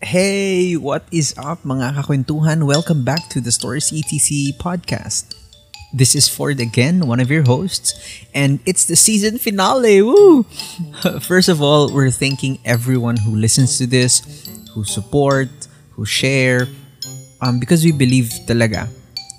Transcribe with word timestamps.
Hey, 0.00 0.80
what 0.80 1.04
is 1.12 1.36
up 1.36 1.60
mga 1.60 1.92
kakwentuhan? 1.92 2.64
Welcome 2.64 3.04
back 3.04 3.28
to 3.36 3.38
the 3.38 3.52
Stories 3.52 3.92
ETC 3.92 4.56
podcast. 4.56 5.36
This 5.92 6.16
is 6.16 6.24
Ford 6.24 6.56
again, 6.56 7.04
one 7.04 7.20
of 7.20 7.28
your 7.28 7.44
hosts, 7.44 7.92
and 8.32 8.64
it's 8.64 8.88
the 8.88 8.96
season 8.96 9.36
finale. 9.36 10.00
Woo! 10.00 10.48
First 11.20 11.52
of 11.52 11.60
all, 11.60 11.92
we're 11.92 12.08
thanking 12.08 12.64
everyone 12.64 13.20
who 13.20 13.36
listens 13.36 13.76
to 13.76 13.84
this, 13.84 14.24
who 14.72 14.88
support, 14.88 15.52
who 15.92 16.08
share, 16.08 16.64
um, 17.44 17.60
because 17.60 17.84
we 17.84 17.92
believe 17.92 18.32
talaga 18.48 18.88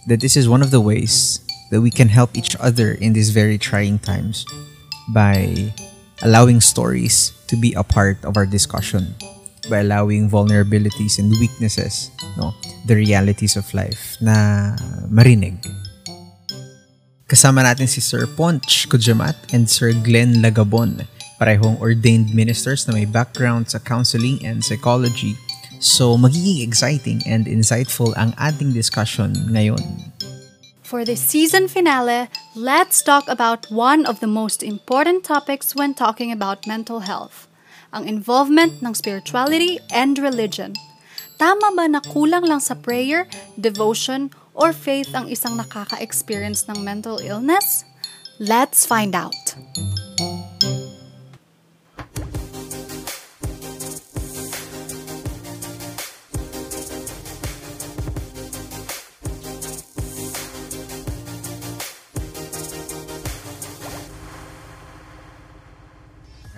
that 0.05 0.21
this 0.21 0.38
is 0.38 0.46
one 0.46 0.62
of 0.62 0.70
the 0.70 0.78
ways 0.78 1.41
that 1.73 1.82
we 1.82 1.89
can 1.89 2.05
help 2.05 2.38
each 2.38 2.54
other 2.62 2.93
in 3.02 3.18
these 3.18 3.34
very 3.34 3.57
trying 3.57 3.98
times 3.98 4.46
by 5.09 5.73
allowing 6.21 6.62
stories 6.62 7.34
to 7.50 7.57
be 7.57 7.73
a 7.73 7.82
part 7.82 8.21
of 8.21 8.38
our 8.38 8.46
discussion 8.46 9.18
by 9.70 9.84
allowing 9.84 10.30
vulnerabilities 10.30 11.20
and 11.20 11.30
weaknesses 11.38 12.09
no 12.38 12.55
the 12.85 12.95
realities 12.95 13.59
of 13.59 13.66
life 13.73 14.18
na 14.22 14.73
marinig 15.12 15.59
Kasama 17.31 17.63
natin 17.63 17.88
si 17.88 18.04
Sir 18.04 18.27
Ponch 18.27 18.91
Kujamat 18.91 19.55
and 19.55 19.63
Sir 19.63 19.95
Glenn 19.95 20.44
Lagabon, 20.44 21.08
parehong 21.40 21.80
ordained 21.80 22.35
ministers 22.35 22.84
na 22.84 22.91
may 22.91 23.08
background 23.08 23.71
sa 23.71 23.80
counseling 23.80 24.44
and 24.44 24.59
psychology. 24.59 25.40
So, 25.80 26.20
magiging 26.20 26.59
exciting 26.59 27.23
and 27.23 27.48
insightful 27.48 28.12
ang 28.20 28.35
ating 28.35 28.76
discussion 28.76 29.32
ngayon. 29.48 29.80
For 30.84 31.07
the 31.07 31.16
season 31.16 31.71
finale, 31.71 32.27
let's 32.52 32.99
talk 32.99 33.23
about 33.32 33.71
one 33.71 34.04
of 34.04 34.20
the 34.20 34.27
most 34.27 34.59
important 34.59 35.23
topics 35.23 35.71
when 35.71 35.96
talking 35.96 36.35
about 36.35 36.68
mental 36.68 37.07
health, 37.07 37.48
ang 37.91 38.08
involvement 38.08 38.80
ng 38.80 38.95
spirituality 38.95 39.80
and 39.91 40.16
religion. 40.18 40.76
Tama 41.36 41.76
ba 41.76 41.86
na 41.91 41.99
kulang 41.99 42.48
lang 42.48 42.63
sa 42.63 42.77
prayer, 42.77 43.27
devotion, 43.59 44.32
or 44.55 44.71
faith 44.71 45.12
ang 45.12 45.27
isang 45.27 45.60
nakaka-experience 45.60 46.68
ng 46.71 46.80
mental 46.84 47.20
illness? 47.20 47.84
Let's 48.40 48.88
find 48.88 49.13
out. 49.13 49.35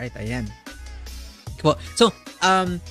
Right, 0.04 0.12
ayan. 0.20 0.63
Po. 1.64 1.80
So, 1.96 2.12
um, 2.44 2.84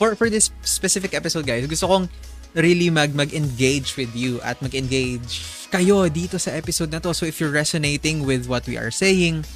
for 0.00 0.16
for 0.16 0.32
this 0.32 0.48
specific 0.64 1.12
episode, 1.12 1.44
guys, 1.44 1.68
gusto 1.68 1.86
kong 1.86 2.08
really 2.56 2.88
mag 2.88 3.12
mag-engage 3.12 3.94
with 3.94 4.10
you 4.16 4.40
at 4.42 4.58
mag-engage 4.64 5.44
kayo 5.70 6.10
dito 6.10 6.40
sa 6.40 6.50
episode 6.56 6.90
na 6.90 6.98
to. 6.98 7.12
So, 7.12 7.28
if 7.28 7.38
you're 7.38 7.54
resonating 7.54 8.26
with 8.26 8.48
what 8.48 8.66
we 8.66 8.74
are 8.80 8.90
saying, 8.90 9.46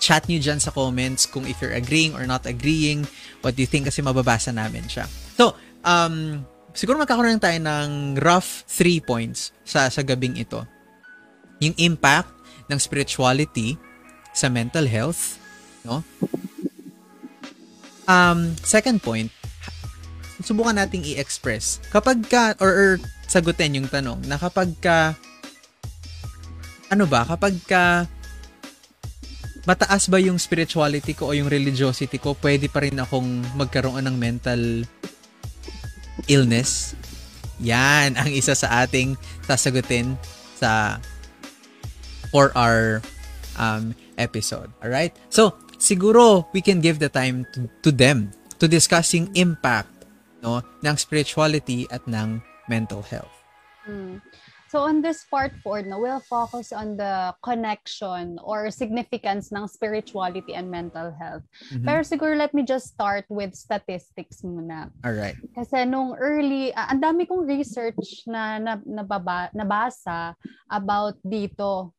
chat 0.00 0.26
nyo 0.26 0.40
dyan 0.40 0.58
sa 0.58 0.72
comments 0.72 1.28
kung 1.28 1.44
if 1.44 1.60
you're 1.60 1.76
agreeing 1.76 2.16
or 2.16 2.24
not 2.24 2.48
agreeing, 2.48 3.04
what 3.44 3.54
do 3.54 3.62
you 3.62 3.68
think 3.68 3.86
kasi 3.86 4.00
mababasa 4.00 4.50
namin 4.50 4.88
siya. 4.88 5.06
So, 5.36 5.54
um, 5.84 6.42
siguro 6.72 6.98
magkakaroon 6.98 7.38
tayo 7.38 7.60
ng 7.60 8.18
rough 8.18 8.64
three 8.66 8.98
points 8.98 9.52
sa, 9.62 9.86
sa 9.92 10.00
gabing 10.00 10.40
ito. 10.40 10.64
Yung 11.60 11.76
impact 11.76 12.32
ng 12.72 12.80
spirituality 12.80 13.76
sa 14.32 14.48
mental 14.48 14.88
health, 14.88 15.39
no? 15.84 16.04
Um, 18.10 18.58
second 18.66 19.00
point, 19.04 19.30
subukan 20.42 20.74
nating 20.74 21.06
i-express. 21.14 21.78
Kapag 21.94 22.26
ka, 22.26 22.58
or, 22.58 22.72
or 22.72 22.90
sagutin 23.30 23.78
yung 23.78 23.86
tanong, 23.86 24.24
na 24.26 24.34
kapag 24.34 24.74
ka, 24.82 25.14
ano 26.90 27.06
ba, 27.06 27.22
kapag 27.22 27.54
ka, 27.70 28.10
mataas 29.68 30.08
ba 30.10 30.18
yung 30.18 30.40
spirituality 30.40 31.14
ko 31.14 31.30
o 31.30 31.36
yung 31.36 31.46
religiosity 31.46 32.18
ko, 32.18 32.34
pwede 32.40 32.66
pa 32.66 32.82
rin 32.82 32.98
akong 32.98 33.44
magkaroon 33.54 34.02
ng 34.02 34.16
mental 34.16 34.82
illness? 36.26 36.98
Yan 37.60 38.16
ang 38.16 38.32
isa 38.32 38.56
sa 38.56 38.82
ating 38.82 39.14
sasagutin 39.44 40.16
sa 40.56 40.96
for 42.32 42.50
our 42.56 43.04
um, 43.60 43.92
episode. 44.16 44.72
Alright? 44.80 45.12
So, 45.28 45.54
siguro 45.80 46.46
we 46.52 46.60
can 46.60 46.78
give 46.78 47.00
the 47.00 47.08
time 47.08 47.48
to, 47.56 47.66
to 47.82 47.90
them 47.90 48.30
to 48.60 48.68
discussing 48.68 49.32
impact 49.34 49.88
no 50.44 50.60
ng 50.84 50.96
spirituality 51.00 51.88
at 51.90 52.04
ng 52.06 52.38
mental 52.68 53.02
health. 53.02 53.32
Mm. 53.88 54.20
So 54.70 54.86
on 54.86 55.02
this 55.02 55.26
part 55.26 55.50
4, 55.66 55.82
no, 55.90 55.98
we'll 55.98 56.22
focus 56.30 56.70
on 56.70 56.94
the 56.94 57.34
connection 57.42 58.38
or 58.38 58.70
significance 58.70 59.50
ng 59.50 59.66
spirituality 59.66 60.54
and 60.54 60.70
mental 60.70 61.10
health. 61.10 61.42
Mhm. 61.74 61.82
Pero 61.82 62.06
siguro 62.06 62.38
let 62.38 62.54
me 62.54 62.62
just 62.62 62.94
start 62.94 63.26
with 63.26 63.58
statistics 63.58 64.46
muna. 64.46 64.94
Alright. 65.02 65.34
Kasi 65.58 65.90
nung 65.90 66.14
early, 66.14 66.70
ah, 66.78 66.86
ang 66.86 67.02
dami 67.02 67.26
kong 67.26 67.50
research 67.50 68.22
na, 68.30 68.62
na 68.62 68.78
nababa, 68.86 69.50
nabasa 69.50 70.38
about 70.70 71.18
dito. 71.26 71.90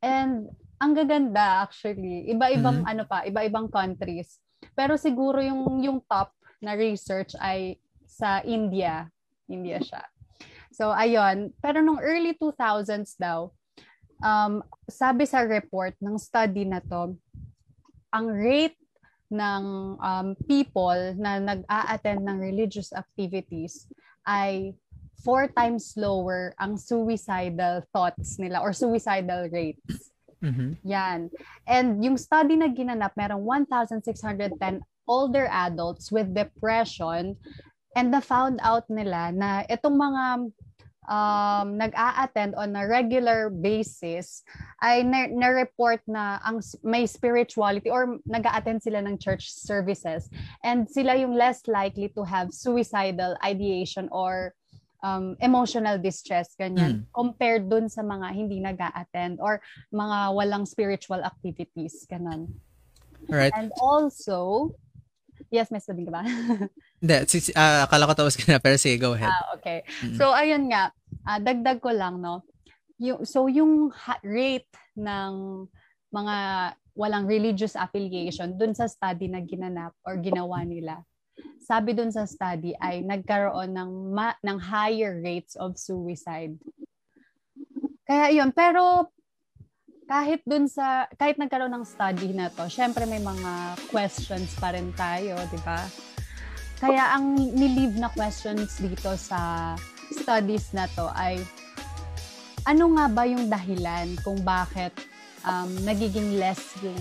And 0.00 0.48
ang 0.76 0.92
gaganda 0.92 1.64
actually. 1.64 2.28
Iba-ibang 2.28 2.84
Mhm. 2.84 2.90
ano 2.90 3.02
pa, 3.08 3.24
iba-ibang 3.24 3.68
countries. 3.68 4.40
Pero 4.76 4.96
siguro 4.96 5.40
yung 5.40 5.80
yung 5.80 5.98
top 6.04 6.32
na 6.60 6.76
research 6.76 7.36
ay 7.40 7.80
sa 8.04 8.40
India. 8.44 9.08
India 9.46 9.80
siya. 9.80 10.04
So 10.72 10.92
ayun, 10.92 11.52
pero 11.60 11.80
nung 11.80 12.00
early 12.00 12.36
2000s 12.36 13.16
daw, 13.16 13.52
um, 14.20 14.60
sabi 14.88 15.24
sa 15.24 15.44
report 15.44 15.96
ng 16.00 16.16
study 16.20 16.68
na 16.68 16.80
to, 16.84 17.16
ang 18.12 18.26
rate 18.32 18.76
ng 19.28 19.64
um, 19.98 20.28
people 20.46 21.16
na 21.18 21.42
nag-a-attend 21.42 22.22
ng 22.22 22.38
religious 22.38 22.94
activities 22.94 23.90
ay 24.22 24.76
four 25.24 25.50
times 25.50 25.98
lower 25.98 26.54
ang 26.60 26.78
suicidal 26.78 27.82
thoughts 27.90 28.38
nila 28.38 28.62
or 28.62 28.70
suicidal 28.70 29.50
rates. 29.50 30.14
Mhm. 30.42 30.76
Yan. 30.84 31.32
And 31.64 32.04
yung 32.04 32.20
study 32.20 32.56
na 32.56 32.68
ginanap, 32.68 33.16
merong 33.16 33.42
1,610 33.42 34.84
older 35.06 35.46
adults 35.48 36.10
with 36.10 36.34
depression 36.34 37.38
and 37.96 38.12
na 38.12 38.20
found 38.20 38.60
out 38.60 38.84
nila 38.92 39.32
na 39.32 39.64
itong 39.70 39.96
mga 39.96 40.24
um, 41.06 41.78
nag-a-attend 41.78 42.54
on 42.54 42.74
a 42.76 42.84
regular 42.84 43.48
basis 43.48 44.42
ay 44.82 45.06
na- 45.06 45.30
na-report 45.30 46.02
na 46.04 46.42
ang 46.44 46.60
may 46.82 47.06
spirituality 47.06 47.88
or 47.88 48.18
nag-a-attend 48.26 48.82
sila 48.82 49.00
ng 49.00 49.16
church 49.16 49.48
services 49.48 50.28
and 50.66 50.90
sila 50.90 51.14
yung 51.16 51.32
less 51.32 51.64
likely 51.70 52.10
to 52.10 52.26
have 52.26 52.52
suicidal 52.52 53.38
ideation 53.40 54.10
or 54.12 54.52
um, 55.06 55.38
emotional 55.38 56.02
distress, 56.02 56.58
ganyan, 56.58 57.06
compared 57.14 57.70
dun 57.70 57.86
sa 57.86 58.02
mga 58.02 58.26
hindi 58.34 58.58
nag-a-attend 58.58 59.38
or 59.38 59.62
mga 59.94 60.34
walang 60.34 60.66
spiritual 60.66 61.22
activities, 61.22 62.02
ganun. 62.10 62.50
Alright. 63.30 63.54
And 63.54 63.70
also, 63.78 64.70
yes, 65.54 65.70
may 65.70 65.78
sabihin 65.78 66.10
ka 66.10 66.14
ba? 66.14 66.22
Hindi, 67.02 67.16
si, 67.28 67.52
ah, 67.54 67.84
akala 67.86 68.08
ko 68.08 68.14
tapos 68.16 68.38
ka 68.38 68.44
na, 68.48 68.58
pero 68.62 68.80
sige, 68.80 68.96
go 68.96 69.14
ahead. 69.14 69.30
ah, 69.30 69.54
okay. 69.58 69.84
Mm. 70.02 70.16
So, 70.16 70.32
ayun 70.32 70.64
nga, 70.70 70.90
ah, 71.26 71.38
dagdag 71.38 71.78
ko 71.82 71.90
lang, 71.92 72.22
no? 72.22 72.42
Yung, 73.02 73.26
so, 73.28 73.46
yung 73.46 73.92
rate 74.24 74.70
ng 74.96 75.66
mga 76.08 76.36
walang 76.96 77.28
religious 77.28 77.76
affiliation 77.76 78.56
dun 78.56 78.72
sa 78.72 78.88
study 78.88 79.28
na 79.28 79.44
ginanap 79.44 79.92
or 80.08 80.16
ginawa 80.16 80.64
nila, 80.64 81.04
sabi 81.66 81.92
dun 81.92 82.14
sa 82.14 82.24
study 82.24 82.72
ay 82.78 83.02
nagkaroon 83.02 83.74
ng, 83.74 83.90
ma- 84.14 84.38
ng 84.40 84.58
higher 84.58 85.18
rates 85.18 85.58
of 85.58 85.74
suicide. 85.74 86.54
Kaya 88.06 88.30
yun, 88.30 88.54
pero 88.54 89.10
kahit 90.06 90.46
dun 90.46 90.70
sa, 90.70 91.10
kahit 91.18 91.34
nagkaroon 91.34 91.74
ng 91.74 91.82
study 91.82 92.30
na 92.30 92.46
to, 92.54 92.70
syempre 92.70 93.02
may 93.10 93.18
mga 93.18 93.74
questions 93.90 94.54
pa 94.62 94.70
rin 94.70 94.94
tayo, 94.94 95.34
di 95.50 95.58
ba? 95.66 95.82
Kaya 96.78 97.18
ang 97.18 97.34
nilive 97.34 97.98
na 97.98 98.12
questions 98.14 98.78
dito 98.78 99.16
sa 99.18 99.74
studies 100.12 100.70
na 100.70 100.86
to 100.94 101.10
ay 101.18 101.42
ano 102.68 102.94
nga 102.94 103.06
ba 103.10 103.24
yung 103.26 103.50
dahilan 103.50 104.14
kung 104.22 104.38
bakit 104.46 104.94
um, 105.42 105.70
nagiging 105.82 106.38
less 106.38 106.74
yung 106.82 107.00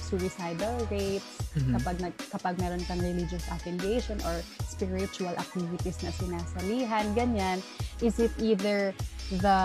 suicidal 0.00 0.76
rates 0.88 1.37
Mhm. 1.58 1.72
kapag 1.78 1.96
nag, 1.98 2.14
kapag 2.30 2.54
meron 2.62 2.82
kang 2.86 3.00
religious 3.02 3.42
affiliation 3.50 4.18
or 4.22 4.40
spiritual 4.64 5.34
activities 5.34 5.98
na 6.06 6.10
sinasalihan, 6.14 7.04
ganyan. 7.12 7.58
Is 7.98 8.22
it 8.22 8.30
either 8.38 8.94
the 9.42 9.60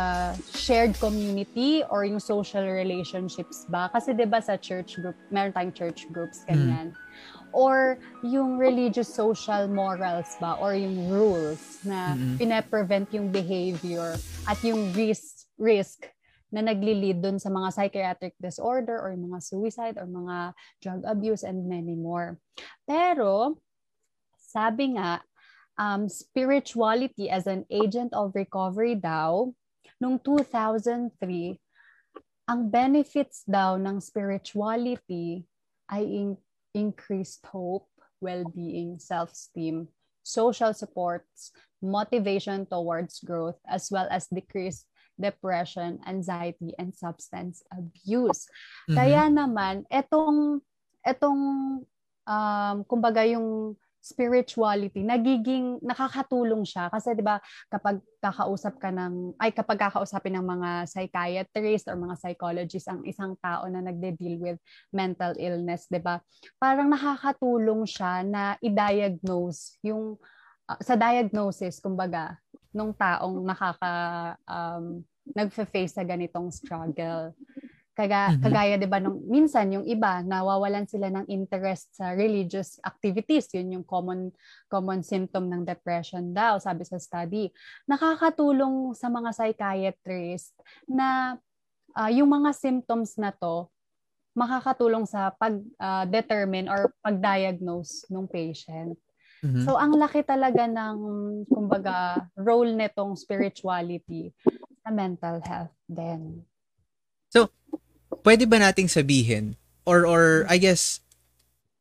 shared 0.51 0.97
community 0.99 1.85
or 1.87 2.03
yung 2.03 2.19
social 2.19 2.65
relationships 2.65 3.63
ba? 3.69 3.87
Kasi 3.93 4.11
'di 4.11 4.25
ba 4.25 4.41
sa 4.41 4.57
church 4.57 4.97
group, 4.97 5.15
meron 5.29 5.53
tayong 5.53 5.75
church 5.77 6.09
groups 6.09 6.41
ganyan. 6.49 6.91
or 7.53 8.01
yung 8.25 8.57
religious 8.57 9.05
social 9.05 9.69
morals 9.69 10.25
ba 10.41 10.57
or 10.57 10.73
yung 10.73 11.05
rules 11.05 11.77
na 11.85 12.17
Mm-mm. 12.17 12.41
pine-prevent 12.41 13.13
yung 13.13 13.29
behavior 13.29 14.17
at 14.49 14.57
yung 14.65 14.89
risk 14.97 15.45
risk 15.61 16.09
na 16.53 16.61
nagli-lead 16.61 17.17
dun 17.17 17.41
sa 17.41 17.49
mga 17.49 17.73
psychiatric 17.73 18.37
disorder 18.37 19.01
or 19.01 19.17
mga 19.17 19.41
suicide 19.41 19.97
or 19.97 20.05
mga 20.05 20.53
drug 20.77 21.01
abuse 21.09 21.41
and 21.41 21.65
many 21.65 21.97
more. 21.97 22.37
Pero 22.85 23.57
sabi 24.37 24.93
nga 24.93 25.25
um, 25.81 26.05
spirituality 26.05 27.33
as 27.33 27.49
an 27.49 27.65
agent 27.73 28.13
of 28.13 28.37
recovery 28.37 28.93
daw 28.93 29.49
nung 29.97 30.21
2003 30.21 31.09
ang 32.45 32.69
benefits 32.69 33.41
daw 33.49 33.79
ng 33.81 33.97
spirituality 33.97 35.47
ay 35.89 36.05
in- 36.05 36.41
increased 36.77 37.41
hope, 37.49 37.89
well-being, 38.21 38.99
self-esteem, 38.99 39.87
social 40.21 40.75
supports, 40.75 41.55
motivation 41.79 42.67
towards 42.67 43.23
growth, 43.23 43.59
as 43.67 43.87
well 43.91 44.07
as 44.11 44.27
decreased 44.27 44.87
depression, 45.19 46.01
anxiety, 46.07 46.73
and 46.81 46.93
substance 46.95 47.61
abuse. 47.69 48.49
Mhm. 48.89 48.95
Kaya 48.97 49.23
naman, 49.29 49.85
etong, 49.89 50.61
etong, 51.05 51.41
um, 52.25 52.77
kumbaga 52.87 53.21
yung 53.27 53.77
spirituality, 54.03 54.99
nagiging, 54.99 55.79
nakakatulong 55.79 56.67
siya. 56.67 56.91
Kasi 56.91 57.15
di 57.15 57.23
ba 57.23 57.39
kapag 57.71 58.03
kakausap 58.19 58.75
ka 58.75 58.91
ng, 58.91 59.39
ay 59.39 59.55
kapag 59.55 59.79
kakausapin 59.79 60.35
ng 60.35 60.43
mga 60.43 60.69
psychiatrist 60.91 61.87
or 61.87 61.95
mga 61.95 62.19
psychologist 62.19 62.91
ang 62.91 62.99
isang 63.07 63.39
tao 63.39 63.63
na 63.71 63.79
nagde-deal 63.79 64.43
with 64.43 64.59
mental 64.91 65.31
illness, 65.39 65.87
di 65.87 66.03
ba? 66.03 66.19
Parang 66.59 66.91
nakakatulong 66.91 67.87
siya 67.87 68.27
na 68.27 68.59
i-diagnose 68.59 69.79
yung, 69.87 70.19
uh, 70.67 70.79
sa 70.83 70.99
diagnosis, 70.99 71.79
kumbaga, 71.79 72.42
nung 72.75 72.91
taong 72.97 73.45
nakaka, 73.45 73.93
um, 74.49 75.01
nagfe-face 75.33 75.95
sa 75.97 76.03
ganitong 76.03 76.51
struggle. 76.51 77.31
Kaga, 77.93 78.33
Mhm. 78.33 78.41
Kagaya 78.41 78.73
'di 78.81 78.89
ba 78.89 78.97
nung 78.97 79.21
minsan 79.29 79.69
yung 79.69 79.85
iba 79.85 80.25
nawawalan 80.25 80.89
sila 80.89 81.13
ng 81.13 81.29
interest 81.29 81.93
sa 81.93 82.17
religious 82.17 82.81
activities, 82.81 83.53
yun 83.53 83.77
yung 83.77 83.85
common 83.85 84.33
common 84.65 85.05
symptom 85.05 85.45
ng 85.45 85.61
depression 85.61 86.33
daw 86.33 86.57
sabi 86.57 86.89
sa 86.89 86.97
study. 86.97 87.53
Nakakatulong 87.85 88.97
sa 88.97 89.13
mga 89.13 89.29
psychiatrist 89.37 90.57
na 90.89 91.37
ah, 91.93 92.11
yung 92.13 92.29
mga 92.33 92.51
symptoms 92.57 93.17
na 93.21 93.29
to 93.33 93.69
makakatulong 94.33 95.05
sa 95.05 95.29
pag-determine 95.37 96.65
or 96.69 96.93
pag-diagnose 97.05 98.09
ng 98.09 98.25
patient. 98.25 98.97
Mhm. 99.43 99.67
So 99.67 99.75
ang 99.75 99.99
laki 99.99 100.23
talaga 100.23 100.63
ng 100.65 100.97
kumbaga 101.51 102.25
role 102.39 102.71
nitong 102.73 103.19
spirituality 103.19 104.31
sa 104.81 104.89
mental 104.89 105.43
health 105.43 105.75
din. 105.85 106.41
pwede 108.23 108.47
ba 108.47 108.57
nating 108.57 108.87
sabihin 108.87 109.53
or 109.83 110.07
or 110.07 110.47
I 110.47 110.57
guess 110.57 111.03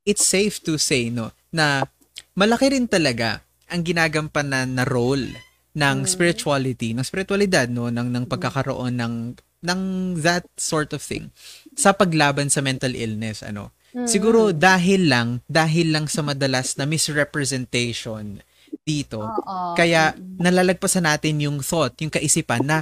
it's 0.03 0.27
safe 0.27 0.59
to 0.67 0.77
say 0.77 1.09
no 1.09 1.31
na 1.55 1.87
malaki 2.35 2.75
rin 2.75 2.91
talaga 2.91 3.41
ang 3.71 3.87
ginagampanan 3.87 4.77
na 4.77 4.85
role 4.85 5.25
ng 5.73 6.05
Mm. 6.05 6.09
spirituality, 6.11 6.93
ng 6.93 7.07
spiritualidad 7.07 7.71
no 7.73 7.89
ng 7.89 8.11
ng 8.13 8.25
pagkakaroon 8.29 8.93
ng 8.93 9.15
ng 9.63 9.81
that 10.21 10.45
sort 10.59 10.93
of 10.93 11.01
thing 11.01 11.31
sa 11.79 11.95
paglaban 11.97 12.51
sa 12.53 12.61
mental 12.61 12.93
illness 12.93 13.41
ano. 13.41 13.73
Siguro 14.09 14.57
dahil 14.57 15.13
lang 15.13 15.45
dahil 15.45 15.93
lang 15.93 16.09
sa 16.09 16.25
madalas 16.25 16.81
na 16.81 16.89
misrepresentation 16.89 18.41
dito. 18.83 19.21
Oo. 19.29 19.77
Kaya 19.77 20.17
nalalagpasan 20.41 21.05
natin 21.05 21.39
yung 21.45 21.61
thought, 21.61 21.95
yung 22.01 22.11
kaisipan 22.11 22.65
na 22.65 22.79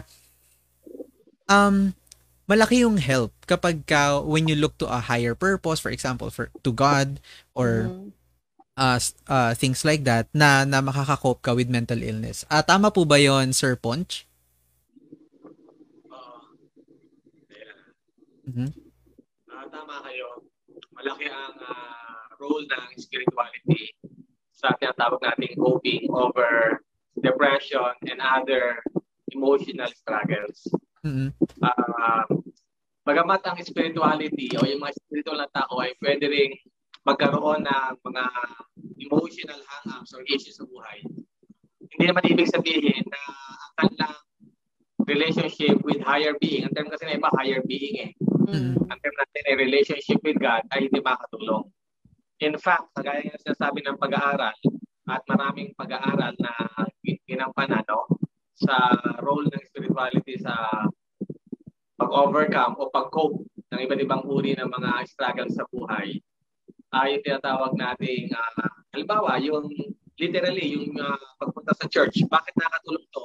um 1.50 1.90
malaki 2.46 2.82
yung 2.82 2.98
help 2.98 3.30
kapag 3.46 3.82
ka 3.86 4.18
when 4.22 4.46
you 4.50 4.54
look 4.58 4.74
to 4.78 4.86
a 4.86 4.98
higher 5.02 5.34
purpose, 5.34 5.78
for 5.82 5.90
example, 5.90 6.30
for 6.30 6.50
to 6.62 6.70
God 6.74 7.18
or 7.54 7.90
Mm. 7.90 8.10
uh, 8.78 8.98
uh, 9.30 9.52
things 9.54 9.84
like 9.86 10.02
that 10.06 10.26
na 10.34 10.64
na 10.66 10.82
makakakope 10.82 11.42
ka 11.42 11.52
with 11.54 11.70
mental 11.70 12.00
illness. 12.02 12.42
Ah, 12.50 12.62
tama 12.64 12.90
po 12.90 13.06
ba 13.06 13.18
'yon, 13.22 13.50
Sir 13.54 13.74
Ponch? 13.78 14.26
Mhm. 18.46 18.72
Ah, 19.52 19.66
tama 19.70 20.02
kayo. 20.02 20.39
Malaki 21.00 21.32
ang 21.32 21.56
ah, 21.64 22.28
role 22.36 22.68
ng 22.68 22.92
spirituality 23.00 23.88
sa 24.52 24.76
tinatawag 24.76 25.16
nating 25.24 25.56
coping 25.56 26.04
over 26.12 26.76
depression 27.16 27.96
and 28.04 28.20
other 28.20 28.76
emotional 29.32 29.88
struggles. 29.96 30.68
Mhm. 31.00 31.32
Ah, 31.64 32.28
bagamat 33.08 33.40
ang 33.48 33.56
spirituality 33.64 34.52
o 34.60 34.68
yung 34.68 34.84
mga 34.84 35.00
spiritual 35.00 35.40
na 35.40 35.48
tao 35.48 35.80
ay 35.80 35.96
pwede 36.04 36.28
ring 36.28 36.52
magkaroon 37.08 37.64
ng 37.64 37.96
mga 38.04 38.24
emotional 39.00 39.56
hang-ups 39.56 40.12
or 40.12 40.20
issues 40.28 40.60
sa 40.60 40.68
buhay. 40.68 41.00
Hindi 41.96 42.04
naman 42.12 42.28
ibig 42.28 42.52
sabihin 42.52 43.08
na 43.08 43.20
ang 43.24 43.72
kanilang 43.88 44.16
relationship 45.08 45.80
with 45.80 46.04
higher 46.04 46.36
being, 46.36 46.68
ang 46.68 46.76
term 46.76 46.92
kasi 46.92 47.08
na 47.08 47.16
iba, 47.16 47.32
higher 47.40 47.64
being 47.64 47.96
eh, 48.04 48.10
Mm. 48.40 48.74
ang 48.88 48.98
term 49.04 49.16
natin 49.16 49.42
ay 49.48 49.54
relationship 49.58 50.18
with 50.24 50.40
God 50.40 50.64
ay 50.72 50.88
hindi 50.88 51.00
makatulong. 51.00 51.68
In 52.40 52.56
fact, 52.56 52.88
kagaya 52.96 53.28
ng 53.28 53.42
sinasabi 53.44 53.84
ng 53.84 54.00
pag-aaral 54.00 54.56
at 55.10 55.22
maraming 55.28 55.76
pag-aaral 55.76 56.32
na 56.40 56.52
ginampanan 57.28 57.84
no, 57.86 58.08
sa 58.56 58.96
role 59.20 59.44
ng 59.48 59.64
spirituality 59.68 60.40
sa 60.40 60.54
pag-overcome 62.00 62.80
o 62.80 62.88
pag-cope 62.88 63.44
ng 63.70 63.80
iba't 63.84 64.00
ibang 64.02 64.24
uri 64.24 64.56
ng 64.56 64.66
mga 64.66 64.90
struggle 65.06 65.50
sa 65.52 65.68
buhay 65.68 66.16
ay 66.90 67.22
tinatawag 67.22 67.76
nating 67.76 68.32
ah, 68.34 68.72
halimbawa 68.90 69.38
yung 69.38 69.68
literally 70.18 70.74
yung 70.74 70.90
ah, 70.98 71.20
pagpunta 71.38 71.76
sa 71.76 71.86
church 71.86 72.24
bakit 72.26 72.56
nakatulong 72.58 73.06
to 73.14 73.24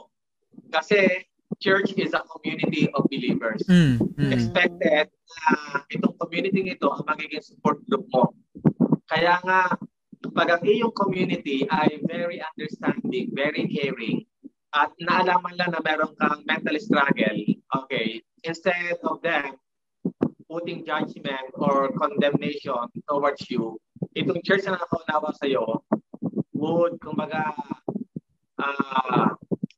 kasi 0.69 1.25
church 1.59 1.93
is 1.97 2.13
a 2.13 2.21
community 2.29 2.89
of 2.93 3.07
believers 3.09 3.63
Mm, 3.65 3.97
mm. 3.97 4.31
expected 4.31 5.07
na 5.09 5.47
itong 5.89 6.15
community 6.19 6.61
ito 6.67 6.91
ang 6.91 7.05
magiging 7.07 7.43
support 7.43 7.79
group 7.87 8.05
mo. 8.11 8.33
Kaya 9.09 9.39
nga, 9.45 9.73
pag 10.33 10.49
ang 10.51 10.63
iyong 10.65 10.93
community 10.93 11.63
ay 11.69 12.01
very 12.05 12.41
understanding, 12.41 13.31
very 13.33 13.65
caring, 13.69 14.25
at 14.75 14.91
naalaman 14.99 15.55
lang 15.55 15.71
na 15.71 15.81
meron 15.81 16.11
kang 16.19 16.43
mental 16.43 16.75
struggle, 16.81 17.39
okay, 17.71 18.19
instead 18.43 18.99
of 19.07 19.23
them 19.23 19.55
putting 20.51 20.83
judgment 20.83 21.47
or 21.55 21.89
condemnation 21.95 22.85
towards 23.07 23.47
you, 23.47 23.79
itong 24.17 24.43
church 24.43 24.67
na 24.67 24.75
nakaunawa 24.75 25.31
sa'yo 25.39 25.81
would, 26.53 26.99
kumbaga, 26.99 27.55
ah 28.59 29.35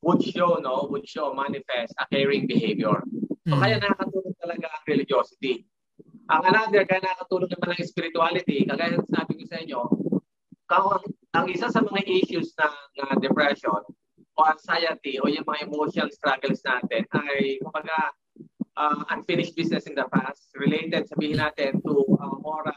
would 0.08 0.24
show, 0.24 0.56
no, 0.64 0.88
would 0.88 1.04
show, 1.04 1.36
manifest 1.36 1.92
a 2.00 2.08
caring 2.08 2.48
behavior. 2.48 3.04
So 3.44 3.56
Mm. 3.56 3.64
kaya 3.64 3.76
nakakatulong 3.84 4.36
talaga 4.40 4.68
ang 4.72 4.84
religiosity. 4.88 5.68
Ang 6.32 6.44
another, 6.48 6.84
kaya 6.88 7.04
nakakatulong 7.04 7.52
naman 7.52 7.76
ang 7.76 7.84
spirituality, 7.84 8.64
kagaya 8.64 8.96
ng 8.96 9.08
sabi 9.12 9.32
ko 9.40 9.44
sa 9.48 9.58
inyo, 9.64 9.82
ang 11.38 11.46
isa 11.48 11.68
sa 11.72 11.80
mga 11.80 12.04
issues 12.08 12.52
ng 12.60 12.76
uh, 13.08 13.16
depression 13.24 13.80
o 14.38 14.40
anxiety 14.46 15.18
o 15.24 15.32
yung 15.32 15.48
mga 15.48 15.70
emotional 15.70 16.12
struggles 16.12 16.60
natin 16.68 17.08
ay 17.16 17.58
kumbaga 17.64 18.12
uh, 18.76 19.02
unfinished 19.16 19.56
business 19.56 19.88
in 19.88 19.96
the 19.96 20.06
past 20.14 20.52
related 20.60 21.08
sabihin 21.10 21.42
natin 21.42 21.80
to 21.82 22.06
uh, 22.22 22.36
moral 22.44 22.76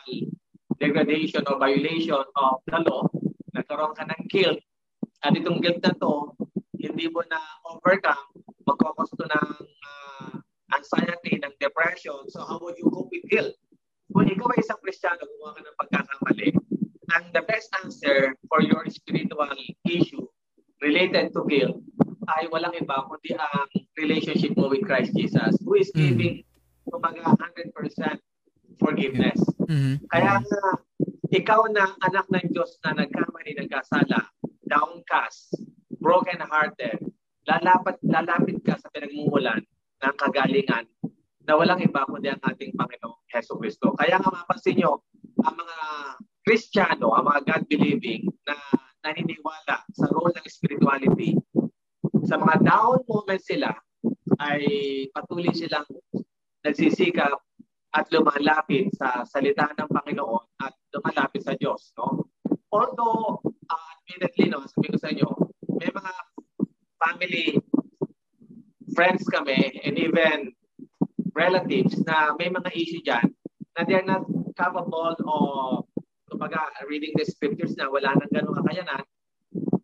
degradation 0.80 1.44
or 1.50 1.60
violation 1.60 2.22
of 2.38 2.62
the 2.64 2.78
law 2.88 3.04
nagkaroon 3.52 3.92
ka 3.92 4.06
ng 4.08 4.22
guilt 4.30 4.60
at 5.20 5.36
itong 5.36 5.60
guilt 5.60 5.82
na 5.84 5.92
to 6.00 6.32
hindi 7.00 7.16
mo 7.16 7.24
na 7.32 7.40
overcome 7.64 8.28
magkakos 8.68 9.08
to 9.16 9.24
ng 9.24 9.48
uh, 9.64 10.36
anxiety, 10.76 11.40
ng 11.40 11.48
depression. 11.56 12.28
So 12.28 12.44
how 12.44 12.60
would 12.60 12.76
you 12.76 12.92
cope 12.92 13.08
with 13.08 13.24
guilt? 13.32 13.56
Kung 14.12 14.28
ikaw 14.28 14.52
ay 14.52 14.60
isang 14.60 14.76
Kristiyano, 14.84 15.24
gumawa 15.24 15.56
ka 15.56 15.64
ng 15.64 15.76
pagkakamali, 15.80 16.48
ang 17.16 17.24
the 17.32 17.40
best 17.48 17.72
answer 17.80 18.36
for 18.52 18.60
your 18.60 18.84
spiritual 18.92 19.48
issue 19.88 20.28
related 20.84 21.32
to 21.32 21.40
guilt 21.48 21.80
ay 22.36 22.44
walang 22.52 22.76
iba 22.76 23.08
kundi 23.08 23.32
ang 23.32 23.64
relationship 23.96 24.52
mo 24.60 24.68
with 24.68 24.84
Christ 24.84 25.16
Jesus 25.16 25.56
who 25.64 25.80
is 25.80 25.88
Mm. 25.96 26.04
giving 26.04 26.36
kumbaga 26.84 27.24
100% 27.24 28.20
forgiveness. 28.76 29.40
Mhm. 29.64 30.04
Kaya 30.12 30.36
nga, 30.44 30.62
ikaw 31.32 31.64
na 31.72 31.96
anak 32.04 32.28
ng 32.28 32.52
Diyos 32.52 32.76
na 32.84 32.92
nagkamali, 32.92 33.56
nagkasala, 33.56 34.20
downcast, 34.68 35.56
broken-hearted, 36.00 36.98
lalapit, 37.46 37.96
lalapit 38.02 38.56
ka 38.64 38.74
sa 38.80 38.88
pinagmumulan 38.90 39.60
ng 40.00 40.14
kagalingan 40.16 40.88
na 41.44 41.52
walang 41.56 41.80
iba 41.84 42.08
kundi 42.08 42.32
ang 42.32 42.40
ating 42.40 42.72
Panginoong 42.76 43.20
Heso 43.28 43.56
Kristo. 43.60 43.92
Kaya 43.96 44.16
nga 44.20 44.32
mapansin 44.32 44.80
nyo, 44.80 45.04
ang 45.44 45.56
mga 45.56 45.78
Kristiyano, 46.44 47.12
ang 47.12 47.28
mga 47.28 47.40
God-believing 47.44 48.28
na 48.48 48.56
naniniwala 49.04 49.76
sa 49.92 50.06
role 50.12 50.32
ng 50.32 50.46
spirituality, 50.48 51.36
sa 52.24 52.36
mga 52.40 52.64
down 52.64 53.00
moments 53.08 53.48
sila, 53.48 53.72
ay 54.40 54.64
patuloy 55.12 55.52
silang 55.52 55.84
nagsisikap 56.64 57.36
at 57.90 58.06
lumalapit 58.14 58.88
sa 58.94 59.26
salita 59.26 59.68
ng 59.74 59.88
Panginoon 59.90 60.44
at 60.62 60.72
lumalapit 60.94 61.42
sa 61.42 61.56
Diyos. 61.58 61.90
No? 61.98 62.30
Although, 62.70 63.42
uh, 63.42 63.86
admittedly, 63.98 64.46
no, 64.46 64.62
sabi 64.70 64.94
ko 64.94 64.96
sa 65.00 65.10
inyo, 65.10 65.28
may 65.80 65.88
mga 65.88 66.12
family 67.00 67.46
friends 68.92 69.24
kami 69.32 69.80
and 69.80 69.96
even 69.96 70.52
relatives 71.32 71.96
na 72.04 72.36
may 72.36 72.52
mga 72.52 72.70
issue 72.76 73.00
dyan 73.00 73.32
na 73.74 73.88
they're 73.88 74.04
not 74.04 74.28
capable 74.52 75.16
of 75.24 75.88
kumbaga, 76.40 76.72
reading 76.88 77.12
the 77.18 77.26
scriptures 77.26 77.76
na 77.76 77.90
wala 77.90 78.16
nang 78.16 78.32
ganung 78.32 78.56
kakayanan, 78.56 79.04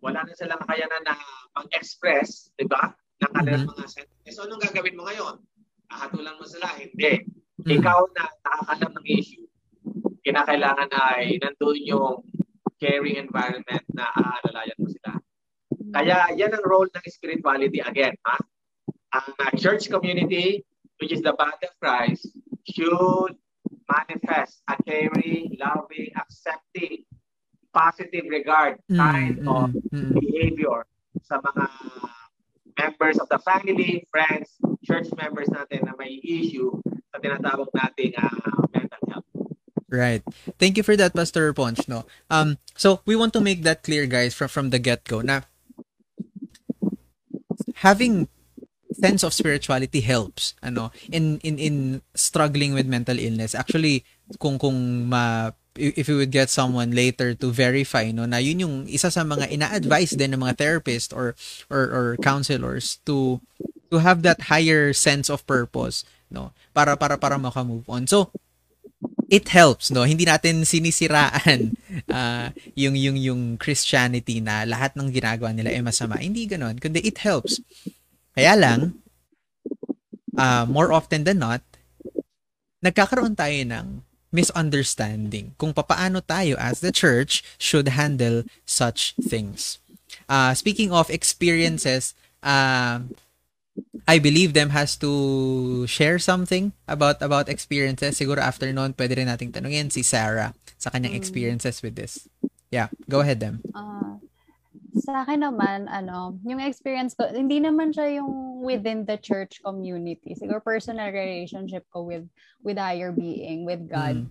wala 0.00 0.25
na 0.25 0.33
silang 0.33 0.62
kakayanan 0.62 1.03
na 1.05 1.19
mag-express, 1.59 2.49
di 2.57 2.65
ba? 2.65 2.95
Ng 3.21 3.33
kanilang 3.37 3.69
mm-hmm. 3.69 3.83
mga 3.83 3.93
sentences. 3.93 4.33
So, 4.38 4.49
anong 4.49 4.62
gagawin 4.62 4.97
mo 4.97 5.05
ngayon? 5.05 5.43
Kahatulan 5.91 6.38
mo 6.38 6.49
sila? 6.49 6.71
Hindi. 6.79 7.26
Mm-hmm. 7.61 7.76
Ikaw 7.76 8.00
na 8.15 8.25
nakakalam 8.47 8.93
ng 8.95 9.07
issue, 9.11 9.45
kinakailangan 10.23 10.91
ay 10.97 11.37
nandun 11.43 11.81
yung 11.83 12.25
caring 12.79 13.21
environment 13.21 13.85
na 13.93 14.09
aalalayan 14.17 14.81
mo 14.81 14.88
sila. 14.88 15.19
Kaya 15.93 16.33
yan 16.35 16.55
ang 16.55 16.64
role 16.64 16.88
ng 16.90 17.07
spirituality 17.07 17.81
again. 17.83 18.14
Ha? 18.26 18.37
Ang 19.16 19.28
uh, 19.38 19.52
church 19.59 19.88
community, 19.90 20.64
which 20.99 21.12
is 21.12 21.23
the 21.23 21.35
body 21.35 21.62
of 21.62 21.75
Christ, 21.78 22.26
should 22.66 23.37
manifest 23.87 24.62
a 24.66 24.75
caring, 24.83 25.55
loving, 25.61 26.11
accepting, 26.16 27.07
positive 27.71 28.25
regard 28.28 28.81
mm, 28.90 28.97
kind 28.97 29.37
mm, 29.45 29.49
of 29.52 29.69
mm, 29.93 30.12
behavior 30.16 30.88
sa 31.23 31.38
mga 31.45 31.64
members 32.76 33.16
of 33.21 33.28
the 33.28 33.40
family, 33.45 34.05
friends, 34.09 34.57
church 34.85 35.09
members 35.16 35.49
natin 35.52 35.85
na 35.85 35.93
may 35.97 36.21
issue 36.25 36.73
sa 37.12 37.21
tinatawag 37.21 37.69
nating 37.73 38.16
uh, 38.16 38.64
mental 38.73 39.02
health. 39.09 39.28
Right. 39.88 40.25
Thank 40.59 40.76
you 40.76 40.85
for 40.85 40.97
that, 40.97 41.14
Pastor 41.14 41.52
Ponch. 41.52 41.85
No. 41.88 42.05
Um. 42.28 42.59
So 42.76 43.00
we 43.07 43.16
want 43.16 43.33
to 43.37 43.40
make 43.40 43.62
that 43.64 43.85
clear, 43.85 44.05
guys, 44.05 44.35
from 44.35 44.49
from 44.49 44.66
the 44.71 44.81
get 44.81 45.05
go. 45.09 45.21
Na 45.25 45.49
having 47.83 48.28
sense 48.95 49.26
of 49.26 49.35
spirituality 49.35 50.00
helps 50.00 50.54
ano 50.62 50.95
in 51.11 51.37
in 51.42 51.59
in 51.59 51.76
struggling 52.14 52.73
with 52.73 52.88
mental 52.88 53.18
illness. 53.18 53.52
Actually 53.52 54.06
kung 54.38 54.56
kung 54.56 55.11
ma 55.11 55.52
if 55.76 56.09
you 56.09 56.16
would 56.16 56.33
get 56.33 56.49
someone 56.49 56.97
later 56.97 57.37
to 57.37 57.52
verify 57.52 58.09
no 58.09 58.25
na 58.25 58.40
yun 58.40 58.64
yung 58.64 58.75
isa 58.88 59.12
sa 59.12 59.28
mga 59.28 59.52
ina-advise 59.52 60.16
din 60.16 60.33
ng 60.33 60.40
mga 60.40 60.56
therapist 60.56 61.12
or 61.12 61.37
or 61.68 61.85
or 61.92 62.06
counselors 62.25 62.97
to 63.04 63.45
to 63.92 64.00
have 64.00 64.25
that 64.25 64.49
higher 64.49 64.97
sense 64.97 65.28
of 65.28 65.45
purpose 65.45 66.02
no 66.33 66.56
para 66.73 66.97
para 66.97 67.21
para 67.21 67.37
maka-move 67.37 67.85
on. 67.92 68.09
So 68.09 68.33
it 69.26 69.50
helps 69.50 69.91
no? 69.91 70.07
Hindi 70.07 70.25
natin 70.25 70.62
sinisiraan 70.62 71.75
uh, 72.11 72.49
yung 72.83 72.95
yung 72.95 73.19
yung 73.19 73.43
Christianity 73.59 74.38
na 74.38 74.62
lahat 74.62 74.95
ng 74.95 75.11
ginagawa 75.11 75.50
nila 75.53 75.75
ay 75.75 75.83
masama. 75.83 76.19
Hindi 76.19 76.47
ganoon 76.47 76.79
kundi 76.79 77.03
it 77.03 77.21
helps. 77.23 77.61
Kaya 78.37 78.53
lang, 78.53 79.00
uh, 80.37 80.69
more 80.69 80.93
often 80.93 81.25
than 81.25 81.41
not, 81.41 81.65
nagkakaroon 82.85 83.33
tayo 83.33 83.57
ng 83.65 84.05
misunderstanding 84.29 85.57
kung 85.57 85.73
papaano 85.73 86.21
tayo 86.21 86.61
as 86.61 86.85
the 86.85 86.93
church 86.93 87.41
should 87.57 87.88
handle 87.97 88.45
such 88.69 89.17
things. 89.17 89.81
Uh, 90.29 90.53
speaking 90.53 90.93
of 90.93 91.09
experiences, 91.09 92.12
uh, 92.45 93.00
I 94.06 94.23
believe 94.23 94.54
them 94.54 94.71
has 94.71 94.95
to 95.02 95.83
share 95.90 96.23
something 96.23 96.71
about 96.87 97.18
about 97.18 97.50
experiences. 97.50 98.14
Siguro 98.14 98.38
after 98.38 98.71
noon, 98.71 98.95
pwede 98.95 99.18
rin 99.18 99.26
nating 99.26 99.50
tanungin 99.50 99.90
si 99.90 100.06
Sarah 100.06 100.54
sa 100.78 100.95
kanyang 100.95 101.18
mm. 101.18 101.21
experiences 101.21 101.83
with 101.83 101.99
this. 101.99 102.30
Yeah, 102.71 102.88
go 103.11 103.21
ahead 103.26 103.42
them. 103.42 103.66
Uh, 103.75 104.23
sa 104.97 105.26
akin 105.26 105.42
naman, 105.42 105.90
ano, 105.90 106.38
yung 106.47 106.62
experience 106.62 107.18
ko, 107.18 107.28
hindi 107.28 107.59
naman 107.59 107.92
siya 107.92 108.23
yung 108.23 108.62
within 108.62 109.04
the 109.04 109.18
church 109.18 109.61
community. 109.61 110.38
Siguro 110.38 110.62
personal 110.62 111.11
relationship 111.11 111.85
ko 111.90 112.06
with 112.06 112.25
with 112.62 112.78
higher 112.78 113.11
being, 113.11 113.66
with 113.66 113.90
God. 113.90 114.26
Mm. 114.26 114.30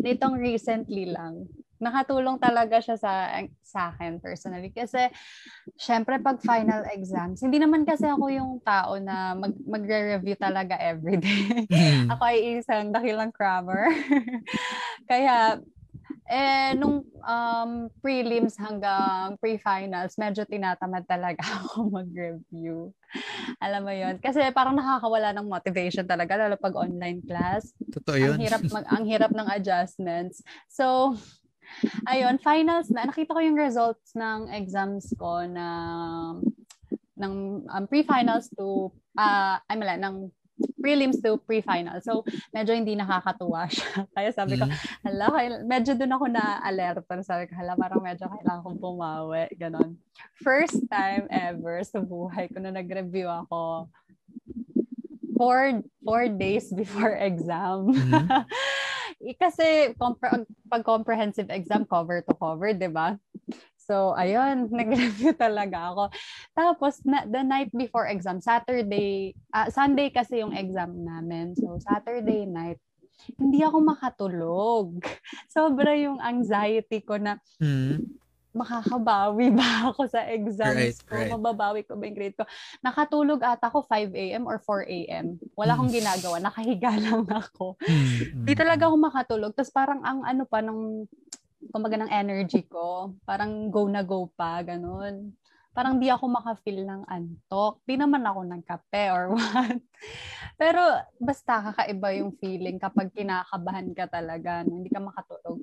Nitong 0.00 0.38
recently 0.38 1.10
lang, 1.10 1.50
nakatulong 1.76 2.40
talaga 2.40 2.80
siya 2.80 2.96
sa 2.96 3.12
sa 3.60 3.92
akin 3.92 4.18
personally 4.20 4.72
kasi 4.72 5.12
syempre 5.76 6.16
pag 6.20 6.40
final 6.40 6.84
exams 6.92 7.44
hindi 7.44 7.60
naman 7.60 7.84
kasi 7.84 8.08
ako 8.08 8.32
yung 8.32 8.52
tao 8.64 8.96
na 8.96 9.36
mag 9.36 9.52
magre-review 9.64 10.36
talaga 10.40 10.76
everyday 10.80 11.68
mm. 11.68 12.08
ako 12.12 12.22
ay 12.24 12.60
isang 12.60 12.92
dakilang 12.92 13.32
crammer 13.32 13.92
kaya 15.10 15.60
eh, 16.26 16.74
nung 16.74 17.06
um, 17.06 17.70
prelims 18.02 18.58
hanggang 18.58 19.38
pre-finals, 19.38 20.18
medyo 20.18 20.42
tinatamad 20.42 21.06
talaga 21.06 21.42
ako 21.62 21.86
mag-review. 22.02 22.90
Alam 23.62 23.86
mo 23.86 23.92
yon 23.94 24.18
Kasi 24.18 24.42
parang 24.50 24.74
nakakawala 24.74 25.30
ng 25.38 25.46
motivation 25.46 26.02
talaga, 26.02 26.34
lalo 26.34 26.58
pag 26.58 26.74
online 26.74 27.22
class. 27.22 27.70
Totoo 27.94 28.18
yun. 28.18 28.34
Ang 28.34 28.42
hirap, 28.42 28.62
mag, 28.74 28.84
ang 28.90 29.04
hirap 29.06 29.30
ng 29.30 29.48
adjustments. 29.54 30.42
So, 30.66 31.14
ayun, 32.08 32.38
finals 32.40 32.88
na. 32.88 33.06
Nakita 33.06 33.34
ko 33.36 33.40
yung 33.40 33.58
results 33.58 34.14
ng 34.14 34.50
exams 34.54 35.12
ko 35.18 35.44
na 35.44 35.66
ng 37.16 37.34
um, 37.64 37.84
pre-finals 37.88 38.52
to, 38.52 38.92
uh, 39.16 39.56
ay 39.66 39.76
mala, 39.76 39.96
ng 39.96 40.28
prelims 40.80 41.20
to 41.20 41.36
pre-final. 41.44 42.00
So, 42.00 42.24
medyo 42.52 42.72
hindi 42.72 42.96
nakakatuwa 42.96 43.68
siya. 43.68 44.04
Kaya 44.16 44.30
sabi 44.32 44.56
ko, 44.56 44.64
mm-hmm. 44.68 45.04
hala, 45.04 45.26
medyo 45.64 45.92
doon 45.96 46.16
ako 46.16 46.24
na-alerta. 46.30 47.14
Sabi 47.24 47.50
ko, 47.50 47.58
hala, 47.58 47.76
parang 47.76 48.00
medyo 48.00 48.28
kailangan 48.28 48.62
kong 48.64 48.80
pumawi. 48.80 49.50
Ganon. 49.56 49.98
First 50.40 50.86
time 50.88 51.28
ever 51.28 51.82
sa 51.84 52.00
buhay 52.00 52.48
ko 52.52 52.62
na 52.62 52.72
nag-review 52.72 53.28
ako 53.28 53.90
four, 55.36 55.84
four 56.00 56.28
days 56.32 56.72
before 56.72 57.12
exam. 57.28 57.92
Mm-hmm. 57.92 58.30
Kasi 59.40 59.96
compre- 59.96 60.44
pag 60.68 60.84
comprehensive 60.84 61.48
exam, 61.48 61.88
cover 61.88 62.20
to 62.22 62.34
cover, 62.36 62.76
di 62.76 62.90
ba? 62.90 63.16
So, 63.80 64.12
ayun, 64.18 64.68
nag-review 64.74 65.32
talaga 65.38 65.94
ako. 65.94 66.04
Tapos, 66.52 67.00
na, 67.06 67.24
the 67.24 67.40
night 67.40 67.70
before 67.72 68.10
exam, 68.10 68.42
Saturday, 68.42 69.32
uh, 69.54 69.70
Sunday 69.70 70.10
kasi 70.12 70.42
yung 70.42 70.52
exam 70.52 71.06
namin. 71.06 71.54
So, 71.56 71.78
Saturday 71.80 72.44
night, 72.44 72.82
hindi 73.40 73.64
ako 73.64 73.78
makatulog. 73.80 75.00
Sobra 75.54 75.96
yung 75.96 76.20
anxiety 76.20 77.00
ko 77.00 77.16
na, 77.16 77.40
mm 77.62 78.25
makakabawi 78.56 79.52
ba 79.52 79.68
ako 79.92 80.08
sa 80.08 80.24
exams 80.32 80.98
right, 80.98 80.98
ko? 81.04 81.14
Right. 81.20 81.30
Mababawi 81.30 81.80
ko 81.84 81.94
ba 81.94 82.08
yung 82.08 82.16
grade 82.16 82.36
ko? 82.36 82.48
Nakatulog 82.80 83.44
ata 83.44 83.68
ako 83.68 83.84
5 83.84 84.16
a.m. 84.16 84.48
or 84.48 84.56
4 84.58 84.88
a.m. 84.88 85.36
Wala 85.52 85.76
akong 85.76 85.92
ginagawa. 85.92 86.36
Nakahiga 86.40 86.96
lang 87.04 87.28
ako. 87.28 87.76
Hindi 87.84 88.52
mm 88.56 88.58
talaga 88.58 88.88
ako 88.88 88.96
makatulog. 88.96 89.52
Tapos 89.52 89.70
parang 89.70 90.00
ang 90.00 90.24
ano 90.24 90.48
pa, 90.48 90.64
ng 90.64 91.04
kumbaga 91.70 92.00
ng 92.00 92.10
energy 92.10 92.64
ko, 92.64 93.12
parang 93.28 93.68
go 93.68 93.84
na 93.86 94.00
go 94.00 94.32
pa, 94.32 94.64
ganun. 94.64 95.36
Parang 95.76 96.00
di 96.00 96.08
ako 96.08 96.24
maka-feel 96.32 96.88
ng 96.88 97.04
antok. 97.04 97.84
Di 97.84 98.00
naman 98.00 98.24
ako 98.24 98.48
nagkape 98.48 99.12
or 99.12 99.28
what. 99.36 99.76
Pero 100.56 100.80
basta 101.20 101.60
kakaiba 101.68 102.16
yung 102.16 102.32
feeling 102.40 102.80
kapag 102.80 103.12
kinakabahan 103.12 103.92
ka 103.92 104.08
talaga, 104.08 104.64
no? 104.64 104.80
hindi 104.80 104.88
ka 104.88 105.04
makatulog. 105.04 105.60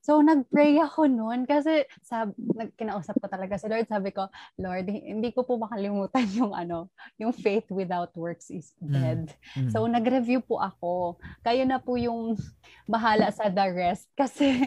So, 0.00 0.24
nag-pray 0.24 0.80
ako 0.80 1.12
noon 1.12 1.44
kasi 1.44 1.84
sab 2.00 2.32
kinausap 2.80 3.20
ko 3.20 3.28
talaga 3.28 3.60
si 3.60 3.68
Lord. 3.68 3.84
Sabi 3.84 4.16
ko, 4.16 4.32
Lord, 4.56 4.88
hindi 4.88 5.28
ko 5.28 5.44
po 5.44 5.60
makalimutan 5.60 6.24
yung 6.40 6.56
ano, 6.56 6.88
yung 7.20 7.36
faith 7.36 7.68
without 7.68 8.08
works 8.16 8.48
is 8.48 8.72
mm, 8.80 8.88
dead. 8.90 9.22
Mm. 9.54 9.68
Mm. 9.68 9.70
So, 9.76 9.84
nag-review 9.84 10.40
po 10.40 10.56
ako. 10.56 11.20
Kayo 11.44 11.68
na 11.68 11.76
po 11.76 12.00
yung 12.00 12.40
bahala 12.88 13.28
sa 13.28 13.52
the 13.52 13.66
rest 13.76 14.08
kasi 14.20 14.64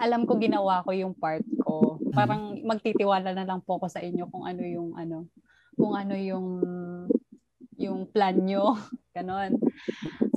alam 0.00 0.24
ko 0.24 0.38
ginawa 0.38 0.86
ko 0.86 0.94
yung 0.94 1.18
part 1.18 1.44
ko. 1.66 1.98
Mm. 1.98 2.14
Parang 2.14 2.42
magtitiwala 2.62 3.34
na 3.34 3.42
lang 3.42 3.60
po 3.66 3.82
ako 3.82 3.90
sa 3.90 3.98
inyo 3.98 4.30
kung 4.30 4.46
ano 4.46 4.62
yung 4.62 4.94
ano, 4.94 5.26
kung 5.74 5.98
ano 5.98 6.14
yung 6.14 6.46
yung 7.80 8.06
plan 8.06 8.38
nyo. 8.38 8.78
Ganon. 9.16 9.58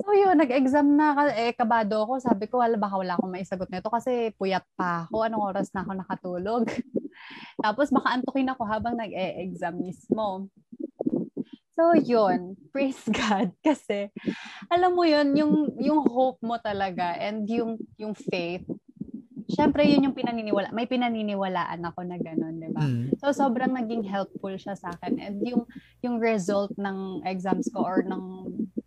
So 0.04 0.12
yun, 0.12 0.36
nag-exam 0.36 1.00
na, 1.00 1.32
eh, 1.32 1.56
kabado 1.56 2.04
ako. 2.04 2.20
Sabi 2.20 2.44
ko, 2.44 2.60
wala, 2.60 2.76
baka 2.76 3.00
wala 3.00 3.16
akong 3.16 3.32
maisagot 3.32 3.72
nito 3.72 3.88
kasi 3.88 4.36
puyat 4.36 4.60
pa 4.76 5.08
ako. 5.08 5.24
Anong 5.24 5.48
oras 5.48 5.72
na 5.72 5.80
ako 5.80 5.90
nakatulog? 5.96 6.64
Tapos 7.64 7.88
baka 7.88 8.20
antukin 8.20 8.52
ako 8.52 8.68
habang 8.68 9.00
nag-e-exam 9.00 9.80
mismo. 9.80 10.52
So 11.72 11.96
yun, 11.96 12.54
praise 12.68 13.00
God 13.24 13.56
kasi 13.64 14.12
alam 14.70 14.94
mo 14.94 15.08
yun, 15.08 15.34
yung 15.34 15.74
yung 15.80 16.06
hope 16.06 16.38
mo 16.44 16.54
talaga 16.60 17.18
and 17.18 17.50
yung 17.50 17.80
yung 17.98 18.14
faith 18.14 18.62
syempre 19.50 19.84
yun 19.86 20.08
yung 20.08 20.16
pinaniniwala, 20.16 20.72
may 20.72 20.88
pinaniniwalaan 20.88 21.82
ako 21.84 22.00
na 22.06 22.16
gano'n, 22.16 22.54
di 22.58 22.70
ba? 22.72 22.84
Mm. 22.84 23.14
So 23.20 23.30
sobrang 23.30 23.76
naging 23.76 24.04
helpful 24.06 24.54
siya 24.56 24.74
sa 24.74 24.92
akin. 24.96 25.20
And 25.20 25.36
yung 25.44 25.62
yung 26.00 26.16
result 26.18 26.72
ng 26.80 27.22
exams 27.28 27.68
ko 27.70 27.84
or 27.84 28.00
ng 28.02 28.22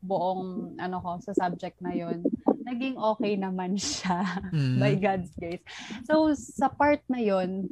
buong 0.08 0.74
ano 0.80 0.98
ko 1.04 1.20
sa 1.20 1.36
subject 1.36 1.76
na 1.84 1.92
yun, 1.92 2.24
naging 2.64 2.96
okay 2.96 3.36
naman 3.36 3.76
siya 3.76 4.24
Mm. 4.56 4.80
by 4.80 4.94
God's 4.96 5.30
grace. 5.36 5.64
So 6.08 6.32
sa 6.34 6.72
part 6.72 7.04
na 7.12 7.20
yun, 7.20 7.68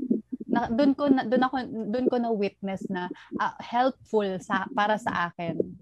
na, 0.45 0.67
doon 0.67 0.91
ko 0.93 1.07
na 1.07 1.23
doon 1.23 1.43
ako 1.47 1.55
doon 1.89 2.07
ko 2.11 2.15
na 2.19 2.31
witness 2.31 2.85
na 2.87 3.07
ah, 3.35 3.55
helpful 3.59 4.27
sa 4.39 4.67
para 4.71 4.99
sa 4.99 5.31
akin 5.31 5.73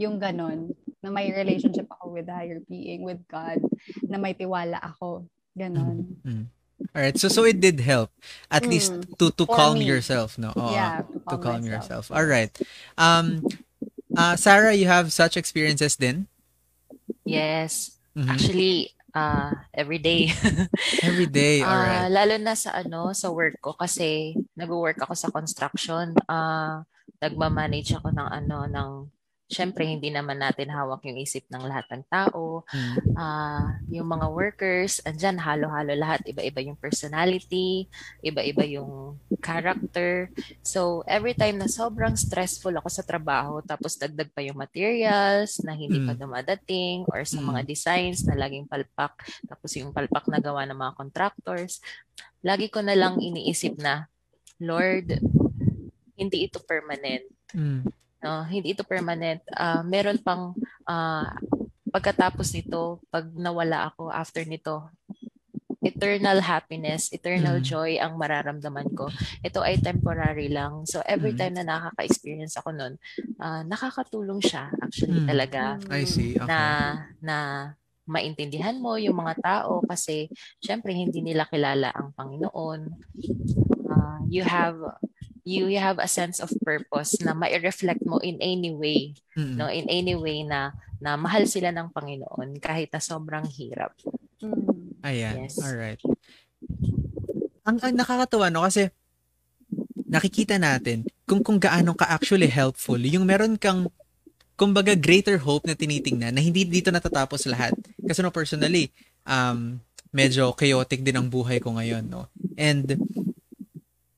yung 0.00 0.16
ganon 0.16 0.72
na 1.00 1.08
may 1.08 1.32
relationship 1.32 1.88
ako 1.88 2.16
with 2.16 2.28
the 2.28 2.34
higher 2.34 2.60
being 2.68 3.04
with 3.04 3.20
God 3.28 3.64
na 4.08 4.16
may 4.16 4.32
tiwala 4.32 4.80
ako 4.80 5.28
ganon 5.52 6.16
Mm. 6.24 6.48
All 6.90 7.06
right. 7.06 7.14
So 7.14 7.30
so 7.30 7.46
it 7.46 7.62
did 7.62 7.78
help 7.80 8.10
at 8.50 8.66
Mm. 8.66 8.70
least 8.74 8.92
to 9.22 9.30
to 9.30 9.46
For 9.46 9.54
calm 9.54 9.78
me. 9.78 9.86
yourself, 9.86 10.36
no? 10.42 10.50
Oo, 10.58 10.74
yeah 10.74 11.06
to 11.30 11.38
calm 11.38 11.62
myself. 11.62 11.70
yourself. 11.70 12.04
All 12.10 12.26
right. 12.26 12.50
Um 12.98 13.46
uh 14.16 14.36
Sarah, 14.36 14.74
you 14.74 14.86
have 14.86 15.12
such 15.12 15.36
experiences 15.36 15.96
din? 15.96 16.26
Yes. 17.24 17.98
Mhm. 18.16 18.28
Actually, 18.30 18.90
uh, 19.14 19.54
every 19.74 19.98
day. 19.98 20.32
Every 21.02 21.26
day. 21.26 21.62
All 21.62 21.72
Ah, 21.72 22.04
right. 22.06 22.12
lalo 22.12 22.34
na 22.40 22.54
sa 22.56 22.74
ano, 22.76 23.12
sa 23.14 23.30
work 23.32 23.56
ko 23.62 23.72
kasi 23.76 24.34
nag-work 24.56 24.98
ako 25.00 25.14
sa 25.16 25.30
construction. 25.32 26.12
Ah, 26.28 26.84
nagma-manage 27.20 27.96
ako 27.96 28.10
ng 28.12 28.28
ano 28.28 28.58
ng 28.68 28.90
Syempre, 29.50 29.82
hindi 29.82 30.14
naman 30.14 30.38
natin 30.38 30.70
hawak 30.70 31.02
yung 31.10 31.18
isip 31.18 31.42
ng 31.50 31.66
lahat 31.66 31.90
ng 31.90 32.06
tao. 32.06 32.62
Ah, 33.18 33.82
yung 33.90 34.06
mga 34.06 34.30
workers, 34.30 35.02
andyan, 35.02 35.42
halo-halo 35.42 35.90
lahat. 35.98 36.22
Iba-iba 36.22 36.62
yung 36.62 36.78
personality, 36.78 37.90
iba-iba 38.22 38.62
yung 38.62 39.18
character. 39.42 40.30
So, 40.62 41.02
every 41.02 41.34
time 41.34 41.58
na 41.58 41.66
sobrang 41.66 42.14
stressful 42.14 42.70
ako 42.78 42.86
sa 42.86 43.02
trabaho, 43.02 43.58
tapos 43.58 43.98
dagdag 43.98 44.30
pa 44.30 44.38
yung 44.46 44.54
materials 44.54 45.58
na 45.66 45.74
hindi 45.74 45.98
pa 45.98 46.14
Mm. 46.14 46.20
dumadating, 46.22 46.96
or 47.10 47.26
sa 47.26 47.42
mga 47.42 47.66
designs 47.66 48.22
na 48.22 48.38
laging 48.38 48.70
palpak, 48.70 49.18
tapos 49.50 49.74
yung 49.74 49.90
palpak 49.90 50.30
na 50.30 50.38
gawa 50.38 50.62
ng 50.62 50.78
mga 50.78 50.94
contractors, 50.94 51.82
lagi 52.46 52.70
ko 52.70 52.86
na 52.86 52.94
lang 52.94 53.18
iniisip 53.18 53.82
na, 53.82 54.06
Lord, 54.62 55.18
hindi 56.14 56.46
ito 56.46 56.62
permanent 56.62 57.26
Mm. 57.50 57.82
No 58.20 58.44
hindi 58.44 58.72
ito 58.72 58.84
permanent 58.84 59.40
Ah, 59.50 59.82
meron 59.82 60.20
pang 60.20 60.52
ah, 60.84 61.32
pagkatapos 61.90 62.54
nito 62.54 63.00
pag 63.08 63.26
nawala 63.32 63.90
ako 63.90 64.08
after 64.08 64.44
nito 64.44 64.86
eternal 65.80 66.44
happiness 66.44 67.08
eternal 67.08 67.56
Mm. 67.56 67.64
joy 67.64 67.90
ang 67.96 68.20
mararamdaman 68.20 68.92
ko 68.92 69.08
ito 69.40 69.64
ay 69.64 69.80
temporary 69.80 70.52
lang 70.52 70.84
so 70.84 71.00
every 71.08 71.32
Mm. 71.32 71.38
time 71.40 71.54
na 71.56 71.64
nakaka-experience 71.66 72.60
ako 72.60 72.70
nun 72.70 72.94
ah, 73.40 73.64
nakakatulong 73.64 74.44
siya 74.44 74.68
actually 74.78 75.24
Mm. 75.24 75.28
talaga 75.28 75.62
I 75.88 76.04
see. 76.04 76.36
Okay. 76.36 76.44
na 76.44 76.60
na 77.18 77.36
maintindihan 78.04 78.76
mo 78.76 78.98
yung 78.98 79.16
mga 79.16 79.38
tao 79.40 79.80
kasi 79.86 80.28
syempre 80.58 80.90
hindi 80.92 81.22
nila 81.22 81.46
kilala 81.46 81.94
ang 81.94 82.10
Panginoon. 82.10 82.80
Ah, 83.86 84.18
you 84.26 84.42
have 84.42 84.74
you 85.44 85.68
you 85.68 85.80
have 85.80 85.98
a 85.98 86.08
sense 86.10 86.38
of 86.40 86.50
purpose 86.64 87.18
na 87.22 87.32
mai-reflect 87.32 88.04
mo 88.04 88.18
in 88.20 88.36
any 88.40 88.72
way, 88.72 89.14
Mm. 89.36 89.56
no, 89.56 89.66
in 89.70 89.86
any 89.88 90.14
way 90.14 90.42
na 90.44 90.74
na 91.00 91.16
mahal 91.16 91.48
sila 91.48 91.72
ng 91.72 91.90
Panginoon 91.92 92.60
kahit 92.60 92.92
na 92.92 93.00
sobrang 93.00 93.46
hirap. 93.48 93.96
Mm. 94.44 95.00
Ayan. 95.00 95.34
Yes. 95.48 95.56
All 95.60 95.76
right. 95.76 96.00
Ang, 97.64 97.76
ang 97.80 97.94
nakakatuwa 97.96 98.52
no 98.52 98.64
kasi 98.64 98.92
nakikita 100.10 100.58
natin 100.58 101.06
kung 101.24 101.40
kung 101.40 101.56
gaano 101.56 101.94
ka 101.94 102.10
actually 102.10 102.50
helpful 102.50 102.98
yung 102.98 103.22
meron 103.22 103.54
kang 103.54 103.86
kumbaga 104.58 104.92
greater 104.92 105.40
hope 105.40 105.64
na 105.64 105.72
tinitingnan 105.72 106.36
na 106.36 106.42
hindi 106.44 106.68
dito 106.68 106.92
natatapos 106.92 107.48
lahat. 107.48 107.72
Kasi 108.04 108.20
no 108.20 108.28
personally, 108.28 108.92
um 109.24 109.80
medyo 110.10 110.52
chaotic 110.52 111.00
din 111.06 111.16
ang 111.16 111.30
buhay 111.30 111.62
ko 111.62 111.78
ngayon, 111.78 112.04
no. 112.10 112.26
And 112.58 112.84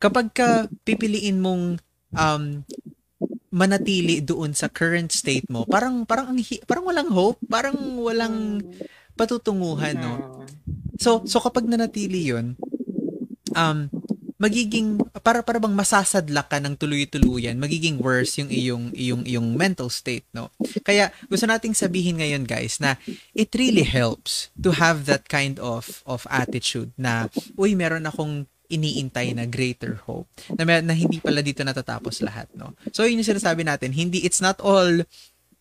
kapag 0.02 0.34
ka 0.34 0.66
pipiliin 0.82 1.38
mong 1.38 1.78
um 2.18 2.66
manatili 3.52 4.18
doon 4.24 4.56
sa 4.56 4.66
current 4.66 5.12
state 5.14 5.46
mo, 5.46 5.62
parang 5.68 6.02
parang 6.02 6.34
ang 6.34 6.40
parang 6.66 6.84
walang 6.88 7.10
hope, 7.12 7.38
parang 7.46 7.78
walang 8.02 8.58
patutunguhan, 9.14 9.94
no. 9.94 10.42
So, 10.98 11.22
so 11.28 11.38
kapag 11.38 11.68
nanatili 11.68 12.32
'yon, 12.32 12.58
um 13.54 13.92
magiging 14.42 14.98
para 15.22 15.38
para 15.46 15.62
bang 15.62 15.70
masasadlak 15.70 16.50
ka 16.50 16.58
ng 16.58 16.74
tuloy-tuluyan, 16.74 17.62
magiging 17.62 18.02
worse 18.02 18.42
yung 18.42 18.50
iyong 18.50 18.84
iyong 18.90 19.22
iyong 19.22 19.54
mental 19.54 19.86
state, 19.86 20.26
no. 20.34 20.50
Kaya 20.82 21.14
gusto 21.30 21.46
nating 21.46 21.78
sabihin 21.78 22.18
ngayon, 22.18 22.42
guys, 22.42 22.82
na 22.82 22.98
it 23.38 23.54
really 23.54 23.86
helps 23.86 24.50
to 24.58 24.74
have 24.74 25.06
that 25.06 25.30
kind 25.30 25.62
of 25.62 26.02
of 26.10 26.26
attitude 26.26 26.90
na 26.98 27.30
uy, 27.54 27.78
meron 27.78 28.08
akong 28.10 28.50
iniintay 28.72 29.36
na 29.36 29.44
greater 29.44 30.00
hope 30.08 30.28
na, 30.56 30.64
mer- 30.64 30.84
na 30.84 30.96
hindi 30.96 31.20
pala 31.20 31.44
dito 31.44 31.60
natatapos 31.60 32.24
lahat 32.24 32.48
no 32.56 32.72
so 32.90 33.04
yun 33.04 33.20
yung 33.20 33.36
sinasabi 33.36 33.62
natin 33.62 33.92
hindi 33.92 34.24
it's 34.24 34.40
not 34.40 34.56
all 34.64 35.04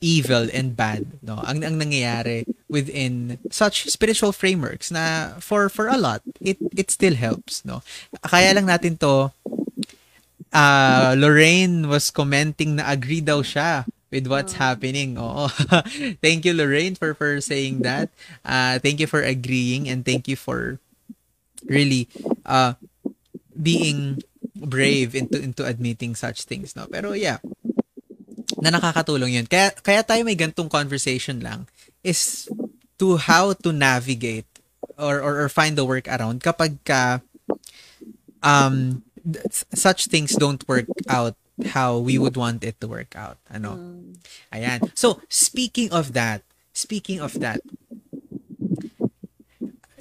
evil 0.02 0.48
and 0.56 0.74
bad 0.80 1.06
no 1.22 1.38
ang 1.44 1.62
ang 1.62 1.78
nangyayari 1.78 2.48
within 2.72 3.38
such 3.52 3.86
spiritual 3.92 4.34
frameworks 4.34 4.90
na 4.90 5.36
for 5.44 5.68
for 5.68 5.92
a 5.92 6.00
lot 6.00 6.24
it 6.40 6.58
it 6.74 6.90
still 6.90 7.14
helps 7.14 7.62
no 7.68 7.84
kaya 8.26 8.56
lang 8.56 8.66
natin 8.66 8.98
to 8.98 9.30
uh, 10.54 11.16
Lorraine 11.18 11.88
was 11.88 12.12
commenting 12.12 12.76
na 12.78 12.92
agree 12.92 13.22
daw 13.22 13.42
siya 13.42 13.88
with 14.12 14.28
what's 14.28 14.60
happening. 14.60 15.16
Oo. 15.18 15.48
thank 16.24 16.44
you 16.44 16.54
Lorraine 16.54 16.96
for 16.96 17.16
for 17.16 17.40
saying 17.40 17.82
that. 17.88 18.12
Uh, 18.44 18.78
thank 18.80 19.00
you 19.00 19.08
for 19.08 19.24
agreeing 19.24 19.88
and 19.88 20.04
thank 20.04 20.28
you 20.28 20.36
for 20.36 20.78
really 21.66 22.10
uh 22.46 22.74
being 23.58 24.22
brave 24.56 25.16
into 25.16 25.42
into 25.42 25.66
admitting 25.66 26.16
such 26.16 26.44
things 26.46 26.76
no? 26.76 26.88
Pero 26.88 27.14
yeah. 27.14 27.40
Na 28.62 28.70
nakakatulong 28.70 29.34
yun. 29.34 29.48
Kaya 29.50 29.74
kaya 29.74 30.02
tayo 30.06 30.22
may 30.24 30.38
gantong 30.38 30.70
conversation 30.70 31.42
lang 31.42 31.66
is 32.06 32.50
to 33.02 33.18
how 33.18 33.54
to 33.54 33.74
navigate 33.74 34.48
or 34.98 35.22
or, 35.22 35.46
or 35.46 35.50
find 35.50 35.78
the 35.78 35.86
work 35.86 36.06
around. 36.06 36.44
Kapag 36.44 36.78
ka 36.86 37.26
um 38.46 39.02
such 39.74 40.08
things 40.10 40.34
don't 40.38 40.66
work 40.66 40.90
out 41.10 41.38
how 41.78 41.98
we 41.98 42.18
would 42.18 42.34
want 42.38 42.66
it 42.66 42.78
to 42.82 42.88
work 42.90 43.14
out 43.18 43.38
ano? 43.50 43.78
Ayan. 44.54 44.90
So 44.94 45.22
speaking 45.30 45.90
of 45.90 46.14
that 46.14 46.46
speaking 46.74 47.20
of 47.20 47.38
that 47.42 47.62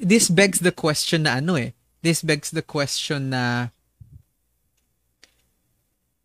this 0.00 0.32
begs 0.32 0.64
the 0.64 0.72
question 0.72 1.28
na 1.28 1.38
ano 1.38 1.60
eh 1.60 1.76
this 2.00 2.24
begs 2.24 2.50
the 2.50 2.64
question 2.64 3.30
na 3.30 3.68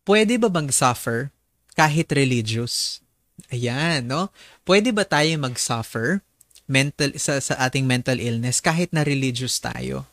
pwede 0.06 0.40
ba 0.40 0.48
mag-suffer 0.48 1.30
kahit 1.76 2.08
religious? 2.12 3.00
Ayan, 3.52 4.08
no? 4.08 4.32
Pwede 4.64 4.90
ba 4.94 5.04
tayo 5.04 5.28
mag-suffer 5.36 6.24
mental 6.66 7.14
sa, 7.20 7.38
sa 7.38 7.54
ating 7.62 7.86
mental 7.86 8.18
illness 8.18 8.58
kahit 8.64 8.90
na 8.90 9.04
religious 9.04 9.60
tayo? 9.60 10.08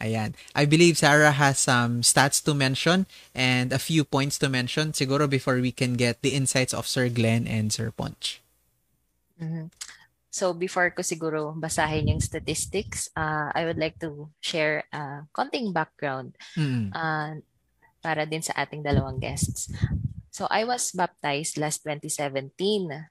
Ayan. 0.00 0.32
I 0.56 0.64
believe 0.64 0.96
Sarah 0.96 1.36
has 1.36 1.60
some 1.60 2.00
stats 2.00 2.40
to 2.48 2.56
mention 2.56 3.04
and 3.36 3.68
a 3.68 3.78
few 3.78 4.04
points 4.08 4.40
to 4.40 4.48
mention 4.48 4.96
siguro 4.96 5.28
before 5.28 5.60
we 5.60 5.72
can 5.76 5.92
get 5.92 6.24
the 6.24 6.32
insights 6.32 6.72
of 6.72 6.88
Sir 6.88 7.12
Glenn 7.12 7.44
and 7.44 7.68
Sir 7.68 7.92
Ponch. 7.92 8.40
Mhm. 9.36 9.68
So 10.30 10.54
before 10.54 10.94
ko 10.94 11.02
siguro 11.02 11.52
basahin 11.58 12.14
yung 12.14 12.22
statistics, 12.22 13.10
uh, 13.18 13.50
I 13.50 13.66
would 13.66 13.78
like 13.82 13.98
to 14.00 14.30
share 14.38 14.86
uh, 14.94 15.26
konting 15.34 15.74
background 15.74 16.38
Mm. 16.54 16.94
uh, 16.94 17.42
para 18.00 18.24
din 18.24 18.40
sa 18.40 18.56
ating 18.56 18.80
dalawang 18.86 19.20
guests. 19.20 19.68
So 20.30 20.46
I 20.48 20.64
was 20.64 20.94
baptized 20.94 21.58
last 21.58 21.82
2017. 21.84 22.54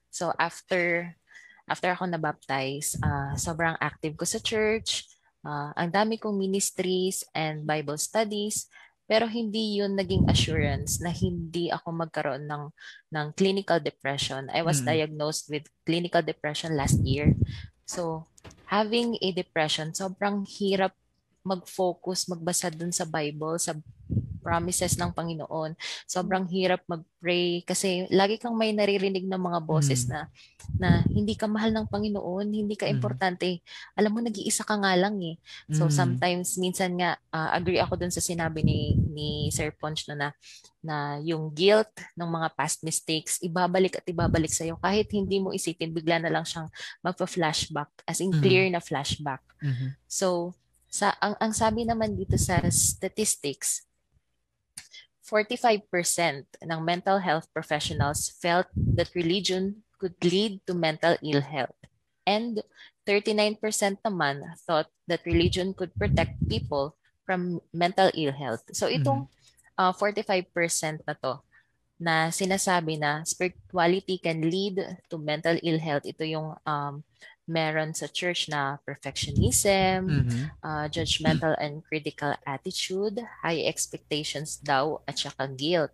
So 0.10 0.32
after 0.40 1.14
after 1.70 1.94
ako 1.94 2.10
na-baptize, 2.10 2.98
uh, 3.04 3.38
sobrang 3.38 3.78
active 3.78 4.18
ko 4.18 4.26
sa 4.26 4.42
church. 4.42 5.06
Uh, 5.46 5.70
ang 5.78 5.94
dami 5.94 6.18
kong 6.18 6.36
ministries 6.40 7.22
and 7.38 7.68
Bible 7.68 8.00
studies. 8.02 8.66
Pero 9.10 9.26
hindi 9.26 9.82
yun 9.82 9.98
naging 9.98 10.30
assurance 10.30 11.02
na 11.02 11.10
hindi 11.10 11.74
ako 11.74 11.90
magkaroon 12.06 12.46
ng, 12.46 12.70
ng 13.10 13.28
clinical 13.34 13.82
depression. 13.82 14.46
I 14.54 14.62
was 14.62 14.86
Mm. 14.86 14.86
diagnosed 14.86 15.50
with 15.50 15.66
clinical 15.82 16.22
depression 16.22 16.78
last 16.78 17.02
year. 17.02 17.34
So, 17.90 18.30
having 18.70 19.18
a 19.18 19.34
depression, 19.34 19.98
sobrang 19.98 20.46
hirap 20.46 20.94
mag-focus, 21.42 22.30
magbasa 22.30 22.70
dun 22.70 22.94
sa 22.94 23.10
Bible, 23.10 23.58
sa 23.58 23.74
promises 24.50 24.98
ng 24.98 25.14
Panginoon. 25.14 25.78
Sobrang 26.10 26.50
hirap 26.50 26.82
mag-pray 26.90 27.62
kasi 27.62 28.10
lagi 28.10 28.42
kang 28.42 28.58
may 28.58 28.74
naririnig 28.74 29.30
ng 29.30 29.38
mga 29.38 29.60
boses 29.62 30.04
Mm. 30.04 30.10
na 30.10 30.20
na 30.82 30.90
hindi 31.06 31.38
ka 31.38 31.46
mahal 31.46 31.70
ng 31.70 31.86
Panginoon, 31.86 32.50
hindi 32.50 32.74
ka 32.74 32.90
Mm. 32.90 32.94
importante. 32.98 33.62
Alam 33.94 34.12
mo 34.18 34.20
nag-iisa 34.26 34.66
ka 34.66 34.74
nga 34.82 34.98
lang 34.98 35.22
eh. 35.22 35.38
So 35.70 35.86
Mm. 35.86 35.94
sometimes 35.94 36.58
minsan 36.58 36.98
nga 36.98 37.22
ah, 37.30 37.54
agree 37.54 37.78
ako 37.78 37.94
dun 37.94 38.10
sa 38.10 38.22
sinabi 38.22 38.66
ni 38.66 38.98
ni 38.98 39.30
Sir 39.54 39.70
Ponch 39.70 40.10
no 40.10 40.18
na 40.18 40.34
na 40.82 41.20
yung 41.22 41.52
guilt 41.54 41.92
ng 42.16 42.26
mga 42.26 42.56
past 42.56 42.82
mistakes 42.82 43.38
ibabalik 43.44 44.00
at 44.00 44.06
ibabalik 44.08 44.50
sa 44.50 44.64
iyo 44.64 44.80
kahit 44.80 45.12
hindi 45.12 45.38
mo 45.38 45.52
isipin 45.52 45.92
bigla 45.92 46.18
na 46.18 46.32
lang 46.32 46.48
siyang 46.48 46.72
magpa-flashback 47.04 47.92
as 48.08 48.18
in 48.18 48.32
Mm. 48.34 48.42
clear 48.42 48.66
na 48.72 48.82
flashback. 48.82 49.44
Mhm. 49.62 49.94
So 50.08 50.56
sa 50.90 51.14
ang 51.20 51.38
ang 51.38 51.54
sabi 51.54 51.86
naman 51.86 52.18
dito 52.18 52.34
sa 52.40 52.58
statistics 52.72 53.86
45% 55.30 55.86
ng 56.66 56.80
mental 56.82 57.22
health 57.22 57.46
professionals 57.54 58.34
felt 58.42 58.66
that 58.74 59.14
religion 59.14 59.86
could 60.02 60.18
lead 60.26 60.58
to 60.66 60.74
mental 60.74 61.14
ill 61.22 61.46
health. 61.46 61.78
And 62.26 62.66
39% 63.06 63.62
naman 64.02 64.42
thought 64.66 64.90
that 65.06 65.22
religion 65.26 65.78
could 65.78 65.94
protect 65.94 66.42
people 66.50 66.98
from 67.26 67.62
mental 67.70 68.10
ill 68.18 68.34
health. 68.34 68.66
So 68.74 68.90
itong 68.90 69.30
uh, 69.78 69.94
45% 69.94 71.06
na 71.06 71.14
to 71.22 71.46
na 72.00 72.32
sinasabi 72.32 72.96
na 72.96 73.28
spirituality 73.28 74.18
can 74.18 74.40
lead 74.42 74.80
to 75.12 75.20
mental 75.20 75.60
ill 75.62 75.78
health. 75.78 76.08
Ito 76.08 76.24
yung 76.24 76.56
um, 76.64 77.04
meron 77.50 77.98
sa 77.98 78.06
church 78.06 78.46
na 78.48 78.78
perfectionism, 78.86 80.06
Mhm. 80.06 80.42
uh, 80.62 80.86
judgmental 80.94 81.58
and 81.58 81.82
critical 81.90 82.38
attitude, 82.46 83.18
high 83.42 83.66
expectations 83.66 84.62
daw, 84.62 85.02
at 85.10 85.18
saka 85.18 85.50
guilt. 85.50 85.92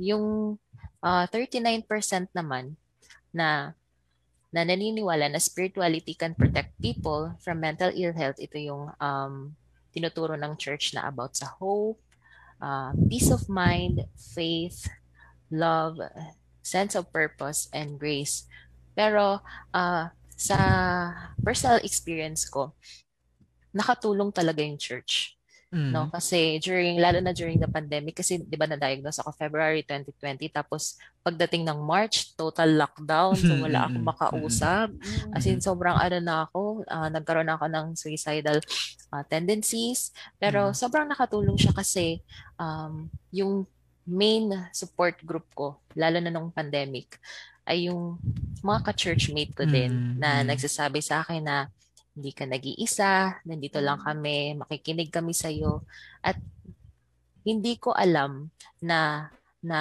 Yung 0.00 0.56
uh, 1.04 1.24
39% 1.28 2.32
naman 2.32 2.80
na 3.30 3.76
na 4.52 4.68
naniniwala 4.68 5.32
na 5.32 5.40
spirituality 5.40 6.12
can 6.12 6.36
protect 6.36 6.76
people 6.80 7.32
from 7.40 7.60
mental 7.60 7.88
ill 7.96 8.12
health, 8.12 8.36
ito 8.36 8.60
yung 8.60 8.92
um, 9.00 9.56
tinuturo 9.92 10.36
ng 10.36 10.56
church 10.60 10.92
na 10.92 11.08
about 11.08 11.32
sa 11.36 11.48
hope, 11.56 12.00
uh, 12.60 12.92
peace 13.08 13.32
of 13.32 13.48
mind, 13.48 14.04
faith, 14.16 14.88
love, 15.48 15.96
sense 16.60 16.92
of 16.92 17.08
purpose, 17.12 17.68
and 17.72 17.96
grace. 17.96 18.44
Pero 18.92 19.40
uh, 19.72 20.12
sa 20.42 20.58
personal 21.38 21.78
experience 21.86 22.50
ko, 22.50 22.74
nakatulong 23.70 24.34
talaga 24.34 24.58
yung 24.58 24.74
church. 24.74 25.38
Mm. 25.72 25.88
No? 25.88 26.02
Kasi 26.12 26.60
during, 26.60 27.00
lalo 27.00 27.24
na 27.24 27.32
during 27.32 27.56
the 27.56 27.70
pandemic, 27.70 28.20
kasi 28.20 28.36
di 28.42 28.60
ba 28.60 28.68
na-diagnose 28.68 29.24
ako 29.24 29.32
February 29.32 29.80
2020, 29.86 30.52
tapos 30.52 31.00
pagdating 31.24 31.64
ng 31.64 31.80
March, 31.80 32.36
total 32.36 32.76
lockdown, 32.76 33.32
so 33.40 33.56
wala 33.56 33.88
akong 33.88 34.04
makausap. 34.04 34.92
As 35.32 35.48
in, 35.48 35.64
sobrang 35.64 35.96
ano 35.96 36.18
na 36.20 36.44
ako, 36.44 36.84
ah, 36.90 37.08
nagkaroon 37.08 37.48
ako 37.48 37.72
ng 37.72 37.86
suicidal 37.96 38.60
ah, 39.08 39.24
tendencies. 39.24 40.12
Pero 40.36 40.72
Mm. 40.72 40.76
sobrang 40.76 41.08
nakatulong 41.08 41.56
siya 41.56 41.72
kasi 41.72 42.20
um, 42.60 43.08
yung 43.32 43.64
main 44.04 44.52
support 44.76 45.16
group 45.24 45.46
ko, 45.56 45.80
lalo 45.96 46.20
na 46.20 46.28
nung 46.28 46.52
pandemic, 46.52 47.16
ay 47.66 47.90
yung 47.90 48.18
mga 48.62 48.90
ka-churchmate 48.90 49.54
ko 49.54 49.66
din 49.66 49.90
Mm, 49.90 50.18
na 50.18 50.42
mm. 50.42 50.46
nagsasabi 50.54 51.00
sa 51.02 51.22
akin 51.22 51.42
na 51.42 51.56
hindi 52.12 52.30
ka 52.34 52.44
nag-iisa, 52.44 53.40
nandito 53.48 53.78
lang 53.80 53.98
Mm. 54.02 54.06
kami, 54.06 54.36
makikinig 54.58 55.10
kami 55.10 55.32
sa 55.32 55.48
iyo 55.48 55.82
at 56.20 56.36
hindi 57.42 57.74
ko 57.78 57.90
alam 57.94 58.50
na 58.78 59.30
na 59.62 59.80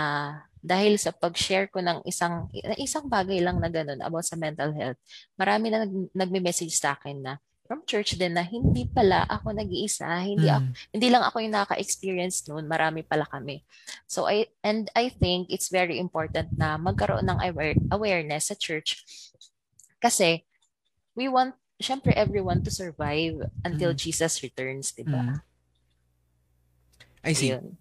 dahil 0.62 1.02
sa 1.02 1.10
pag-share 1.10 1.74
ko 1.74 1.82
ng 1.82 2.06
isang 2.06 2.46
isang 2.78 3.10
bagay 3.10 3.42
lang 3.42 3.58
na 3.58 3.70
ganun 3.70 3.98
about 4.02 4.26
sa 4.26 4.38
mental 4.38 4.70
health, 4.78 4.98
marami 5.34 5.74
na 5.74 5.86
nag, 5.86 5.94
nagme-message 6.14 6.74
sa 6.78 6.94
akin 6.94 7.18
na 7.18 7.34
from 7.72 7.88
church 7.88 8.20
din 8.20 8.36
na 8.36 8.44
hindi 8.44 8.84
pala 8.84 9.24
ako 9.32 9.56
nag-iisa, 9.56 10.04
hindi 10.28 10.52
ako, 10.52 10.68
Mm. 10.68 10.74
hindi 10.92 11.08
lang 11.08 11.24
ako 11.24 11.40
yung 11.40 11.56
naka-experience 11.56 12.44
noon, 12.52 12.68
marami 12.68 13.00
pala 13.00 13.24
kami. 13.24 13.64
So 14.12 14.28
I 14.28 14.52
and 14.60 14.92
I 14.92 15.08
think 15.08 15.48
it's 15.48 15.72
very 15.72 15.96
important 15.96 16.52
na 16.60 16.76
magkaroon 16.76 17.24
ng 17.32 17.40
aware, 17.40 17.80
awareness 17.88 18.52
sa 18.52 18.60
church 18.60 19.08
kasi 20.04 20.44
we 21.16 21.32
want 21.32 21.56
syempre 21.80 22.12
everyone 22.12 22.60
to 22.68 22.72
survive 22.76 23.48
until 23.64 23.96
Mm. 23.96 24.04
Jesus 24.04 24.44
returns, 24.44 24.92
'di 24.92 25.08
ba? 25.08 25.24
Mm. 25.24 25.38
I 27.24 27.32
see. 27.32 27.56
Ayun. 27.56 27.80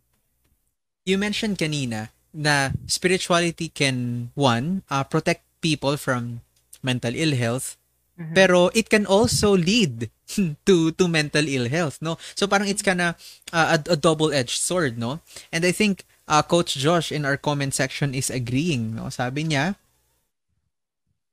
You 1.03 1.19
mentioned 1.19 1.59
kanina 1.59 2.15
na 2.31 2.79
spirituality 2.87 3.67
can 3.75 4.31
one 4.39 4.87
uh, 4.87 5.03
protect 5.03 5.43
people 5.59 5.99
from 5.99 6.47
mental 6.79 7.11
ill 7.19 7.35
health 7.35 7.80
Mhm. 8.21 8.37
pero 8.37 8.69
it 8.77 8.93
can 8.93 9.09
also 9.09 9.57
lead 9.57 10.13
to 10.69 10.93
to 10.93 11.09
mental 11.09 11.49
ill 11.49 11.73
health 11.73 11.97
no 12.05 12.21
so 12.37 12.45
parang 12.45 12.69
it's 12.69 12.85
kind 12.85 13.01
of 13.01 13.17
uh, 13.57 13.81
a, 13.81 13.95
a 13.95 13.97
double 13.97 14.29
edged 14.29 14.61
sword 14.61 15.01
no 15.01 15.25
and 15.49 15.65
i 15.65 15.73
think 15.73 16.05
uh, 16.29 16.45
coach 16.45 16.77
Josh 16.77 17.09
in 17.09 17.25
our 17.25 17.41
comment 17.41 17.73
section 17.73 18.13
is 18.13 18.29
agreeing 18.29 18.93
no 18.93 19.09
sabi 19.09 19.49
niya 19.49 19.81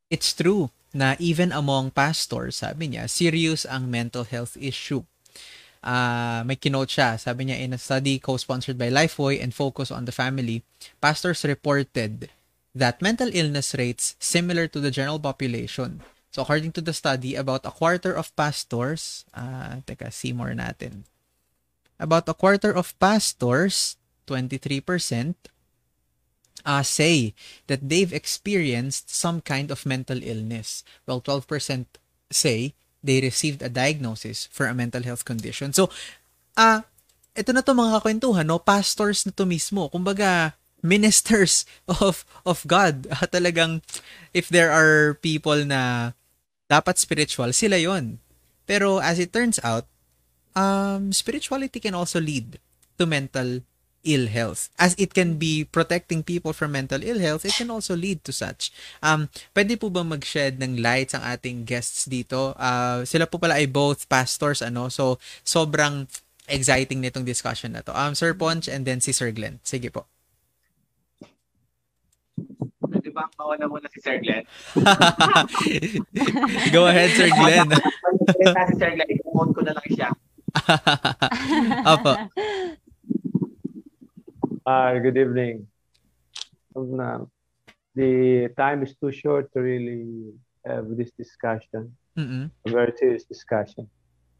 it's 0.07 0.31
true 0.31 0.71
na 0.95 1.19
even 1.19 1.51
among 1.51 1.91
pastors 1.91 2.63
sabi 2.63 2.87
niya 2.87 3.11
serious 3.11 3.67
ang 3.67 3.91
mental 3.91 4.23
health 4.23 4.55
issue 4.55 5.03
uh, 5.83 6.41
may 6.47 6.59
kinote 6.59 6.91
siya. 6.91 7.15
Sabi 7.15 7.47
niya, 7.47 7.63
in 7.63 7.71
a 7.71 7.79
study 7.79 8.19
co-sponsored 8.19 8.75
by 8.75 8.89
Lifeway 8.91 9.39
and 9.39 9.53
Focus 9.55 9.87
on 9.91 10.03
the 10.03 10.11
Family, 10.11 10.63
pastors 10.99 11.43
reported 11.47 12.27
that 12.75 12.99
mental 13.01 13.29
illness 13.31 13.73
rates 13.77 14.15
similar 14.19 14.67
to 14.67 14.79
the 14.83 14.91
general 14.91 15.19
population. 15.19 16.03
So 16.31 16.43
according 16.43 16.73
to 16.77 16.81
the 16.81 16.93
study, 16.93 17.35
about 17.35 17.65
a 17.65 17.71
quarter 17.71 18.13
of 18.13 18.35
pastors, 18.35 19.25
uh, 19.33 19.81
teka, 19.87 20.11
see 20.13 20.33
more 20.33 20.53
natin. 20.53 21.03
About 21.99 22.29
a 22.29 22.35
quarter 22.37 22.71
of 22.71 22.93
pastors, 22.99 23.97
23%, 24.27 25.35
uh, 26.65 26.83
say 26.83 27.33
that 27.67 27.89
they've 27.89 28.13
experienced 28.13 29.09
some 29.09 29.41
kind 29.41 29.71
of 29.71 29.85
mental 29.85 30.21
illness, 30.21 30.83
while 31.05 31.21
12% 31.21 31.85
say 32.29 32.75
they 33.01 33.21
received 33.21 33.63
a 33.63 33.71
diagnosis 33.71 34.51
for 34.51 34.67
a 34.67 34.75
mental 34.75 35.01
health 35.01 35.23
condition. 35.23 35.71
So, 35.71 35.89
ah, 36.59 36.83
ito 37.37 37.53
na 37.53 37.61
to 37.61 37.71
mga 37.71 38.01
kakwentuhan, 38.01 38.45
no? 38.49 38.59
Pastors 38.59 39.23
na 39.23 39.31
to 39.31 39.45
mismo. 39.47 39.87
Kumbaga, 39.87 40.57
ministers 40.87 41.67
of 41.91 42.23
of 42.47 42.63
God. 42.63 43.05
Ah, 43.17 43.27
talagang, 43.27 43.83
if 44.31 44.47
there 44.47 44.71
are 44.71 45.19
people 45.19 45.67
na 45.67 46.13
dapat 46.71 46.95
spiritual, 46.95 47.51
sila 47.51 47.75
yon. 47.75 48.23
Pero 48.67 48.99
as 48.99 49.19
it 49.19 49.31
turns 49.35 49.59
out, 49.63 49.87
um, 50.55 51.11
spirituality 51.11 51.79
can 51.79 51.95
also 51.95 52.19
lead 52.19 52.59
to 52.99 53.05
mental 53.05 53.63
ill 54.07 54.27
health. 54.27 54.69
As 54.79 54.95
it 54.95 55.13
can 55.13 55.35
be 55.35 55.67
protecting 55.67 56.23
people 56.23 56.55
from 56.55 56.73
mental 56.73 57.03
ill 57.03 57.19
health, 57.19 57.43
it 57.43 57.53
can 57.53 57.69
also 57.69 57.95
lead 57.95 58.23
to 58.23 58.31
such. 58.31 58.71
Um, 59.03 59.29
pwede 59.53 59.79
po 59.79 59.91
ba 59.91 60.03
mag-shed 60.03 60.57
ng 60.61 60.79
lights 60.79 61.13
ang 61.13 61.23
ating 61.27 61.67
guests 61.67 62.07
dito? 62.07 62.55
Uh, 62.55 63.03
sila 63.03 63.27
po 63.27 63.37
pala 63.37 63.59
ay 63.59 63.67
both 63.67 64.07
pastors, 64.07 64.63
ano? 64.63 64.87
So, 64.87 65.19
sobrang 65.43 66.07
exciting 66.47 67.03
nitong 67.03 67.27
discussion 67.27 67.75
na 67.75 67.83
to. 67.83 67.91
Um, 67.91 68.15
Sir 68.15 68.31
Ponch 68.33 68.71
and 68.71 68.87
then 68.87 69.03
si 69.03 69.11
Sir 69.11 69.35
Glenn. 69.35 69.59
Sige 69.67 69.91
po. 69.91 70.07
Ba 73.17 73.25
mauna 73.33 73.65
muna 73.65 73.89
si 73.89 73.97
Sir 74.05 74.21
Glenn? 74.21 74.45
Go 76.69 76.85
ahead, 76.85 77.09
Sir 77.17 77.33
Glenn. 77.33 77.65
Si 78.29 78.45
Sir 78.77 78.93
Glenn, 78.93 79.09
i-promote 79.09 79.51
ko 79.57 79.61
na 79.65 79.73
lang 79.73 79.87
siya. 79.89 80.09
Apo. 81.97 82.13
Hi, 84.69 85.01
good 85.01 85.17
evening. 85.17 85.65
Um, 86.77 87.01
uh, 87.01 87.25
the 87.97 88.53
time 88.53 88.85
is 88.85 88.93
too 89.01 89.09
short 89.09 89.49
to 89.57 89.65
really 89.65 90.37
have 90.61 90.85
this 90.93 91.09
discussion, 91.17 91.97
Mm-mm. 92.13 92.53
a 92.53 92.69
very 92.69 92.93
serious 93.01 93.25
discussion. 93.25 93.89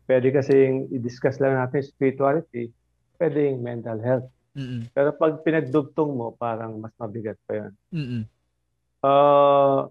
Pwede 0.06 0.30
kasing 0.30 0.94
i-discuss 0.94 1.42
lang 1.42 1.58
natin 1.58 1.82
spirituality, 1.82 2.70
pwede 3.18 3.42
yung 3.42 3.66
mental 3.66 3.98
health. 4.06 4.30
Mm-mm. 4.54 4.86
Pero 4.94 5.18
pag 5.18 5.42
pinagdugtong 5.42 6.13
mo, 6.13 6.38
parang 6.38 6.78
mas 6.78 6.94
mabigat 7.02 7.42
pa 7.50 7.66
yan. 7.66 7.74
Mm-mm. 7.90 8.37
Uh, 9.08 9.88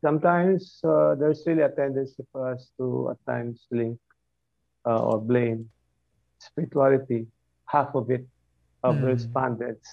sometimes 0.00 0.80
uh, 0.88 1.12
there's 1.20 1.44
really 1.44 1.62
a 1.62 1.68
tendency 1.68 2.24
for 2.32 2.48
us 2.52 2.72
to 2.80 3.12
at 3.12 3.20
times 3.28 3.60
link 3.68 4.00
uh, 4.88 5.04
or 5.04 5.20
blame 5.20 5.68
spirituality, 6.40 7.26
half 7.68 7.92
of 7.94 8.08
it, 8.08 8.24
of 8.80 8.96
Mm. 8.96 9.04
respondents. 9.12 9.88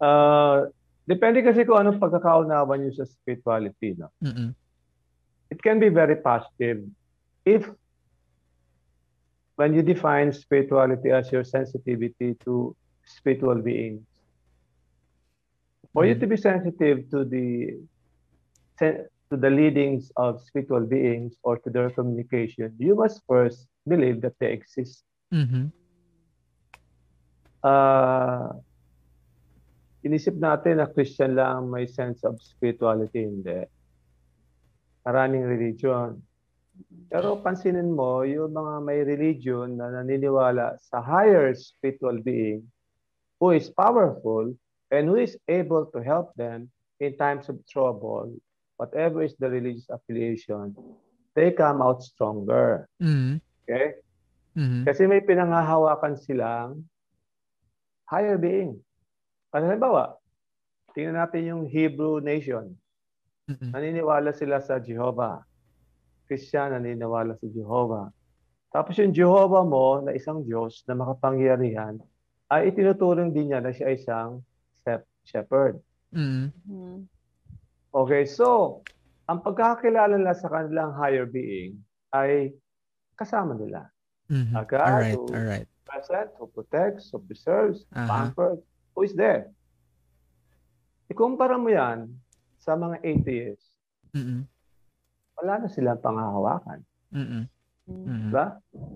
Uh, 0.00 0.68
depende 1.08 1.40
kasi 1.40 1.64
kung 1.64 1.80
anong 1.80 2.00
pagkakaunawa 2.00 2.76
niyo 2.76 2.92
sa 2.96 3.08
spirituality. 3.08 3.96
No? 3.96 4.08
Mm-mm. 4.20 4.52
It 5.52 5.60
can 5.60 5.80
be 5.80 5.88
very 5.88 6.16
positive 6.16 6.84
if 7.44 7.68
when 9.56 9.76
you 9.76 9.84
define 9.84 10.32
spirituality 10.32 11.12
as 11.12 11.28
your 11.30 11.44
sensitivity 11.44 12.34
to 12.44 12.72
spiritual 13.04 13.60
beings, 13.60 14.02
for 15.92 16.08
you 16.08 16.16
to 16.16 16.26
be 16.26 16.36
sensitive 16.36 17.08
to 17.12 17.24
the 17.24 17.76
sen- 18.80 19.06
to 19.32 19.36
the 19.36 19.48
leadings 19.48 20.12
of 20.16 20.40
spiritual 20.44 20.84
beings 20.84 21.36
or 21.40 21.56
to 21.64 21.70
their 21.72 21.88
communication, 21.88 22.72
you 22.76 22.92
must 22.92 23.24
first 23.24 23.68
believe 23.88 24.20
that 24.20 24.36
they 24.40 24.52
exist. 24.52 25.04
Mhm. 25.32 25.72
Ah, 27.64 28.52
inisip 30.04 30.36
natin 30.36 30.82
na 30.82 30.90
Christian 30.90 31.32
lang 31.32 31.70
may 31.72 31.88
sense 31.88 32.20
of 32.28 32.36
spirituality, 32.42 33.24
hindi. 33.24 33.64
Maraming 35.06 35.48
religion. 35.48 36.20
Pero 37.08 37.40
pansinin 37.40 37.92
mo, 37.92 38.24
yung 38.26 38.52
mga 38.52 38.74
may 38.84 39.00
religion 39.04 39.76
na 39.80 39.92
naniniwala 39.92 40.76
sa 40.80 41.00
higher 41.00 41.52
spiritual 41.54 42.20
being 42.20 42.64
who 43.40 43.52
is 43.52 43.72
powerful 43.72 44.52
and 44.92 45.08
who 45.08 45.16
is 45.16 45.40
able 45.48 45.88
to 45.88 46.04
help 46.04 46.36
them 46.36 46.68
in 47.00 47.16
times 47.16 47.48
of 47.48 47.56
trouble, 47.64 48.28
whatever 48.76 49.24
is 49.24 49.32
the 49.40 49.48
religious 49.48 49.88
affiliation, 49.88 50.76
they 51.32 51.50
come 51.50 51.80
out 51.80 52.04
stronger. 52.04 52.84
Mhm. 53.00 53.40
Okay? 53.64 53.96
Mhm. 54.52 54.84
Kasi 54.84 55.08
may 55.08 55.24
pinangahawakan 55.24 56.20
silang 56.20 56.84
higher 58.04 58.36
being. 58.36 58.76
Halimbawa, 59.48 60.20
tingnan 60.92 61.16
natin 61.16 61.48
yung 61.48 61.64
Hebrew 61.64 62.20
nation. 62.20 62.76
Mhm. 63.48 63.72
Naniniwala 63.72 64.36
sila 64.36 64.60
sa 64.60 64.76
Jehovah. 64.76 65.40
Christian 66.28 66.76
naniniwala 66.76 67.40
sa 67.40 67.48
Jehovah. 67.48 68.12
Tapos 68.72 68.96
yung 68.96 69.12
Jehovah 69.12 69.64
mo 69.64 70.00
na 70.00 70.16
isang 70.16 70.44
Diyos 70.44 70.84
na 70.88 70.96
makapangyarihan 70.96 72.00
ay 72.48 72.72
itinuturing 72.72 73.32
din 73.32 73.52
niya 73.52 73.60
na 73.60 73.72
siya 73.72 73.92
isang 73.92 74.40
shepherd. 75.24 75.80
Mhm. 76.12 76.52
Mhm. 76.68 76.98
Okay, 77.92 78.24
so 78.24 78.80
ang 79.28 79.40
pagkakakilala 79.40 80.16
nila 80.18 80.34
sa 80.36 80.48
kanilang 80.48 80.92
higher 80.96 81.24
being 81.24 81.80
ay 82.12 82.52
kasama 83.16 83.56
nila. 83.56 83.88
Mhm. 84.28 84.52
Okay, 84.64 84.76
All 84.80 84.96
right, 84.98 85.16
so- 85.16 85.32
all 85.32 85.46
right. 85.46 85.68
present, 85.84 86.28
who 86.40 86.48
protects, 86.48 87.12
who 87.12 87.20
preserves, 87.20 87.84
Aha. 87.92 88.08
pampered, 88.08 88.60
who 88.96 89.04
is 89.04 89.12
there. 89.12 89.52
Ikumpara 91.12 91.60
mo 91.60 91.68
yan 91.68 92.08
sa 92.56 92.72
mga 92.72 93.04
atheists, 93.04 93.76
Mhm. 94.16 94.48
wala 95.36 95.52
na 95.60 95.68
silang 95.68 96.00
panghahawakan. 96.00 96.80
Mhm. 97.12 97.44
Mhm. 97.84 98.04
Mhm. 98.08 98.30
Diba? 98.32 98.46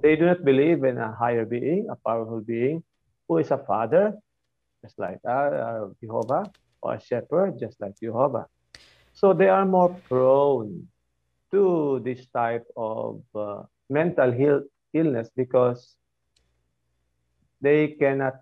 They 0.01 0.17
do 0.17 0.25
not 0.25 0.41
believe 0.41 0.87
in 0.89 0.97
a 0.97 1.12
higher 1.12 1.45
being, 1.45 1.91
a 1.93 1.97
powerful 2.01 2.41
being, 2.41 2.81
who 3.29 3.43
is 3.43 3.53
a 3.53 3.61
father, 3.61 4.17
just 4.87 4.99
like 4.99 5.20
uh, 5.29 5.88
Jehovah, 6.03 6.51
or 6.83 6.94
a 6.94 7.01
shepherd, 7.01 7.59
just 7.59 7.81
like 7.81 7.94
Jehovah. 8.03 8.46
So 9.12 9.33
they 9.33 9.49
are 9.49 9.66
more 9.66 10.01
prone 10.09 10.88
to 11.53 12.01
this 12.05 12.27
type 12.29 12.66
of 12.77 13.22
uh, 13.35 13.62
mental 13.90 14.33
heal- 14.33 14.64
illness 14.94 15.31
because 15.37 15.96
they 17.61 17.88
cannot, 17.99 18.35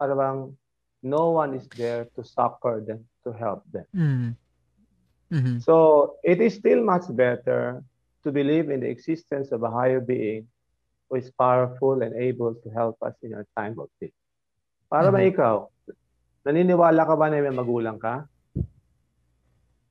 parang 0.00 0.56
no 1.02 1.30
one 1.30 1.54
is 1.54 1.68
there 1.76 2.06
to 2.16 2.24
succor 2.24 2.82
them, 2.86 3.08
to 3.24 3.32
help 3.32 3.62
them. 3.72 3.86
Mhm. 3.94 4.36
Mhm. 5.30 5.58
So 5.58 6.16
it 6.24 6.40
is 6.40 6.54
still 6.54 6.82
much 6.84 7.04
better 7.14 7.84
to 8.24 8.32
believe 8.32 8.70
in 8.70 8.80
the 8.80 8.88
existence 8.88 9.52
of 9.52 9.62
a 9.62 9.70
higher 9.70 10.00
being 10.00 10.48
who 11.08 11.16
is 11.16 11.30
powerful 11.32 12.02
and 12.02 12.14
able 12.14 12.54
to 12.54 12.70
help 12.70 12.96
us 13.02 13.14
in 13.22 13.34
our 13.34 13.46
time 13.56 13.78
of 13.78 13.88
need. 14.00 14.12
Para 14.94 15.10
ba 15.10 15.18
Mhm. 15.18 15.30
ikaw, 15.34 15.56
naniniwala 16.46 17.02
ka 17.02 17.14
ba 17.18 17.26
na 17.26 17.42
may 17.42 17.50
magulang 17.50 17.98
ka? 17.98 18.30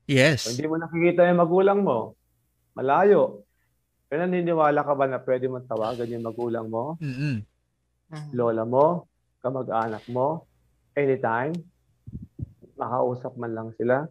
Yes. 0.08 0.48
O 0.48 0.56
hindi 0.56 0.64
mo 0.64 0.80
nakikita 0.80 1.28
yung 1.28 1.44
magulang 1.44 1.84
mo, 1.84 2.16
malayo. 2.72 3.44
Pero 4.08 4.24
naniniwala 4.24 4.80
ka 4.80 4.96
ba 4.96 5.04
na 5.04 5.20
pwede 5.20 5.44
mong 5.44 5.68
tawagan 5.68 6.08
yung 6.08 6.24
magulang 6.24 6.72
mo, 6.72 6.96
Mhm. 7.04 7.44
Mhm. 8.16 8.32
lola 8.32 8.64
mo, 8.64 9.04
kamag-anak 9.44 10.08
mo, 10.08 10.48
anytime? 10.96 11.52
Makausap 12.80 13.36
man 13.36 13.52
lang 13.52 13.76
sila? 13.76 14.08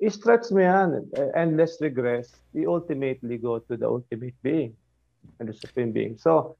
I-stretch 0.00 0.48
mo 0.48 0.64
yan. 0.64 1.12
Endless 1.36 1.76
regress. 1.84 2.32
You 2.56 2.72
ultimately 2.72 3.36
go 3.36 3.60
to 3.60 3.76
the 3.76 3.84
ultimate 3.84 4.40
being 4.40 4.72
and 5.36 5.44
the 5.44 5.52
supreme 5.52 5.92
being. 5.92 6.16
So, 6.16 6.56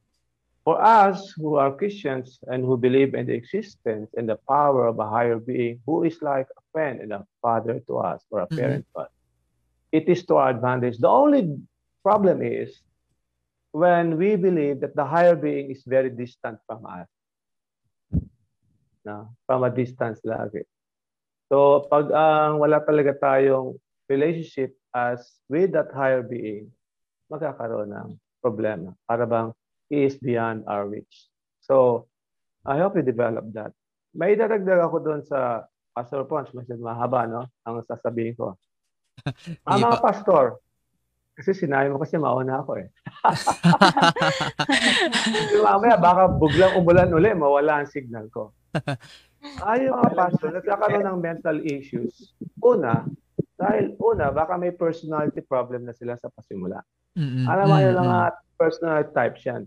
for 0.64 0.80
us 0.80 1.32
who 1.36 1.56
are 1.56 1.72
Christians 1.72 2.38
and 2.46 2.64
who 2.64 2.76
believe 2.76 3.14
in 3.14 3.26
the 3.26 3.34
existence 3.34 4.12
and 4.16 4.28
the 4.28 4.38
power 4.48 4.86
of 4.86 4.98
a 4.98 5.08
higher 5.08 5.38
being 5.38 5.80
who 5.86 6.04
is 6.04 6.20
like 6.20 6.46
a 6.52 6.62
friend 6.72 7.00
and 7.00 7.12
a 7.12 7.24
father 7.40 7.80
to 7.88 7.98
us 7.98 8.20
or 8.30 8.44
a 8.44 8.48
Mhm. 8.48 8.56
parent 8.56 8.84
to 8.92 9.08
us, 9.08 9.12
it 9.92 10.08
is 10.08 10.24
to 10.28 10.36
our 10.36 10.50
advantage. 10.50 11.00
The 11.00 11.10
only 11.10 11.56
problem 12.04 12.42
is 12.42 12.76
when 13.72 14.18
we 14.18 14.36
believe 14.36 14.80
that 14.80 14.94
the 14.94 15.06
higher 15.06 15.36
being 15.36 15.70
is 15.70 15.82
very 15.86 16.10
distant 16.10 16.58
from 16.66 16.84
us. 16.84 17.08
No? 19.04 19.32
From 19.46 19.64
a 19.64 19.70
distance 19.72 20.20
lagi. 20.22 20.66
So, 21.48 21.88
pag 21.90 22.12
ang 22.12 22.60
wala 22.62 22.84
talaga 22.84 23.16
tayong 23.16 23.74
relationship 24.06 24.76
as 24.94 25.40
with 25.48 25.72
that 25.72 25.90
higher 25.90 26.22
being, 26.22 26.70
magkakaroon 27.30 27.90
ng 27.90 28.10
problema. 28.42 28.94
Para 29.06 29.26
bang 29.26 29.50
is 29.90 30.16
beyond 30.22 30.64
our 30.70 30.86
reach. 30.86 31.26
So, 31.60 32.06
I 32.64 32.78
hope 32.78 32.96
you 32.96 33.02
develop 33.02 33.50
that. 33.58 33.74
May 34.14 34.38
dadagdag 34.38 34.80
ako 34.80 34.96
doon 35.02 35.22
sa 35.26 35.66
Pastor 35.90 36.24
Pons, 36.24 36.48
mas 36.54 36.70
mahaba, 36.78 37.26
no? 37.26 37.50
Ang 37.66 37.82
sasabihin 37.84 38.38
ko. 38.38 38.54
Ang 39.68 39.84
mga 39.84 40.00
pastor, 40.00 40.64
kasi 41.36 41.52
sinabi 41.52 41.92
mo 41.92 42.00
kasi 42.00 42.16
mauna 42.16 42.64
ako 42.64 42.80
eh. 42.80 42.88
Mamaya 45.64 45.96
baka 46.00 46.22
buglang 46.30 46.72
umulan 46.76 47.12
uli, 47.12 47.32
mawala 47.36 47.84
ang 47.84 47.88
signal 47.90 48.28
ko. 48.32 48.52
Ay, 49.64 49.88
yung 49.88 49.96
mga 49.96 50.12
pastor, 50.16 50.48
nagkakaroon 50.56 51.04
ng 51.04 51.20
mental 51.20 51.58
issues. 51.64 52.32
Una, 52.64 53.04
dahil 53.60 53.92
una, 54.00 54.32
baka 54.32 54.56
may 54.56 54.72
personality 54.72 55.44
problem 55.44 55.84
na 55.84 55.92
sila 55.92 56.16
sa 56.16 56.32
pasimula. 56.32 56.80
Mhm. 57.16 57.44
Alam 57.44 57.66
mo 57.68 57.76
yung 57.76 57.96
Mhm. 57.96 58.04
mga 58.08 58.20
personality 58.56 59.12
types 59.12 59.42
yan. 59.44 59.62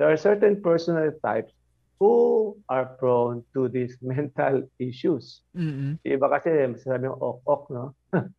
There 0.00 0.08
are 0.08 0.16
certain 0.16 0.64
personality 0.64 1.20
types 1.20 1.52
who 2.00 2.56
are 2.72 2.96
prone 2.96 3.44
to 3.52 3.68
these 3.68 4.00
mental 4.02 4.64
issues. 4.80 5.44
Mhm. 5.52 6.00
Yung 6.00 6.16
Iba 6.16 6.32
kasi 6.40 6.48
masasabi 6.56 7.04
yung 7.12 7.20
ok-ok, 7.20 7.62
no? 7.76 7.92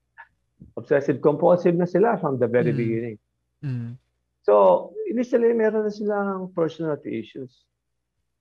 Obsessive 0.82 1.22
compulsive 1.22 1.78
na 1.78 1.86
sila 1.86 2.18
from 2.18 2.42
the 2.42 2.50
very 2.50 2.74
Mm. 2.74 2.82
beginning. 2.82 3.18
Mhm. 3.62 3.94
So, 4.42 4.90
initially, 5.06 5.54
meron 5.54 5.86
na 5.86 5.94
silang 5.94 6.50
personality 6.58 7.22
issues. 7.22 7.62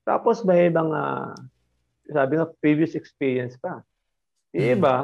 Tapos 0.01 0.41
may 0.41 0.73
mga, 0.73 1.01
sabi 2.09 2.41
nga, 2.41 2.49
previous 2.57 2.97
experience 2.97 3.53
pa. 3.61 3.85
Yung 4.57 4.65
Mm. 4.65 4.75
iba, 4.81 4.95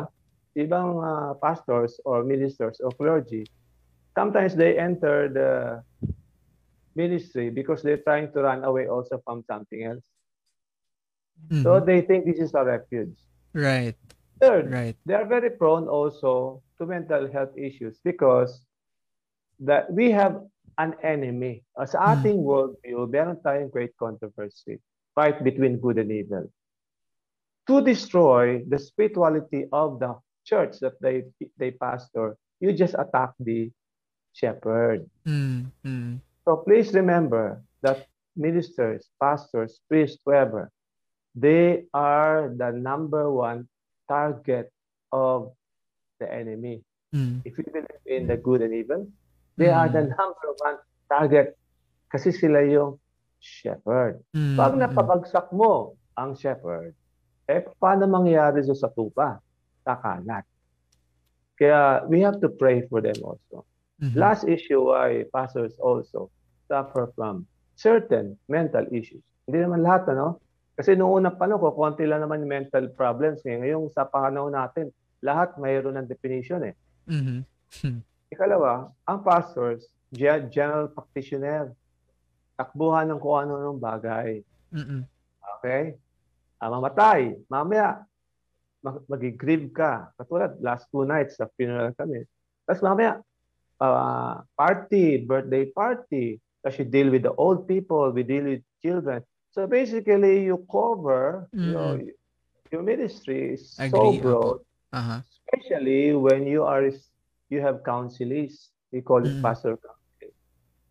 ibang 0.58 0.98
ah, 1.06 1.38
pastors 1.38 2.02
or 2.02 2.26
ministers 2.26 2.82
or 2.82 2.90
clergy, 2.98 3.46
sometimes 4.18 4.58
they 4.58 4.74
enter 4.82 5.30
the 5.30 5.50
ministry 6.98 7.54
because 7.54 7.86
they're 7.86 8.02
trying 8.02 8.34
to 8.34 8.42
run 8.42 8.66
away 8.66 8.90
also 8.90 9.22
from 9.22 9.46
something 9.46 9.86
else. 9.86 10.04
So 11.62 11.80
Mhm. 11.80 11.86
they 11.86 12.02
think 12.02 12.26
this 12.26 12.42
is 12.42 12.54
a 12.58 12.66
refuge. 12.66 13.16
Right. 13.54 13.96
Third, 14.42 14.70
Right. 14.74 14.98
they 15.06 15.14
are 15.14 15.26
very 15.26 15.50
prone 15.54 15.88
also 15.88 16.62
to 16.78 16.86
mental 16.86 17.30
health 17.30 17.54
issues 17.58 18.02
because 18.04 18.66
that 19.62 19.90
we 19.94 20.12
have 20.12 20.42
an 20.78 20.94
enemy. 21.02 21.66
Uh, 21.74 21.86
Sa 21.86 21.98
Mm. 21.98 22.14
ating 22.14 22.38
worldview, 22.46 23.10
meron 23.10 23.42
tayong 23.42 23.74
great 23.74 23.94
controversy, 23.98 24.78
fight 25.18 25.42
between 25.42 25.82
good 25.82 25.98
and 25.98 26.12
evil. 26.12 26.46
To 27.68 27.82
destroy 27.82 28.64
the 28.70 28.78
spirituality 28.78 29.66
of 29.74 30.00
the 30.00 30.16
church 30.46 30.80
that 30.80 31.02
they 31.02 31.26
they 31.58 31.74
pastor, 31.74 32.38
you 32.62 32.72
just 32.72 32.94
attack 32.96 33.34
the 33.42 33.74
shepherd. 34.38 35.10
Mhm. 35.26 36.22
So 36.48 36.64
please 36.64 36.96
remember 36.96 37.60
that 37.84 38.08
ministers, 38.40 39.12
pastors, 39.20 39.84
priests, 39.92 40.16
whoever, 40.24 40.72
they 41.36 41.92
are 41.92 42.48
the 42.56 42.72
number 42.72 43.28
one 43.28 43.68
target 44.08 44.72
of 45.12 45.52
the 46.24 46.32
enemy. 46.32 46.88
Mhm. 47.12 47.44
If 47.44 47.60
you 47.60 47.68
believe 47.68 48.00
in 48.08 48.32
the 48.32 48.40
good 48.40 48.64
and 48.64 48.72
evil, 48.72 49.12
they 49.60 49.68
are 49.68 49.92
the 49.92 50.08
number 50.08 50.50
one 50.64 50.80
target 51.12 51.60
kasi 52.08 52.32
sila 52.32 52.64
yung 52.64 52.96
shepherd. 53.44 54.24
Mhm. 54.32 54.56
Pag 54.56 54.80
napabagsak 54.80 55.52
mo 55.52 56.00
ang 56.16 56.40
shepherd, 56.40 56.96
eh 57.52 57.60
paano 57.76 58.08
mangyayari 58.08 58.64
doon 58.64 58.80
sa 58.80 58.88
tupa? 58.88 59.44
Kakalat. 59.84 60.48
Kaya 61.60 62.08
we 62.08 62.24
have 62.24 62.40
to 62.40 62.48
pray 62.48 62.88
for 62.88 63.04
them 63.04 63.20
also. 63.20 63.68
Mhm. 64.00 64.16
Last 64.16 64.48
issue 64.48 64.96
why 64.96 65.28
pastors 65.36 65.76
also 65.84 66.32
suffer 66.68 67.10
from 67.16 67.48
certain 67.74 68.36
mental 68.52 68.84
issues. 68.92 69.24
Hindi 69.48 69.64
naman 69.64 69.82
lahat, 69.82 70.12
ano? 70.12 70.44
Kasi 70.78 70.94
noong 70.94 71.24
unang 71.26 71.40
panahon 71.42 71.64
ko, 71.64 71.74
konti 71.74 72.06
lang 72.06 72.22
naman 72.22 72.46
yung 72.46 72.54
mental 72.54 72.86
problems. 72.94 73.42
Eh. 73.48 73.58
Ngayon, 73.58 73.90
sa 73.90 74.06
panahon 74.06 74.54
natin, 74.54 74.94
lahat 75.26 75.58
mayroon 75.58 75.98
ng 75.98 76.06
definition 76.06 76.62
eh. 76.68 76.76
Mhm. 77.10 77.42
Ikalawa, 78.34 78.92
ang 79.08 79.20
pastors, 79.24 79.88
ge- 80.14 80.46
general 80.54 80.92
practitioner. 80.92 81.74
Takbuhan 82.60 83.10
ng 83.10 83.22
kung 83.22 83.48
ano-anong 83.48 83.82
bagay. 83.82 84.44
Mhm. 84.70 85.02
Okay? 85.58 85.98
Ah, 86.62 86.70
mamatay. 86.70 87.38
Mamaya, 87.50 88.06
mag- 88.82 89.06
mag-grieve 89.10 89.74
ka. 89.74 90.14
Katulad, 90.18 90.58
last 90.62 90.86
two 90.90 91.06
nights 91.06 91.38
sa 91.38 91.50
funeral 91.58 91.94
kami. 91.98 92.26
Tapos 92.66 92.82
mamaya, 92.84 93.22
ah, 93.82 94.46
party, 94.54 95.26
birthday 95.26 95.70
party. 95.70 96.38
Tapos 96.68 96.80
you 96.80 96.86
deal 96.86 97.10
with 97.10 97.24
the 97.24 97.32
old 97.40 97.64
people, 97.66 98.12
we 98.12 98.24
deal 98.24 98.44
with 98.44 98.60
children. 98.84 99.24
So 99.52 99.68
basically, 99.68 100.44
you 100.44 100.68
cover 100.70 101.48
your, 101.54 102.02
your 102.72 102.84
ministry 102.84 103.54
is 103.54 103.72
so 103.72 104.12
broad, 104.20 104.60
Aha. 104.92 105.24
especially 105.24 106.12
when 106.14 106.46
you 106.46 106.64
are 106.68 106.92
you 107.48 107.62
have 107.62 107.84
counselees. 107.88 108.68
We 108.92 109.00
call 109.00 109.24
it 109.24 109.32
Mm. 109.32 109.42
pastor 109.42 109.80
counsel. 109.80 110.36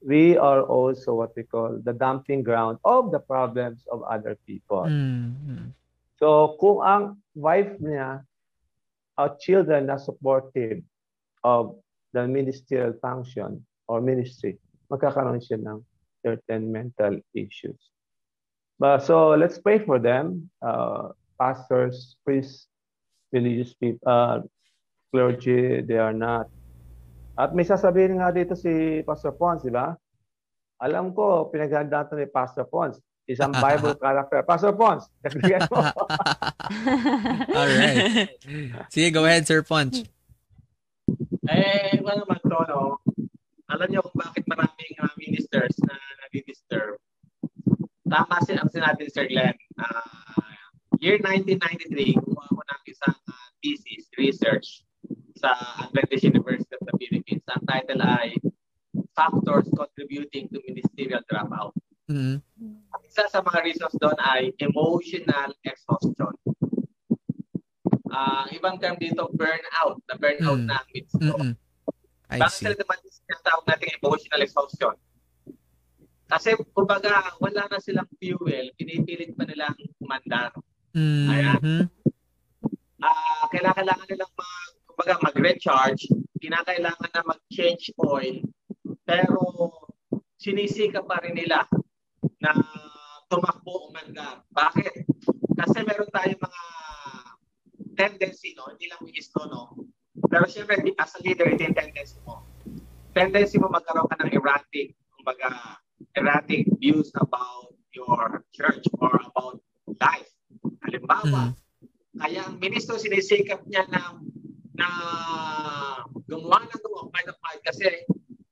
We 0.00 0.38
are 0.40 0.62
also 0.64 1.12
what 1.12 1.36
we 1.36 1.44
call 1.44 1.76
the 1.84 1.92
dumping 1.92 2.42
ground 2.42 2.78
of 2.84 3.12
the 3.12 3.20
problems 3.20 3.84
of 3.92 4.00
other 4.08 4.40
people. 4.48 4.88
Mhm. 4.88 5.76
So 6.16 6.56
kung 6.56 6.80
ang 6.80 7.20
wife 7.36 7.76
niya 7.84 8.24
or 9.20 9.36
children 9.36 9.92
na 9.92 10.00
supportive 10.00 10.80
of 11.44 11.76
the 12.16 12.24
ministerial 12.24 12.96
function 12.96 13.60
or 13.88 14.00
ministry, 14.00 14.56
magkakaroon 14.90 15.42
siya 15.42 15.58
ng 15.60 15.78
certain 16.22 16.70
mental 16.70 17.18
issues. 17.34 17.78
But 18.76 19.06
so 19.06 19.32
let's 19.32 19.56
pray 19.56 19.80
for 19.80 19.96
them, 19.96 20.50
uh, 20.60 21.16
pastors, 21.40 22.16
priests, 22.24 22.68
religious 23.32 23.72
people, 23.74 24.04
uh, 24.04 24.44
clergy, 25.12 25.80
they 25.80 25.96
are 25.96 26.12
not. 26.12 26.52
At 27.36 27.52
may 27.52 27.64
sasabihin 27.64 28.20
nga 28.20 28.32
dito 28.32 28.56
si 28.56 29.00
Pastor 29.04 29.32
Pons, 29.36 29.64
di 29.64 29.72
ba? 29.72 29.96
Alam 30.80 31.12
ko, 31.16 31.48
pinaghandaan 31.48 32.08
to 32.12 32.16
ni 32.16 32.28
Pastor 32.28 32.68
Pons. 32.68 33.00
Isang 33.28 33.52
Bible 33.64 33.96
character. 33.96 34.44
Pastor 34.44 34.72
Pons, 34.76 35.08
dagdagan 35.24 35.68
mo. 35.72 35.80
All 37.58 37.70
right. 37.76 38.28
Sige, 38.92 39.08
go 39.12 39.24
ahead, 39.24 39.48
Sir 39.48 39.64
Punch. 39.64 40.04
Eh, 41.46 42.00
wala 42.02 42.24
naman 42.24 42.40
to, 42.44 42.58
no? 42.68 42.80
Alam 43.66 43.88
niyo 43.90 44.00
kung 44.06 44.18
bakit 44.18 44.46
maraming 44.46 44.94
uh, 45.02 45.10
ministers 45.18 45.74
na 45.82 45.94
nadi-disturb. 46.22 47.02
Tama 48.06 48.38
sin 48.46 48.62
ang 48.62 48.70
sinabi 48.70 49.02
ni 49.02 49.10
Sir 49.10 49.26
Glenn. 49.26 49.58
Ah, 49.82 50.06
year 51.02 51.18
1993, 51.18 52.14
gumawa 52.22 52.46
ko 52.46 52.62
ng 52.62 52.82
isang 52.86 53.16
uh, 53.26 53.48
thesis, 53.58 54.06
research 54.14 54.86
sa 55.34 55.50
Adventist 55.82 56.22
University 56.22 56.70
of 56.78 56.86
the 56.86 56.94
Philippines. 56.94 57.42
Ang 57.50 57.66
title 57.66 58.02
ay 58.06 58.38
Factors 59.12 59.66
Contributing 59.74 60.46
to 60.54 60.62
Ministerial 60.62 61.26
Dropout. 61.26 61.74
Mhm. 62.06 62.38
Ang 62.94 63.02
isa 63.02 63.26
sa 63.26 63.42
mga 63.42 63.66
reasons 63.66 63.94
doon 63.98 64.14
ay 64.22 64.54
emotional 64.62 65.50
exhaustion. 65.66 66.30
Ah, 68.06 68.46
ibang 68.54 68.78
term 68.78 68.94
dito, 68.96 69.26
burnout. 69.34 69.98
Na 70.06 70.14
burnout 70.14 70.62
Mm. 70.62 70.68
na 70.70 70.78
ang. 70.78 70.88
Mhm. 71.18 71.52
I 72.26 72.42
Bakit 72.42 72.58
see. 72.58 72.74
naman 72.74 72.98
tinatawag 73.06 73.64
natin 73.70 73.88
emotional 74.02 74.40
exhaustion? 74.42 74.94
Kasi, 76.26 76.58
kumbaga, 76.74 77.38
wala 77.38 77.70
na 77.70 77.78
silang 77.78 78.10
fuel, 78.18 78.74
pinipilit 78.74 79.30
pa 79.38 79.46
nilang 79.46 79.78
mandar. 80.02 80.50
Mhm. 80.90 81.86
Ah, 82.98 83.46
kailangan 83.46 84.10
nilang 84.10 84.32
mag, 84.34 84.70
kumbaga, 84.90 85.14
mag-recharge, 85.22 86.10
kinakailangan 86.42 87.10
na 87.14 87.22
mag-change 87.22 87.94
oil, 88.02 88.42
pero 89.06 89.38
sinisika 90.34 91.06
pa 91.06 91.22
rin 91.22 91.38
nila 91.38 91.62
na 92.42 92.50
tumakbo 93.30 93.86
o 93.86 93.94
mandar. 93.94 94.42
Bakit? 94.50 95.06
Kasi 95.54 95.78
meron 95.86 96.10
tayong 96.10 96.42
mga 96.42 96.62
tendency, 97.94 98.50
no? 98.58 98.66
Hindi 98.66 98.90
lang 98.90 99.02
wis 99.06 99.30
to, 99.30 99.46
no? 99.46 99.78
Pero 100.36 100.52
syempre, 100.52 100.76
as 101.00 101.16
a 101.16 101.20
leader, 101.24 101.48
ito 101.48 101.64
yung 101.64 101.72
tendency 101.72 102.20
mo. 102.28 102.44
Tendency 103.16 103.56
mo 103.56 103.72
magkaroon 103.72 104.04
ka 104.04 104.20
ng 104.20 104.36
erratic, 104.36 104.92
kumbaga, 105.16 105.80
erratic 106.12 106.68
views 106.76 107.08
about 107.16 107.72
your 107.96 108.44
church 108.52 108.84
or 109.00 109.16
about 109.32 109.64
life. 109.96 110.28
Halimbawa, 110.84 111.56
kaya 112.20 112.44
ang 112.44 112.60
ministro 112.60 113.00
sinisikap 113.00 113.64
niya 113.64 113.88
na 113.88 114.20
na 114.76 114.88
gumawa 116.28 116.68
ng 116.68 116.82
gumawa 116.84 117.08
kind 117.16 117.32
of 117.32 117.40
fight 117.40 117.64
kasi 117.64 117.88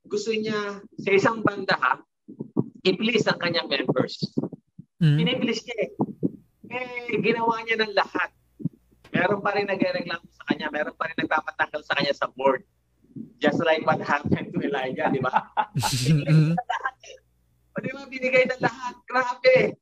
gusto 0.09 0.33
niya 0.33 0.81
sa 1.05 1.11
isang 1.13 1.45
banda 1.45 1.77
ha, 1.77 2.01
i-please 2.81 3.29
ang 3.29 3.37
kanyang 3.37 3.69
members. 3.69 4.25
Mhm. 5.05 5.21
Pinipilis 5.21 5.61
niya 5.69 5.77
eh. 5.85 5.91
Eh, 6.73 7.21
ginawa 7.21 7.61
niya 7.61 7.77
ng 7.85 7.93
lahat. 7.93 8.33
Meron 9.15 9.39
pa 9.39 9.55
rin 9.55 9.71
nagre-reklamo 9.71 10.27
sa 10.35 10.43
kanya, 10.51 10.67
meron 10.75 10.99
pa 10.99 11.07
rin 11.07 11.17
nagpapatanggal 11.23 11.83
sa 11.87 11.95
kanya 11.95 12.15
sa 12.19 12.27
board. 12.35 12.67
Just 13.39 13.63
like 13.63 13.87
what 13.87 14.03
happened 14.03 14.51
to 14.51 14.59
Elijah, 14.59 15.07
di 15.15 15.23
ba? 15.23 15.31
Lahat. 15.31 16.95
O 17.75 17.83
di 17.83 17.91
ba, 17.91 18.07
binigay 18.07 18.47
ng 18.47 18.63
lahat. 18.63 18.95
Grabe. 19.03 19.79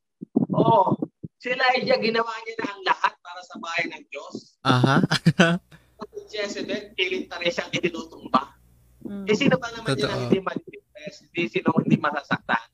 Oo. 0.53 0.97
Si 1.37 1.53
Elijah, 1.53 1.97
ginawa 2.01 2.33
niya 2.41 2.53
na 2.57 2.65
ang 2.73 2.81
lahat 2.85 3.13
para 3.21 3.41
sa 3.45 3.57
bahay 3.61 3.85
ng 3.89 4.03
Diyos. 4.09 4.57
Aha. 4.65 5.01
Si 6.27 6.35
Jezebel, 6.35 6.91
pilit 6.99 7.31
na 7.31 7.39
rin 7.39 7.47
siyang 7.47 7.71
itinutumba. 7.71 8.59
Mm. 9.07 9.23
Eh, 9.23 9.35
sino 9.39 9.55
ba 9.55 9.71
naman 9.71 9.95
yun 9.95 10.03
Totoo. 10.03 10.11
ang 10.11 10.21
hindi 10.27 10.39
manifest? 10.43 11.17
Hindi 11.31 11.43
sino 11.47 11.67
hindi 11.79 11.95
masasaktan? 11.95 12.65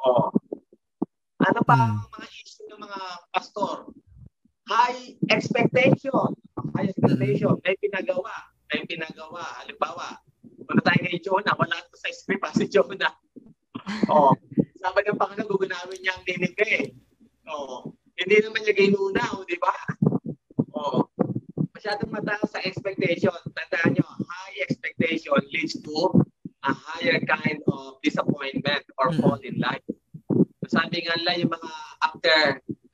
Oo. 0.00 0.32
Ano 1.40 1.60
pa 1.66 1.74
ang 1.76 2.06
mga 2.08 2.26
issue 2.32 2.64
ng 2.70 2.80
mga 2.80 3.00
pastor? 3.28 3.92
High 4.70 5.18
expectation. 5.34 6.30
High 6.78 6.94
expectation. 6.94 7.58
May 7.66 7.74
pinagawa. 7.82 8.30
May 8.70 8.86
pinagawa. 8.86 9.42
Halimbawa, 9.58 10.14
punta 10.62 10.82
tayo 10.86 11.00
kay 11.02 11.18
Jonah. 11.18 11.58
Wala 11.58 11.74
ito 11.74 11.96
sa 11.98 12.08
script 12.14 12.46
ha, 12.46 12.54
si 12.54 12.70
Jonah. 12.70 13.10
Oo. 14.14 14.30
Sabi 14.78 15.02
ng 15.04 15.18
Panginoon, 15.18 15.50
gugunawin 15.50 15.98
niya 15.98 16.14
ang 16.14 16.22
dinig 16.22 16.54
eh. 16.62 16.94
Oo. 17.50 17.90
Hindi 18.14 18.36
naman 18.46 18.62
niya 18.62 18.74
ginuna, 18.78 19.22
o, 19.34 19.42
di 19.42 19.58
ba? 19.58 19.74
Oo. 20.78 21.10
Masyadong 21.74 22.12
mataas 22.14 22.54
sa 22.54 22.62
expectation. 22.62 23.34
Tandaan 23.50 23.98
nyo, 23.98 24.06
high 24.06 24.56
expectation 24.62 25.34
leads 25.50 25.74
to 25.82 26.14
a 26.62 26.70
higher 26.70 27.18
kind 27.26 27.58
of 27.66 27.98
disappointment 28.04 28.84
or 29.00 29.10
Mm. 29.10 29.18
fall 29.18 29.40
in 29.42 29.56
life. 29.58 29.82
Sabi 30.70 31.02
nga 31.02 31.16
nila 31.18 31.40
yung 31.40 31.50
mga 31.50 31.70
after 32.04 32.36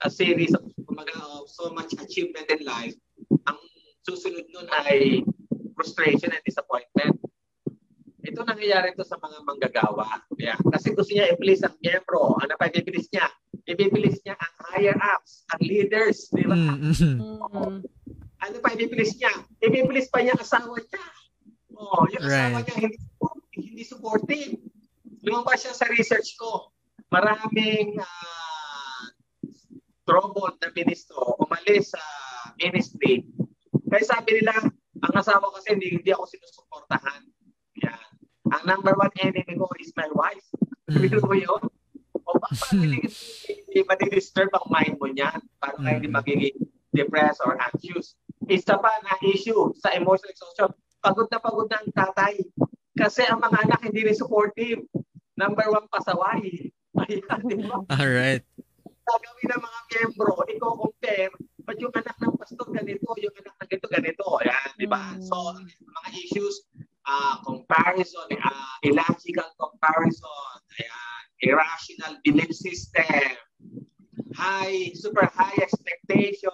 a 0.00 0.08
series 0.08 0.54
of, 0.56 0.64
kumaga, 0.96 1.20
of 1.36 1.52
so 1.52 1.68
much 1.76 1.92
achievement 2.00 2.48
in 2.48 2.64
life, 2.64 2.96
ang 3.44 3.60
susunod 4.08 4.48
nun 4.48 4.64
ay 4.72 5.20
frustration 5.76 6.32
and 6.32 6.40
disappointment. 6.48 7.20
Ito 8.24 8.42
nangyayari 8.42 8.96
to 8.96 9.04
sa 9.04 9.20
mga 9.20 9.44
manggagawa. 9.44 10.24
Yeah. 10.40 10.56
Kasi 10.72 10.96
gusto 10.96 11.12
niya 11.12 11.36
i-please 11.36 11.62
ang 11.62 11.76
miyembro. 11.84 12.40
Ano 12.40 12.56
pa 12.56 12.72
i-please 12.72 13.12
niya? 13.12 13.28
I-please 13.68 14.24
niya 14.24 14.34
ang 14.40 14.54
higher 14.72 14.96
ups, 14.96 15.44
ang 15.52 15.60
leaders. 15.62 16.32
Di 16.32 16.48
ba? 16.48 16.56
Mhm. 16.56 16.90
Mm. 16.96 17.78
Ano 18.42 18.56
pa 18.58 18.72
i-please 18.74 19.20
niya? 19.20 19.30
I-please 19.62 20.08
pa 20.10 20.24
niya 20.24 20.34
ang 20.34 20.42
asawa 20.42 20.74
niya. 20.80 21.04
Oh, 21.76 22.08
yung 22.08 22.24
asawa 22.24 22.56
Right. 22.56 22.66
niya 22.66 22.76
hindi, 22.80 22.98
hindi 23.52 23.84
supportive. 23.84 24.58
Lumabas 25.22 25.62
siya 25.62 25.76
sa 25.76 25.86
research 25.92 26.34
ko. 26.40 26.72
Maraming 27.12 28.00
ah, 28.02 28.45
trouble 30.06 30.54
na 30.62 30.70
ministro 30.72 31.34
umalis 31.42 31.92
sa 31.92 32.00
ministry. 32.56 33.26
Kaya 33.90 34.04
sabi 34.06 34.40
nila, 34.40 34.54
ang 35.02 35.12
asawa 35.12 35.50
kasi 35.58 35.76
hindi, 35.76 36.00
hindi 36.00 36.10
ako 36.14 36.24
sinusuportahan. 36.30 37.22
Yan. 37.84 38.06
Ang 38.54 38.62
number 38.64 38.94
one 38.94 39.12
enemy 39.20 39.58
ko 39.58 39.66
is 39.82 39.92
my 39.98 40.08
wife. 40.14 40.46
Mm. 40.88 41.02
Biro 41.02 41.20
mo 41.26 41.34
yun? 41.34 41.62
O 42.26 42.30
ba, 42.38 42.48
parang 42.48 42.82
hindi, 42.86 43.02
hindi 43.50 43.80
matidisturb 43.84 44.50
ang 44.54 44.66
mind 44.70 44.94
mo 44.96 45.10
niyan 45.10 45.38
para 45.60 45.76
ka 45.76 45.88
hindi 45.90 46.08
Mm. 46.08 46.16
magiging 46.16 46.56
depressed 46.94 47.42
or 47.44 47.58
anxious. 47.60 48.16
Isa 48.46 48.78
pa 48.78 48.88
na 49.04 49.18
issue 49.26 49.74
sa 49.82 49.92
emotional 49.92 50.30
exhaustion, 50.32 50.70
pagod 51.02 51.28
na 51.28 51.42
pagod 51.42 51.68
na 51.68 51.82
ang 51.82 51.92
tatay. 51.92 52.40
Kasi 52.96 53.26
ang 53.28 53.42
mga 53.42 53.68
anak 53.68 53.80
hindi 53.84 54.06
rin 54.08 54.16
supportive. 54.16 54.80
Number 55.36 55.68
one, 55.68 55.84
pasaway. 55.92 56.72
Ayan, 57.04 57.44
di 57.44 57.60
ba? 57.60 57.84
All 57.92 58.08
right. 58.08 58.40
Gagawin 59.06 59.48
ng 59.54 59.62
mga 59.62 59.80
miyembro, 59.86 60.34
i-compare, 60.50 61.34
but 61.62 61.78
yung 61.78 61.94
anak 61.94 62.16
ng 62.18 62.34
pastor 62.34 62.66
ganito, 62.74 63.06
yung 63.22 63.34
anak 63.38 63.54
ng 63.54 63.68
ganito, 63.70 63.86
ganito. 63.86 64.26
Ayan, 64.42 64.68
di 64.74 64.86
ba? 64.90 65.14
Mm. 65.14 65.22
So, 65.22 65.54
mga 65.70 66.08
issues, 66.18 66.66
ah 67.06 67.38
comparison, 67.46 68.26
ah 68.42 68.82
illogical 68.82 69.46
comparison, 69.54 70.58
ayan, 70.82 71.22
irrational 71.46 72.18
belief 72.26 72.50
system, 72.50 73.38
high, 74.34 74.90
super 74.98 75.30
high 75.30 75.54
expectation, 75.62 76.50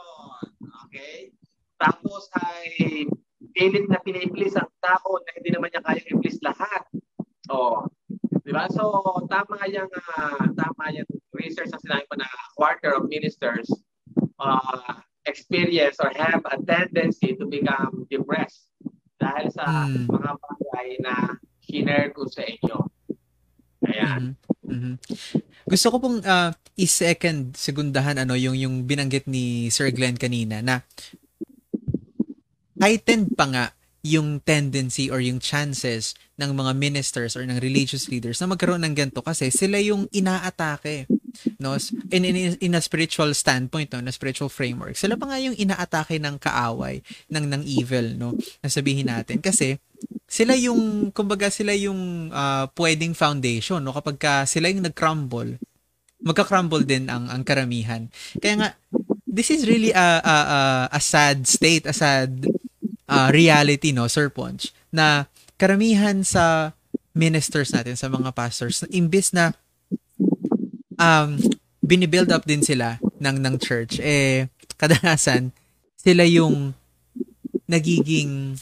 okay? 0.86 1.32
Tapos 1.80 2.28
ay 2.36 3.08
pilit 3.56 3.88
na 3.88 4.00
piniplis 4.00 4.54
ang 4.54 4.70
tao 4.80 5.18
na 5.24 5.30
hindi 5.36 5.50
naman 5.50 5.72
niya 5.72 5.82
kayang 5.84 6.08
i-please 6.14 6.40
lahat. 6.44 6.84
Oh, 7.50 7.84
di 8.42 8.50
ba? 8.50 8.66
So, 8.70 8.90
tama 9.30 9.66
yung, 9.70 9.90
uh, 9.90 10.46
tama 10.54 10.84
yung 10.94 11.08
research 11.34 11.70
na 11.70 11.80
sinabi 11.82 12.04
ko 12.10 12.14
na 12.18 12.28
quarter 12.58 12.92
of 12.98 13.06
ministers 13.06 13.70
uh, 14.42 14.98
experience 15.26 15.96
or 16.02 16.10
have 16.18 16.42
a 16.50 16.58
tendency 16.66 17.38
to 17.38 17.46
become 17.46 18.06
depressed 18.10 18.66
dahil 19.22 19.46
sa 19.54 19.86
mm. 19.86 20.10
mga 20.10 20.32
bagay 20.34 20.88
na 20.98 21.14
shinare 21.62 22.10
ko 22.10 22.26
sa 22.26 22.42
inyo. 22.42 22.78
Ayan. 23.86 24.34
Mm-hmm. 24.34 24.70
Mm-hmm. 24.72 24.94
Gusto 25.70 25.86
ko 25.94 25.96
pong 26.02 26.18
uh, 26.26 26.50
i-second, 26.74 27.54
segundahan 27.54 28.18
ano, 28.18 28.34
yung, 28.34 28.58
yung 28.58 28.82
binanggit 28.82 29.30
ni 29.30 29.70
Sir 29.70 29.94
Glenn 29.94 30.18
kanina 30.18 30.58
na 30.58 30.82
heightened 32.82 33.38
pa 33.38 33.46
nga 33.46 33.64
yung 34.02 34.42
tendency 34.42 35.06
or 35.06 35.22
yung 35.22 35.38
chances 35.38 36.18
ng 36.34 36.50
mga 36.58 36.74
ministers 36.74 37.38
or 37.38 37.46
ng 37.46 37.62
religious 37.62 38.10
leaders 38.10 38.42
na 38.42 38.50
magkaroon 38.50 38.82
ng 38.82 38.98
ganito 38.98 39.22
kasi 39.22 39.54
sila 39.54 39.78
yung 39.78 40.10
inaatake 40.10 41.06
no? 41.62 41.78
In, 42.10 42.26
in, 42.26 42.58
in 42.58 42.74
a 42.74 42.82
spiritual 42.82 43.30
standpoint 43.32 43.94
no? 43.94 44.02
Na 44.02 44.10
spiritual 44.10 44.50
framework. 44.50 44.98
Sila 44.98 45.14
pa 45.14 45.30
nga 45.30 45.38
yung 45.38 45.54
inaatake 45.54 46.18
ng 46.18 46.36
kaaway 46.42 46.98
ng 47.30 47.46
ng 47.46 47.62
evil 47.62 48.18
no? 48.18 48.34
Nasabihin 48.58 49.06
natin. 49.06 49.38
Kasi 49.38 49.78
sila 50.26 50.58
yung 50.58 51.14
kumbaga 51.14 51.46
sila 51.46 51.70
yung 51.70 52.34
uh, 52.34 52.66
pwedeng 52.74 53.14
foundation 53.14 53.78
no? 53.86 53.94
Kapag 53.94 54.18
ka 54.18 54.34
sila 54.50 54.66
yung 54.66 54.82
nag-crumble 54.82 55.62
magka-crumble 56.22 56.86
din 56.86 57.10
ang 57.10 57.26
ang 57.26 57.42
karamihan. 57.42 58.06
Kaya 58.38 58.54
nga 58.58 58.68
this 59.26 59.50
is 59.50 59.66
really 59.66 59.90
a 59.90 60.22
a, 60.22 60.36
a, 60.36 60.60
a 60.94 61.00
sad 61.02 61.46
state 61.50 61.86
a 61.86 61.94
sad 61.94 62.46
uh, 63.12 63.28
reality, 63.28 63.92
no, 63.92 64.08
Sir 64.08 64.32
Ponch, 64.32 64.72
na 64.88 65.28
karamihan 65.60 66.24
sa 66.24 66.72
ministers 67.12 67.70
natin, 67.76 67.94
sa 67.94 68.08
mga 68.08 68.32
pastors, 68.32 68.82
imbis 68.88 69.36
na 69.36 69.52
um, 70.96 71.36
binibuild 71.84 72.32
up 72.32 72.48
din 72.48 72.64
sila 72.64 72.96
ng, 73.20 73.36
ng 73.36 73.54
church, 73.60 74.00
eh, 74.00 74.48
kadalasan, 74.80 75.52
sila 76.00 76.24
yung 76.24 76.72
nagiging 77.68 78.58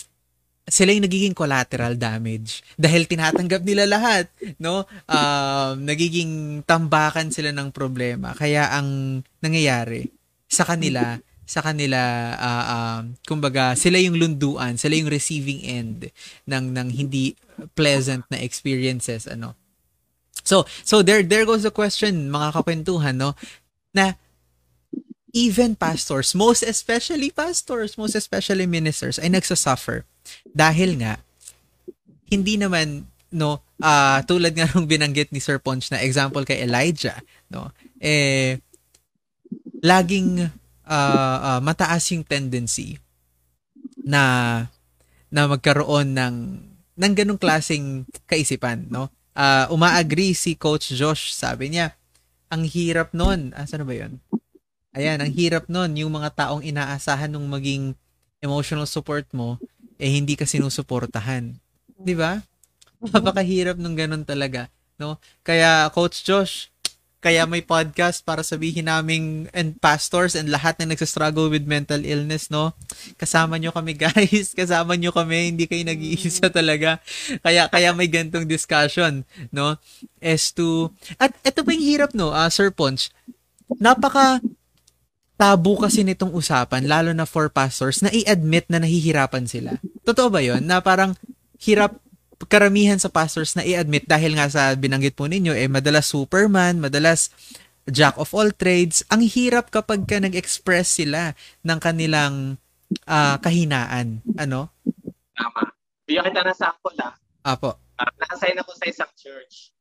sila 0.71 0.95
yung 0.95 1.03
nagiging 1.03 1.35
collateral 1.35 1.99
damage. 1.99 2.63
Dahil 2.79 3.11
tinatanggap 3.11 3.67
nila 3.67 3.91
lahat 3.91 4.31
no? 4.63 4.87
Um, 5.11 5.83
nagiging 5.83 6.63
tambakan 6.63 7.35
sila 7.35 7.51
ng 7.51 7.75
problema. 7.75 8.39
Kaya 8.39 8.71
ang 8.71 9.21
nangyayari 9.43 10.07
sa 10.47 10.63
kanila 10.63 11.19
sa 11.51 11.67
kanila 11.67 11.99
uh, 12.39 12.65
uh, 12.71 13.01
kumbaga 13.27 13.75
sila 13.75 13.99
yung 13.99 14.15
lunduan, 14.15 14.79
sila 14.79 14.95
yung 14.95 15.11
receiving 15.11 15.67
end 15.67 16.15
ng 16.47 16.71
ng 16.71 16.89
hindi 16.95 17.35
pleasant 17.75 18.23
na 18.31 18.39
experiences 18.39 19.27
ano. 19.27 19.59
So 20.47 20.63
so 20.87 21.03
there 21.03 21.27
there 21.27 21.43
goes 21.43 21.67
the 21.67 21.75
question 21.75 22.31
mga 22.31 22.55
kakwentuhan 22.55 23.19
no 23.19 23.35
na 23.91 24.15
even 25.35 25.75
pastors, 25.75 26.39
most 26.39 26.63
especially 26.63 27.35
pastors, 27.35 27.99
most 27.99 28.15
especially 28.15 28.71
ministers 28.71 29.19
ay 29.19 29.35
nagsasuffer 29.35 30.07
dahil 30.55 31.03
nga 31.03 31.19
hindi 32.31 32.55
naman 32.55 33.11
no 33.35 33.59
uh, 33.83 34.23
tulad 34.23 34.55
nga 34.55 34.71
nung 34.71 34.87
binanggit 34.87 35.35
ni 35.35 35.43
Sir 35.43 35.59
Ponch 35.59 35.91
na 35.91 35.99
example 35.99 36.47
kay 36.47 36.63
Elijah 36.63 37.19
no 37.51 37.75
eh 37.99 38.59
laging 39.83 40.60
uh, 40.91 41.37
uh, 41.39 41.61
mataas 41.63 42.11
yung 42.11 42.27
tendency 42.27 42.99
na 44.03 44.67
na 45.31 45.47
magkaroon 45.47 46.11
ng 46.11 46.37
ng 46.99 47.13
ganung 47.15 47.39
klaseng 47.39 48.05
kaisipan, 48.27 48.91
no? 48.91 49.09
Uh, 49.33 49.71
umaagree 49.71 50.35
si 50.35 50.59
Coach 50.59 50.93
Josh, 50.93 51.33
sabi 51.33 51.71
niya, 51.73 51.95
ang 52.51 52.67
hirap 52.67 53.15
noon. 53.15 53.55
Asa 53.55 53.79
na 53.79 53.87
ba 53.87 53.95
'yon? 53.95 54.19
Ayan, 54.91 55.23
ang 55.23 55.31
hirap 55.31 55.71
noon 55.71 55.95
yung 55.95 56.11
mga 56.11 56.35
taong 56.35 56.67
inaasahan 56.67 57.31
nung 57.31 57.47
maging 57.47 57.95
emotional 58.43 58.91
support 58.91 59.25
mo 59.31 59.63
eh 60.01 60.11
hindi 60.11 60.35
ka 60.35 60.49
sinusuportahan. 60.49 61.55
'Di 61.95 62.15
ba? 62.19 62.43
Napakahirap 62.99 63.79
nung 63.79 63.95
ganun 63.95 64.27
talaga, 64.27 64.67
no? 64.99 65.21
Kaya 65.47 65.87
Coach 65.95 66.27
Josh, 66.27 66.70
kaya 67.21 67.45
may 67.45 67.61
podcast 67.61 68.25
para 68.25 68.41
sabihin 68.41 68.89
naming 68.89 69.45
and 69.53 69.77
pastors 69.77 70.33
and 70.33 70.49
lahat 70.49 70.81
na 70.81 70.89
nagsa-struggle 70.89 71.53
with 71.53 71.69
mental 71.69 72.01
illness, 72.01 72.49
no? 72.49 72.73
Kasama 73.21 73.61
nyo 73.61 73.77
kami, 73.77 73.93
guys. 74.09 74.57
Kasama 74.57 74.97
nyo 74.97 75.13
kami. 75.13 75.53
Hindi 75.53 75.69
kayo 75.69 75.85
nag-iisa 75.85 76.49
talaga. 76.49 76.97
Kaya 77.45 77.69
kaya 77.69 77.93
may 77.93 78.09
gantong 78.09 78.49
discussion, 78.49 79.29
no? 79.53 79.77
As 80.17 80.49
to 80.57 80.97
at 81.21 81.37
ito 81.45 81.61
pa 81.61 81.71
yung 81.77 81.85
hirap, 81.85 82.11
no? 82.17 82.33
Uh, 82.33 82.49
Sir 82.49 82.73
Ponch. 82.73 83.13
Napaka 83.77 84.41
tabu 85.41 85.77
kasi 85.81 86.05
nitong 86.05 86.37
usapan, 86.37 86.85
lalo 86.85 87.13
na 87.17 87.25
for 87.25 87.49
pastors, 87.49 88.05
na 88.05 88.13
i-admit 88.13 88.69
na 88.69 88.77
nahihirapan 88.81 89.49
sila. 89.49 89.77
Totoo 90.05 90.29
ba 90.29 90.45
yon 90.45 90.65
Na 90.69 90.85
parang 90.85 91.17
hirap 91.57 91.97
karamihan 92.49 92.97
sa 92.97 93.13
pastors 93.13 93.53
na 93.53 93.67
i-admit 93.67 94.09
dahil 94.09 94.37
nga 94.37 94.49
sa 94.49 94.73
binanggit 94.73 95.13
po 95.13 95.29
ninyo, 95.29 95.53
eh 95.53 95.69
madalas 95.69 96.09
superman, 96.09 96.81
madalas 96.81 97.29
jack 97.89 98.17
of 98.17 98.33
all 98.33 98.49
trades. 98.55 99.05
Ang 99.13 99.27
hirap 99.27 99.69
kapag 99.69 100.07
ka 100.09 100.23
nag-express 100.23 101.03
sila 101.03 101.37
ng 101.65 101.79
kanilang 101.83 102.57
uh, 103.05 103.37
kahinaan. 103.43 104.25
Ano? 104.39 104.73
Tama. 105.37 105.69
Bigyan 106.07 106.27
kita 106.31 106.43
ng 106.43 106.57
sample 106.57 106.97
ah. 107.03 107.15
Apo. 107.47 107.77
Uh, 108.01 108.13
nakasign 108.21 108.59
ako 108.59 108.73
sa 108.77 108.87
isang 108.89 109.13
church. 109.17 109.75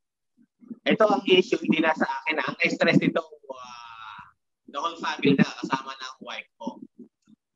Ito 0.86 1.06
ang 1.06 1.24
issue, 1.28 1.60
hindi 1.60 1.80
na 1.80 1.96
sa 1.96 2.08
akin. 2.08 2.40
Ang 2.40 2.56
stress 2.70 3.00
nito, 3.02 3.22
uh, 3.24 4.22
the 4.70 4.80
whole 4.80 4.98
family 5.00 5.36
na 5.36 5.48
kasama 5.48 5.92
ng 5.96 6.16
wife 6.24 6.50
ko. 6.60 6.80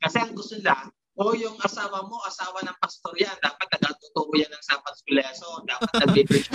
Kasi 0.01 0.17
ang 0.19 0.35
gusto 0.35 0.59
nila, 0.59 0.91
o 1.13 1.37
yung 1.37 1.57
asawa 1.61 2.01
mo, 2.09 2.17
asawa 2.25 2.65
ng 2.65 2.77
pastor 2.81 3.13
yan, 3.21 3.37
dapat 3.37 3.69
nagatutubo 3.69 4.33
yan 4.33 4.49
ng 4.49 4.63
sapat 4.65 4.97
kuleso, 5.05 5.61
dapat 5.69 5.89
nag-preach. 6.09 6.49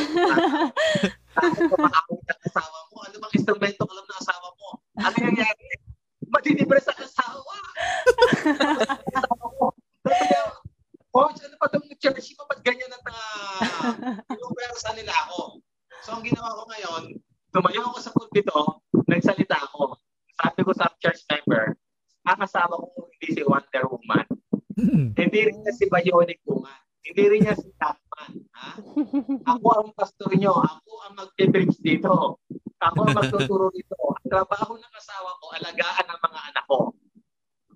Dapat 1.39 1.63
kumakawin 1.71 2.23
ng 2.27 2.41
asawa 2.51 2.79
mo. 2.91 2.97
Ano 3.07 3.15
bang 3.23 3.35
instrumento 3.39 3.83
alam 3.87 4.03
ng 4.03 4.19
asawa 4.19 4.49
mo? 4.59 4.69
Ano 4.99 5.15
nangyari? 5.15 5.65
Madidibre 6.27 6.83
sa 6.83 6.91
asawa. 6.99 7.55
Coach, 11.09 11.41
ano 11.47 11.55
pa 11.57 11.67
itong 11.71 11.87
church 12.03 12.35
mo? 12.35 12.43
Ba't 12.51 12.61
ganyan 12.67 12.91
ang 12.91 13.05
uh, 13.07 14.75
sa 14.79 14.91
nila 14.99 15.15
ako? 15.27 15.63
So, 16.03 16.19
ang 16.19 16.27
ginawa 16.27 16.59
ko 16.59 16.63
ngayon, 16.67 17.03
tumayo 17.55 17.81
ako 17.91 17.99
sa 18.03 18.15
pulpito, 18.15 18.83
nagsalita 19.07 19.57
ako. 19.71 19.99
Sabi 20.39 20.61
ko 20.67 20.71
sa 20.75 20.91
church 20.99 21.23
member, 21.31 21.79
ang 22.27 22.39
asawa 22.43 22.75
ko 22.75 23.07
hindi 23.19 23.39
si 23.39 23.43
Wonder 23.47 23.87
Woman. 23.87 24.27
Hindi 25.19 25.41
rin 25.43 25.57
niya 25.63 25.73
si 25.75 25.85
Bionic 25.91 26.41
Woman. 26.47 26.81
Hindi 27.03 27.25
rin 27.25 27.41
niya 27.47 27.57
si 27.57 27.69
Batman. 27.75 28.33
Ha? 28.55 28.69
Ako 29.57 29.67
ang 29.81 29.91
pastor 29.97 30.31
niyo. 30.35 30.55
Ako 30.55 30.91
ang 31.09 31.15
mag-preach 31.19 31.79
dito. 31.81 32.43
Ako 32.79 32.99
ang 33.09 33.15
magtuturo 33.17 33.73
dito. 33.75 33.97
Ang 33.97 34.29
trabaho 34.29 34.77
ng 34.77 34.95
asawa 34.95 35.31
ko, 35.43 35.45
alagaan 35.57 36.07
ang 36.07 36.21
mga 36.21 36.41
anak 36.53 36.65
ko. 36.69 36.79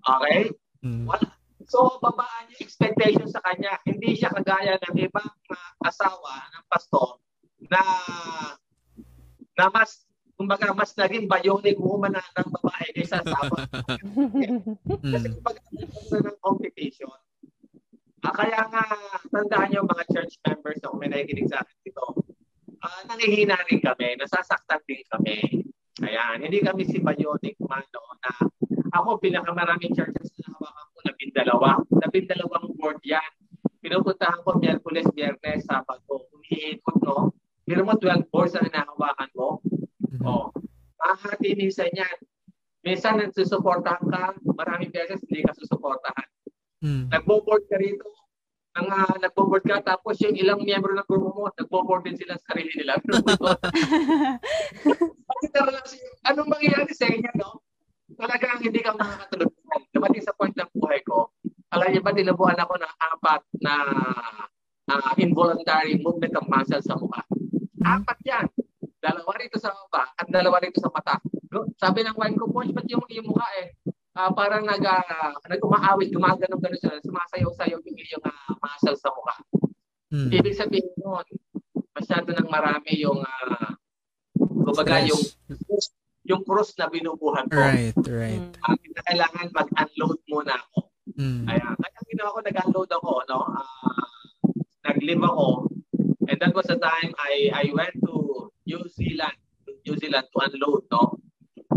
Okay? 0.03 0.39
Mm. 0.83 1.05
Wala. 1.07 1.27
So, 1.67 1.97
babaan 2.03 2.51
yung 2.53 2.61
expectation 2.61 3.27
sa 3.31 3.39
kanya. 3.41 3.79
Hindi 3.87 4.19
siya 4.19 4.29
kagaya 4.29 4.77
ng 4.77 4.95
ibang 4.99 5.27
uh, 5.27 5.73
asawa 5.87 6.51
ng 6.53 6.63
pastor 6.67 7.23
na 7.71 7.81
na 9.53 9.65
mas 9.71 10.03
kumbaga 10.33 10.73
mas 10.73 10.91
naging 10.97 11.29
bionic 11.29 11.77
woman 11.77 12.17
na 12.17 12.21
ng 12.21 12.51
babae 12.59 12.87
kaysa 12.93 13.21
sa 13.21 13.25
asawa. 13.25 13.57
Kasi 15.13 15.27
kumbaga 15.29 15.61
ng 16.29 16.39
competition. 16.41 17.13
Ah, 18.23 18.31
kaya 18.31 18.59
nga, 18.71 18.83
tandaan 19.35 19.67
niyo 19.67 19.83
mga 19.83 20.07
church 20.07 20.39
members 20.47 20.79
na 20.79 20.87
kung 20.87 20.99
may 21.03 21.11
nakikinig 21.11 21.51
sa 21.51 21.59
akin 21.59 21.77
dito, 21.83 22.23
uh, 22.79 23.01
nangihina 23.11 23.59
rin 23.67 23.83
kami, 23.83 24.15
nasasaktan 24.15 24.79
din 24.87 25.03
kami. 25.11 25.37
Ayan, 26.01 26.39
hindi 26.39 26.63
kami 26.63 26.87
si 26.87 27.03
Bionic 27.03 27.59
man 27.67 27.83
no, 27.91 28.01
na 28.23 28.31
ako 28.95 29.19
pinakamaraming 29.19 29.91
churches 29.91 30.31
na 30.39 30.55
hawakan 30.55 30.85
ko, 30.89 30.97
labindalawa. 31.03 31.69
Labindalawang 31.99 32.67
board 32.79 32.99
yan. 33.03 33.31
Pinupuntahan 33.83 34.39
ko 34.41 34.55
Miyerkules, 34.55 35.05
Biyernes, 35.11 35.67
Sabado. 35.67 36.31
Umiikot, 36.31 36.97
no? 37.03 37.35
Pero 37.67 37.83
mo 37.83 37.99
12 37.99 38.31
boards 38.31 38.55
na 38.55 38.71
nahawakan 38.71 39.29
mo. 39.35 39.59
Mm-hmm. 40.13 40.29
Oh, 40.29 40.53
mahati 41.01 41.57
minsan 41.57 41.89
yan. 41.89 42.17
Minsan 42.85 43.17
nagsusuportahan 43.17 44.05
ka, 44.05 44.37
maraming 44.45 44.93
beses 44.93 45.17
hindi 45.25 45.41
ka 45.41 45.57
susuportahan. 45.57 46.29
Mm. 46.83 47.07
Nagbo-board 47.09 47.63
ka 47.71 47.79
rito, 47.79 48.11
ang 48.75 48.91
uh, 48.91 49.15
nagbo-board 49.23 49.63
ka 49.63 49.79
tapos 49.81 50.19
yung 50.19 50.35
ilang 50.35 50.59
miyembro 50.61 50.91
ng 50.93 51.07
grupo 51.07 51.31
mo, 51.33 51.49
nagbo-board 51.55 52.05
din 52.05 52.19
sila 52.19 52.37
sa 52.37 52.53
sarili 52.53 52.69
nila. 52.75 52.99
anong 56.29 56.49
mangyayari 56.51 56.93
sa 56.93 57.07
inyo, 57.07 57.31
no? 57.39 57.63
Talagang 58.19 58.61
hindi 58.61 58.83
ka 58.83 58.93
makakatulog. 58.93 59.49
Dumating 59.95 60.25
sa 60.27 60.35
point 60.37 60.53
ng 60.53 60.69
buhay 60.77 61.01
ko, 61.07 61.31
alam 61.73 61.89
niyo 61.89 62.05
ba, 62.05 62.13
nilabuhan 62.13 62.59
ako 62.61 62.77
ng 62.77 62.93
apat 62.99 63.41
na 63.63 63.73
uh, 64.91 65.11
involuntary 65.17 65.97
movement 66.03 66.35
of 66.37 66.45
muscle 66.45 66.83
sa 66.83 66.99
mukha. 66.99 67.23
Apat 67.81 68.19
yan. 68.27 68.45
Dalawa 69.03 69.31
rito 69.35 69.59
sa 69.59 69.75
baba 69.75 70.07
at 70.15 70.27
dalawa 70.31 70.63
rito 70.63 70.79
sa 70.79 70.87
mata. 70.87 71.19
Sabi 71.75 72.07
ng 72.07 72.15
wife 72.15 72.39
ko, 72.39 72.47
Punch, 72.47 72.71
ba't 72.71 72.87
yung, 72.87 73.03
yung 73.11 73.27
mukha 73.27 73.47
eh? 73.59 73.75
Uh, 74.15 74.31
parang 74.31 74.63
nag, 74.63 74.79
uh, 74.79 75.35
nag-umaawit, 75.51 76.13
gumagano 76.13 76.55
gano'n 76.55 76.79
siya, 76.79 77.03
sumasayaw-sayaw 77.03 77.81
yung, 77.83 77.97
yung 77.99 78.23
uh, 78.23 78.53
muscle 78.63 78.95
sa 78.95 79.11
mukha. 79.11 79.35
Hmm. 80.07 80.29
Ibig 80.31 80.55
sabihin 80.55 80.95
nun, 80.95 81.27
masyado 81.91 82.31
nang 82.31 82.47
marami 82.47 82.95
yung 83.03 83.19
uh, 83.19 83.71
kumbaga 84.39 85.03
yung 85.03 85.19
yung 86.23 86.41
cross 86.47 86.71
na 86.79 86.87
binubuhan 86.87 87.49
ko. 87.51 87.59
Right, 87.59 87.97
right. 88.07 88.53
Uh, 88.63 88.77
kailangan 89.03 89.51
mag-unload 89.51 90.19
muna 90.31 90.55
ako. 90.55 90.87
Mm. 91.19 91.43
Kaya, 91.43 91.67
kaya 91.75 91.99
ginawa 92.07 92.29
ko, 92.31 92.39
nag-unload 92.39 92.89
ako, 92.95 93.11
no? 93.27 93.39
Uh, 93.43 93.97
nag-live 94.87 95.23
ako. 95.27 95.47
And 96.31 96.39
that 96.39 96.55
was 96.55 96.71
the 96.71 96.79
time 96.79 97.11
I 97.19 97.51
I 97.51 97.65
went 97.75 97.99
to 98.07 98.47
New 98.65 98.81
Zealand, 98.89 99.37
New 99.85 99.95
Zealand 99.97 100.27
to 100.31 100.37
unload, 100.43 100.83
no? 100.91 101.19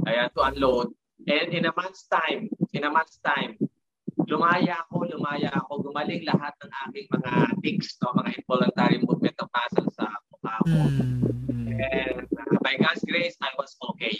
Kaya 0.05 0.30
to 0.34 0.41
unload. 0.47 0.95
And 1.26 1.51
in 1.51 1.66
a 1.66 1.74
month's 1.74 2.07
time, 2.07 2.49
in 2.72 2.84
a 2.87 2.91
month's 2.91 3.18
time, 3.18 3.59
lumaya 4.30 4.78
ako, 4.87 5.11
lumaya 5.11 5.51
ako, 5.51 5.91
gumaling 5.91 6.22
lahat 6.22 6.55
ng 6.62 6.72
aking 6.87 7.07
mga 7.11 7.32
tics, 7.62 7.99
no? 8.03 8.14
mga 8.14 8.30
involuntary 8.39 8.99
movement 9.03 9.37
of 9.43 9.51
muscle 9.51 9.91
sa 9.95 10.07
mukha 10.30 10.55
ko. 10.62 10.78
Mm. 10.87 11.76
And 11.76 12.26
uh, 12.30 12.57
by 12.62 12.78
God's 12.78 13.03
grace, 13.05 13.34
I 13.43 13.51
was 13.59 13.74
okay. 13.95 14.14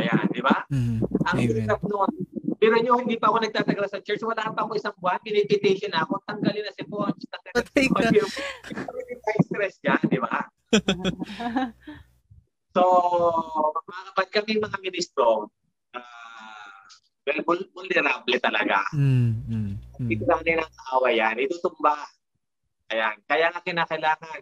Ayan, 0.00 0.32
di 0.32 0.40
ba? 0.40 0.64
Mm. 0.72 1.04
Ang 1.28 1.36
hirap 1.44 1.82
noon, 1.84 2.12
pero 2.60 2.76
nyo, 2.76 3.00
hindi 3.00 3.16
pa 3.16 3.32
ako 3.32 3.40
nagtatagal 3.40 3.86
sa 3.88 4.04
church. 4.04 4.20
Wala 4.20 4.52
pa 4.52 4.68
ako 4.68 4.76
isang 4.76 4.92
buwan. 5.00 5.16
Pinipetition 5.24 5.96
ako. 5.96 6.20
Tanggalin 6.28 6.60
na 6.60 6.72
si 6.76 6.84
Ponch. 6.84 7.24
Tanggalin 7.24 7.56
na 7.56 7.64
si 7.64 7.88
Ponch. 7.88 8.12
Yung 8.12 8.30
stress 9.48 9.80
dyan, 9.80 10.02
di 10.12 10.20
ba? 10.20 10.44
so, 12.74 12.82
mga 13.86 14.02
kapag 14.12 14.28
kami 14.30 14.52
mga 14.62 14.78
ministro, 14.82 15.50
uh, 15.94 16.80
well, 17.26 17.40
vulnerable 17.74 18.36
talaga. 18.40 18.86
Mm, 18.94 19.32
mm, 19.46 19.70
mm. 20.00 20.08
Ito 20.10 20.24
lang 20.26 20.42
din 20.46 20.58
ang 20.62 20.72
awa 20.94 21.10
yan. 21.10 21.36
Itutumba. 21.38 22.06
Ayan. 22.90 23.16
Kaya 23.26 23.54
nga 23.54 23.60
kinakailangan 23.62 24.40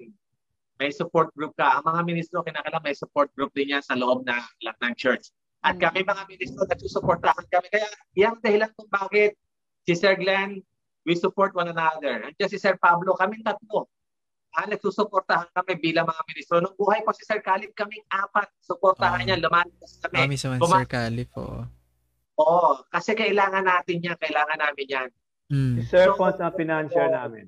may 0.78 0.94
support 0.94 1.34
group 1.34 1.58
ka. 1.58 1.82
Ang 1.82 1.84
mga 1.90 2.00
ministro, 2.06 2.46
kinakailangan 2.46 2.86
may 2.86 2.96
support 2.96 3.28
group 3.34 3.50
din 3.52 3.74
yan 3.74 3.82
sa 3.82 3.98
loob 3.98 4.22
na, 4.22 4.46
ng 4.62 4.94
church. 4.94 5.34
At 5.66 5.76
mm. 5.76 5.82
kami 5.82 5.98
mga 6.06 6.24
ministro, 6.30 6.62
nagsusuportahan 6.64 7.46
kami. 7.50 7.66
Kaya 7.68 7.88
yan 8.14 8.38
dahilan 8.38 8.70
kung 8.78 8.88
bakit 8.88 9.34
si 9.84 9.98
Sir 9.98 10.14
Glenn, 10.14 10.62
we 11.02 11.18
support 11.18 11.56
one 11.56 11.72
another. 11.72 12.22
Andiyan 12.28 12.50
si 12.52 12.60
Sir 12.60 12.78
Pablo, 12.78 13.18
kami 13.18 13.42
tatlo. 13.42 13.90
Ah, 14.56 14.66
nagsusuportahan 14.66 15.52
kami 15.52 15.78
bilang 15.78 16.08
mga 16.08 16.22
ministro. 16.26 16.58
Nung 16.58 16.74
buhay 16.74 17.04
ko 17.04 17.12
si 17.12 17.22
Sir 17.22 17.44
Calip, 17.44 17.76
kaming 17.76 18.02
apat. 18.08 18.48
Suportahan 18.64 19.22
oh. 19.22 19.24
niya, 19.24 19.36
lumalas 19.38 20.00
kami. 20.02 20.24
Kami 20.24 20.36
sa 20.40 20.56
Buma- 20.56 20.82
Sir 20.82 20.88
Calip, 20.88 21.30
oo. 21.36 21.62
Oo, 22.38 22.70
kasi 22.88 23.18
kailangan 23.18 23.66
natin 23.66 23.98
yan, 23.98 24.16
kailangan 24.16 24.58
namin 24.58 24.86
yan. 24.86 25.08
Mm. 25.50 25.74
Si 25.80 25.82
Sir 25.90 26.12
so, 26.12 26.16
Pons 26.16 26.38
ang 26.38 26.54
financier 26.54 27.08
so, 27.10 27.12
namin. 27.12 27.46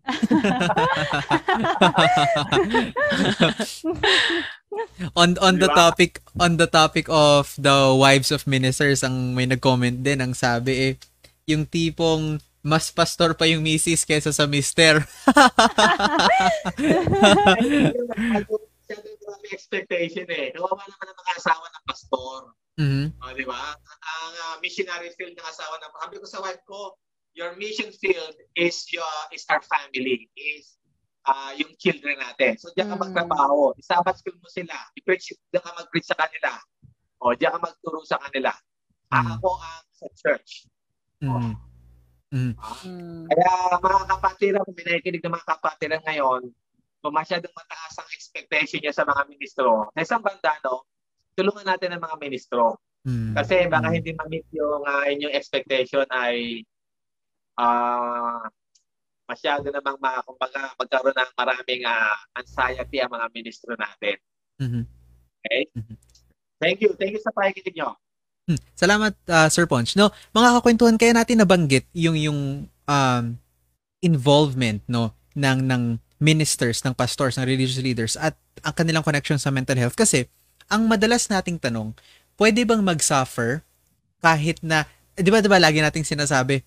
on 5.14 5.36
on 5.38 5.60
the 5.60 5.68
topic 5.70 6.18
on 6.40 6.56
the 6.56 6.66
topic 6.66 7.06
of 7.12 7.52
the 7.60 7.94
wives 7.94 8.32
of 8.32 8.48
ministers 8.48 9.04
ang 9.04 9.36
may 9.36 9.44
nag-comment 9.44 10.00
din 10.02 10.24
ang 10.24 10.32
sabi 10.32 10.94
eh 10.94 10.96
yung 11.46 11.68
tipong 11.68 12.40
mas 12.60 12.92
pastor 12.92 13.32
pa 13.32 13.48
yung 13.48 13.64
misis 13.64 14.04
kaysa 14.04 14.32
sa 14.32 14.44
mister. 14.44 15.00
expectation 19.50 20.26
eh. 20.30 20.50
Kawawa 20.54 20.82
naman 20.82 21.06
ang 21.10 21.18
mga 21.18 21.32
asawa 21.38 21.66
ng 21.66 21.84
pastor. 21.86 22.38
Mm-hmm. 22.80 23.06
O, 23.20 23.32
di 23.36 23.46
ba? 23.46 23.62
Ang 23.78 24.32
uh, 24.34 24.56
missionary 24.64 25.10
field 25.14 25.36
ng 25.36 25.46
asawa 25.46 25.74
ng 25.78 25.92
Sabi 26.00 26.16
ko 26.16 26.26
sa 26.26 26.40
wife 26.42 26.62
ko, 26.64 26.96
your 27.36 27.54
mission 27.54 27.90
field 27.94 28.34
is 28.58 28.82
your 28.90 29.14
is 29.30 29.46
our 29.46 29.62
family, 29.62 30.26
is 30.34 30.80
uh, 31.28 31.52
yung 31.54 31.70
children 31.78 32.18
natin. 32.18 32.56
So, 32.58 32.72
diyan 32.74 32.90
ka 32.90 32.96
mm. 32.98 33.02
magtrabaho. 33.06 33.76
Isabat 33.78 34.18
school 34.18 34.38
mo 34.40 34.48
sila. 34.50 34.74
I-preach, 34.98 35.36
diyan 35.54 35.62
ka 35.62 35.72
mag-preach 35.76 36.08
sa 36.08 36.18
kanila. 36.18 36.56
O, 37.20 37.36
diyan 37.36 37.52
ka 37.54 37.60
magturo 37.60 38.00
sa 38.02 38.18
kanila. 38.18 38.50
Mm. 39.12 39.38
Ako 39.38 39.48
ang 39.60 39.84
sa 39.94 40.06
church. 40.16 40.66
Mm. 41.20 41.54
Mm. 42.30 42.54
Uh, 42.54 43.26
kaya 43.26 43.50
mga 43.82 44.06
kapatiran, 44.06 44.62
kung 44.62 44.78
nakikinig 44.78 45.22
ng 45.22 45.34
mga 45.34 45.48
kapatiran 45.50 46.02
ngayon, 46.06 46.42
kung 47.00 47.14
masyadong 47.16 47.54
mataas 47.56 47.94
ang 47.98 48.10
expectation 48.14 48.78
niya 48.78 48.94
sa 48.94 49.02
mga 49.02 49.26
ministro, 49.26 49.90
sa 49.90 50.00
isang 50.04 50.22
banda, 50.22 50.54
no, 50.62 50.86
tulungan 51.34 51.66
natin 51.66 51.90
ang 51.96 52.02
mga 52.02 52.16
ministro. 52.22 52.78
Mm. 53.02 53.34
Kasi 53.34 53.66
baka 53.66 53.88
mm. 53.90 53.94
hindi 53.96 54.10
ma-meet 54.14 54.46
yung 54.54 54.82
uh, 54.84 55.04
inyong 55.08 55.34
expectation 55.34 56.06
ay 56.12 56.62
uh, 57.58 58.44
masyado 59.30 59.70
namang 59.70 59.98
mga, 59.98 60.18
kumbaga, 60.26 60.60
magkaroon 60.74 61.16
ng 61.16 61.32
maraming 61.38 61.82
uh, 61.86 62.16
anxiety 62.34 62.98
ang 62.98 63.10
mga 63.14 63.26
ministro 63.30 63.72
natin. 63.78 64.16
Mm-hmm. 64.58 64.84
Okay? 65.40 65.60
Mm-hmm. 65.78 65.96
Thank 66.60 66.78
you. 66.82 66.90
Thank 66.98 67.12
you 67.14 67.22
sa 67.22 67.32
pakikinig 67.32 67.78
nyo. 67.78 67.94
Hmm. 68.50 68.58
Salamat, 68.74 69.14
uh, 69.30 69.46
Sir 69.46 69.70
Ponch. 69.70 69.94
No, 69.94 70.10
mga 70.34 70.58
kakwentuhan, 70.58 70.98
kaya 70.98 71.14
natin 71.14 71.38
nabanggit 71.38 71.86
yung 71.94 72.18
yung 72.18 72.66
um, 72.66 73.24
involvement 74.02 74.82
no 74.90 75.14
ng 75.38 75.70
ng 75.70 76.02
ministers, 76.18 76.82
ng 76.82 76.90
pastors, 76.98 77.38
ng 77.38 77.46
religious 77.46 77.78
leaders 77.78 78.18
at 78.18 78.34
ang 78.66 78.74
kanilang 78.74 79.06
connection 79.06 79.38
sa 79.38 79.54
mental 79.54 79.78
health 79.78 79.94
kasi 79.94 80.26
ang 80.66 80.90
madalas 80.90 81.30
nating 81.30 81.62
tanong, 81.62 81.94
pwede 82.34 82.66
bang 82.66 82.82
mag-suffer 82.82 83.62
kahit 84.18 84.58
na, 84.66 84.84
eh, 85.14 85.22
di 85.22 85.30
ba, 85.30 85.38
di 85.38 85.48
ba 85.50 85.62
lagi 85.62 85.78
nating 85.78 86.06
sinasabi, 86.06 86.60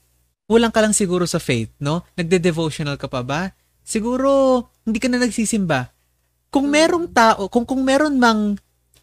kulang 0.48 0.72
ka 0.72 0.80
lang 0.80 0.96
siguro 0.96 1.28
sa 1.28 1.38
faith, 1.38 1.72
no? 1.84 2.04
Nagde-devotional 2.16 2.96
ka 2.96 3.12
pa 3.12 3.22
ba? 3.24 3.52
Siguro, 3.84 4.64
hindi 4.88 4.98
ka 5.04 5.12
na 5.12 5.20
nagsisimba. 5.20 5.92
Kung 6.48 6.72
merong 6.72 7.12
tao, 7.12 7.52
kung 7.52 7.68
kung 7.68 7.84
meron 7.84 8.16
mang 8.16 8.56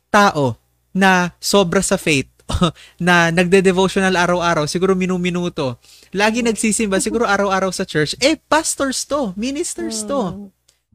tao 0.09 0.57
na 0.91 1.35
sobra 1.43 1.85
sa 1.85 2.01
faith, 2.01 2.30
na 3.07 3.31
nagde-devotional 3.31 4.15
araw-araw, 4.15 4.67
siguro 4.67 4.93
minu-minuto, 4.99 5.79
lagi 6.15 6.43
nagsisimba, 6.43 6.99
siguro 6.99 7.27
araw-araw 7.27 7.71
sa 7.71 7.87
church, 7.87 8.19
eh, 8.19 8.39
pastors 8.51 9.07
to, 9.07 9.33
ministers 9.39 10.03
to. 10.05 10.21
Hmm. 10.21 10.49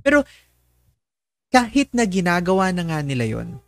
Pero, 0.05 0.21
kahit 1.49 1.89
na 1.95 2.03
ginagawa 2.03 2.69
na 2.75 2.83
nga 2.83 2.99
nila 2.99 3.25
yon 3.25 3.63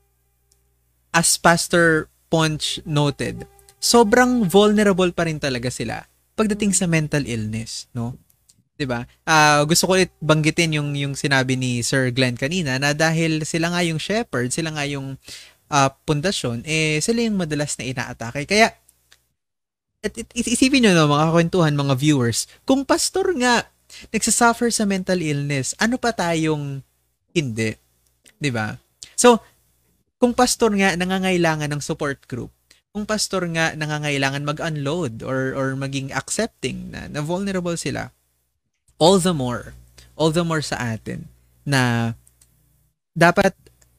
as 1.15 1.39
Pastor 1.39 2.11
Ponch 2.27 2.83
noted, 2.83 3.47
sobrang 3.79 4.43
vulnerable 4.43 5.09
pa 5.15 5.25
rin 5.25 5.39
talaga 5.39 5.71
sila 5.71 6.03
pagdating 6.37 6.71
sa 6.77 6.85
mental 6.85 7.25
illness, 7.25 7.89
no? 7.97 8.13
'Di 8.77 8.85
ba? 8.85 9.09
Uh, 9.25 9.65
gusto 9.65 9.89
ko 9.89 9.97
ulit 9.97 10.13
banggitin 10.21 10.77
yung 10.77 10.93
yung 10.93 11.17
sinabi 11.17 11.57
ni 11.57 11.81
Sir 11.81 12.13
Glenn 12.13 12.37
kanina 12.37 12.77
na 12.77 12.93
dahil 12.93 13.41
sila 13.41 13.73
nga 13.73 13.81
yung 13.81 13.97
shepherd, 13.97 14.53
sila 14.53 14.69
nga 14.77 14.85
yung 14.85 15.17
uh, 15.71 15.89
pundasyon, 16.07 16.63
eh 16.63 16.99
sila 17.03 17.23
yung 17.23 17.39
madalas 17.39 17.75
na 17.79 17.87
inaatake. 17.87 18.47
Kaya 18.47 18.73
at, 20.05 20.13
at, 20.13 20.29
isipin 20.33 20.85
niyo 20.85 20.93
no 20.93 21.09
mga 21.09 21.33
kwentuhan, 21.33 21.73
mga 21.73 21.95
viewers, 21.97 22.45
kung 22.63 22.85
pastor 22.85 23.33
nga 23.41 23.65
nagsasuffer 24.13 24.69
sa 24.69 24.85
mental 24.85 25.19
illness, 25.19 25.73
ano 25.81 25.97
pa 25.97 26.13
tayong 26.13 26.83
hindi? 27.33 27.73
'Di 28.37 28.51
ba? 28.53 28.77
So, 29.17 29.41
kung 30.21 30.37
pastor 30.37 30.73
nga 30.77 30.93
nangangailangan 30.93 31.69
ng 31.73 31.81
support 31.81 32.25
group, 32.29 32.53
kung 32.93 33.05
pastor 33.05 33.45
nga 33.53 33.73
nangangailangan 33.73 34.45
mag-unload 34.45 35.25
or 35.25 35.53
or 35.57 35.73
maging 35.73 36.13
accepting 36.13 36.93
na, 36.93 37.09
na 37.09 37.21
vulnerable 37.21 37.77
sila, 37.77 38.13
all 39.01 39.17
the 39.17 39.33
more, 39.33 39.73
all 40.17 40.29
the 40.29 40.45
more 40.45 40.61
sa 40.61 40.77
atin 40.77 41.29
na 41.65 42.13
dapat 43.17 43.53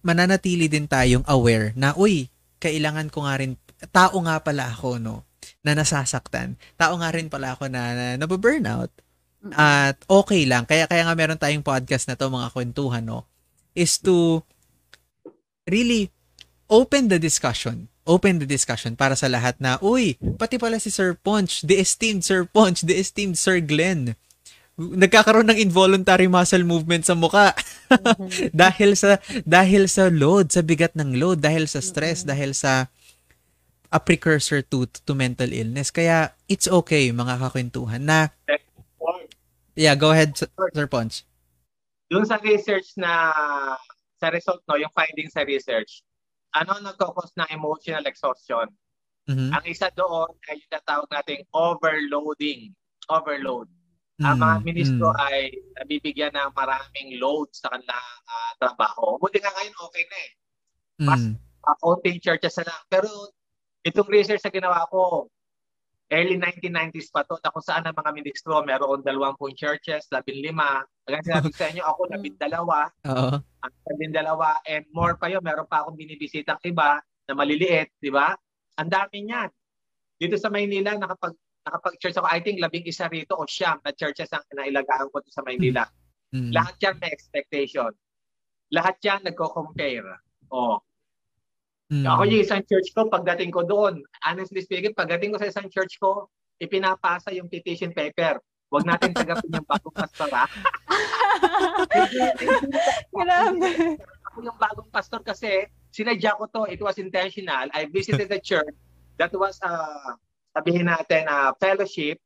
mananatili 0.09 0.73
din 0.73 0.89
tayong 0.89 1.29
aware 1.29 1.77
na, 1.77 1.93
uy, 1.93 2.33
kailangan 2.57 3.13
ko 3.13 3.29
nga 3.29 3.37
rin, 3.37 3.61
tao 3.93 4.17
nga 4.25 4.41
pala 4.41 4.73
ako, 4.73 4.97
no, 4.97 5.29
na 5.61 5.77
nasasaktan. 5.77 6.57
Tao 6.81 6.97
nga 6.97 7.13
rin 7.13 7.29
pala 7.29 7.53
ako 7.53 7.69
na, 7.69 7.93
na 7.93 8.07
nababurnout. 8.17 8.89
At 9.53 10.01
okay 10.09 10.49
lang. 10.49 10.65
Kaya, 10.65 10.89
kaya 10.89 11.05
nga 11.05 11.15
meron 11.15 11.39
tayong 11.39 11.63
podcast 11.63 12.09
na 12.09 12.17
to, 12.17 12.33
mga 12.33 12.57
kwentuhan, 12.57 13.05
no, 13.05 13.29
is 13.77 14.01
to 14.01 14.41
really 15.69 16.09
open 16.73 17.13
the 17.13 17.21
discussion 17.21 17.93
open 18.09 18.41
the 18.41 18.49
discussion 18.49 18.97
para 18.97 19.13
sa 19.13 19.29
lahat 19.29 19.61
na, 19.61 19.77
uy, 19.85 20.17
pati 20.41 20.57
pala 20.57 20.81
si 20.81 20.89
Sir 20.89 21.13
Ponch, 21.13 21.61
the 21.61 21.77
esteemed 21.77 22.25
Sir 22.25 22.49
Ponch, 22.49 22.81
the 22.81 22.97
esteemed 22.97 23.37
Sir 23.37 23.61
Glenn, 23.61 24.17
nagkakaroon 24.79 25.51
ng 25.51 25.59
involuntary 25.59 26.31
muscle 26.31 26.63
movement 26.63 27.03
sa 27.03 27.19
muka. 27.19 27.53
dahil 28.55 28.95
sa 28.95 29.19
dahil 29.43 29.91
sa 29.91 30.07
load, 30.07 30.55
sa 30.55 30.63
bigat 30.63 30.95
ng 30.95 31.19
load, 31.19 31.43
dahil 31.43 31.67
sa 31.67 31.83
stress, 31.83 32.23
dahil 32.23 32.55
sa 32.55 32.87
a 33.91 33.99
precursor 33.99 34.63
to 34.63 34.87
to 34.87 35.13
mental 35.19 35.51
illness. 35.51 35.91
Kaya 35.91 36.31
it's 36.47 36.71
okay 36.71 37.11
mga 37.11 37.43
kakwentuhan 37.43 38.07
na 38.07 38.31
Yeah, 39.79 39.95
go 39.95 40.11
ahead 40.11 40.35
Sir 40.35 40.91
Ponch. 40.91 41.23
Yung 42.11 42.27
sa 42.27 42.43
research 42.43 42.99
na 42.99 43.31
sa 44.19 44.35
result 44.35 44.59
no, 44.67 44.75
yung 44.75 44.91
findings 44.91 45.39
sa 45.39 45.47
research, 45.47 46.03
ano 46.51 46.83
nagko-cause 46.83 47.31
ng 47.39 47.47
emotional 47.55 48.03
exhaustion? 48.11 48.67
Mhm. 49.31 49.55
Ang 49.55 49.65
isa 49.71 49.87
doon 49.95 50.35
ay 50.51 50.59
yung 50.59 50.73
natawag 50.75 51.07
nating 51.15 51.47
overloading. 51.55 52.75
Overload. 53.07 53.71
Ang 54.19 54.37
mga 54.43 54.57
Mm, 54.59 54.65
ministro 54.67 55.15
mm. 55.15 55.21
ay 55.23 55.39
nabibigyan 55.79 56.35
ng 56.35 56.51
maraming 56.51 57.23
load 57.23 57.55
sa 57.55 57.71
kanilang 57.71 58.07
ah, 58.27 58.53
trabaho. 58.59 59.15
Buti 59.23 59.39
nga 59.39 59.55
ngayon 59.55 59.77
okay 59.79 60.05
na 60.11 60.19
eh. 60.19 60.31
Mas 61.07 61.23
Mm. 61.23 61.39
uh, 61.39 61.77
konting 61.79 62.19
churches 62.19 62.59
na 62.59 62.67
lang. 62.67 62.83
Pero 62.91 63.07
itong 63.87 64.11
research 64.11 64.43
na 64.43 64.51
ginawa 64.51 64.83
ko, 64.91 65.31
early 66.11 66.35
1990s 66.35 67.15
pa 67.15 67.23
to, 67.23 67.39
na 67.39 67.53
kung 67.55 67.63
saan 67.63 67.87
ang 67.87 67.95
mga 67.95 68.11
ministro, 68.11 68.59
meron 68.67 69.05
20 69.07 69.39
churches, 69.55 70.11
15. 70.11 70.51
Hanggang 71.07 71.25
sinabi 71.25 71.49
sa 71.55 71.71
inyo, 71.71 71.83
ako 71.87 72.01
12, 72.11 72.91
Oo. 73.07 73.39
ang 73.39 73.73
12, 73.87 74.67
and 74.67 74.85
more 74.91 75.15
pa 75.15 75.31
yun, 75.31 75.45
meron 75.45 75.69
pa 75.69 75.87
akong 75.87 75.95
binibisitang 75.95 76.59
iba 76.67 76.99
na 77.29 77.33
maliliit, 77.39 77.95
di 78.03 78.11
ba? 78.11 78.35
Ang 78.81 78.91
dami 78.91 79.31
niyan. 79.31 79.51
Dito 80.19 80.35
sa 80.41 80.51
Maynila, 80.51 80.97
nakapag 80.99 81.39
nakapag-church 81.69 82.17
ako, 82.17 82.27
I 82.27 82.41
think 82.41 82.59
labing 82.59 82.89
isa 82.89 83.07
rito 83.13 83.37
o 83.37 83.45
siyam 83.45 83.79
na 83.85 83.93
churches 83.93 84.33
ang 84.33 84.43
nailagaan 84.57 85.13
ko 85.13 85.21
sa 85.29 85.45
Maynila. 85.45 85.85
Mm. 86.33 86.51
Lahat 86.57 86.75
yan 86.81 86.97
may 86.99 87.13
expectation. 87.13 87.93
Lahat 88.73 88.97
yan 89.05 89.21
nagko-compare. 89.25 90.09
Oh, 90.49 90.81
Mm. 91.89 92.05
ako 92.05 92.23
yung 92.29 92.45
isang 92.45 92.61
church 92.69 92.93
ko, 92.93 93.09
pagdating 93.09 93.49
ko 93.49 93.65
doon, 93.65 94.05
honestly 94.29 94.61
speaking, 94.61 94.93
pagdating 94.93 95.33
ko 95.33 95.41
sa 95.41 95.49
isang 95.49 95.73
church 95.73 95.97
ko, 95.97 96.29
ipinapasa 96.61 97.33
yung 97.33 97.49
petition 97.49 97.97
paper. 97.97 98.37
Huwag 98.69 98.85
natin 98.85 99.17
tagapin 99.17 99.57
yung 99.57 99.65
bagong 99.65 99.97
pastor, 99.97 100.29
ha? 100.29 100.45
Grabe. 103.17 103.97
Ako 104.29 104.37
yung 104.45 104.59
bagong 104.61 104.93
pastor 104.93 105.25
kasi 105.25 105.65
sinadya 105.89 106.37
ko 106.37 106.45
to. 106.53 106.69
It 106.69 106.85
was 106.85 107.01
intentional. 107.01 107.73
I 107.73 107.89
visited 107.89 108.29
the 108.29 108.37
church 108.37 108.77
that 109.17 109.33
was, 109.33 109.57
uh, 109.65 110.13
sabihin 110.59 110.91
natin, 110.91 111.31
a 111.31 111.55
fellowship 111.63 112.19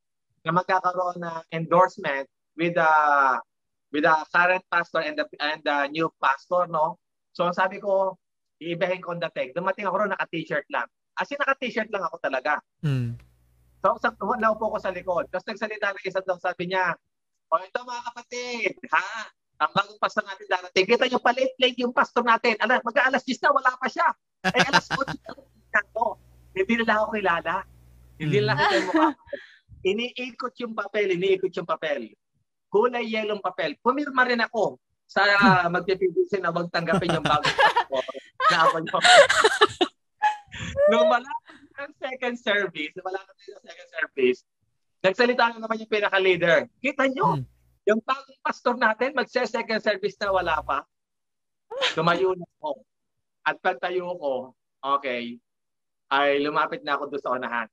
na 0.43 0.57
magkakaroon 0.57 1.21
ng 1.21 1.41
endorsement 1.53 2.25
with 2.57 2.75
the 2.75 2.93
with 3.93 4.09
the 4.09 4.17
current 4.33 4.65
pastor 4.73 5.05
and 5.05 5.21
the 5.21 5.27
and 5.45 5.61
the 5.63 5.93
new 5.93 6.09
pastor, 6.17 6.65
no? 6.67 6.97
So 7.37 7.53
sabi 7.53 7.79
ko, 7.79 8.17
iibahin 8.63 9.05
ko 9.05 9.13
ang 9.13 9.23
dating. 9.29 9.53
Dumating 9.53 9.85
ako 9.91 10.07
ron, 10.07 10.13
naka-t-shirt 10.15 10.65
lang. 10.71 10.87
As 11.19 11.29
in, 11.29 11.39
naka-t-shirt 11.43 11.91
lang 11.91 12.07
ako 12.07 12.17
talaga. 12.23 12.63
Mm. 12.87 13.19
So, 13.83 13.99
sa, 13.99 14.15
naupo 14.15 14.71
ko 14.71 14.79
sa 14.79 14.95
likod. 14.95 15.27
Tapos 15.29 15.45
nagsalita 15.51 15.91
ng 15.91 16.07
isa 16.07 16.23
doon, 16.23 16.39
sabi 16.39 16.71
niya, 16.71 16.95
o 17.51 17.59
ito 17.59 17.83
mga 17.83 18.03
kapatid, 18.15 18.73
ha? 18.95 19.29
Ang 19.61 19.71
bagong 19.75 20.01
pastor 20.01 20.25
natin 20.25 20.47
darating. 20.49 20.87
Kita 20.87 21.05
niyo 21.11 21.19
palit-late 21.19 21.79
yung 21.83 21.93
pastor 21.93 22.23
natin. 22.23 22.57
Ala, 22.63 22.81
mag-aalas 22.81 23.27
10 23.27 23.43
na, 23.43 23.51
wala 23.51 23.71
pa 23.77 23.87
siya. 23.91 24.09
Eh, 24.47 24.63
alas 24.63 24.87
8 24.89 25.11
na 25.11 25.81
ako. 25.91 26.17
Hindi 26.55 26.73
nila 26.83 27.03
ako 27.03 27.07
kilala. 27.19 27.55
Hindi 28.19 28.39
nila 28.41 28.53
kita 28.57 28.75
yung 28.77 28.87
mukha. 28.89 29.09
ko. 29.13 29.21
Iniikot 29.83 30.55
yung 30.63 30.75
papel, 30.79 31.07
iniikot 31.19 31.53
yung 31.53 31.67
papel. 31.67 32.01
Kulay 32.71 33.05
yelong 33.05 33.43
papel. 33.43 33.77
Pumirma 33.83 34.25
rin 34.25 34.41
ako 34.41 34.79
sa 35.05 35.23
magpipigil 35.75 36.25
na 36.41 36.55
wag 36.55 36.73
tanggapin 36.73 37.13
yung 37.13 37.27
bagong 37.27 37.53
pastor 37.53 38.05
na 38.49 38.59
ako 38.65 38.75
yung 38.81 38.91
Nung 40.93 41.09
malapit 41.09 41.59
ng 41.73 41.93
second 41.99 42.37
service, 42.39 42.93
nung 42.97 43.07
malapit 43.09 43.35
ng 43.37 43.63
second 43.65 43.89
service, 43.91 44.39
nagsalita 45.03 45.43
na 45.53 45.59
naman 45.61 45.83
yung 45.83 45.93
pinaka-leader. 45.93 46.59
Kita 46.79 47.05
nyo, 47.11 47.43
Hmm. 47.43 47.45
yung 47.89 48.01
bagong 48.05 48.41
pastor 48.41 48.75
natin, 48.79 49.17
magse-second 49.17 49.83
service 49.83 50.17
na 50.23 50.31
wala 50.31 50.57
pa. 50.63 50.87
Tumayo 51.97 52.37
na 52.37 52.47
ako. 52.61 52.71
At 53.43 53.57
pagtayo 53.59 54.15
ko, 54.21 54.33
okay, 54.81 55.41
ay 56.13 56.39
lumapit 56.45 56.85
na 56.87 56.95
ako 56.95 57.11
doon 57.11 57.23
sa 57.25 57.35
unahan. 57.35 57.69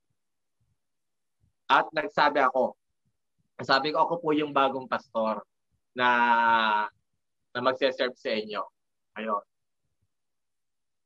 At 1.70 1.86
nagsabi 1.94 2.42
ako, 2.42 2.74
sabi 3.62 3.94
ko, 3.94 4.02
ako 4.02 4.18
po 4.18 4.34
yung 4.34 4.50
bagong 4.50 4.90
pastor 4.90 5.46
na 5.94 6.08
na 7.54 7.60
magse-serve 7.62 8.14
sa 8.14 8.30
inyo. 8.34 8.62
Ayun. 9.18 9.42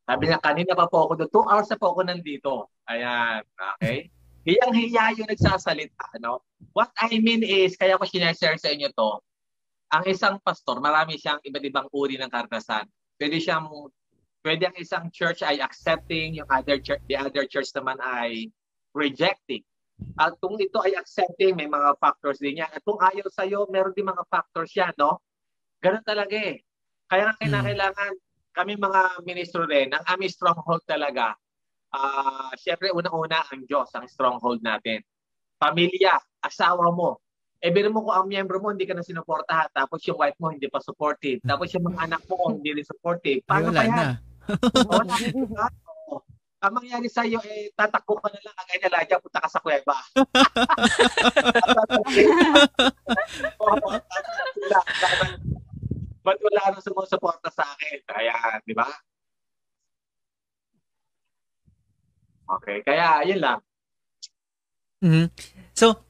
Sabi 0.04 0.22
niya, 0.28 0.40
kanina 0.40 0.76
pa 0.76 0.88
po 0.88 1.08
ako 1.08 1.12
doon. 1.24 1.30
Two 1.32 1.46
hours 1.48 1.68
na 1.72 1.80
po 1.80 1.96
ako 1.96 2.00
nandito. 2.04 2.68
Ayan. 2.84 3.40
Okay? 3.76 4.12
Hiyang-hiya 4.48 5.16
yung 5.16 5.28
nagsasalita. 5.32 6.20
Ano? 6.20 6.44
What 6.76 6.92
I 7.00 7.16
mean 7.16 7.40
is, 7.40 7.80
kaya 7.80 7.96
ko 7.96 8.04
sinashare 8.04 8.60
sa 8.60 8.68
inyo 8.68 8.92
to, 8.92 9.24
ang 9.88 10.04
isang 10.04 10.36
pastor, 10.44 10.84
marami 10.84 11.16
siyang 11.16 11.40
iba't 11.40 11.64
ibang 11.64 11.88
uri 11.96 12.20
ng 12.20 12.28
karanasan. 12.28 12.84
Pwede 13.16 13.40
siyang, 13.40 13.64
pwede 14.44 14.68
ang 14.68 14.76
isang 14.76 15.08
church 15.08 15.40
ay 15.40 15.64
accepting, 15.64 16.36
yung 16.36 16.48
other 16.52 16.76
church, 16.76 17.00
the 17.08 17.16
other 17.16 17.48
church 17.48 17.72
naman 17.72 17.96
ay 18.04 18.52
rejecting. 18.92 19.64
At 20.14 20.38
kung 20.38 20.54
ito 20.60 20.78
ay 20.84 20.94
accepting, 20.94 21.58
may 21.58 21.66
mga 21.66 21.98
factors 21.98 22.38
din 22.38 22.62
yan. 22.62 22.70
At 22.70 22.82
kung 22.86 23.00
ayaw 23.02 23.26
sa'yo, 23.32 23.66
meron 23.72 23.96
din 23.96 24.06
mga 24.06 24.24
factors 24.30 24.70
yan, 24.76 24.94
no? 24.94 25.18
Ganun 25.82 26.04
talaga 26.06 26.36
eh. 26.38 26.62
Kaya 27.10 27.34
nga 27.34 27.60
kailangan 27.62 28.12
kami 28.54 28.78
mga 28.78 29.26
ministro 29.26 29.66
rin, 29.66 29.90
ang 29.90 30.06
aming 30.14 30.30
stronghold 30.30 30.86
talaga, 30.86 31.34
ah 31.90 32.54
syempre 32.54 32.94
unang-una 32.94 33.42
ang 33.50 33.66
Diyos, 33.66 33.90
ang 33.98 34.06
stronghold 34.06 34.62
natin. 34.62 35.02
Pamilya, 35.58 36.14
asawa 36.38 36.94
mo. 36.94 37.18
E 37.58 37.72
biro 37.74 37.90
mo 37.90 38.06
kung 38.06 38.14
ang 38.14 38.26
miyembro 38.30 38.62
mo 38.62 38.70
hindi 38.70 38.86
ka 38.86 38.94
na 38.94 39.02
sinuportahan, 39.02 39.74
tapos 39.74 40.06
yung 40.06 40.20
wife 40.22 40.38
mo 40.38 40.54
hindi 40.54 40.70
pa 40.70 40.78
supportive, 40.78 41.42
tapos 41.42 41.72
yung 41.74 41.90
mga 41.90 41.98
anak 42.06 42.22
mo 42.30 42.54
hindi 42.54 42.78
rin 42.78 42.86
supportive. 42.86 43.42
Ay, 43.42 43.48
Paano 43.50 43.66
wala 43.72 43.80
pa 43.80 43.84
yan? 43.84 43.96
na. 43.96 44.08
Wala. 44.86 45.66
Ang 46.64 46.80
mangyari 46.80 47.12
sa 47.12 47.28
iyo 47.28 47.44
eh 47.44 47.68
tatakbo 47.76 48.16
ka 48.24 48.32
na 48.32 48.40
lang 48.40 48.56
na 48.56 48.80
Elijah, 48.80 49.20
punta 49.20 49.36
ka 49.36 49.52
sa 49.52 49.60
kuweba. 49.60 49.92
Ba't 56.24 56.40
wala 56.40 56.72
nang 56.72 56.80
sumusuporta 56.80 57.52
sa 57.52 57.68
akin? 57.76 58.00
Ayan, 58.16 58.64
di 58.64 58.72
ba? 58.72 58.88
Okay, 62.48 62.80
kaya 62.80 63.20
yun 63.28 63.44
lang. 63.44 63.60
Mhm. 65.04 65.28
So, 65.76 66.00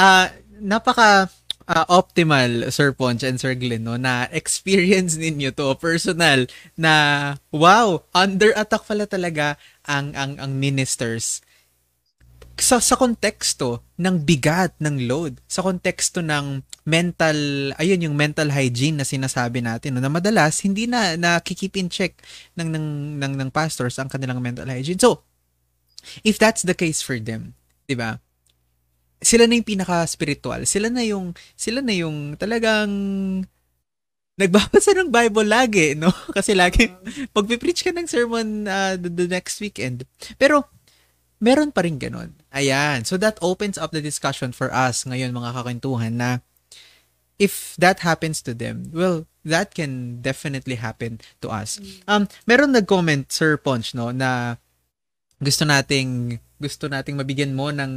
ah 0.00 0.32
napaka 0.56 1.28
ah, 1.70 1.86
optimal 1.86 2.66
Sir 2.74 2.90
Ponch 2.90 3.22
and 3.22 3.38
Sir 3.38 3.54
Glenn 3.54 3.86
no 3.86 3.94
na 3.94 4.26
experience 4.34 5.14
ninyo 5.14 5.54
to 5.54 5.70
personal 5.78 6.50
na 6.74 6.94
wow, 7.54 8.02
under 8.10 8.50
attack 8.58 8.82
pala 8.90 9.06
talaga 9.06 9.54
ang 9.86 10.10
ang 10.18 10.34
ang 10.42 10.50
ministers 10.58 11.46
sa 12.60 12.76
sa 12.76 12.94
konteksto 12.94 13.80
ng 13.96 14.20
bigat 14.20 14.76
ng 14.84 15.08
load, 15.08 15.40
sa 15.48 15.64
konteksto 15.64 16.20
ng 16.20 16.60
mental, 16.84 17.36
ayun 17.80 18.04
yung 18.04 18.16
mental 18.16 18.52
hygiene 18.52 19.00
na 19.00 19.08
sinasabi 19.08 19.64
natin 19.64 19.96
no, 19.96 20.04
na 20.04 20.12
madalas 20.12 20.60
hindi 20.60 20.84
na 20.84 21.16
nakikip 21.16 21.72
in 21.80 21.88
check 21.88 22.20
ng 22.60 22.68
ng 22.68 22.86
ng, 23.16 23.32
ng 23.40 23.50
pastors 23.50 23.96
ang 23.96 24.12
kanilang 24.12 24.44
mental 24.44 24.68
hygiene. 24.68 25.00
So, 25.00 25.24
if 26.20 26.36
that's 26.36 26.60
the 26.60 26.76
case 26.76 27.00
for 27.00 27.16
them, 27.16 27.56
'di 27.88 27.96
ba? 27.96 28.20
Sila 29.20 29.44
na 29.44 29.56
yung 29.56 29.68
pinaka-spiritual. 29.68 30.64
Sila 30.64 30.88
na 30.88 31.04
yung 31.04 31.36
sila 31.52 31.84
na 31.84 31.92
yung 31.92 32.40
talagang 32.40 32.90
nagbabasa 34.40 34.96
ng 34.96 35.12
Bible 35.12 35.48
lagi, 35.48 35.92
no? 35.92 36.08
Kasi 36.36 36.56
lagi 36.56 36.88
pag-preach 37.36 37.84
ka 37.84 37.92
ng 37.92 38.08
sermon 38.08 38.64
uh, 38.64 38.96
the, 38.96 39.12
the 39.12 39.28
next 39.28 39.60
weekend. 39.60 40.08
Pero 40.40 40.64
meron 41.40 41.72
pa 41.72 41.84
rin 41.84 42.00
ganun. 42.00 42.32
Ayan. 42.52 43.04
So 43.04 43.20
that 43.20 43.36
opens 43.44 43.76
up 43.76 43.92
the 43.92 44.00
discussion 44.00 44.56
for 44.56 44.72
us 44.72 45.04
ngayon 45.04 45.36
mga 45.36 45.52
kakwentuhan 45.52 46.16
na 46.16 46.30
if 47.40 47.76
that 47.80 48.04
happens 48.04 48.44
to 48.44 48.52
them, 48.52 48.92
well, 48.92 49.24
that 49.44 49.72
can 49.72 50.20
definitely 50.20 50.76
happen 50.76 51.20
to 51.40 51.48
us. 51.48 51.80
Um, 52.04 52.28
meron 52.44 52.76
nag-comment, 52.76 53.32
Sir 53.32 53.56
Ponch, 53.56 53.96
no, 53.96 54.12
na 54.12 54.60
gusto 55.40 55.64
nating 55.64 56.36
gusto 56.60 56.86
nating 56.92 57.16
mabigyan 57.16 57.56
mo 57.56 57.72
ng 57.72 57.92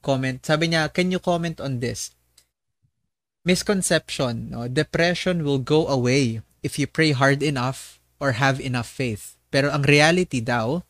comment. 0.00 0.40
Sabi 0.40 0.72
niya, 0.72 0.88
can 0.88 1.12
you 1.12 1.20
comment 1.20 1.60
on 1.60 1.84
this? 1.84 2.16
Misconception, 3.44 4.48
no? 4.48 4.64
Depression 4.66 5.44
will 5.44 5.60
go 5.60 5.84
away 5.86 6.40
if 6.64 6.80
you 6.80 6.88
pray 6.88 7.12
hard 7.12 7.44
enough 7.44 8.00
or 8.16 8.40
have 8.40 8.56
enough 8.56 8.88
faith. 8.88 9.36
Pero 9.52 9.68
ang 9.68 9.84
reality 9.84 10.40
daw 10.40 10.80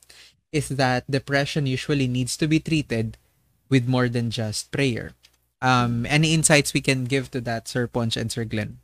is 0.54 0.78
that 0.78 1.02
depression 1.10 1.66
usually 1.66 2.06
needs 2.06 2.38
to 2.38 2.46
be 2.46 2.62
treated 2.62 3.18
with 3.66 3.90
more 3.90 4.06
than 4.06 4.30
just 4.30 4.70
prayer. 4.70 5.18
Um, 5.58 6.06
any 6.06 6.34
insights 6.34 6.70
we 6.70 6.84
can 6.84 7.10
give 7.10 7.32
to 7.34 7.40
that, 7.42 7.66
Sir 7.66 7.90
Ponch 7.90 8.14
and 8.14 8.30
Sir 8.30 8.44
Glenn? 8.44 8.78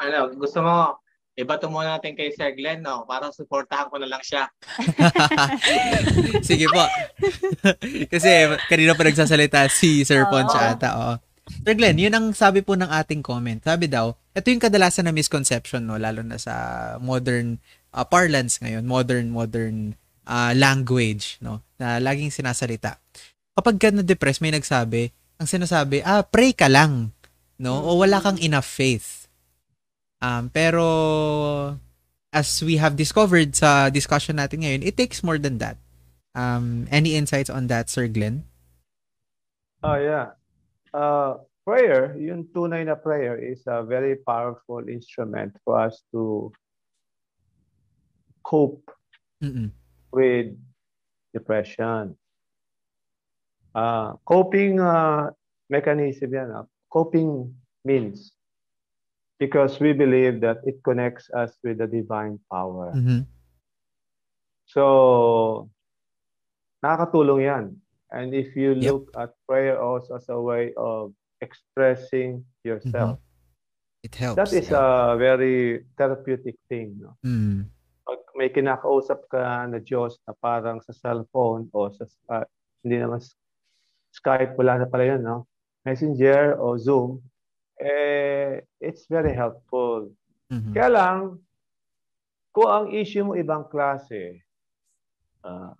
Ano, 0.00 0.28
gusto 0.36 0.60
mo, 0.60 0.99
ibato 1.40 1.66
muna 1.72 1.96
natin 1.96 2.12
kay 2.12 2.30
Sir 2.36 2.52
Glenn, 2.52 2.84
no? 2.84 3.08
Para 3.08 3.32
supportahan 3.32 3.88
ko 3.88 3.96
na 3.96 4.08
lang 4.08 4.22
siya. 4.22 4.46
Sige 6.48 6.68
po. 6.68 6.84
Kasi 8.12 8.54
kanina 8.68 8.92
pa 8.92 9.08
nagsasalita 9.08 9.66
si 9.72 10.04
Sir 10.04 10.28
Oo. 10.28 10.30
Ponch 10.30 10.52
ata. 10.54 10.88
Oo. 11.00 11.14
Sir 11.64 11.74
Glenn, 11.74 11.98
yun 11.98 12.14
ang 12.14 12.30
sabi 12.30 12.62
po 12.62 12.78
ng 12.78 12.86
ating 12.86 13.24
comment. 13.24 13.58
Sabi 13.58 13.90
daw, 13.90 14.14
ito 14.36 14.46
yung 14.52 14.62
kadalasan 14.62 15.10
na 15.10 15.16
misconception, 15.16 15.82
no? 15.82 15.98
lalo 15.98 16.22
na 16.22 16.38
sa 16.38 16.54
modern 17.02 17.58
uh, 17.90 18.06
parlance 18.06 18.62
ngayon, 18.62 18.86
modern, 18.86 19.34
modern 19.34 19.98
uh, 20.30 20.54
language, 20.54 21.42
no? 21.42 21.64
na 21.80 21.98
laging 21.98 22.30
sinasalita. 22.30 23.02
Kapag 23.58 23.76
ka 23.82 23.90
na-depress, 23.90 24.38
may 24.38 24.54
nagsabi, 24.54 25.10
ang 25.40 25.48
sinasabi, 25.48 26.04
ah, 26.06 26.22
pray 26.22 26.52
ka 26.52 26.68
lang, 26.68 27.16
no? 27.56 27.80
O 27.80 28.00
wala 28.00 28.20
kang 28.20 28.36
enough 28.40 28.68
faith. 28.68 29.19
Um, 30.20 30.52
pero, 30.52 31.80
as 32.32 32.62
we 32.62 32.76
have 32.76 32.94
discovered 32.94 33.56
sa 33.56 33.88
discussion 33.88 34.36
natin 34.36 34.62
ngayon, 34.62 34.82
it 34.84 34.96
takes 34.96 35.24
more 35.24 35.40
than 35.40 35.58
that. 35.58 35.80
Um, 36.36 36.86
any 36.92 37.16
insights 37.16 37.50
on 37.50 37.66
that, 37.68 37.90
Sir 37.90 38.06
Glenn? 38.06 38.44
Oh, 39.82 39.96
yeah. 39.96 40.36
Uh, 40.92 41.40
prayer, 41.64 42.14
yung 42.20 42.44
tunay 42.52 42.84
na 42.84 42.94
prayer 42.94 43.40
is 43.40 43.64
a 43.66 43.82
very 43.82 44.16
powerful 44.16 44.84
instrument 44.86 45.56
for 45.64 45.80
us 45.80 46.02
to 46.12 46.52
cope 48.44 48.84
Mm-mm. 49.42 49.70
with 50.12 50.52
depression. 51.32 52.16
Uh, 53.74 54.18
coping 54.26 54.80
uh, 54.80 55.30
mechanism 55.70 56.34
yan. 56.34 56.50
ah. 56.50 56.66
Coping 56.90 57.54
means 57.86 58.34
because 59.40 59.80
we 59.80 59.96
believe 59.96 60.44
that 60.44 60.60
it 60.68 60.76
connects 60.84 61.32
us 61.32 61.56
with 61.64 61.80
the 61.80 61.88
divine 61.88 62.36
power. 62.52 62.92
Mhm. 62.92 63.24
So, 64.68 64.84
nakakatulong 66.84 67.42
yan. 67.42 67.64
And 68.12 68.36
if 68.36 68.52
you 68.54 68.76
Yep. 68.76 68.84
look 68.92 69.06
at 69.16 69.32
prayer 69.48 69.80
also 69.80 70.20
as 70.20 70.28
a 70.28 70.36
way 70.38 70.76
of 70.76 71.16
expressing 71.40 72.44
yourself, 72.62 73.18
It 74.04 74.14
helps. 74.14 74.36
that 74.36 74.52
is 74.52 74.68
yeah. 74.70 75.14
a 75.14 75.16
very 75.16 75.88
therapeutic 75.96 76.60
thing. 76.68 77.00
No? 77.00 77.16
Mm. 77.24 77.64
Pag 78.04 78.20
may 78.36 78.52
kinakausap 78.52 79.24
ka 79.32 79.64
na 79.66 79.80
Diyos 79.80 80.20
na 80.28 80.36
parang 80.36 80.84
sa 80.84 80.92
cellphone 80.92 81.70
o 81.72 81.88
sa, 81.88 82.04
ah, 82.28 82.44
hindi 82.84 83.00
naman 83.00 83.24
Skype, 84.10 84.58
wala 84.58 84.82
na 84.82 84.90
pala 84.90 85.06
yun, 85.06 85.22
no? 85.22 85.46
Messenger 85.86 86.58
o 86.58 86.74
Zoom, 86.74 87.22
eh, 87.80 88.60
it's 88.78 89.08
very 89.08 89.32
helpful. 89.32 90.12
Mhm. 90.52 90.76
Kaya 90.76 90.88
lang, 90.92 91.18
kung 92.52 92.68
ang 92.68 92.86
issue 92.92 93.24
mo 93.24 93.32
ibang 93.34 93.64
klase, 93.72 94.44
ah, 95.42 95.72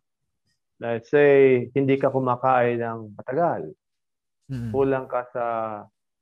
let's 0.81 1.13
say, 1.13 1.69
hindi 1.77 2.01
ka 2.01 2.09
kumakain 2.09 2.81
ng 2.81 3.13
matagal, 3.15 3.77
Mm. 4.51 4.75
kulang 4.75 5.07
ka 5.07 5.23
sa, 5.31 5.45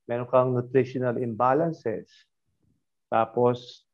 meron 0.04 0.28
kang 0.28 0.52
nutritional 0.52 1.16
imbalances, 1.16 2.28
tapos, 3.08 3.88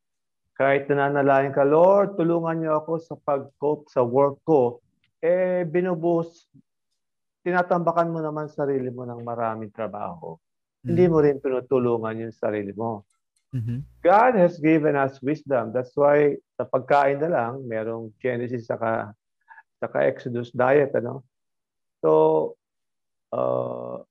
kahit 0.55 0.87
nananalain 0.87 1.55
ka, 1.55 1.67
Lord, 1.67 2.15
tulungan 2.19 2.63
niyo 2.63 2.83
ako 2.83 2.93
sa 3.03 3.15
pag-cope 3.19 3.91
sa 3.91 4.03
work 4.03 4.39
ko, 4.47 4.79
eh, 5.23 5.67
binubuhos, 5.67 6.47
tinatambakan 7.43 8.11
mo 8.11 8.19
naman 8.23 8.47
sarili 8.51 8.91
mo 8.91 9.03
ng 9.07 9.23
maraming 9.23 9.71
trabaho. 9.75 10.39
Hindi 10.85 11.05
mo 11.09 11.19
rin 11.25 11.41
pinutulungan 11.41 12.29
yung 12.29 12.35
sarili 12.35 12.73
mo. 12.77 13.09
Mhm. 13.55 14.03
God 14.03 14.35
has 14.35 14.59
given 14.59 14.99
us 14.99 15.23
wisdom. 15.23 15.71
That's 15.71 15.95
why 15.95 16.37
sa 16.59 16.67
pagkain 16.67 17.23
na 17.23 17.31
lang, 17.31 17.65
merong 17.65 18.11
Genesis 18.19 18.67
saka, 18.67 19.15
saka 19.79 19.97
Exodus 20.05 20.51
diet. 20.51 20.91
Ano? 20.99 21.23
So, 22.03 22.11
uh, 23.31 24.03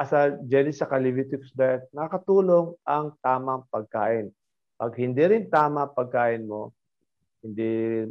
as 0.00 0.10
a 0.16 0.40
Genesis 0.48 0.82
saka 0.82 0.96
Leviticus 0.96 1.52
diet, 1.52 1.86
nakatulong 1.92 2.74
ang 2.82 3.12
tamang 3.20 3.68
pagkain. 3.68 4.32
Pag 4.80 4.92
hindi 4.98 5.22
rin 5.22 5.46
tama 5.46 5.86
pagkain 5.86 6.42
mo, 6.48 6.72
hindi, 7.44 8.08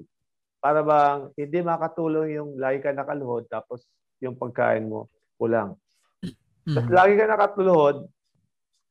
para 0.61 0.85
bang 0.85 1.33
hindi 1.35 1.59
makatulong 1.59 2.37
yung 2.37 2.49
lagi 2.55 2.85
ka 2.85 2.93
nakaluhod 2.93 3.49
tapos 3.49 3.83
yung 4.21 4.37
pagkain 4.37 4.85
mo 4.85 5.09
kulang. 5.41 5.73
Tapos 6.67 6.87
Mhm. 6.87 6.93
lagi 6.93 7.13
ka 7.17 7.25
nakatuluhod 7.25 7.97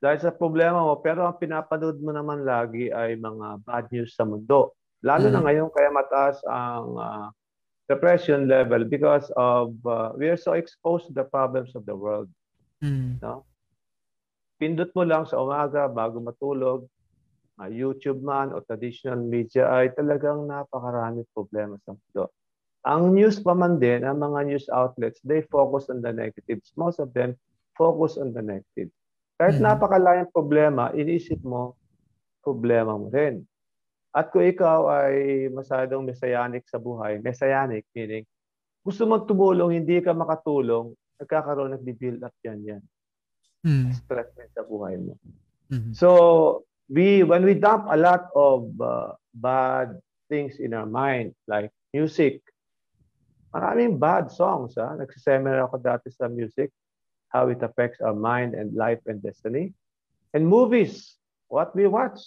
dahil 0.01 0.19
sa 0.19 0.33
problema 0.35 0.81
mo, 0.81 0.99
pero 0.99 1.29
ang 1.29 1.37
pinapanood 1.37 2.01
mo 2.01 2.11
naman 2.11 2.43
lagi 2.43 2.89
ay 2.91 3.15
mga 3.21 3.63
bad 3.63 3.85
news 3.93 4.17
sa 4.17 4.25
mundo. 4.25 4.75
Lalo 5.05 5.29
na 5.29 5.41
Mhm. 5.41 5.45
ngayon 5.45 5.69
kaya 5.73 5.91
mataas 5.93 6.41
ang 6.49 6.89
ah, 6.99 7.29
depression 7.87 8.47
level 8.47 8.87
because 8.87 9.29
of 9.37 9.77
ah, 9.87 10.11
we 10.17 10.27
are 10.27 10.41
so 10.41 10.57
exposed 10.57 11.09
to 11.09 11.15
the 11.15 11.27
problems 11.27 11.73
of 11.77 11.85
the 11.87 11.95
world. 11.95 12.29
Mm. 12.81 13.21
Pindot 14.61 14.93
mo 14.93 15.05
lang 15.09 15.25
sa 15.25 15.41
umaga 15.41 15.89
bago 15.89 16.21
matulog, 16.21 16.85
ah, 17.61 17.69
YouTube 17.69 18.21
man 18.21 18.53
o 18.53 18.61
traditional 18.65 19.21
media 19.21 19.69
ay 19.73 19.93
talagang 19.97 20.45
napakarami 20.45 21.25
problema 21.33 21.81
sa 21.85 21.97
mundo. 21.97 22.29
Ang 22.89 23.13
news 23.13 23.37
pa 23.41 23.53
man 23.53 23.77
din, 23.77 24.05
ang 24.05 24.17
mga 24.17 24.49
news 24.49 24.67
outlets, 24.73 25.21
they 25.21 25.45
focus 25.53 25.93
on 25.93 26.01
the 26.01 26.09
negatives. 26.09 26.73
Most 26.81 26.97
of 26.97 27.13
them 27.13 27.37
focus 27.81 28.21
on 28.21 28.37
the 28.37 28.45
negative. 28.45 28.93
Kahit 29.41 29.57
Mhm. 29.57 29.65
napakalayang 29.65 30.29
problema, 30.29 30.93
inisip 30.93 31.41
mo, 31.41 31.81
problema 32.45 32.93
mo 32.93 33.09
rin. 33.09 33.41
At 34.13 34.29
kung 34.29 34.45
ikaw 34.45 34.93
ay 34.93 35.49
masyadong 35.49 36.05
messianic 36.05 36.69
sa 36.69 36.77
buhay, 36.77 37.25
messianic 37.25 37.89
meaning, 37.97 38.29
gusto 38.85 39.09
mong 39.09 39.25
tumulong, 39.25 39.73
hindi 39.81 39.97
ka 40.05 40.13
makatulong, 40.13 40.93
nagkakaroon, 41.17 41.73
nagbi-build 41.73 42.21
up 42.21 42.37
yan 42.45 42.61
yan. 42.69 42.83
Mm. 43.65 43.93
Stress 43.97 44.29
din 44.37 44.51
sa 44.53 44.65
buhay 44.65 45.01
mo. 45.01 45.17
Mhm. 45.73 45.93
So 45.97 46.09
we 46.91 47.23
when 47.25 47.47
we 47.47 47.57
dump 47.57 47.89
a 47.89 47.97
lot 47.97 48.29
of 48.35 48.73
uh, 48.81 49.15
bad 49.33 49.97
things 50.33 50.59
in 50.59 50.73
our 50.75 50.89
mind 50.89 51.37
like 51.45 51.71
music, 51.93 52.41
maraming 53.53 54.01
bad 54.01 54.33
songs. 54.33 54.75
Ha? 54.81 54.97
Nagsiseminar 54.97 55.69
ako 55.69 55.77
dati 55.79 56.09
sa 56.11 56.27
music, 56.27 56.73
how 57.31 57.49
it 57.49 57.63
affects 57.63 58.03
our 58.03 58.15
mind 58.15 58.55
and 58.55 58.75
life 58.75 58.99
and 59.07 59.23
destiny. 59.23 59.73
And 60.35 60.47
movies, 60.47 61.17
what 61.49 61.75
we 61.75 61.87
watch, 61.87 62.19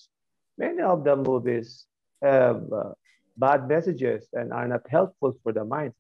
many 0.58 0.82
of 0.82 1.04
the 1.04 1.16
movies 1.16 1.86
have 2.24 2.64
uh, 2.72 2.96
bad 3.38 3.68
messages 3.68 4.28
and 4.34 4.52
are 4.52 4.68
not 4.68 4.88
helpful 4.88 5.36
for 5.44 5.52
the 5.52 5.64
mind. 5.64 5.92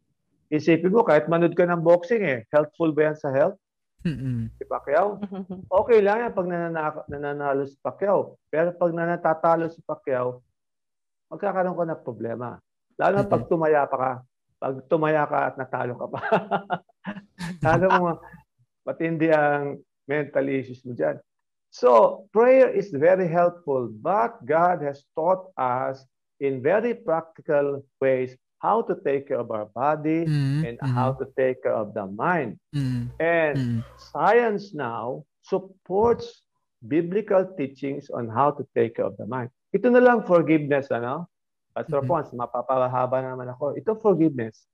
Isipin 0.51 0.91
mo, 0.91 1.03
kahit 1.03 1.27
manood 1.27 1.55
ka 1.55 1.67
ng 1.67 1.83
boxing 1.83 2.23
eh, 2.23 2.39
helpful 2.51 2.95
ba 2.95 3.11
yan 3.11 3.17
sa 3.19 3.31
health? 3.31 3.59
Mm-mm. 4.03 4.51
Si 4.59 4.63
Pacquiao? 4.67 5.19
okay 5.79 6.03
lang 6.03 6.27
yan 6.27 6.31
pag 6.35 6.47
nananalo, 6.47 6.99
nananalo 7.07 7.63
si 7.67 7.75
Pacquiao. 7.79 8.39
Pero 8.51 8.75
pag 8.75 8.91
nananatalo 8.91 9.71
si 9.71 9.79
Pacquiao, 9.83 10.43
magkakaroon 11.31 11.75
ka 11.75 11.85
ng 11.87 12.03
problema. 12.03 12.59
Lalo 12.99 13.23
na 13.23 13.27
pag 13.27 13.47
tumaya 13.49 13.87
pa 13.89 13.97
ka. 13.97 14.11
Pag 14.61 14.75
tumaya 14.91 15.23
ka 15.25 15.39
at 15.51 15.55
natalo 15.57 15.93
ka 15.97 16.07
pa. 16.07 16.19
Lalo 17.65 17.85
mo 17.97 18.07
matindi 18.83 19.31
ang 19.31 19.79
mental 20.07 20.45
issues 20.51 20.83
mo 20.83 20.91
dyan. 20.95 21.19
So, 21.73 22.23
prayer 22.29 22.69
is 22.69 22.93
very 22.93 23.25
helpful, 23.25 23.89
but 23.89 24.37
God 24.45 24.85
has 24.85 25.01
taught 25.17 25.49
us 25.57 26.05
in 26.37 26.61
very 26.61 26.93
practical 26.93 27.81
ways 27.97 28.37
how 28.61 28.85
to 28.85 28.93
take 29.01 29.27
care 29.27 29.41
of 29.41 29.49
our 29.49 29.67
body 29.73 30.23
Mm. 30.23 30.61
and 30.63 30.75
how 30.95 31.17
to 31.17 31.25
take 31.35 31.65
care 31.65 31.75
of 31.75 31.91
the 31.97 32.05
mind. 32.07 32.61
Mm. 32.71 33.11
And 33.19 33.55
Mm. 33.57 33.79
science 33.97 34.71
now 34.71 35.27
supports 35.43 36.45
biblical 36.79 37.43
teachings 37.59 38.07
on 38.11 38.31
how 38.31 38.51
to 38.55 38.63
take 38.75 38.95
care 38.99 39.07
of 39.07 39.19
the 39.19 39.27
mind. 39.27 39.51
Ito 39.75 39.91
na 39.91 39.99
lang 39.99 40.23
forgiveness, 40.23 40.93
ano? 40.93 41.27
Pastor 41.73 42.05
Mhm. 42.05 42.07
Pons, 42.07 42.29
mapapahaba 42.37 43.17
naman 43.19 43.49
ako. 43.49 43.73
Ito 43.73 43.97
forgiveness. 43.97 44.69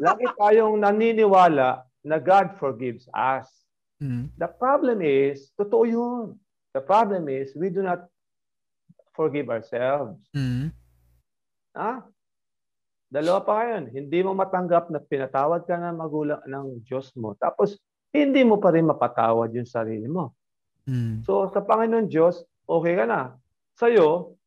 Lagi 0.00 0.26
tayong 0.34 0.80
naniniwala 0.80 1.86
na 2.04 2.18
God 2.18 2.56
forgives 2.56 3.08
us. 3.12 3.48
Mm. 4.00 4.32
The 4.40 4.48
problem 4.48 5.04
is, 5.04 5.52
totoo 5.56 5.84
yun. 5.84 6.40
The 6.72 6.80
problem 6.80 7.28
is, 7.28 7.52
we 7.52 7.68
do 7.68 7.84
not 7.84 8.08
forgive 9.12 9.52
ourselves. 9.52 10.16
Mm. 10.32 10.72
Ha? 11.76 12.04
Dalawa 13.10 13.38
pa 13.44 13.52
ngayon. 13.60 13.84
Hindi 13.92 14.18
mo 14.24 14.32
matanggap 14.32 14.88
na 14.88 15.02
pinatawad 15.02 15.66
ka 15.66 15.76
ng 15.76 15.98
magulang 15.98 16.40
ng 16.46 16.80
Diyos 16.86 17.12
mo. 17.18 17.36
Tapos, 17.36 17.76
hindi 18.10 18.42
mo 18.42 18.56
pa 18.56 18.72
rin 18.72 18.88
mapatawad 18.88 19.52
yung 19.52 19.68
sarili 19.68 20.08
mo. 20.08 20.32
Mm. 20.88 21.22
So, 21.26 21.50
sa 21.52 21.60
Panginoon 21.60 22.08
Diyos, 22.08 22.40
okay 22.64 22.96
ka 22.96 23.04
na. 23.04 23.36
Sa'yo, 23.76 24.38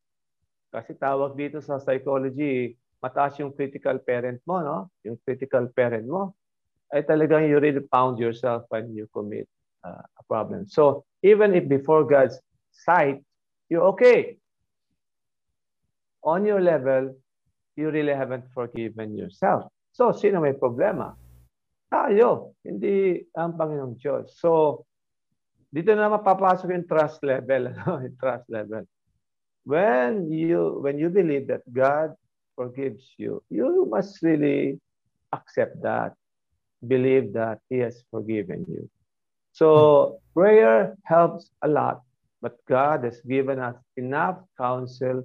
kasi 0.74 0.98
tawag 0.98 1.38
dito 1.38 1.62
sa 1.62 1.78
psychology, 1.78 2.74
mataas 2.98 3.38
yung 3.38 3.54
critical 3.54 4.00
parent 4.02 4.42
mo, 4.42 4.58
no? 4.58 4.78
Yung 5.06 5.20
critical 5.22 5.70
parent 5.70 6.08
mo. 6.08 6.34
Ay 6.92 7.06
talagang 7.06 7.48
you 7.48 7.56
really 7.62 7.84
found 7.88 8.18
yourself 8.18 8.66
when 8.68 8.92
you 8.92 9.08
commit 9.14 9.48
uh, 9.86 10.02
a 10.02 10.22
problem. 10.28 10.68
So 10.68 11.04
even 11.22 11.54
if 11.54 11.68
before 11.68 12.04
God's 12.04 12.36
sight, 12.72 13.22
you're 13.68 13.86
okay. 13.96 14.36
On 16.24 16.44
your 16.44 16.60
level, 16.60 17.14
you 17.76 17.90
really 17.90 18.14
haven't 18.14 18.44
forgiven 18.52 19.16
yourself. 19.16 19.70
So 19.94 20.12
sino 20.12 20.42
may 20.42 20.56
problema? 20.56 21.14
Tayo, 21.88 22.58
hindi 22.66 23.22
ang 23.38 23.54
Panginoong 23.54 23.96
Diyos. 24.00 24.34
So 24.36 24.82
dito 25.74 25.90
na 25.94 26.06
mapapasok 26.06 26.70
yung 26.70 26.86
trust 26.86 27.18
level, 27.26 27.66
ano? 27.70 28.02
yung 28.02 28.16
trust 28.18 28.46
level. 28.46 28.86
When 29.66 30.30
you 30.30 30.78
when 30.84 31.00
you 31.00 31.08
believe 31.10 31.48
that 31.50 31.66
God 31.66 32.14
forgives 32.54 33.02
you, 33.18 33.42
you 33.50 33.88
must 33.88 34.22
really 34.22 34.78
accept 35.34 35.82
that, 35.82 36.14
believe 36.86 37.32
that 37.34 37.60
He 37.68 37.78
has 37.78 38.04
forgiven 38.10 38.64
you. 38.68 38.88
So 39.54 40.18
prayer 40.34 40.98
helps 41.04 41.50
a 41.62 41.68
lot, 41.68 42.02
but 42.42 42.58
God 42.66 43.04
has 43.04 43.20
given 43.22 43.58
us 43.58 43.76
enough 43.96 44.42
counsel, 44.58 45.22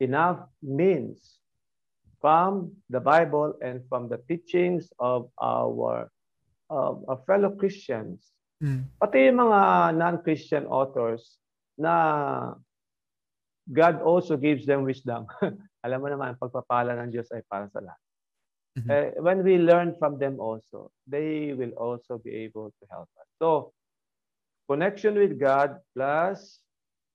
enough 0.00 0.48
means 0.62 1.36
from 2.20 2.72
the 2.88 3.00
Bible 3.00 3.54
and 3.60 3.84
from 3.88 4.08
the 4.08 4.18
teachings 4.28 4.88
of 4.98 5.28
our, 5.36 6.08
of 6.70 7.04
our 7.08 7.20
fellow 7.26 7.52
Christians. 7.52 8.32
Mm. 8.64 8.88
Pati 8.96 9.28
yung 9.28 9.44
mga 9.44 9.60
non-Christian 10.00 10.64
authors 10.64 11.36
na 11.76 12.56
God 13.68 14.00
also 14.00 14.40
gives 14.40 14.64
them 14.64 14.88
wisdom. 14.88 15.28
Alam 15.84 15.98
mo 16.00 16.08
naman, 16.08 16.40
pagpapala 16.40 16.96
ng 16.96 17.12
Diyos 17.12 17.28
ay 17.34 17.44
para 17.44 17.68
sa 17.68 17.84
lahat. 17.84 18.05
Mhm. 18.76 18.90
Eh, 18.92 19.08
when 19.24 19.40
we 19.40 19.56
learn 19.56 19.96
from 19.96 20.20
them 20.20 20.36
also, 20.36 20.92
they 21.08 21.56
will 21.56 21.72
also 21.80 22.20
be 22.20 22.44
able 22.44 22.68
to 22.76 22.84
help 22.92 23.08
us. 23.16 23.28
So, 23.40 23.72
connection 24.68 25.16
with 25.16 25.40
God 25.40 25.80
plus 25.96 26.60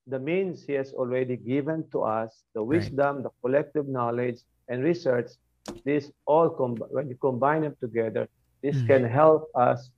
the 0.09 0.18
means 0.18 0.66
He 0.66 0.74
has 0.74 0.89
already 0.97 1.38
given 1.38 1.86
to 1.93 2.01
us, 2.01 2.34
the 2.57 2.66
Right. 2.66 2.82
wisdom, 2.82 3.22
the 3.22 3.30
collective 3.45 3.86
knowledge, 3.86 4.41
and 4.66 4.82
research, 4.82 5.30
this 5.86 6.09
all, 6.26 6.49
com- 6.49 6.82
when 6.89 7.07
you 7.14 7.18
combine 7.22 7.62
them 7.62 7.78
together, 7.78 8.26
this 8.66 8.82
Mhm. 8.82 8.88
can 8.89 9.03
help 9.05 9.45
us 9.53 9.93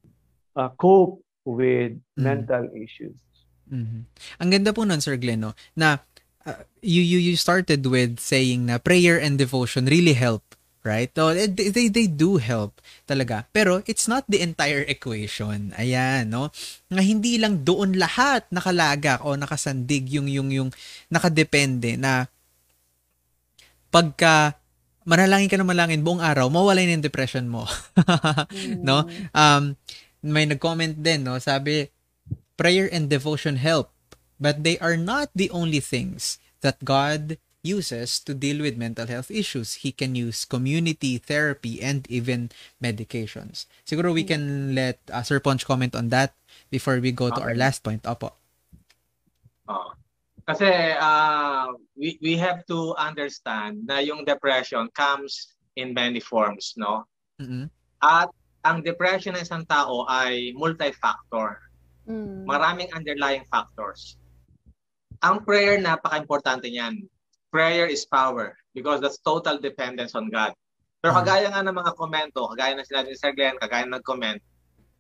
uh, 0.54 0.70
cope 0.78 1.18
with 1.50 1.98
Mhm. 2.14 2.22
mental 2.22 2.64
issues. 2.78 3.18
Mhm. 3.66 4.06
Ang 4.38 4.50
ganda 4.54 4.70
po 4.70 4.84
nun, 4.86 5.02
Sir 5.02 5.18
Glenn, 5.18 5.42
no, 5.42 5.58
na 5.74 5.98
uh, 6.46 6.62
you, 6.84 7.02
you, 7.02 7.18
you 7.18 7.34
started 7.40 7.82
with 7.88 8.20
saying 8.20 8.68
na 8.68 8.78
prayer 8.78 9.16
and 9.18 9.40
devotion 9.40 9.88
really 9.90 10.14
help, 10.14 10.44
right? 10.84 11.10
So, 11.16 11.32
eh, 11.32 11.48
they, 11.48 11.72
they, 11.72 11.88
they 11.88 12.08
do 12.12 12.38
help 12.38 12.84
talaga. 13.08 13.48
Pero 13.56 13.82
it's 13.88 14.06
not 14.06 14.28
the 14.28 14.44
entire 14.44 14.84
equation. 14.86 15.72
Ayan, 15.80 16.30
no? 16.30 16.52
Nga 16.92 17.04
hindi 17.04 17.40
lang 17.40 17.64
doon 17.64 17.96
lahat 17.96 18.46
nakalagak 18.52 19.24
o 19.24 19.34
nakasandig 19.40 20.12
yung, 20.12 20.28
yung, 20.28 20.52
yung 20.52 20.70
nakadepende 21.08 21.96
na 21.96 22.28
pagka 23.90 24.60
manalangin 25.08 25.52
ka 25.52 25.60
na 25.60 25.68
malangin 25.68 26.04
buong 26.04 26.24
araw, 26.24 26.48
mawala 26.48 26.84
na 26.84 26.96
yung 26.96 27.04
depression 27.04 27.48
mo. 27.48 27.68
no? 28.88 29.08
Um, 29.36 29.76
may 30.24 30.48
nag-comment 30.48 31.00
din, 31.00 31.28
no? 31.28 31.36
Sabi, 31.40 31.92
prayer 32.56 32.88
and 32.88 33.12
devotion 33.12 33.60
help, 33.60 33.92
but 34.40 34.64
they 34.64 34.80
are 34.80 34.96
not 34.96 35.28
the 35.36 35.52
only 35.52 35.84
things 35.84 36.40
that 36.64 36.80
God 36.88 37.36
uses 37.64 38.20
to 38.20 38.36
deal 38.36 38.62
with 38.62 38.76
mental 38.76 39.08
health 39.08 39.32
issues. 39.32 39.88
He 39.88 39.96
can 39.96 40.14
use 40.14 40.44
community 40.44 41.18
therapy 41.18 41.82
and 41.82 42.04
even 42.12 42.52
medications. 42.84 43.66
Siguro 43.88 44.14
we 44.14 44.28
can 44.28 44.76
let 44.76 45.00
uh, 45.08 45.24
Sir 45.24 45.40
Ponch 45.40 45.66
comment 45.66 45.96
on 45.96 46.12
that 46.12 46.36
before 46.70 47.00
we 47.00 47.16
go 47.16 47.32
to 47.32 47.40
our 47.40 47.56
Okay. 47.56 47.64
last 47.64 47.82
point. 47.82 48.04
Opo. 48.04 48.36
Oo. 49.72 49.96
Kasi 50.44 50.68
uh, 51.00 51.72
we, 51.96 52.20
we 52.20 52.36
have 52.36 52.68
to 52.68 52.92
understand 53.00 53.88
na 53.88 54.04
yung 54.04 54.28
depression 54.28 54.92
comes 54.92 55.56
in 55.80 55.96
many 55.96 56.20
forms, 56.20 56.76
no? 56.76 57.08
Mm-mm. 57.40 57.72
At 58.04 58.28
ang 58.68 58.84
depression 58.84 59.40
ng 59.40 59.44
isang 59.48 59.64
tao 59.64 60.04
ay 60.12 60.52
multi-factor. 60.52 61.64
Mm. 62.04 62.44
Maraming 62.44 62.92
underlying 62.92 63.48
factors. 63.48 64.20
Ang 65.24 65.48
prayer, 65.48 65.80
napaka-importante 65.80 66.68
niyan. 66.68 67.08
Prayer 67.54 67.86
is 67.86 68.10
power 68.10 68.58
because 68.74 68.98
that's 68.98 69.22
total 69.22 69.62
dependence 69.62 70.18
on 70.18 70.34
God. 70.34 70.58
Pero 70.98 71.14
Mhm. 71.14 71.18
kagaya 71.22 71.48
nga 71.54 71.62
ng 71.62 71.78
mga 71.78 71.94
komento, 71.94 72.50
kagaya 72.50 72.74
ng 72.74 72.88
sinabi 72.90 73.14
ni 73.14 73.18
Sir 73.20 73.30
Glenn, 73.38 73.62
kagaya 73.62 73.86
ng 73.86 74.02
nag-comment, 74.02 74.42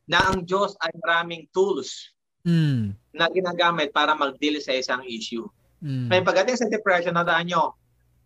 na 0.05 0.21
ang 0.29 0.45
Diyos 0.45 0.77
ay 0.85 0.93
maraming 1.01 1.49
tools 1.49 2.13
Mm. 2.45 2.93
na 3.15 3.25
ginagamit 3.31 3.89
para 3.89 4.13
mag-deal 4.13 4.59
sa 4.61 4.75
isang 4.75 5.01
issue. 5.07 5.47
Mm. 5.81 6.11
Kaya 6.11 6.21
pagdating 6.21 6.59
sa 6.59 6.69
depression, 6.69 7.15
nadaan 7.15 7.49
nyo, 7.49 7.73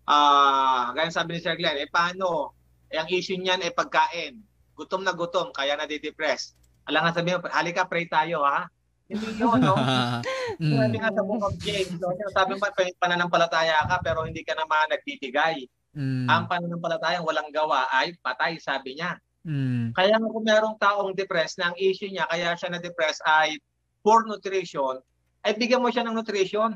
ah 0.10 0.92
gaya 0.92 1.08
sabi 1.08 1.38
ni 1.38 1.40
Sir 1.40 1.56
Glenn, 1.56 1.80
eh 1.80 1.88
paano? 1.88 2.52
Eh, 2.92 2.98
ang 2.98 3.08
issue 3.08 3.38
niyan 3.38 3.64
ay 3.64 3.72
pagkain. 3.72 4.42
Gutom 4.74 5.04
na 5.04 5.14
gutom, 5.14 5.52
kaya 5.54 5.78
nadidepress. 5.78 6.56
Alam 6.88 7.04
nga 7.08 7.20
sabihin, 7.20 7.40
halika, 7.52 7.84
pray 7.84 8.08
tayo, 8.08 8.44
ha? 8.44 8.68
Hindi 9.08 9.28
yun, 9.40 9.60
no? 9.64 9.76
Sabi 10.60 10.96
mm. 10.96 11.00
nga 11.00 11.12
sa 11.16 11.24
book 11.24 11.44
of 11.48 11.56
James, 11.64 11.96
no? 11.96 12.12
sabi 12.34 12.60
mo, 12.60 12.66
pananampalataya 13.00 13.88
ka, 13.88 14.04
pero 14.04 14.28
hindi 14.28 14.44
ka 14.44 14.58
naman 14.58 14.92
nagbibigay. 14.92 15.64
Mm. 15.96 16.28
Ang 16.28 16.44
pananampalatayang 16.52 17.24
walang 17.24 17.50
gawa 17.54 17.88
ay 17.94 18.18
patay, 18.20 18.60
sabi 18.60 19.00
niya. 19.00 19.16
Mm. 19.48 19.96
Kaya 19.96 20.20
nga 20.20 20.28
kung 20.28 20.46
merong 20.46 20.76
taong 20.76 21.12
depressed 21.16 21.62
na 21.62 21.72
ang 21.72 21.78
issue 21.80 22.12
niya, 22.12 22.28
kaya 22.28 22.58
siya 22.60 22.74
na-depress 22.74 23.24
ay 23.24 23.56
poor 24.04 24.28
nutrition, 24.28 25.00
ay 25.48 25.56
bigyan 25.56 25.80
mo 25.80 25.88
siya 25.88 26.04
ng 26.04 26.18
nutrition. 26.18 26.76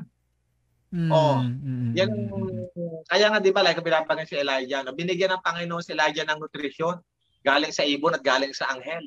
Mm. 0.92 1.10
Oh, 1.12 1.40
Mm. 1.40 1.92
Yan, 1.96 2.10
kaya 3.08 3.26
nga 3.28 3.40
di 3.40 3.52
ba, 3.52 3.60
like 3.60 3.80
binabanggit 3.80 4.28
si 4.32 4.36
Elijah, 4.40 4.80
no? 4.80 4.96
binigyan 4.96 5.36
ng 5.36 5.44
Panginoon 5.44 5.84
si 5.84 5.92
Elijah 5.92 6.24
ng 6.24 6.40
nutrition 6.40 6.96
galing 7.42 7.74
sa 7.74 7.82
ibon 7.84 8.14
at 8.16 8.22
galing 8.22 8.54
sa 8.54 8.70
anghel. 8.72 9.02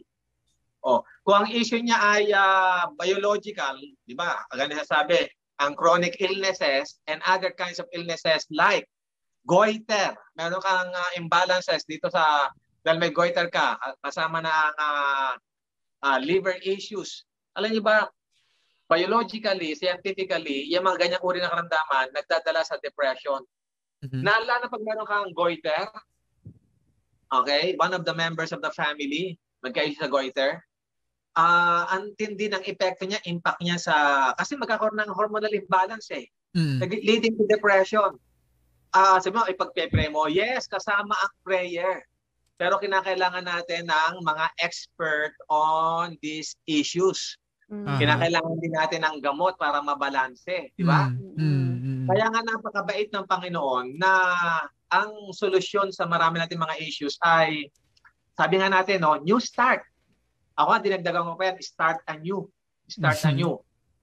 Oh, 0.85 1.01
kung 1.25 1.43
ang 1.43 1.49
issue 1.49 1.81
niya 1.81 1.97
ay 1.97 2.29
ah, 2.29 2.85
biological, 2.93 3.73
di 4.05 4.13
ba? 4.13 4.37
Ganun 4.53 4.85
sabi, 4.85 5.25
ang 5.57 5.73
chronic 5.73 6.21
illnesses 6.21 7.01
and 7.09 7.25
other 7.25 7.49
kinds 7.57 7.81
of 7.81 7.89
illnesses 7.95 8.45
like 8.53 8.85
goiter. 9.49 10.13
Meron 10.37 10.61
kang 10.61 10.93
ah, 10.93 11.11
imbalances 11.17 11.89
dito 11.89 12.05
sa 12.13 12.53
dahil 12.85 13.01
may 13.01 13.09
goiter 13.09 13.49
ka, 13.49 13.81
ah, 13.81 13.97
kasama 14.05 14.45
na 14.45 14.53
ang 14.53 14.77
ah, 14.77 15.33
ah, 16.05 16.19
liver 16.21 16.61
issues. 16.61 17.25
Alam 17.57 17.73
niyo 17.73 17.81
ba, 17.81 18.05
biologically, 18.85 19.73
scientifically, 19.73 20.69
yung 20.69 20.85
mga 20.85 21.01
ganyang 21.01 21.25
uri 21.25 21.41
ng 21.41 21.49
karamdaman 21.49 22.13
nagdadala 22.13 22.61
sa 22.61 22.77
depression. 22.77 23.41
Mhm. 24.05 24.21
Naalala 24.21 24.61
na 24.61 24.69
pag 24.69 24.85
meron 24.85 25.09
kang 25.09 25.33
goiter, 25.33 25.89
okay, 27.33 27.73
one 27.81 27.97
of 27.97 28.05
the 28.05 28.13
members 28.13 28.53
of 28.53 28.61
the 28.61 28.69
family, 28.77 29.41
magka-issue 29.65 29.97
sa 29.97 30.11
goiter, 30.11 30.61
ah 31.35 31.87
ang 31.91 32.15
tindi 32.15 32.47
ng 32.47 32.63
epekto 32.63 33.03
niya, 33.03 33.19
impact 33.27 33.59
niya 33.59 33.77
sa, 33.77 33.95
kasi 34.39 34.55
magkakaroon 34.55 34.99
ng 35.03 35.15
hormonal 35.15 35.51
imbalance 35.51 36.11
eh, 36.15 36.27
Mm. 36.55 36.79
Leading 36.87 37.35
to 37.35 37.43
depression. 37.51 38.15
Ah, 38.95 39.19
sabi 39.19 39.35
mo, 39.35 39.43
ipagpe-pray 39.43 40.07
mo, 40.07 40.31
yes, 40.31 40.71
kasama 40.71 41.11
ang 41.11 41.33
prayer. 41.43 42.07
Pero 42.55 42.79
kinakailangan 42.79 43.43
natin 43.43 43.91
ng 43.91 44.23
mga 44.23 44.45
expert 44.63 45.35
on 45.51 46.15
these 46.23 46.55
issues. 46.63 47.35
Mm. 47.67 47.99
Kinakailangan 47.99 48.55
din 48.63 48.71
natin 48.71 49.01
ng 49.03 49.19
gamot 49.19 49.59
para 49.59 49.83
mabalanse, 49.83 50.71
di 50.79 50.83
ba? 50.87 51.11
Mm. 51.11 51.35
Mm. 51.35 51.75
Mm. 51.75 52.05
Kaya 52.07 52.25
nga 52.31 52.41
napakabait 52.47 53.11
ng 53.11 53.27
Panginoon 53.27 53.99
na 53.99 54.11
ang 54.87 55.11
solusyon 55.35 55.91
sa 55.91 56.07
marami 56.07 56.39
nating 56.39 56.63
mga 56.63 56.79
issues 56.79 57.19
ay, 57.19 57.67
sabi 58.39 58.63
nga 58.63 58.71
natin, 58.71 59.03
no, 59.03 59.19
new 59.19 59.43
start. 59.43 59.83
Ako 60.55 60.67
nga, 60.71 60.79
dinagdagan 60.83 61.27
ko 61.27 61.33
pa 61.35 61.43
yan, 61.51 61.57
start 61.59 61.99
anew. 62.07 62.47
Start 62.87 63.19
Mhm. 63.19 63.29
anew. 63.35 63.53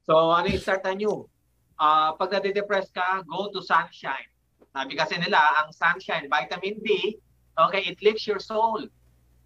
So, 0.05 0.33
ano 0.33 0.47
yung 0.49 0.61
start 0.63 0.85
anew? 0.85 1.25
Ah, 1.81 2.13
pag 2.15 2.31
nade-depress 2.31 2.93
ka, 2.93 3.25
go 3.25 3.49
to 3.49 3.65
sunshine. 3.65 4.29
Sabi 4.73 4.97
kasi 4.97 5.17
nila, 5.17 5.41
ang 5.63 5.73
sunshine, 5.73 6.29
vitamin 6.29 6.77
D, 6.85 7.17
okay, 7.57 7.85
it 7.89 7.99
lifts 8.05 8.29
your 8.29 8.41
soul. 8.41 8.85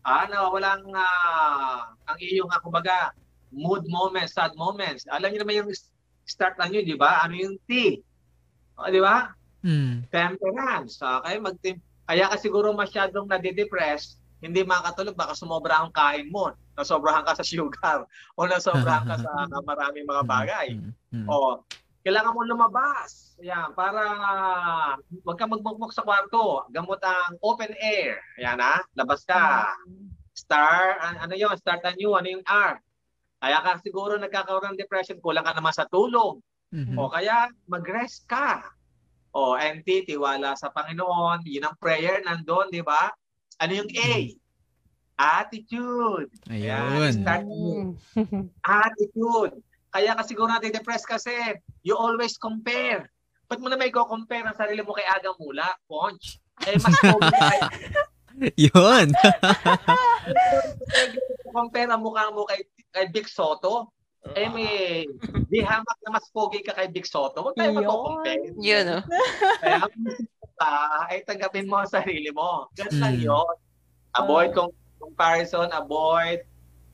Ah, 0.02 0.26
nawawalang 0.26 0.86
ah, 0.94 1.94
ang 2.06 2.18
iyong, 2.18 2.50
ah, 2.50 2.60
kumbaga, 2.62 3.14
mood 3.54 3.86
moments, 3.86 4.34
sad 4.34 4.52
moments. 4.58 5.06
Alam 5.10 5.30
niyo 5.32 5.40
naman 5.46 5.58
yung 5.64 5.70
start 6.26 6.58
anew, 6.58 6.82
di 6.82 6.98
ba? 6.98 7.22
Ano 7.22 7.38
yung 7.38 7.56
T? 7.70 8.02
O, 8.76 8.90
di 8.90 8.98
ba? 9.00 9.30
Mm. 9.66 10.06
temperance. 10.14 11.02
Okay? 11.02 11.42
Mag 11.42 11.58
Kaya 12.06 12.30
ka 12.30 12.38
siguro 12.38 12.70
masyadong 12.70 13.26
nade-depress, 13.26 14.14
hindi 14.46 14.62
makakatulog, 14.62 15.18
baka 15.18 15.34
sumobra 15.34 15.82
ang 15.82 15.90
kain 15.90 16.30
mo. 16.30 16.54
Nasobrahan 16.78 17.26
ka 17.26 17.34
sa 17.34 17.44
sugar 17.44 18.06
o 18.38 18.46
nasobrahan 18.46 19.04
ka 19.04 19.16
sa 19.18 19.30
maraming 19.70 20.06
mga 20.06 20.22
bagay. 20.22 20.66
Mm. 20.78 20.92
Mm. 21.12 21.26
O, 21.26 21.60
kailangan 22.06 22.38
mo 22.38 22.46
lumabas. 22.46 23.34
Yan, 23.42 23.74
para 23.74 24.00
wag 25.26 25.38
ka 25.38 25.50
magbukbok 25.50 25.90
sa 25.90 26.06
kwarto. 26.06 26.62
Gamot 26.70 27.02
ang 27.02 27.34
open 27.42 27.74
air. 27.82 28.22
Yan 28.38 28.62
ha, 28.62 28.78
labas 28.94 29.26
ka. 29.26 29.74
Star, 30.36 31.02
an- 31.02 31.18
ano 31.18 31.34
yon 31.34 31.58
start 31.58 31.82
anew, 31.82 32.14
ano 32.14 32.30
yung 32.30 32.46
R? 32.46 32.78
Kaya 33.42 33.58
ka 33.60 33.82
siguro 33.82 34.16
nagkakaroon 34.16 34.72
ng 34.72 34.80
depression, 34.80 35.18
kulang 35.18 35.44
ka 35.44 35.52
naman 35.52 35.74
sa 35.74 35.90
tulog. 35.90 36.38
Mhm. 36.70 36.94
O 36.94 37.10
kaya 37.10 37.50
mag-rest 37.66 38.24
ka. 38.30 38.64
O 39.36 39.58
NT, 39.58 40.08
tiwala 40.08 40.56
sa 40.56 40.72
Panginoon. 40.72 41.44
Yun 41.44 41.68
ang 41.68 41.76
prayer 41.76 42.24
nandun, 42.24 42.72
di 42.72 42.80
ba? 42.80 43.12
Ano 43.56 43.72
yung 43.72 43.90
A? 43.96 44.36
Attitude. 45.16 46.28
Ayun. 46.52 47.12
start 47.16 47.48
anew. 47.48 47.96
Attitude. 48.84 49.56
Kaya 49.88 50.12
ka 50.12 50.22
siguro 50.28 50.52
nade-depress 50.52 51.08
kasi 51.08 51.32
you 51.80 51.96
always 51.96 52.36
compare. 52.36 53.08
Ba't 53.48 53.62
mo 53.62 53.72
na 53.72 53.80
may 53.80 53.88
compare 53.88 54.44
ang 54.44 54.58
sarili 54.58 54.84
mo 54.84 54.92
kay 54.92 55.08
Aga 55.08 55.32
Mula? 55.40 55.72
Punch. 55.88 56.36
Eh, 56.68 56.76
mas 56.76 56.92
compare. 57.16 57.64
Yun. 58.60 59.16
compare 61.56 61.88
ang 61.88 62.04
mukha 62.04 62.28
mo 62.28 62.44
kay, 62.44 62.68
kay 62.92 63.08
Vic 63.08 63.32
Soto. 63.32 63.96
Eh, 64.36 64.50
may 64.50 65.06
di 65.48 65.62
hamak 65.62 65.98
na 66.02 66.18
mas 66.18 66.26
pogi 66.34 66.60
ka 66.60 66.76
kay 66.76 66.92
Vic 66.92 67.08
Soto. 67.08 67.40
Huwag 67.40 67.56
tayo 67.56 67.72
Yun. 67.72 67.76
magko-compare. 67.80 68.52
Yun, 68.60 68.86
oh. 69.00 69.02
Kaya 69.64 69.76
ka, 70.56 70.72
ay 71.08 71.22
tanggapin 71.22 71.68
mo 71.68 71.78
ang 71.78 71.90
sarili 71.90 72.32
mo. 72.32 72.66
Ganun 72.74 72.98
lang 72.98 73.16
Mm. 73.16 73.24
yun. 73.24 73.54
Avoid 74.16 74.50
com- 74.52 74.76
comparison, 74.96 75.68
avoid 75.70 76.40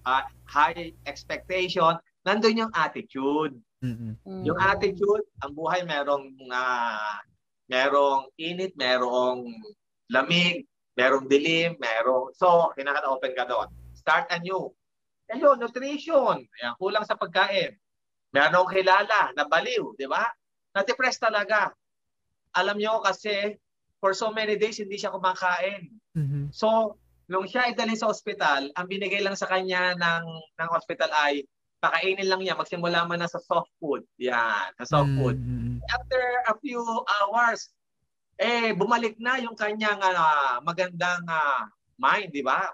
uh, 0.04 0.22
high 0.44 0.90
expectation. 1.06 1.94
Nandun 2.22 2.66
yung 2.66 2.74
attitude. 2.74 3.54
Mhm. 3.82 4.46
Yung 4.46 4.58
attitude, 4.58 5.26
ang 5.42 5.54
buhay 5.54 5.82
merong 5.82 6.30
uh, 6.50 7.18
merong 7.66 8.30
init, 8.36 8.74
merong 8.74 9.42
lamig, 10.06 10.66
merong 10.94 11.26
dilim, 11.26 11.74
merong 11.78 12.30
so 12.36 12.70
kinaka-open 12.74 13.34
ka 13.34 13.42
doon. 13.42 13.66
Start 13.94 14.30
anew. 14.30 14.70
Ayun, 15.26 15.58
nutrition. 15.58 16.42
Ayan, 16.60 16.74
kulang 16.76 17.02
sa 17.02 17.16
pagkain. 17.16 17.74
Merong 18.30 18.68
kilala 18.68 19.32
na 19.32 19.46
baliw, 19.46 19.96
di 19.96 20.06
ba? 20.06 20.30
Na-depress 20.74 21.18
talaga. 21.18 21.72
Alam 22.56 22.76
nyo 22.78 23.00
kasi 23.00 23.56
for 24.02 24.12
so 24.12 24.34
many 24.34 24.58
days 24.58 24.82
hindi 24.82 24.98
siya 24.98 25.14
kumakain. 25.14 25.88
Mhm. 26.18 26.50
So, 26.50 26.98
nung 27.30 27.46
siya 27.46 27.70
ay 27.70 27.78
dalhin 27.78 27.96
sa 27.96 28.10
ospital, 28.10 28.68
ang 28.74 28.86
binigay 28.90 29.22
lang 29.22 29.38
sa 29.38 29.48
kanya 29.48 29.94
ng 29.94 30.24
ng 30.58 30.68
hospital 30.68 31.08
ay 31.14 31.46
pakainin 31.82 32.30
lang 32.30 32.42
niya, 32.42 32.54
magsimula 32.54 33.06
man 33.10 33.22
na 33.22 33.30
sa 33.30 33.42
soft 33.42 33.70
food. 33.82 34.06
Yan, 34.22 34.70
sa 34.78 34.86
soft 34.86 35.10
food. 35.18 35.38
Mhm. 35.38 35.82
After 35.90 36.22
a 36.46 36.54
few 36.62 36.82
hours, 37.18 37.74
eh, 38.38 38.70
bumalik 38.74 39.18
na 39.18 39.42
yung 39.42 39.58
kanyang 39.58 39.98
ah, 39.98 40.62
magandang 40.62 41.26
ah, 41.26 41.66
mind, 41.98 42.30
di 42.30 42.42
ba? 42.46 42.70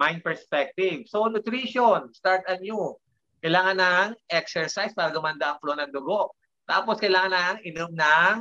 Mind 0.00 0.24
perspective. 0.24 1.04
So, 1.12 1.28
nutrition, 1.28 2.08
start 2.16 2.48
anew. 2.48 2.96
Kailangan 3.44 3.76
ng 3.76 4.08
exercise 4.32 4.96
para 4.96 5.12
gumanda 5.12 5.52
ang 5.52 5.58
flow 5.60 5.76
ng 5.76 5.92
dugo. 5.92 6.32
Tapos, 6.64 6.96
kailangan 6.96 7.36
ng 7.36 7.56
inom 7.68 7.92
ng 7.92 8.36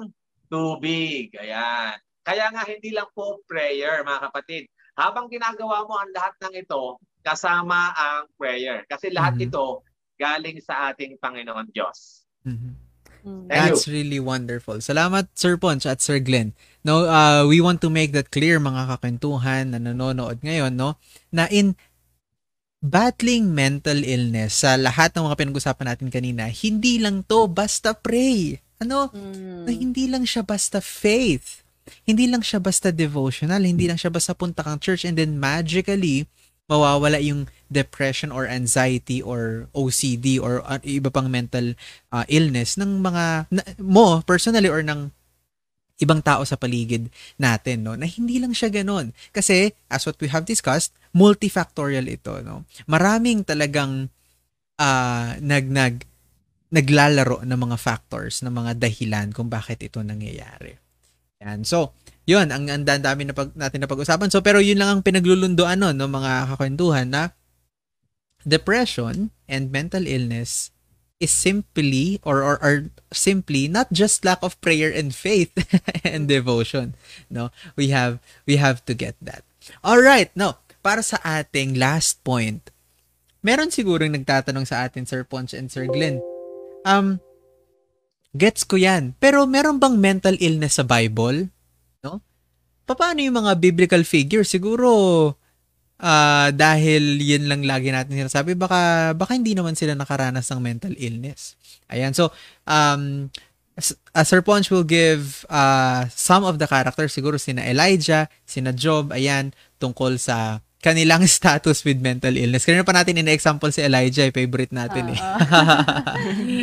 tubig. 0.52 1.32
Ayan. 1.40 1.96
Kaya 2.22 2.52
nga, 2.52 2.68
hindi 2.68 2.92
lang 2.92 3.08
po 3.16 3.40
prayer, 3.48 4.04
mga 4.04 4.30
kapatid. 4.30 4.68
Habang 5.00 5.32
ginagawa 5.32 5.88
mo 5.88 5.96
ang 5.96 6.12
lahat 6.12 6.36
ng 6.44 6.54
ito, 6.60 7.00
kasama 7.24 7.96
ang 7.96 8.28
prayer. 8.36 8.84
Kasi 8.86 9.10
lahat 9.10 9.40
Mhm. 9.40 9.48
ito 9.48 9.82
galing 10.20 10.60
sa 10.60 10.92
ating 10.92 11.18
Panginoon 11.18 11.72
Diyos. 11.72 12.28
Mhm. 12.46 12.92
Mm. 13.22 13.46
Thank 13.46 13.62
That's 13.70 13.86
really 13.86 14.18
wonderful. 14.18 14.82
Salamat 14.82 15.30
Sir 15.38 15.54
Ponch 15.58 15.86
at 15.86 16.02
Sir 16.02 16.18
Glenn. 16.18 16.58
No, 16.82 17.06
uh, 17.06 17.46
we 17.46 17.62
want 17.62 17.78
to 17.86 17.94
make 17.94 18.18
that 18.18 18.34
clear 18.34 18.58
mga 18.58 18.90
kakwentuhan 18.90 19.74
na 19.74 19.78
nanonood 19.78 20.42
ngayon, 20.42 20.74
no, 20.74 20.98
na 21.30 21.46
in 21.54 21.78
battling 22.82 23.54
mental 23.54 24.02
illness 24.02 24.66
sa 24.66 24.74
lahat 24.74 25.14
ng 25.14 25.30
mga 25.30 25.38
pinag-usapan 25.38 25.94
natin 25.94 26.10
kanina, 26.10 26.50
hindi 26.50 26.98
lang 26.98 27.22
to 27.30 27.46
basta 27.46 27.94
pray. 27.94 28.58
Ano? 28.82 29.14
Mm. 29.14 29.70
Na 29.70 29.72
hindi 29.72 30.10
lang 30.10 30.26
siya 30.26 30.42
basta 30.42 30.82
faith. 30.82 31.62
Hindi 32.06 32.26
lang 32.26 32.42
siya 32.42 32.58
basta 32.58 32.90
devotional, 32.90 33.62
hindi 33.66 33.86
lang 33.86 33.98
siya 33.98 34.14
basta 34.14 34.34
punta 34.34 34.66
kang 34.66 34.82
church 34.82 35.06
and 35.06 35.18
then 35.18 35.38
magically 35.38 36.26
mawawala 36.72 37.20
yung 37.20 37.52
depression 37.68 38.32
or 38.32 38.48
anxiety 38.48 39.20
or 39.20 39.68
OCD 39.76 40.40
or 40.40 40.64
uh, 40.64 40.80
iba 40.88 41.12
pang 41.12 41.28
mental 41.28 41.76
uh, 42.16 42.24
illness 42.32 42.80
ng 42.80 43.04
mga 43.04 43.52
na, 43.52 43.62
mo 43.84 44.24
personally 44.24 44.72
or 44.72 44.80
ng 44.80 45.12
ibang 46.00 46.24
tao 46.24 46.48
sa 46.48 46.56
paligid 46.56 47.12
natin 47.36 47.84
no 47.84 48.00
na 48.00 48.08
hindi 48.08 48.40
lang 48.40 48.56
siya 48.56 48.72
ganoon 48.72 49.14
kasi 49.36 49.76
as 49.92 50.08
what 50.08 50.18
we 50.18 50.32
have 50.32 50.48
discussed 50.48 50.96
multifactorial 51.14 52.08
ito 52.10 52.40
no 52.42 52.66
maraming 52.90 53.46
talagang 53.46 54.10
uh, 54.82 55.38
nag 55.38 55.70
nag 55.70 56.08
naglalaro 56.72 57.44
ng 57.44 57.60
mga 57.60 57.78
factors 57.78 58.40
ng 58.42 58.56
mga 58.56 58.80
dahilan 58.80 59.36
kung 59.36 59.52
bakit 59.52 59.84
ito 59.84 60.00
nangyayari. 60.00 60.80
Yan. 61.44 61.68
So 61.68 61.92
yun 62.24 62.48
ang 62.48 62.72
ang 62.72 62.88
dami 62.88 63.28
na 63.28 63.36
pag, 63.36 63.52
natin 63.54 63.84
na 63.84 63.92
pag-usapan. 63.92 64.32
So 64.32 64.40
pero 64.40 64.64
yun 64.64 64.80
lang 64.80 64.90
ang 64.90 65.02
pinaglulundoan 65.04 65.84
no, 65.84 65.92
no 65.92 66.08
mga 66.08 66.56
kakwentuhan 66.56 67.12
na 67.12 67.36
depression 68.48 69.36
and 69.52 69.70
mental 69.70 70.08
illness 70.08 70.72
is 71.22 71.30
simply 71.30 72.18
or, 72.26 72.42
or 72.42 72.58
or 72.64 72.90
simply 73.14 73.70
not 73.70 73.92
just 73.94 74.26
lack 74.26 74.42
of 74.42 74.58
prayer 74.64 74.90
and 74.90 75.14
faith 75.14 75.52
and 76.08 76.32
devotion 76.32 76.96
no? 77.28 77.52
We 77.76 77.92
have 77.92 78.24
we 78.48 78.58
have 78.64 78.88
to 78.88 78.96
get 78.96 79.20
that. 79.20 79.44
All 79.84 80.00
right 80.00 80.32
no 80.40 80.64
para 80.80 81.04
sa 81.04 81.20
ating 81.20 81.76
last 81.76 82.24
point. 82.24 82.72
Meron 83.44 83.74
siguro 83.74 84.08
nagtatanong 84.08 84.70
sa 84.70 84.88
atin 84.88 85.04
Sir 85.04 85.28
Ponch 85.28 85.52
and 85.52 85.68
Sir 85.68 85.90
Glenn 85.90 86.22
um 86.86 87.22
gets 88.32 88.64
ko 88.64 88.80
yan. 88.80 89.14
Pero 89.20 89.44
meron 89.44 89.78
bang 89.78 90.00
mental 90.00 90.40
illness 90.40 90.80
sa 90.80 90.86
Bible? 90.88 91.52
No? 92.04 92.24
Paano 92.88 93.20
yung 93.20 93.38
mga 93.44 93.60
biblical 93.60 94.04
figures 94.08 94.52
siguro 94.52 94.90
ah 96.02 96.50
dahil 96.50 97.22
yun 97.22 97.46
lang 97.46 97.62
lagi 97.62 97.94
natin 97.94 98.18
sinasabi, 98.18 98.58
baka, 98.58 99.14
baka 99.14 99.38
hindi 99.38 99.54
naman 99.54 99.78
sila 99.78 99.94
nakaranas 99.94 100.50
ng 100.50 100.58
mental 100.58 100.94
illness. 100.98 101.54
Ayan, 101.94 102.18
so, 102.18 102.34
um, 102.66 103.30
uh, 103.78 104.26
Sir 104.26 104.42
Ponch 104.42 104.74
will 104.74 104.88
give 104.88 105.46
uh, 105.46 106.10
some 106.10 106.42
of 106.42 106.58
the 106.58 106.66
characters, 106.66 107.14
siguro 107.14 107.38
sina 107.38 107.62
Elijah, 107.70 108.26
sina 108.50 108.74
Job, 108.74 109.14
ayan, 109.14 109.54
tungkol 109.78 110.18
sa 110.18 110.66
kanilang 110.82 111.24
status 111.38 111.86
with 111.86 112.02
mental 112.02 112.34
illness. 112.34 112.66
Kanina 112.66 112.84
pa 112.84 112.98
natin 112.98 113.22
in-example 113.22 113.70
si 113.70 113.86
Elijah, 113.86 114.26
eh, 114.28 114.34
favorite 114.34 114.74
natin 114.74 115.14
eh. 115.14 115.20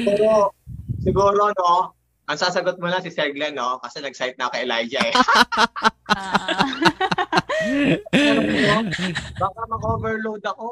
Siguro, 0.05 0.53
siguro, 1.07 1.43
no, 1.55 1.95
ang 2.29 2.37
sasagot 2.37 2.77
mo 2.77 2.91
lang 2.91 3.01
si 3.01 3.09
Sir 3.09 3.33
Glenn, 3.33 3.57
no? 3.57 3.81
Kasi 3.81 4.05
nag-site 4.05 4.37
na 4.37 4.51
ako 4.51 4.53
kay 4.59 4.63
Elijah, 4.69 5.01
eh. 5.01 5.15
Ah. 6.13 6.69
Baka 9.41 9.61
mag-overload 9.71 10.43
ako. 10.45 10.69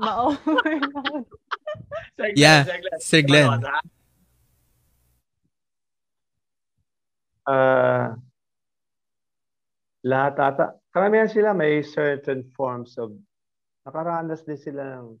Ma-overload. 0.00 1.24
Sir 2.18 2.28
Glenn, 2.34 2.40
Yeah, 2.40 2.66
Sir 2.66 2.78
Glenn. 2.82 2.98
Sir 2.98 3.22
Glenn. 3.22 3.62
Uh, 7.48 8.12
lahat 10.04 10.34
ata, 10.36 10.76
karamihan 10.94 11.28
sila 11.28 11.54
may 11.54 11.82
certain 11.82 12.44
forms 12.56 12.96
of, 12.98 13.12
nakaranas 13.86 14.44
din 14.44 14.60
sila 14.60 15.00
ng 15.00 15.16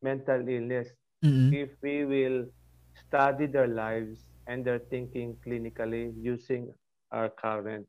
mental 0.00 0.40
illness. 0.48 0.88
Mm-mm. 1.20 1.52
If 1.52 1.76
we 1.84 2.08
will 2.08 2.48
study 2.96 3.44
their 3.44 3.68
lives 3.68 4.24
and 4.48 4.64
their 4.64 4.80
thinking 4.88 5.36
clinically 5.44 6.12
using 6.16 6.72
our 7.12 7.28
current 7.28 7.86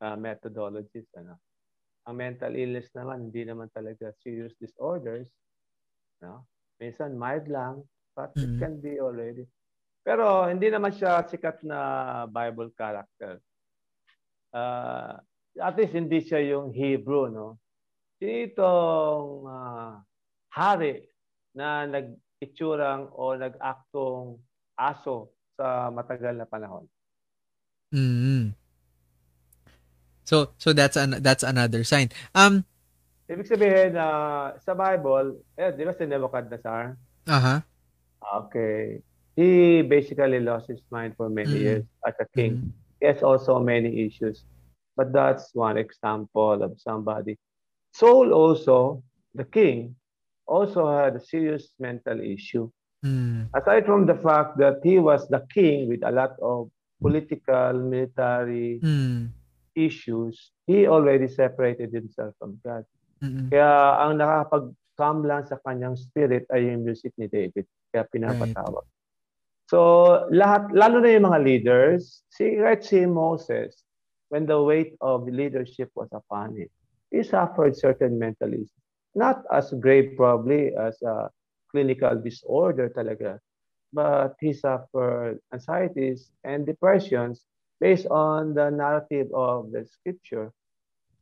uh, 0.00 0.16
methodologies. 0.16 1.06
Ano? 1.18 1.38
Ang 2.06 2.16
mental 2.20 2.52
illness 2.54 2.88
naman, 2.94 3.30
hindi 3.30 3.44
naman 3.44 3.72
talaga 3.72 4.12
serious 4.22 4.52
disorders. 4.60 5.26
No? 6.22 6.46
Minsan 6.78 7.16
mild 7.16 7.48
lang, 7.48 7.82
but 8.14 8.32
it 8.36 8.48
Mhm. 8.48 8.60
can 8.60 8.74
be 8.80 9.00
already. 9.00 9.46
Pero 10.04 10.44
hindi 10.44 10.68
naman 10.68 10.92
siya 10.92 11.24
sikat 11.24 11.64
na 11.64 12.24
Bible 12.28 12.70
character. 12.76 13.40
Uh, 14.52 15.16
at 15.58 15.74
least 15.78 15.94
hindi 15.94 16.18
siya 16.22 16.42
yung 16.42 16.74
Hebrew, 16.74 17.30
no? 17.30 17.58
Itong 18.18 19.44
uh, 19.46 20.00
hari 20.50 21.04
na 21.52 21.84
nag-itsurang 21.86 23.12
o 23.14 23.36
nag-aktong 23.36 24.38
aso 24.74 25.30
sa 25.54 25.90
matagal 25.90 26.34
na 26.34 26.46
panahon. 26.48 26.86
mm 27.94 28.50
So 30.24 30.56
so 30.56 30.72
that's 30.72 30.96
an 30.96 31.20
that's 31.20 31.44
another 31.44 31.84
sign. 31.84 32.08
Um 32.32 32.64
Ibig 33.28 33.44
sabihin 33.48 33.96
na 33.96 34.06
sa 34.60 34.72
Bible, 34.76 35.40
eh, 35.56 35.72
di 35.72 35.84
ba 35.84 35.92
si 35.96 36.04
Nebuchadnezzar? 36.04 36.96
aha. 37.28 37.64
Okay. 38.20 39.00
He 39.36 39.80
basically 39.84 40.40
lost 40.40 40.68
his 40.68 40.80
mind 40.88 41.16
for 41.16 41.28
many 41.28 41.60
Mm. 41.60 41.64
years 41.64 41.84
as 42.08 42.16
a 42.20 42.26
king. 42.32 42.72
He 43.00 43.08
has 43.08 43.20
also 43.20 43.60
many 43.60 44.04
issues. 44.04 44.44
But 44.96 45.12
that's 45.12 45.50
one 45.54 45.76
example 45.76 46.62
of 46.62 46.78
somebody. 46.78 47.38
Saul 47.92 48.32
also, 48.32 49.02
the 49.34 49.44
king, 49.44 49.96
also 50.46 50.86
had 50.86 51.16
a 51.16 51.22
serious 51.22 51.74
mental 51.78 52.20
issue. 52.20 52.70
Mm. 53.04 53.50
Aside 53.54 53.86
from 53.86 54.06
the 54.06 54.14
fact 54.16 54.56
that 54.58 54.80
he 54.82 54.98
was 54.98 55.28
the 55.28 55.44
king 55.52 55.88
with 55.88 56.02
a 56.04 56.12
lot 56.12 56.38
of 56.40 56.70
political, 57.02 57.74
military 57.74 58.80
Mm. 58.80 59.28
issues, 59.74 60.54
he 60.66 60.86
already 60.86 61.28
separated 61.28 61.92
himself 61.92 62.32
from 62.38 62.56
God. 62.64 62.86
Mm-mm. 63.20 63.50
Kaya 63.50 64.00
ang 64.00 64.16
nakakapag-calm 64.22 65.26
lang 65.26 65.42
sa 65.44 65.58
kanyang 65.66 65.98
spirit 65.98 66.46
ay 66.54 66.70
yung 66.70 66.86
music 66.86 67.12
ni 67.18 67.26
David. 67.26 67.66
Kaya 67.90 68.06
pinapatawag. 68.08 68.86
So, 69.68 69.78
lahat, 70.30 70.70
lalo 70.76 71.00
na 71.00 71.10
yung 71.12 71.26
mga 71.28 71.40
leaders, 71.40 72.22
si, 72.28 72.56
right 72.60 72.84
si 72.84 73.08
Moses, 73.08 73.80
when 74.34 74.50
the 74.50 74.58
weight 74.58 74.98
of 74.98 75.30
leadership 75.30 75.94
was 75.94 76.10
upon 76.10 76.58
him, 76.58 76.66
he 77.14 77.22
suffered 77.22 77.78
certain 77.78 78.18
mental 78.18 78.50
issues. 78.50 78.74
Not 79.14 79.46
as 79.46 79.70
grave 79.78 80.18
probably 80.18 80.74
as 80.74 80.98
a 81.06 81.30
clinical 81.70 82.18
disorder 82.18 82.90
talaga, 82.90 83.38
but 83.94 84.34
he 84.42 84.50
suffered 84.50 85.38
anxieties 85.54 86.34
and 86.42 86.66
depressions 86.66 87.46
based 87.78 88.10
on 88.10 88.58
the 88.58 88.74
narrative 88.74 89.30
of 89.30 89.70
the 89.70 89.86
scripture. 89.86 90.50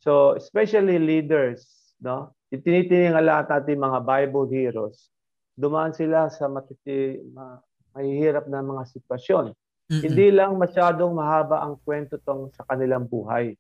So, 0.00 0.32
especially 0.32 0.96
leaders, 0.96 1.68
no? 2.00 2.32
Itinitingnan 2.48 3.28
lahat 3.28 3.52
natin 3.52 3.76
mga 3.76 4.08
Bible 4.08 4.48
heroes. 4.48 5.12
Dumaan 5.52 5.92
sila 5.92 6.32
sa 6.32 6.48
matiti, 6.48 7.20
ma, 7.36 7.60
mahihirap 7.92 8.48
na 8.48 8.64
mga 8.64 8.88
sitwasyon. 8.88 9.52
Mm-mm. 9.93 10.09
Hindi 10.09 10.32
lang 10.32 10.57
masyadong 10.57 11.12
mahaba 11.12 11.61
ang 11.61 11.76
kwento 11.84 12.16
tong 12.24 12.49
sa 12.57 12.64
kanilang 12.64 13.05
buhay. 13.05 13.53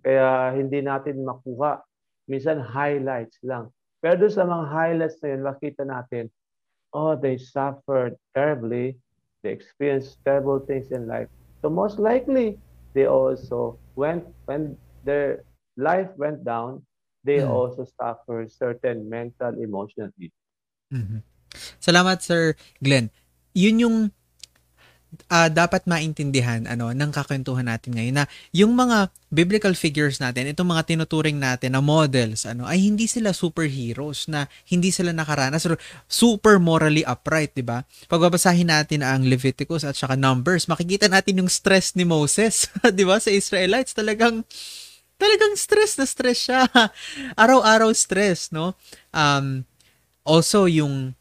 Kaya 0.00 0.56
hindi 0.56 0.80
natin 0.80 1.20
makuha. 1.28 1.84
Minsan 2.24 2.64
highlights 2.64 3.36
lang. 3.44 3.68
Pero 4.00 4.16
doon 4.16 4.32
sa 4.32 4.48
mga 4.48 4.64
highlights 4.72 5.20
na 5.20 5.28
yun, 5.36 5.42
makita 5.44 5.82
natin, 5.84 6.32
oh, 6.96 7.12
they 7.12 7.36
suffered 7.36 8.16
terribly. 8.32 8.96
They 9.44 9.52
experienced 9.52 10.24
terrible 10.24 10.64
things 10.64 10.88
in 10.88 11.04
life. 11.04 11.28
So 11.60 11.68
most 11.68 12.00
likely, 12.00 12.56
they 12.96 13.04
also 13.04 13.76
went, 13.94 14.24
when 14.48 14.80
their 15.04 15.44
life 15.76 16.08
went 16.16 16.42
down, 16.48 16.82
they 17.22 17.44
Mm. 17.44 17.52
also 17.52 17.84
suffered 17.84 18.50
certain 18.50 19.06
mental, 19.06 19.54
emotional 19.60 20.10
issues. 20.16 20.34
Mhm. 20.90 21.20
Salamat 21.78 22.24
Sir 22.24 22.58
Glenn. 22.82 23.12
Yun 23.52 23.76
yung 23.78 23.96
ah, 25.28 25.52
dapat 25.52 25.84
maintindihan 25.84 26.64
ano 26.64 26.88
ng 26.92 27.10
kakwentuhan 27.12 27.68
natin 27.68 27.96
ngayon 27.96 28.14
na 28.22 28.24
yung 28.52 28.72
mga 28.72 29.12
biblical 29.28 29.72
figures 29.76 30.20
natin, 30.20 30.48
itong 30.48 30.68
mga 30.68 30.92
tinuturing 30.92 31.36
natin 31.36 31.76
na 31.76 31.84
models 31.84 32.48
ano 32.48 32.64
ay 32.64 32.80
hindi 32.80 33.04
sila 33.04 33.32
superheroes 33.36 34.28
na 34.28 34.48
hindi 34.68 34.88
sila 34.88 35.12
nakaranas 35.12 35.68
or 35.68 35.76
super 36.08 36.56
morally 36.56 37.04
upright, 37.04 37.52
'di 37.52 37.64
ba? 37.64 37.84
Pagbabasahin 38.08 38.72
natin 38.72 39.04
ang 39.04 39.24
Leviticus 39.28 39.84
at 39.84 39.96
saka 39.96 40.16
Numbers, 40.16 40.68
makikita 40.68 41.08
natin 41.08 41.44
yung 41.44 41.50
stress 41.52 41.92
ni 41.92 42.08
Moses, 42.08 42.68
'di 42.94 43.04
ba? 43.04 43.20
Sa 43.20 43.28
Israelites 43.28 43.92
talagang 43.92 44.44
talagang 45.20 45.54
stress 45.54 46.00
na 46.00 46.06
stress 46.08 46.50
siya. 46.50 46.66
Araw-araw 47.42 47.92
stress, 47.92 48.48
no? 48.50 48.74
Um 49.12 49.68
also 50.24 50.64
yung 50.64 51.12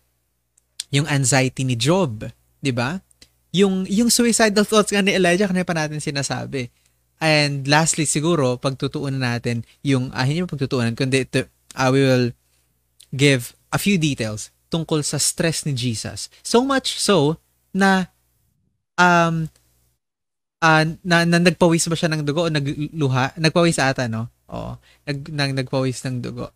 yung 0.92 1.08
anxiety 1.08 1.68
ni 1.68 1.76
Job, 1.76 2.28
'di 2.64 2.72
ba? 2.72 3.04
Yung 3.52 3.84
yung 3.88 4.08
suicidal 4.08 4.64
thoughts 4.64 4.96
nga 4.96 5.04
ni 5.04 5.16
Elijah 5.16 5.48
kanina 5.48 5.68
pa 5.68 5.76
natin 5.76 6.00
sinasabi. 6.00 6.72
And 7.22 7.68
lastly 7.68 8.10
siguro 8.10 8.58
pagtutuunan 8.58 9.22
natin 9.22 9.68
yung 9.86 10.10
ah, 10.16 10.26
hindi 10.26 10.42
mo 10.42 10.50
pagtutuunan 10.50 10.98
kundi 10.98 11.28
ito, 11.28 11.46
we 11.94 12.02
will 12.02 12.34
give 13.14 13.54
a 13.70 13.78
few 13.78 14.00
details 14.00 14.50
tungkol 14.72 15.04
sa 15.04 15.20
stress 15.20 15.68
ni 15.68 15.76
Jesus. 15.76 16.32
So 16.42 16.64
much 16.64 16.96
so 16.98 17.38
na 17.76 18.10
um 18.96 19.52
ah, 20.64 20.86
na, 21.04 21.26
na 21.26 21.38
nagpawis 21.42 21.90
ba 21.90 21.98
siya 21.98 22.14
ng 22.14 22.24
dugo 22.24 22.48
o 22.48 22.54
nagluha? 22.54 23.36
Nagpawis 23.36 23.82
ata, 23.82 24.06
no? 24.06 24.30
Oo. 24.54 24.78
Nag, 25.10 25.18
nag, 25.34 25.52
nagpawis 25.58 26.06
ng 26.06 26.22
dugo. 26.22 26.54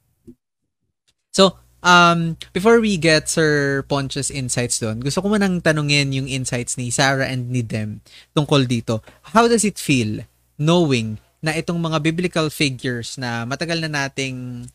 So, 1.33 1.57
um, 1.85 2.35
before 2.51 2.81
we 2.81 2.97
get 2.97 3.29
Sir 3.29 3.85
Ponch's 3.85 4.33
insights 4.33 4.81
doon, 4.81 5.05
gusto 5.05 5.21
ko 5.21 5.29
munang 5.29 5.61
tanungin 5.61 6.11
yung 6.11 6.27
insights 6.27 6.75
ni 6.75 6.89
Sarah 6.89 7.29
and 7.29 7.53
ni 7.53 7.61
Dem 7.61 8.01
tungkol 8.33 8.65
dito. 8.65 9.05
How 9.31 9.45
does 9.45 9.63
it 9.63 9.77
feel 9.77 10.25
knowing 10.57 11.21
na 11.45 11.53
itong 11.53 11.77
mga 11.77 12.01
biblical 12.01 12.49
figures 12.49 13.21
na 13.21 13.45
matagal 13.45 13.85
na 13.85 14.09
nating 14.09 14.67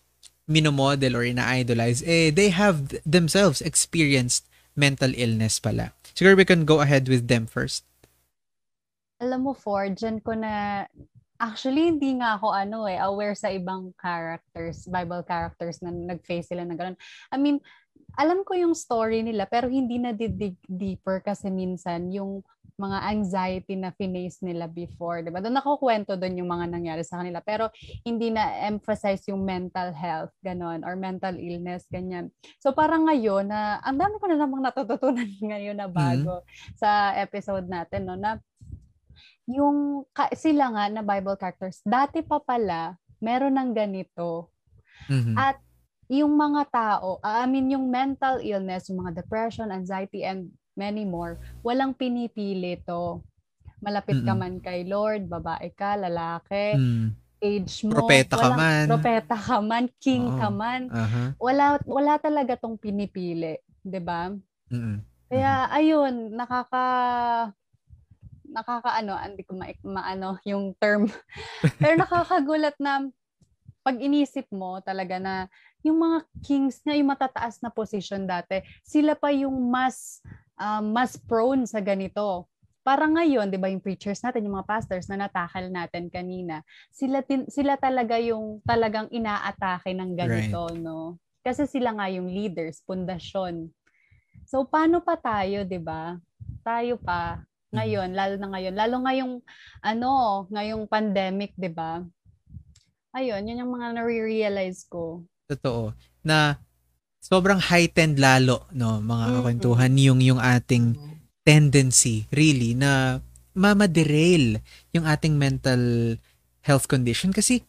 minomodel 0.51 1.15
or 1.15 1.23
ina-idolize, 1.23 2.03
eh, 2.07 2.31
they 2.31 2.51
have 2.51 2.95
themselves 3.07 3.63
experienced 3.63 4.47
mental 4.75 5.15
illness 5.15 5.63
pala. 5.63 5.95
Siguro 6.15 6.39
we 6.39 6.47
can 6.47 6.67
go 6.67 6.83
ahead 6.83 7.07
with 7.07 7.31
them 7.31 7.47
first. 7.47 7.87
Alam 9.23 9.47
mo, 9.47 9.53
Ford, 9.55 9.95
dyan 9.95 10.19
ko 10.23 10.35
na, 10.35 10.87
actually, 11.41 11.89
hindi 11.89 12.21
nga 12.21 12.37
ako 12.37 12.53
ano 12.53 12.85
eh, 12.85 13.01
aware 13.01 13.33
sa 13.33 13.49
ibang 13.49 13.97
characters, 13.97 14.85
Bible 14.85 15.25
characters 15.25 15.81
na 15.81 15.89
nag-face 15.89 16.53
sila 16.53 16.69
na 16.69 16.77
gano'n. 16.77 17.01
I 17.33 17.37
mean, 17.41 17.59
alam 18.21 18.45
ko 18.45 18.53
yung 18.53 18.77
story 18.77 19.25
nila, 19.25 19.49
pero 19.49 19.73
hindi 19.73 19.97
na 19.97 20.13
dig 20.13 20.61
deeper 20.69 21.25
kasi 21.25 21.49
minsan 21.49 22.13
yung 22.13 22.45
mga 22.81 22.99
anxiety 23.13 23.77
na 23.77 23.93
finace 23.93 24.41
nila 24.41 24.65
before, 24.65 25.21
di 25.21 25.29
ba? 25.29 25.45
Doon 25.45 25.61
nakukwento 25.61 26.17
doon 26.17 26.41
yung 26.41 26.49
mga 26.49 26.67
nangyari 26.73 27.05
sa 27.05 27.21
kanila, 27.21 27.45
pero 27.45 27.69
hindi 28.09 28.33
na 28.33 28.65
emphasize 28.65 29.29
yung 29.29 29.45
mental 29.45 29.93
health, 29.93 30.33
ganon, 30.41 30.81
or 30.81 30.97
mental 30.97 31.37
illness, 31.37 31.85
ganyan. 31.93 32.33
So 32.57 32.73
parang 32.73 33.05
ngayon, 33.05 33.53
na 33.53 33.85
ang 33.85 34.01
dami 34.01 34.17
ko 34.17 34.25
na 34.33 34.41
namang 34.41 34.65
natututunan 34.65 35.29
ngayon 35.53 35.77
na 35.77 35.93
bago 35.93 36.41
sa 36.81 37.13
episode 37.21 37.69
natin, 37.69 38.09
no, 38.09 38.17
na 38.17 38.41
yung 39.49 40.05
ka, 40.13 40.29
sila 40.37 40.73
nga 40.75 40.85
na 40.93 41.03
Bible 41.05 41.37
characters, 41.39 41.81
dati 41.87 42.21
pa 42.21 42.41
pala, 42.43 42.97
meron 43.23 43.57
ng 43.57 43.71
ganito. 43.73 44.53
Mhm. 45.09 45.35
At 45.37 45.57
yung 46.11 46.35
mga 46.35 46.63
tao, 46.75 47.23
I 47.23 47.47
mean 47.47 47.71
yung 47.71 47.89
mental 47.89 48.43
illness, 48.43 48.91
yung 48.91 49.07
mga 49.07 49.23
depression, 49.23 49.71
anxiety, 49.71 50.27
and 50.27 50.51
many 50.75 51.07
more, 51.07 51.39
walang 51.63 51.95
pinipili 51.95 52.81
to. 52.85 53.23
Malapit 53.81 54.21
ka 54.27 54.35
Mm-mm. 54.37 54.41
man 54.41 54.55
kay 54.61 54.85
Lord, 54.85 55.31
babae 55.31 55.73
ka, 55.73 55.97
lalaki, 55.97 56.77
Mm. 56.77 57.09
age 57.41 57.75
mo. 57.89 58.05
Propeta 58.05 58.37
ka 58.37 58.49
man. 58.53 58.87
Propeta 58.91 59.37
ka 59.39 59.59
man, 59.65 59.85
king 59.97 60.29
Oo. 60.29 60.37
ka 60.37 60.49
man. 60.53 60.93
Aha. 60.93 61.33
Wala, 61.41 61.81
wala 61.89 62.21
talaga 62.21 62.61
tong 62.61 62.77
pinipili. 62.77 63.57
'di 63.81 64.01
ba? 64.05 64.29
Mm-mm. 64.69 65.01
Kaya 65.31 65.71
ayun, 65.73 66.35
nakaka 66.37 66.85
nakakaano, 68.51 69.15
hindi 69.17 69.43
ko 69.47 69.55
ma, 69.55 69.71
maano 69.87 70.37
yung 70.45 70.75
term. 70.77 71.07
Pero 71.83 71.95
nakakagulat 71.97 72.77
na 72.83 73.09
pag 73.81 73.97
inisip 73.97 74.45
mo 74.53 74.83
talaga 74.85 75.17
na 75.17 75.49
yung 75.81 75.97
mga 75.97 76.19
kings 76.45 76.85
na 76.85 76.93
yung 76.99 77.09
matataas 77.09 77.65
na 77.65 77.73
position 77.73 78.29
dati, 78.29 78.61
sila 78.85 79.17
pa 79.17 79.33
yung 79.33 79.57
mas 79.73 80.21
ah, 80.61 80.85
mas 80.85 81.17
prone 81.17 81.65
sa 81.65 81.81
ganito. 81.81 82.45
Para 82.85 83.09
ngayon, 83.09 83.49
'di 83.49 83.57
ba, 83.61 83.73
yung 83.73 83.81
preachers 83.81 84.21
natin, 84.21 84.45
yung 84.45 84.61
mga 84.61 84.69
pastors 84.69 85.09
na 85.09 85.29
natakal 85.29 85.69
natin 85.73 86.13
kanina, 86.13 86.61
sila 86.93 87.25
tin, 87.25 87.49
sila 87.49 87.81
talaga 87.81 88.21
yung 88.21 88.61
talagang 88.69 89.09
inaatake 89.09 89.97
ng 89.97 90.13
ganito, 90.17 90.69
no? 90.77 91.17
Kasi 91.41 91.65
sila 91.65 91.97
nga 91.97 92.13
yung 92.13 92.29
leaders, 92.29 92.85
pundasyon. 92.85 93.73
So 94.45 94.69
paano 94.69 95.01
pa 95.01 95.17
tayo, 95.17 95.65
'di 95.65 95.81
ba? 95.81 96.21
Tayo 96.61 97.01
pa 97.01 97.41
ngayon, 97.71 98.11
lalo 98.15 98.35
na 98.39 98.49
ngayon, 98.51 98.75
lalo 98.75 98.95
ngayong 99.07 99.35
ano, 99.83 100.11
ngayong 100.51 100.85
pandemic, 100.91 101.55
'di 101.55 101.71
ba? 101.71 102.03
Ayun, 103.11 103.43
yun 103.43 103.67
yung 103.67 103.75
mga 103.75 103.99
na-realize 103.99 104.87
ko. 104.87 105.27
Totoo. 105.51 105.91
Na 106.23 106.63
sobrang 107.19 107.59
heightened 107.59 108.23
lalo, 108.23 108.71
no, 108.71 109.03
mga 109.03 109.27
kakwentuhan, 109.35 109.93
yung, 109.99 110.23
yung 110.23 110.39
ating 110.39 110.95
tendency, 111.43 112.31
really, 112.31 112.79
na 112.79 113.19
mamaderail 113.51 114.63
yung 114.95 115.03
ating 115.03 115.35
mental 115.35 116.15
health 116.63 116.87
condition. 116.87 117.35
Kasi, 117.35 117.67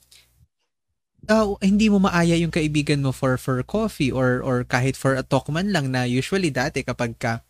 ah, 1.26 1.50
hindi 1.58 1.90
mo 1.90 1.98
maaya 1.98 2.38
yung 2.38 2.54
kaibigan 2.54 3.02
mo 3.02 3.10
for 3.10 3.38
for 3.42 3.62
coffee 3.66 4.14
or 4.14 4.46
or 4.46 4.62
kahit 4.62 4.94
for 4.94 5.18
a 5.18 5.26
talk 5.26 5.50
man 5.50 5.74
lang 5.74 5.90
na 5.90 6.06
usually 6.06 6.54
dati 6.54 6.86
kapag 6.86 7.18
ka 7.18 7.42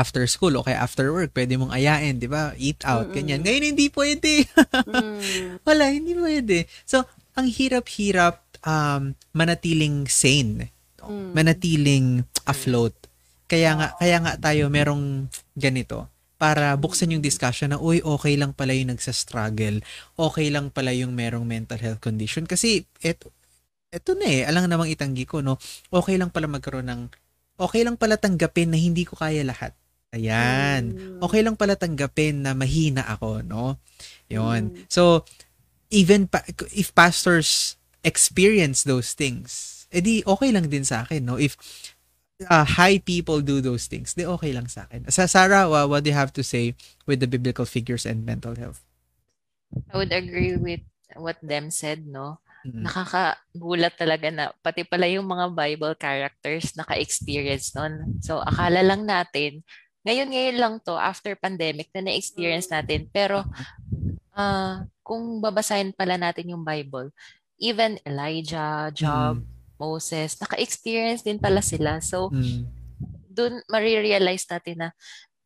after 0.00 0.24
school 0.24 0.56
o 0.56 0.64
kaya 0.64 0.80
after 0.80 1.12
work, 1.12 1.36
pwede 1.36 1.60
mong 1.60 1.76
ayain, 1.76 2.16
di 2.16 2.26
ba? 2.26 2.56
Eat 2.56 2.80
out, 2.88 3.12
Mm-mm. 3.12 3.16
ganyan. 3.20 3.40
Ngayon, 3.44 3.64
hindi 3.76 3.86
pwede. 3.92 4.48
Mm. 4.88 5.20
Wala, 5.68 5.84
hindi 5.92 6.16
pwede. 6.16 6.64
So, 6.88 7.04
ang 7.36 7.46
hirap-hirap 7.46 8.40
um, 8.64 9.12
manatiling 9.36 10.08
sane. 10.08 10.72
Mm. 11.04 11.36
Manatiling 11.36 12.06
afloat. 12.48 12.96
Kaya 13.50 13.76
nga, 13.76 13.88
kaya 14.00 14.16
nga 14.24 14.32
tayo 14.40 14.72
merong 14.72 15.28
ganito 15.58 16.08
para 16.40 16.72
buksan 16.80 17.12
yung 17.12 17.20
discussion 17.20 17.76
na, 17.76 17.76
uy, 17.76 18.00
okay 18.00 18.40
lang 18.40 18.56
pala 18.56 18.72
yung 18.72 18.96
nagsa-struggle. 18.96 19.84
Okay 20.16 20.48
lang 20.48 20.72
pala 20.72 20.96
yung 20.96 21.12
merong 21.12 21.44
mental 21.44 21.76
health 21.76 22.00
condition. 22.00 22.48
Kasi, 22.48 22.88
et, 23.04 23.20
eto 23.92 24.16
na 24.16 24.24
eh, 24.24 24.42
alang 24.48 24.64
namang 24.64 24.88
itanggi 24.88 25.28
ko, 25.28 25.44
no? 25.44 25.60
Okay 25.92 26.16
lang 26.16 26.32
pala 26.32 26.48
magkaroon 26.48 26.88
ng, 26.88 27.02
okay 27.60 27.84
lang 27.84 28.00
pala 28.00 28.16
tanggapin 28.16 28.72
na 28.72 28.80
hindi 28.80 29.04
ko 29.04 29.20
kaya 29.20 29.44
lahat. 29.44 29.76
Ayan. 30.10 30.82
Mm. 30.94 31.18
Okay 31.22 31.40
lang 31.46 31.54
pala 31.54 31.78
tanggapin 31.78 32.42
na 32.42 32.52
mahina 32.54 33.06
ako, 33.06 33.46
no? 33.46 33.78
Yun. 34.26 34.74
Mm. 34.74 34.90
So, 34.90 35.22
even 35.90 36.26
pa, 36.26 36.42
if 36.74 36.90
pastors 36.94 37.78
experience 38.02 38.82
those 38.82 39.14
things, 39.14 39.84
edi 39.90 40.22
okay 40.26 40.50
lang 40.50 40.66
din 40.66 40.82
sa 40.82 41.06
akin, 41.06 41.22
no? 41.22 41.38
If 41.38 41.54
uh, 42.46 42.64
high 42.64 42.98
people 42.98 43.42
do 43.42 43.62
those 43.62 43.86
things, 43.86 44.14
di 44.14 44.26
okay 44.26 44.50
lang 44.50 44.66
sa 44.66 44.90
akin. 44.90 45.06
Sa 45.10 45.30
Sarah, 45.30 45.70
wa- 45.70 45.86
what 45.86 46.02
do 46.02 46.10
you 46.10 46.18
have 46.18 46.34
to 46.34 46.42
say 46.42 46.74
with 47.06 47.22
the 47.22 47.30
biblical 47.30 47.66
figures 47.66 48.02
and 48.02 48.26
mental 48.26 48.58
health? 48.58 48.82
I 49.90 49.94
would 49.98 50.10
agree 50.10 50.58
with 50.58 50.82
what 51.14 51.38
them 51.42 51.70
said, 51.70 52.06
no? 52.06 52.42
Mm. 52.66 52.84
Nakakagulat 52.84 53.94
talaga 53.96 54.28
na 54.28 54.44
pati 54.60 54.84
pala 54.84 55.08
yung 55.08 55.24
mga 55.24 55.54
Bible 55.54 55.94
characters 55.96 56.76
naka-experience 56.76 57.72
nun. 57.78 58.20
So, 58.20 58.42
akala 58.42 58.84
lang 58.84 59.08
natin, 59.08 59.64
ngayon-ngayon 60.06 60.56
lang 60.56 60.74
to, 60.80 60.96
after 60.96 61.36
pandemic, 61.36 61.92
na 61.92 62.08
na-experience 62.08 62.68
natin. 62.72 63.08
Pero, 63.12 63.44
ah 64.34 64.84
kung 65.10 65.42
babasahin 65.42 65.90
pala 65.90 66.14
natin 66.14 66.54
yung 66.54 66.62
Bible, 66.62 67.10
even 67.58 67.98
Elijah, 68.06 68.94
Job, 68.94 69.42
Moses, 69.74 70.38
naka-experience 70.38 71.26
din 71.26 71.34
pala 71.34 71.58
sila. 71.58 71.98
So, 71.98 72.30
Mm. 72.30 72.62
dun 73.26 73.58
marirealize 73.66 74.46
natin 74.46 74.86
na 74.86 74.88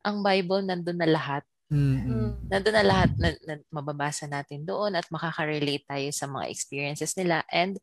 ang 0.04 0.20
Bible 0.20 0.68
nandun 0.68 1.00
na 1.00 1.08
lahat. 1.08 1.48
Mm. 1.72 1.96
Mm. 2.04 2.30
Nandun 2.52 2.76
na 2.76 2.84
lahat 2.84 3.10
na, 3.16 3.32
na 3.48 3.54
mababasa 3.72 4.28
natin 4.28 4.68
doon 4.68 4.92
at 5.00 5.08
makaka-relate 5.08 5.88
tayo 5.88 6.08
sa 6.12 6.28
mga 6.28 6.46
experiences 6.52 7.16
nila. 7.16 7.40
And 7.48 7.80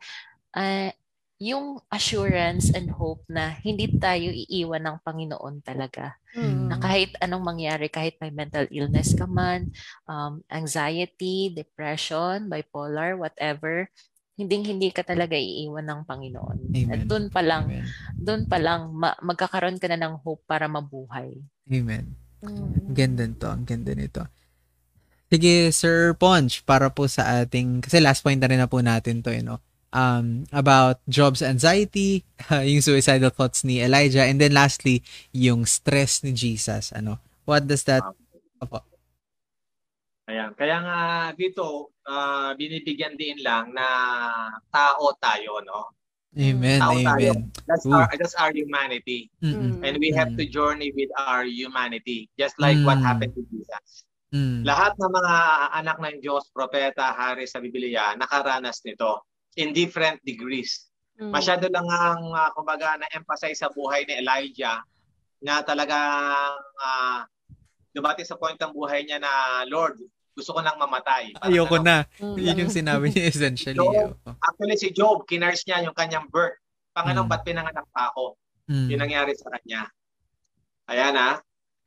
uh, 0.53 0.93
yung 1.41 1.81
assurance 1.89 2.69
and 2.69 2.93
hope 2.93 3.25
na 3.25 3.57
hindi 3.65 3.89
tayo 3.97 4.29
iiwan 4.29 4.85
ng 4.85 4.97
Panginoon 5.01 5.65
talaga. 5.65 6.13
Mm. 6.37 6.69
Na 6.69 6.77
kahit 6.77 7.17
anong 7.17 7.41
mangyari, 7.41 7.89
kahit 7.89 8.21
may 8.21 8.29
mental 8.29 8.69
illness 8.69 9.17
ka 9.17 9.25
man, 9.25 9.73
um, 10.05 10.45
anxiety, 10.53 11.49
depression, 11.49 12.45
bipolar, 12.45 13.17
whatever, 13.17 13.89
hindi 14.37 14.61
hindi 14.61 14.93
ka 14.93 15.01
talaga 15.01 15.33
iiwan 15.33 15.89
ng 15.89 16.01
Panginoon. 16.05 16.57
Amen. 16.77 16.93
At 16.93 17.01
doon 17.09 17.33
pa 17.33 17.41
lang, 17.41 17.73
doon 18.13 18.45
pa 18.45 18.61
lang 18.61 18.93
ma- 18.93 19.17
magkakaroon 19.25 19.81
ka 19.81 19.89
na 19.89 19.97
ng 19.97 20.21
hope 20.21 20.45
para 20.45 20.69
mabuhay. 20.69 21.41
Amen. 21.65 22.13
Mm. 22.45 22.85
Ang 22.85 22.93
ganda 22.93 23.23
nito. 23.25 23.47
Ang 23.49 23.65
ganda 23.65 23.91
nito. 23.97 24.21
Sige, 25.25 25.73
Sir 25.73 26.13
Ponch, 26.13 26.61
para 26.69 26.93
po 26.93 27.09
sa 27.09 27.41
ating, 27.41 27.81
kasi 27.81 27.97
last 27.97 28.21
point 28.21 28.37
na 28.37 28.45
rin 28.45 28.61
na 28.61 28.69
po 28.69 28.77
natin 28.77 29.25
to, 29.25 29.33
you 29.33 29.41
know, 29.41 29.57
um, 29.93 30.47
about 30.51 30.99
Job's 31.07 31.41
anxiety, 31.43 32.23
yung 32.51 32.81
suicidal 32.81 33.29
thoughts 33.31 33.63
ni 33.63 33.79
Elijah, 33.79 34.23
and 34.25 34.39
then 34.41 34.55
lastly, 34.55 35.03
yung 35.31 35.67
stress 35.67 36.23
ni 36.23 36.31
Jesus. 36.33 36.91
Ano? 36.91 37.19
What 37.45 37.67
does 37.67 37.83
that, 37.87 38.03
opo. 38.59 38.83
Ayan. 40.27 40.55
Kaya 40.55 40.77
nga 40.79 40.97
dito, 41.35 41.91
ah, 42.07 42.55
binibigyan 42.55 43.19
din 43.19 43.39
lang 43.43 43.75
na 43.75 43.87
tao 44.71 45.11
tayo, 45.19 45.59
no? 45.63 45.91
Amen, 46.31 46.79
Tao 46.79 46.95
tayo. 46.95 47.35
amen. 47.35 47.51
That's 47.67 47.83
Ooh. 47.83 47.91
our, 47.91 48.07
that's 48.15 48.35
our 48.39 48.55
humanity. 48.55 49.27
Mm-mm. 49.43 49.83
And 49.83 49.99
we 49.99 50.15
have 50.15 50.31
to 50.39 50.47
journey 50.47 50.95
with 50.95 51.11
our 51.19 51.43
humanity, 51.43 52.31
just 52.39 52.55
like 52.55 52.79
what 52.87 53.03
Mm. 53.03 53.03
happened 53.03 53.35
to 53.35 53.43
Jesus. 53.51 54.07
Mm. 54.31 54.63
Lahat 54.63 54.95
ng 54.95 55.11
mga 55.11 55.35
anak 55.75 55.97
ng 55.99 56.15
Diyos, 56.23 56.47
propeta, 56.55 57.11
hari 57.11 57.43
sa 57.51 57.59
Biblia, 57.59 58.15
nakaranas 58.15 58.79
nito 58.87 59.27
in 59.59 59.75
different 59.75 60.19
degrees. 60.23 60.87
Mm. 61.19 61.31
Masyado 61.33 61.67
lang 61.67 61.85
ang, 61.85 62.31
uh, 62.31 62.49
kumbaga, 62.55 62.97
na-emphasize 62.97 63.59
sa 63.59 63.69
buhay 63.71 64.07
ni 64.07 64.21
Elijah 64.23 64.81
na 65.41 65.61
talagang 65.65 66.55
uh, 66.79 67.21
dumating 67.91 68.25
sa 68.25 68.39
point 68.39 68.57
ng 68.57 68.71
buhay 68.71 69.03
niya 69.03 69.19
na, 69.19 69.63
Lord, 69.67 69.99
gusto 70.31 70.55
ko 70.55 70.63
nang 70.63 70.79
mamatay. 70.79 71.35
Parang 71.35 71.51
Ayoko 71.51 71.77
ano, 71.77 71.85
na. 71.85 71.97
Mm. 72.17 72.35
Yun 72.39 72.61
yung 72.63 72.73
sinabi 72.73 73.05
niya 73.11 73.23
essentially. 73.27 73.77
Job. 73.77 74.15
Actually, 74.39 74.77
si 74.79 74.89
Job, 74.95 75.27
kinurse 75.27 75.67
niya 75.67 75.83
yung 75.83 75.95
kanyang 75.97 76.25
birth. 76.31 76.55
Panginoon, 76.95 77.27
Mm. 77.27 77.31
ba't 77.31 77.43
pinanganak 77.43 77.87
pa 77.91 78.11
ako? 78.11 78.39
Mm. 78.71 78.87
Yun 78.87 78.99
nangyari 78.99 79.31
sa 79.35 79.51
kanya. 79.51 79.91
Ayan 80.87 81.15
ah. 81.19 81.35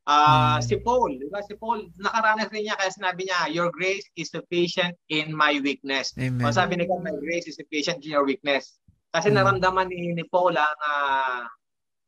Mm. 0.04 0.60
si 0.60 0.76
Paul, 0.84 1.16
di 1.16 1.32
ba? 1.32 1.40
Si 1.40 1.56
Paul, 1.56 1.88
nakaranas 1.96 2.52
rin 2.52 2.68
niya 2.68 2.76
kaya 2.76 2.92
sinabi 2.92 3.24
niya, 3.24 3.48
your 3.48 3.72
grace 3.72 4.04
is 4.20 4.28
sufficient 4.28 4.92
in 5.08 5.32
my 5.32 5.56
weakness. 5.64 6.12
Amen. 6.20 6.44
O 6.44 6.52
sabi 6.52 6.76
ni 6.76 6.84
God, 6.84 7.00
my 7.00 7.16
grace 7.24 7.48
is 7.48 7.56
sufficient 7.56 8.04
in 8.04 8.12
your 8.12 8.28
weakness. 8.28 8.76
Kasi 9.16 9.32
Mm. 9.32 9.40
naramdaman 9.40 9.88
ni, 9.88 10.12
ni 10.12 10.24
Paul 10.28 10.60
ang 10.60 10.78
ah, 10.84 11.48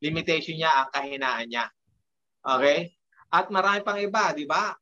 limitation 0.04 0.60
niya, 0.60 0.68
ang 0.84 0.88
kahinaan 0.92 1.48
niya. 1.48 1.64
Okay? 2.44 2.92
At 3.32 3.48
marami 3.48 3.80
pang 3.80 3.96
iba, 3.96 4.36
di 4.36 4.44
ba? 4.44 4.76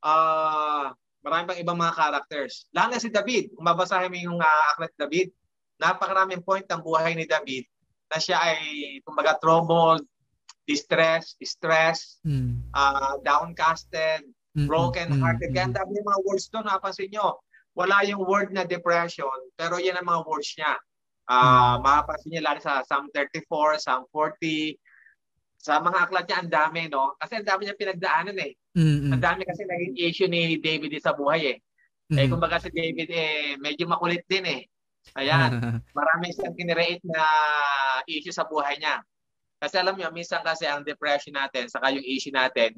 Ah, 0.00 0.96
marami 1.20 1.52
pang 1.52 1.60
ibang 1.60 1.76
mga 1.80 1.96
characters. 1.96 2.68
Lalo 2.72 2.96
na 2.96 3.00
si 3.00 3.12
David. 3.12 3.52
Kung 3.56 3.64
babasahin 3.64 4.12
mo 4.12 4.16
yung 4.20 4.40
uh, 4.40 4.62
aklat 4.76 4.92
David, 4.96 5.32
napakaraming 5.80 6.44
point 6.44 6.68
ng 6.68 6.84
buhay 6.84 7.16
ni 7.16 7.24
David 7.24 7.64
na 8.12 8.20
siya 8.20 8.36
ay, 8.40 8.60
kumbaga, 9.04 9.36
troubled, 9.40 10.04
distressed, 10.64 11.36
stressed, 11.44 12.20
Mm. 12.24 12.64
ah, 12.72 13.16
downcasted, 13.20 14.24
Mm, 14.54 14.70
broken 14.70 15.08
mm, 15.10 15.18
hearted. 15.18 15.50
mm, 15.50 15.56
Kaya 15.58 15.68
dami 15.74 15.98
mga 15.98 16.20
words 16.22 16.46
doon, 16.46 16.62
napansin 16.64 17.10
nyo. 17.10 17.42
Wala 17.74 18.06
yung 18.06 18.22
word 18.22 18.54
na 18.54 18.62
depression, 18.62 19.34
pero 19.58 19.82
yan 19.82 19.98
ang 19.98 20.06
mga 20.06 20.22
words 20.24 20.54
niya. 20.54 20.78
Ah, 21.26 21.74
Mapapansin 21.82 22.30
niyo 22.30 22.42
lalo 22.46 22.62
sa 22.62 22.86
Psalm 22.86 23.10
34, 23.10 23.82
Psalm 23.82 24.06
40, 24.14 24.78
sa 25.58 25.82
mga 25.82 26.06
aklat 26.06 26.24
niya, 26.28 26.38
ang 26.38 26.52
dami, 26.52 26.80
no? 26.86 27.16
Kasi 27.18 27.40
ang 27.40 27.48
dami 27.48 27.66
niya 27.66 27.74
pinagdaanan 27.74 28.36
eh. 28.38 28.52
mm, 28.78 28.84
mm, 28.84 29.10
Ang 29.16 29.22
dami 29.24 29.42
kasi 29.42 29.64
naging 29.66 29.94
issue 29.98 30.28
ni 30.30 30.60
David 30.62 30.92
sa 31.02 31.16
buhay 31.18 31.42
eh. 31.50 31.58
Eh, 32.14 32.28
mm. 32.28 32.30
kumbaga 32.30 32.60
si 32.62 32.68
David 32.70 33.08
eh, 33.10 33.56
medyo 33.58 33.88
makulit 33.88 34.22
din 34.28 34.44
eh. 34.44 34.62
Ayan, 35.18 35.50
marami 35.98 36.30
siyang 36.30 36.54
kinirate 36.54 37.02
na 37.02 37.24
issue 38.06 38.30
sa 38.30 38.46
buhay 38.46 38.78
niya. 38.78 39.02
Kasi 39.60 39.74
alam 39.80 39.96
niyo, 39.96 40.10
minsan 40.12 40.42
kasi 40.44 40.68
ang 40.68 40.84
depression 40.84 41.34
natin, 41.34 41.70
saka 41.70 41.90
yung 41.94 42.04
issue 42.04 42.34
natin, 42.34 42.76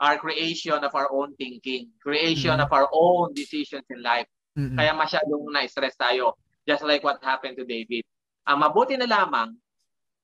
are 0.00 0.16
creation 0.16 0.80
of 0.80 0.92
our 0.96 1.12
own 1.12 1.36
thinking, 1.36 1.92
creation 2.00 2.56
Mhm. 2.56 2.64
of 2.64 2.70
our 2.72 2.88
own 2.92 3.36
decisions 3.36 3.84
in 3.92 4.00
life. 4.00 4.26
Mm, 4.56 4.72
mm. 4.72 4.76
Kaya 4.80 4.92
masyadong 4.96 5.44
na-stress 5.52 5.96
tayo, 6.00 6.40
just 6.64 6.80
like 6.84 7.04
what 7.04 7.20
happened 7.20 7.60
to 7.60 7.68
David. 7.68 8.04
Ang 8.48 8.64
mabuti 8.64 8.96
na 8.96 9.04
lamang, 9.04 9.52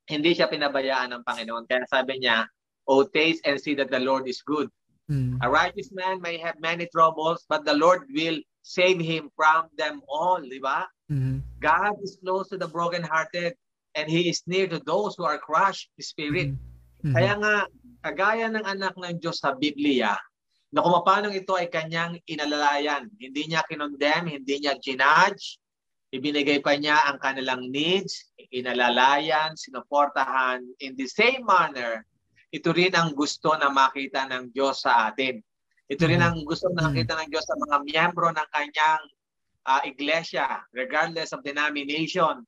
hindi 0.09 0.33
siya 0.33 0.49
pinabayaan 0.49 1.13
ng 1.13 1.23
Panginoon. 1.27 1.69
Kaya 1.69 1.85
sabi 1.91 2.25
niya, 2.25 2.49
O 2.87 3.03
taste 3.03 3.43
and 3.43 3.59
see 3.59 3.75
that 3.75 3.91
the 3.91 3.99
Lord 3.99 4.31
is 4.31 4.41
good. 4.47 4.71
Mm. 5.11 5.43
A 5.43 5.51
righteous 5.51 5.91
man 5.91 6.23
may 6.23 6.39
have 6.39 6.57
many 6.63 6.87
troubles, 6.95 7.43
but 7.51 7.67
the 7.67 7.75
Lord 7.75 8.07
will 8.15 8.39
save 8.63 8.99
him 9.03 9.31
from 9.35 9.67
them 9.75 10.01
all. 10.07 10.39
Di 10.39 10.63
ba? 10.63 10.87
Mhm. 11.11 11.43
God 11.59 11.95
is 12.03 12.19
close 12.23 12.51
to 12.51 12.59
the 12.59 12.71
brokenhearted 12.71 13.55
and 13.97 14.07
He 14.13 14.29
is 14.29 14.45
near 14.45 14.69
to 14.69 14.79
those 14.85 15.17
who 15.17 15.25
are 15.25 15.41
crushed 15.41 15.89
in 15.97 16.05
spirit. 16.05 16.53
Mhm. 17.03 17.17
Kaya 17.17 17.33
nga, 17.41 17.55
kagaya 18.05 18.47
ng 18.53 18.63
anak 18.63 18.95
ng 18.95 19.19
Diyos 19.19 19.41
sa 19.41 19.57
Biblia, 19.57 20.15
na 20.71 20.85
kung 20.85 21.01
paano 21.01 21.33
ito 21.33 21.57
ay 21.57 21.73
kanyang 21.73 22.21
inalalayan. 22.29 23.09
Hindi 23.17 23.49
niya 23.49 23.65
kinondemn, 23.65 24.29
hindi 24.29 24.61
niya 24.61 24.77
ginudge, 24.77 25.57
ibinigay 26.13 26.61
pa 26.61 26.77
niya 26.77 27.09
ang 27.09 27.17
kanilang 27.17 27.73
needs, 27.73 28.29
inalalayan, 28.53 29.57
sinuportahan. 29.57 30.61
In 30.85 30.93
the 30.95 31.09
same 31.09 31.43
manner, 31.49 32.05
ito 32.53 32.71
rin 32.77 32.93
ang 32.93 33.17
gusto 33.17 33.57
na 33.57 33.73
makita 33.73 34.29
ng 34.29 34.53
Diyos 34.53 34.85
sa 34.85 35.09
atin. 35.11 35.41
Ito 35.87 36.05
rin 36.05 36.21
Mhm. 36.21 36.29
ang 36.29 36.39
gusto 36.45 36.69
na 36.75 36.91
makita 36.91 37.15
ng 37.15 37.31
Diyos 37.31 37.47
sa 37.47 37.57
mga 37.57 37.77
miyembro 37.87 38.29
ng 38.31 38.49
kanyang 38.53 39.03
ah, 39.67 39.83
iglesia, 39.83 40.63
regardless 40.71 41.35
of 41.35 41.43
denomination. 41.43 42.47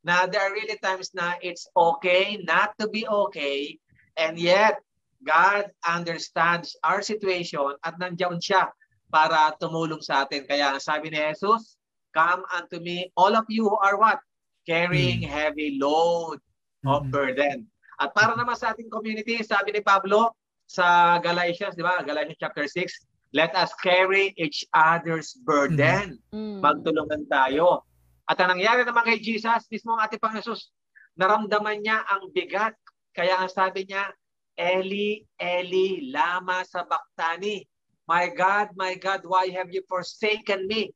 Na 0.00 0.24
there 0.24 0.40
are 0.40 0.52
really 0.56 0.80
times 0.80 1.12
na 1.12 1.36
it's 1.44 1.68
okay 1.76 2.40
not 2.48 2.72
to 2.80 2.88
be 2.88 3.04
okay, 3.04 3.76
and 4.16 4.40
yet 4.40 4.80
God 5.20 5.68
understands 5.84 6.72
our 6.80 7.04
situation 7.04 7.76
at 7.84 8.00
nandiyan 8.00 8.40
siya 8.40 8.72
para 9.12 9.52
tumulong 9.60 10.00
sa 10.00 10.24
atin. 10.24 10.48
Kaya 10.48 10.72
ang 10.72 10.80
sabi 10.80 11.12
ni 11.12 11.20
Jesus, 11.20 11.76
Come 12.10 12.42
unto 12.50 12.82
me, 12.82 13.06
all 13.14 13.38
of 13.38 13.46
you 13.46 13.70
who 13.70 13.78
are 13.78 13.94
what? 13.94 14.18
Carrying 14.66 15.22
heavy 15.22 15.78
load 15.78 16.42
of 16.82 17.06
Mhm. 17.06 17.10
burden. 17.14 17.56
At 18.02 18.16
para 18.16 18.34
naman 18.34 18.58
sa 18.58 18.74
ating 18.74 18.90
community, 18.90 19.38
sabi 19.46 19.76
ni 19.76 19.84
Pablo 19.84 20.34
sa 20.66 21.18
Galatians, 21.22 21.78
di 21.78 21.84
ba? 21.86 22.02
Galatians 22.02 22.40
chapter 22.40 22.66
6, 22.66 23.06
let 23.30 23.54
us 23.54 23.70
carry 23.78 24.34
each 24.40 24.66
other's 24.74 25.36
burden. 25.46 26.18
Mm. 26.34 26.64
Magtulungan 26.64 27.28
tayo. 27.30 27.86
At 28.30 28.38
ang 28.38 28.54
nangyari 28.54 28.86
naman 28.86 29.02
kay 29.02 29.18
Jesus, 29.18 29.66
mismo 29.66 29.98
ang 29.98 30.06
ating 30.06 30.22
Panginoon 30.22 30.46
Jesus, 30.46 30.70
naramdaman 31.18 31.82
niya 31.82 32.06
ang 32.06 32.30
bigat. 32.30 32.78
Kaya 33.10 33.42
ang 33.42 33.50
sabi 33.50 33.90
niya, 33.90 34.14
Eli, 34.54 35.26
Eli, 35.34 36.14
lama 36.14 36.62
sabaktani. 36.62 37.66
My 38.06 38.30
God, 38.30 38.70
my 38.78 38.94
God, 38.94 39.26
why 39.26 39.50
have 39.50 39.74
you 39.74 39.82
forsaken 39.90 40.70
me? 40.70 40.94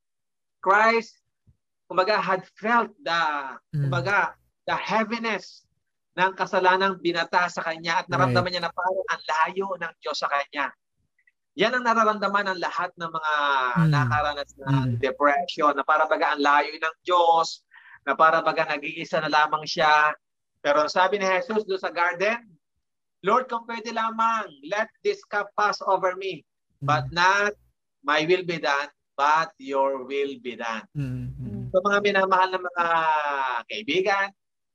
Christ 0.62 1.24
kumbaga, 1.88 2.18
had 2.20 2.42
felt 2.58 2.90
the, 3.02 3.20
Mm. 3.70 3.86
kumbaga, 3.86 4.34
the 4.66 4.74
heaviness 4.74 5.68
ng 6.16 6.32
kasalanang 6.34 6.98
binata 7.02 7.50
sa 7.50 7.60
kanya 7.62 8.02
at 8.02 8.06
naramdaman 8.08 8.50
niya 8.54 8.62
na 8.64 8.72
parang 8.72 9.06
ang 9.10 9.22
layo 9.22 9.68
ng 9.76 9.92
Diyos 10.00 10.18
sa 10.18 10.30
kanya. 10.30 10.72
Yan 11.54 11.70
ang 11.70 11.86
nararamdaman 11.86 12.50
ng 12.50 12.58
lahat 12.58 12.90
ng 12.98 13.10
mga 13.14 13.34
Mm. 13.78 13.90
nakaranas 13.94 14.50
ng 14.58 14.86
Mm. 14.90 14.98
depression, 14.98 15.70
na 15.78 15.86
para 15.86 16.02
baga 16.10 16.34
ang 16.34 16.42
layo 16.42 16.74
ng 16.74 16.96
Diyos, 17.06 17.62
na 18.02 18.18
para 18.18 18.42
baga 18.42 18.66
nag-iisa 18.66 19.22
na 19.22 19.30
lamang 19.30 19.62
siya. 19.62 20.10
Pero 20.58 20.82
ang 20.82 20.90
sabi 20.90 21.22
ni 21.22 21.26
Jesus 21.26 21.62
doon 21.62 21.78
sa 21.78 21.94
garden, 21.94 22.42
Lord, 23.22 23.46
kung 23.48 23.64
pwede 23.64 23.94
lamang, 23.94 24.50
let 24.68 24.90
this 25.00 25.22
cup 25.24 25.48
pass 25.54 25.78
over 25.80 26.18
me. 26.18 26.42
But 26.84 27.08
not 27.14 27.56
my 28.04 28.28
will 28.28 28.44
be 28.44 28.60
done, 28.60 28.92
but 29.16 29.54
your 29.56 30.04
will 30.04 30.36
be 30.44 30.52
done. 30.58 30.84
Mm, 30.92 31.32
mm, 31.40 31.64
So 31.72 31.80
mga 31.80 32.04
minamahal 32.04 32.52
na 32.52 32.60
mga 32.60 32.86
kaibigan, 33.70 34.28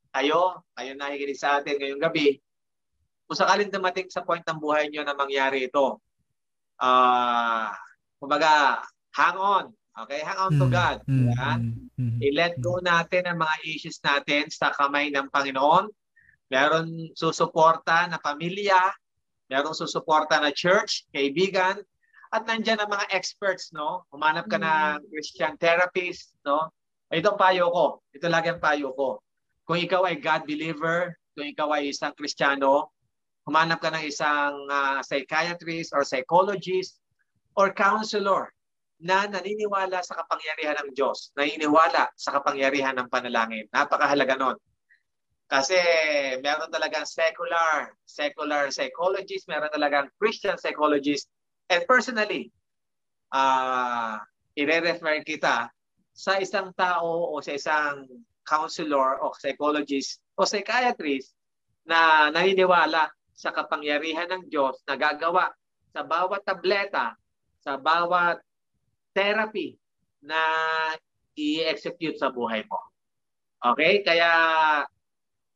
kayo, 0.10 0.66
kayo 0.74 0.92
nakikinig 0.98 1.38
sa 1.38 1.62
atin 1.62 1.78
ngayong 1.78 2.02
gabi, 2.02 2.42
kung 3.30 3.38
sakaling 3.38 3.70
dumating 3.70 4.10
sa 4.10 4.26
point 4.26 4.42
ng 4.42 4.58
buhay 4.58 4.90
nyo 4.90 5.06
na 5.06 5.14
mangyari 5.14 5.70
ito, 5.70 6.02
ah, 6.80 7.72
kumbaga, 8.18 8.84
hang 9.16 9.38
on. 9.38 9.66
Okay? 10.00 10.24
Hang 10.24 10.40
on 10.40 10.52
to 10.56 10.68
Mm, 10.68 10.72
God. 10.72 10.98
mm, 11.04 11.16
Diba? 11.28 11.52
mm, 11.60 11.74
mm. 12.00 12.18
I-let 12.24 12.54
go 12.64 12.80
natin 12.80 13.28
ang 13.28 13.38
mga 13.40 13.56
issues 13.68 14.00
natin 14.00 14.48
sa 14.48 14.72
kamay 14.72 15.12
ng 15.12 15.28
Panginoon. 15.28 15.92
Meron 16.50 17.14
susuporta 17.14 18.08
na 18.10 18.18
pamilya, 18.18 18.80
meron 19.52 19.76
susuporta 19.76 20.40
na 20.42 20.50
church, 20.50 21.06
kaibigan, 21.14 21.78
at 22.30 22.46
nandiyan 22.46 22.80
ang 22.82 22.90
mga 22.90 23.10
experts, 23.12 23.74
no? 23.74 24.06
Humanap 24.14 24.46
ka 24.50 24.58
ng 24.62 25.02
Christian 25.10 25.58
therapist, 25.58 26.34
no? 26.46 26.70
Ito 27.10 27.34
ang 27.34 27.40
payo 27.42 27.74
ko. 27.74 27.86
Ito 28.14 28.30
lagi 28.30 28.54
ang 28.54 28.62
payo 28.62 28.94
ko. 28.94 29.18
Kung 29.66 29.78
ikaw 29.82 30.06
ay 30.06 30.22
God 30.22 30.46
believer, 30.46 31.18
kung 31.34 31.50
ikaw 31.50 31.74
ay 31.74 31.90
isang 31.90 32.14
Kristiyano, 32.14 32.94
humanap 33.50 33.82
ka 33.82 33.90
ng 33.90 34.06
isang 34.06 34.54
ah, 34.70 35.02
psychiatrist 35.02 35.90
or 35.98 36.06
psychologist 36.06 37.02
or 37.58 37.74
counselor 37.74 38.54
na 39.02 39.26
naniniwala 39.26 40.06
sa 40.06 40.22
kapangyarihan 40.22 40.78
ng 40.86 40.94
Diyos, 40.94 41.34
naniniwala 41.34 42.14
sa 42.14 42.38
kapangyarihan 42.38 42.94
ng 43.02 43.10
panalangin. 43.10 43.66
Napakahalaga 43.74 44.38
nun. 44.38 44.54
Kasi 45.50 45.82
meron 46.46 46.70
talagang 46.70 47.10
secular, 47.10 47.98
secular 48.06 48.70
psychologist, 48.70 49.50
meron 49.50 49.74
talagang 49.74 50.14
Christian 50.22 50.62
psychologist. 50.62 51.26
And 51.74 51.82
personally, 51.90 52.54
uh, 53.34 54.22
ire-refer 54.54 55.26
kita 55.26 55.74
sa 56.14 56.38
isang 56.38 56.70
tao 56.78 57.34
o 57.34 57.42
sa 57.42 57.58
isang 57.58 58.06
counselor 58.46 59.26
o 59.26 59.34
psychologist 59.42 60.22
o 60.38 60.46
psychiatrist 60.46 61.34
na 61.88 62.30
naniniwala 62.30 63.10
sa 63.40 63.56
kapangyarihan 63.56 64.28
ng 64.28 64.44
Diyos 64.52 64.84
na 64.84 65.00
gagawa 65.00 65.48
sa 65.96 66.04
bawat 66.04 66.44
tableta, 66.44 67.16
sa 67.64 67.80
bawat 67.80 68.44
therapy 69.16 69.80
na 70.20 70.40
i-execute 71.40 72.20
sa 72.20 72.28
buhay 72.28 72.68
mo. 72.68 72.80
Okay? 73.64 74.04
Kaya 74.04 74.30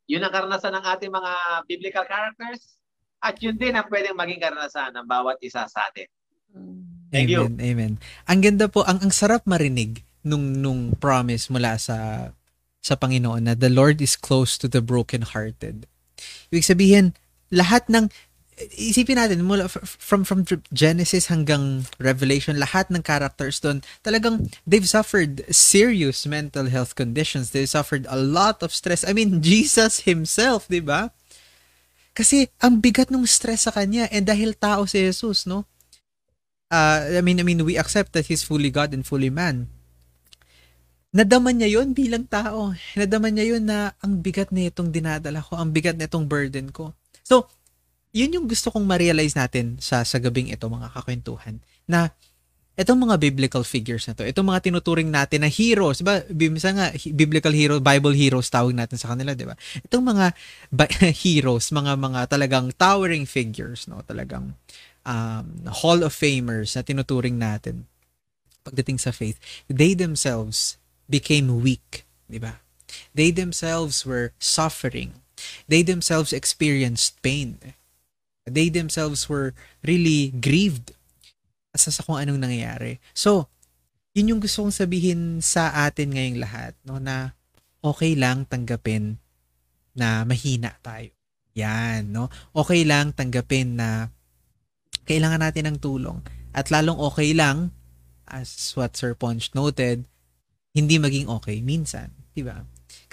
yun 0.08 0.24
ang 0.24 0.32
karanasan 0.32 0.72
ng 0.80 0.84
ating 0.96 1.12
mga 1.12 1.32
biblical 1.68 2.08
characters 2.08 2.80
at 3.20 3.36
yun 3.44 3.60
din 3.60 3.76
ang 3.76 3.84
pwedeng 3.92 4.16
maging 4.16 4.40
karanasan 4.40 4.96
ng 4.96 5.04
bawat 5.04 5.36
isa 5.44 5.68
sa 5.68 5.92
atin. 5.92 6.08
Thank 7.12 7.28
you. 7.28 7.44
amen, 7.46 7.60
amen. 7.60 7.92
Ang 8.24 8.40
ganda 8.40 8.66
po, 8.66 8.80
ang, 8.88 9.04
ang 9.04 9.12
sarap 9.12 9.44
marinig 9.44 10.00
nung, 10.24 10.56
nung 10.56 10.96
promise 10.96 11.52
mula 11.52 11.76
sa 11.76 12.32
sa 12.84 13.00
Panginoon 13.00 13.48
na 13.48 13.56
the 13.56 13.72
Lord 13.72 14.04
is 14.04 14.12
close 14.12 14.60
to 14.60 14.68
the 14.68 14.84
brokenhearted. 14.84 15.88
Ibig 16.52 16.68
sabihin, 16.68 17.16
lahat 17.54 17.86
ng 17.86 18.10
isipin 18.78 19.18
natin 19.18 19.42
mula 19.42 19.66
from 19.82 20.22
from 20.22 20.46
Genesis 20.70 21.26
hanggang 21.26 21.90
Revelation 21.98 22.54
lahat 22.54 22.86
ng 22.90 23.02
characters 23.02 23.58
doon 23.58 23.82
talagang 24.06 24.46
they've 24.62 24.86
suffered 24.86 25.42
serious 25.50 26.22
mental 26.24 26.70
health 26.70 26.94
conditions. 26.94 27.50
They've 27.50 27.70
suffered 27.70 28.06
a 28.06 28.18
lot 28.18 28.62
of 28.62 28.70
stress. 28.70 29.02
I 29.02 29.12
mean 29.12 29.42
Jesus 29.42 30.06
himself 30.06 30.70
'di 30.70 30.86
ba? 30.86 31.10
Kasi 32.14 32.46
ang 32.62 32.78
bigat 32.78 33.10
ng 33.10 33.26
stress 33.26 33.66
sa 33.66 33.74
kanya 33.74 34.06
and 34.14 34.22
dahil 34.22 34.54
tao 34.54 34.86
si 34.86 35.02
Jesus 35.02 35.50
no? 35.50 35.66
Uh, 36.70 37.18
I 37.18 37.22
mean 37.26 37.42
I 37.42 37.44
mean 37.46 37.66
we 37.66 37.74
accept 37.74 38.14
that 38.14 38.30
he's 38.30 38.46
fully 38.46 38.70
God 38.70 38.94
and 38.94 39.02
fully 39.02 39.34
man. 39.34 39.66
Nadama 41.14 41.54
niya 41.54 41.78
yon 41.78 41.94
bilang 41.94 42.26
tao. 42.26 42.74
Nadama 42.98 43.30
niya 43.30 43.54
yon 43.54 43.66
na 43.66 43.94
ang 44.02 44.18
bigat 44.22 44.50
na 44.54 44.66
itong 44.66 44.94
dinadala 44.94 45.42
ko 45.42 45.58
ang 45.58 45.74
bigat 45.74 45.98
na 45.98 46.06
itong 46.06 46.26
burden 46.30 46.70
ko 46.70 46.94
so 47.26 47.48
yun 48.14 48.30
yung 48.30 48.46
gusto 48.46 48.70
kong 48.70 48.86
ma-realize 48.86 49.34
natin 49.34 49.80
sa 49.82 50.06
sa 50.06 50.22
gabing 50.22 50.54
ito 50.54 50.68
mga 50.70 50.94
kakwentuhan 50.94 51.58
na 51.90 52.14
itong 52.74 53.06
mga 53.06 53.16
biblical 53.22 53.62
figures 53.62 54.10
na 54.10 54.18
to, 54.18 54.26
itong 54.26 54.50
mga 54.50 54.66
tinuturing 54.66 55.06
natin 55.06 55.46
na 55.46 55.50
heroes, 55.50 56.02
ba? 56.02 56.26
Bimisa 56.26 56.74
nga 56.74 56.90
biblical 57.14 57.54
hero, 57.54 57.78
Bible 57.78 58.14
heroes 58.14 58.50
tawag 58.50 58.74
natin 58.74 58.98
sa 58.98 59.14
kanila, 59.14 59.34
'di 59.34 59.46
ba? 59.46 59.54
Itong 59.86 60.02
mga 60.02 60.34
heroes, 61.22 61.70
mga 61.70 61.94
mga 61.94 62.20
talagang 62.26 62.74
towering 62.74 63.30
figures, 63.30 63.86
no, 63.86 64.02
talagang 64.02 64.58
um, 65.06 65.46
Hall 65.70 66.02
of 66.02 66.10
Famers 66.10 66.74
na 66.74 66.82
tinuturing 66.82 67.38
natin 67.38 67.86
pagdating 68.66 68.98
sa 68.98 69.12
faith, 69.14 69.36
they 69.70 69.94
themselves 69.94 70.80
became 71.06 71.62
weak, 71.62 72.02
'di 72.26 72.42
ba? 72.42 72.58
They 73.14 73.30
themselves 73.30 74.02
were 74.02 74.34
suffering. 74.42 75.23
They 75.66 75.82
themselves 75.82 76.32
experienced 76.32 77.20
pain 77.22 77.74
they 78.44 78.68
themselves 78.68 79.28
were 79.28 79.56
really 79.80 80.32
grieved 80.36 80.92
sa, 81.74 81.90
sa 81.90 82.04
kung 82.04 82.20
anong 82.20 82.44
nangyayari. 82.44 83.00
So, 83.16 83.48
yun 84.14 84.36
yung 84.36 84.40
gusto 84.40 84.62
kong 84.64 84.76
sabihin 84.76 85.40
sa 85.40 85.88
atin 85.88 86.14
ngayong 86.14 86.38
lahat, 86.38 86.72
no, 86.86 87.00
na 87.00 87.34
okay 87.80 88.14
lang 88.14 88.46
tanggapin 88.46 89.18
na 89.96 90.22
mahina 90.22 90.76
tayo. 90.84 91.10
Yan, 91.56 92.12
no? 92.12 92.30
Okay 92.54 92.86
lang 92.86 93.14
tanggapin 93.16 93.78
na 93.78 94.10
kailangan 95.08 95.42
natin 95.42 95.74
ng 95.74 95.78
tulong. 95.80 96.18
At 96.54 96.70
lalong 96.70 96.98
okay 97.10 97.34
lang, 97.34 97.74
as 98.28 98.74
what 98.78 98.94
Sir 98.94 99.14
Ponch 99.18 99.50
noted, 99.54 100.06
hindi 100.74 100.98
maging 100.98 101.30
okay 101.30 101.62
minsan. 101.62 102.10
di 102.34 102.42
ba? 102.42 102.62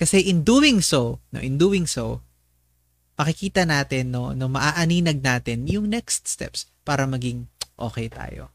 Kasi 0.01 0.25
in 0.25 0.41
doing 0.41 0.81
so, 0.81 1.21
no, 1.29 1.37
in 1.37 1.61
doing 1.61 1.85
so, 1.85 2.25
makikita 3.21 3.69
natin 3.69 4.09
no 4.09 4.33
no 4.33 4.49
maaaninag 4.49 5.21
natin 5.21 5.69
yung 5.69 5.93
next 5.93 6.25
steps 6.25 6.65
para 6.81 7.05
maging 7.05 7.45
okay 7.77 8.09
tayo. 8.09 8.49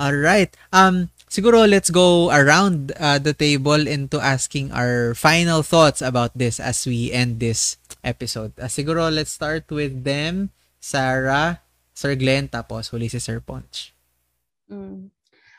All 0.00 0.16
right. 0.16 0.48
Um 0.72 1.12
siguro 1.28 1.68
let's 1.68 1.92
go 1.92 2.32
around 2.32 2.96
uh, 2.96 3.20
the 3.20 3.36
table 3.36 3.84
into 3.84 4.16
asking 4.16 4.72
our 4.72 5.12
final 5.12 5.60
thoughts 5.60 6.00
about 6.00 6.32
this 6.32 6.56
as 6.56 6.88
we 6.88 7.12
end 7.12 7.44
this 7.44 7.76
episode. 8.00 8.56
Uh, 8.56 8.72
siguro 8.72 9.12
let's 9.12 9.36
start 9.36 9.68
with 9.68 10.08
them, 10.08 10.48
Sarah, 10.80 11.60
Sir 11.92 12.16
Glenn, 12.16 12.48
tapos 12.48 12.88
huli 12.96 13.12
si 13.12 13.20
Sir 13.20 13.44
Ponch. 13.44 13.92
Mm. 14.72 15.12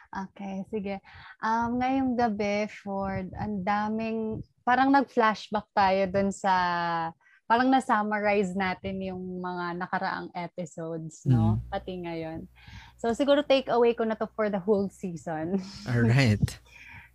Okay, 0.08 0.66
sige. 0.72 0.96
Um, 1.44 1.78
ngayong 1.78 2.18
gabi, 2.18 2.66
Ford, 2.72 3.28
ang 3.38 3.62
daming, 3.62 4.42
parang 4.68 4.92
nag-flashback 4.92 5.64
tayo 5.72 6.04
dun 6.12 6.28
sa 6.36 6.52
parang 7.48 7.72
na-summarize 7.72 8.52
natin 8.52 9.00
yung 9.00 9.40
mga 9.40 9.80
nakaraang 9.80 10.28
episodes, 10.36 11.24
no? 11.24 11.56
Mm. 11.56 11.72
Pati 11.72 11.94
ngayon. 12.04 12.40
So, 13.00 13.16
siguro 13.16 13.40
take 13.40 13.72
away 13.72 13.96
ko 13.96 14.04
na 14.04 14.20
to 14.20 14.28
for 14.36 14.52
the 14.52 14.60
whole 14.60 14.92
season. 14.92 15.64
All 15.90 16.04
right. 16.04 16.44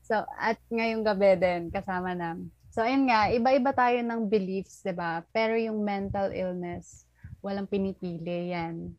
so, 0.00 0.24
at 0.40 0.56
ngayong 0.72 1.04
gabi 1.04 1.36
din, 1.36 1.68
kasama 1.68 2.16
na. 2.16 2.40
So, 2.72 2.80
ayun 2.80 3.12
nga, 3.12 3.28
iba-iba 3.28 3.76
tayo 3.76 4.00
ng 4.00 4.32
beliefs, 4.32 4.80
di 4.80 4.96
ba? 4.96 5.20
Pero 5.36 5.52
yung 5.60 5.84
mental 5.84 6.32
illness, 6.32 7.04
walang 7.44 7.68
pinipili 7.68 8.56
yan. 8.56 8.96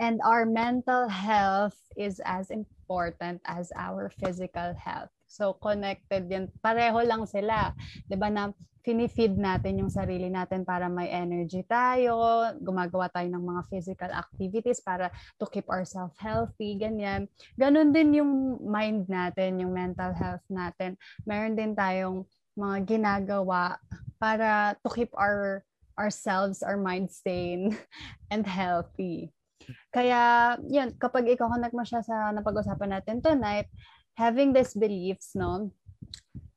And 0.00 0.24
our 0.24 0.48
mental 0.48 1.12
health 1.12 1.76
is 2.00 2.16
as 2.24 2.48
important 2.48 3.44
as 3.44 3.68
our 3.76 4.08
physical 4.08 4.72
health. 4.72 5.12
So, 5.26 5.58
connected 5.58 6.30
yan. 6.30 6.48
Pareho 6.62 7.02
lang 7.02 7.26
sila. 7.26 7.74
Di 8.06 8.14
ba 8.14 8.30
na 8.30 8.54
finifeed 8.86 9.34
natin 9.34 9.82
yung 9.82 9.90
sarili 9.90 10.30
natin 10.30 10.62
para 10.62 10.86
may 10.86 11.10
energy 11.10 11.66
tayo, 11.66 12.46
gumagawa 12.62 13.10
tayo 13.10 13.26
ng 13.26 13.42
mga 13.42 13.62
physical 13.66 14.14
activities 14.14 14.78
para 14.78 15.10
to 15.42 15.50
keep 15.50 15.66
ourselves 15.66 16.14
healthy, 16.22 16.78
ganyan. 16.78 17.26
Ganon 17.58 17.90
din 17.90 18.22
yung 18.22 18.62
mind 18.62 19.10
natin, 19.10 19.58
yung 19.58 19.74
mental 19.74 20.14
health 20.14 20.46
natin. 20.46 20.94
Meron 21.26 21.58
din 21.58 21.74
tayong 21.74 22.22
mga 22.54 22.86
ginagawa 22.86 23.82
para 24.22 24.78
to 24.86 24.88
keep 24.94 25.10
our 25.18 25.66
ourselves, 25.98 26.62
our 26.62 26.78
mind 26.78 27.10
sane 27.10 27.74
and 28.32 28.46
healthy. 28.46 29.34
Kaya, 29.90 30.54
yun, 30.62 30.94
kapag 30.94 31.26
i-connect 31.26 31.74
mo 31.74 31.82
siya 31.82 32.04
sa 32.04 32.30
napag-usapan 32.30 33.00
natin 33.00 33.18
tonight, 33.18 33.66
having 34.16 34.56
these 34.56 34.72
beliefs, 34.72 35.36
no, 35.36 35.70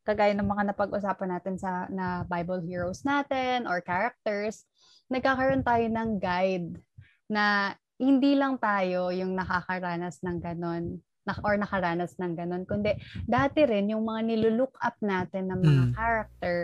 kagaya 0.07 0.33
ng 0.33 0.47
mga 0.47 0.73
napag-usapan 0.73 1.29
natin 1.37 1.55
sa 1.59 1.85
na 1.91 2.25
Bible 2.25 2.65
heroes 2.65 3.05
natin 3.05 3.69
or 3.69 3.83
characters, 3.83 4.65
nagkakaroon 5.11 5.61
tayo 5.61 5.85
ng 5.85 6.17
guide 6.17 6.81
na 7.29 7.75
hindi 7.99 8.33
lang 8.33 8.57
tayo 8.57 9.11
yung 9.13 9.35
nakakaranas 9.35 10.23
ng 10.25 10.39
ganon 10.39 11.03
or 11.45 11.53
nakaranas 11.61 12.17
ng 12.17 12.33
ganon, 12.33 12.65
kundi 12.65 12.97
dati 13.29 13.61
rin 13.69 13.93
yung 13.93 14.01
mga 14.01 14.33
nilulook 14.33 14.73
up 14.81 14.97
natin 15.03 15.51
ng 15.51 15.61
mga 15.61 15.85
mm. 15.85 15.93
character, 15.93 16.55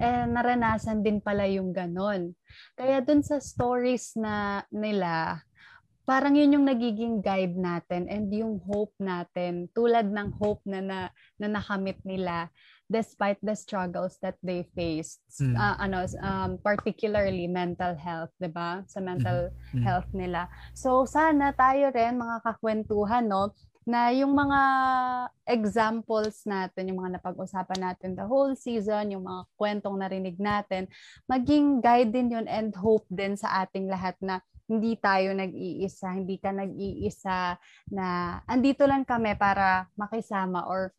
eh, 0.00 0.26
naranasan 0.26 1.06
din 1.06 1.22
pala 1.22 1.46
yung 1.46 1.70
ganon. 1.70 2.34
Kaya 2.74 2.98
dun 2.98 3.22
sa 3.22 3.38
stories 3.38 4.18
na 4.18 4.66
nila, 4.74 5.38
parang 6.08 6.32
yun 6.32 6.56
yung 6.56 6.64
nagiging 6.64 7.20
guide 7.20 7.52
natin 7.52 8.08
and 8.08 8.32
yung 8.32 8.56
hope 8.64 8.96
natin 8.96 9.68
tulad 9.76 10.08
ng 10.08 10.32
hope 10.40 10.64
na 10.64 10.80
na, 10.80 10.98
na 11.36 11.60
nakamit 11.60 12.00
nila 12.00 12.48
despite 12.88 13.36
the 13.44 13.52
struggles 13.52 14.16
that 14.24 14.40
they 14.40 14.64
faced 14.72 15.20
mm. 15.36 15.52
uh, 15.52 15.76
ano 15.76 16.08
um, 16.24 16.56
particularly 16.64 17.44
mental 17.44 17.92
health 17.92 18.32
'di 18.40 18.48
ba 18.48 18.80
sa 18.88 19.04
mental 19.04 19.52
mm. 19.76 19.84
health 19.84 20.08
nila 20.16 20.48
so 20.72 21.04
sana 21.04 21.52
tayo 21.52 21.92
rin 21.92 22.16
mga 22.16 22.40
kakwentuhan 22.40 23.28
no 23.28 23.52
na 23.88 24.12
yung 24.12 24.36
mga 24.36 24.60
examples 25.48 26.44
natin, 26.44 26.92
yung 26.92 27.00
mga 27.00 27.16
napag-usapan 27.16 27.88
natin 27.88 28.12
the 28.12 28.28
whole 28.28 28.52
season, 28.52 29.16
yung 29.16 29.24
mga 29.24 29.48
kwentong 29.56 29.96
narinig 29.96 30.36
natin, 30.36 30.84
maging 31.24 31.80
guide 31.80 32.12
din 32.12 32.36
yun 32.36 32.44
and 32.44 32.76
hope 32.76 33.08
din 33.08 33.32
sa 33.32 33.64
ating 33.64 33.88
lahat 33.88 34.12
na 34.20 34.44
hindi 34.68 35.00
tayo 35.00 35.32
nag-iisa, 35.32 36.12
hindi 36.12 36.36
ka 36.36 36.52
nag-iisa 36.52 37.56
na 37.88 38.38
andito 38.44 38.84
lang 38.84 39.08
kami 39.08 39.32
para 39.34 39.88
makisama 39.96 40.68
or 40.68 40.92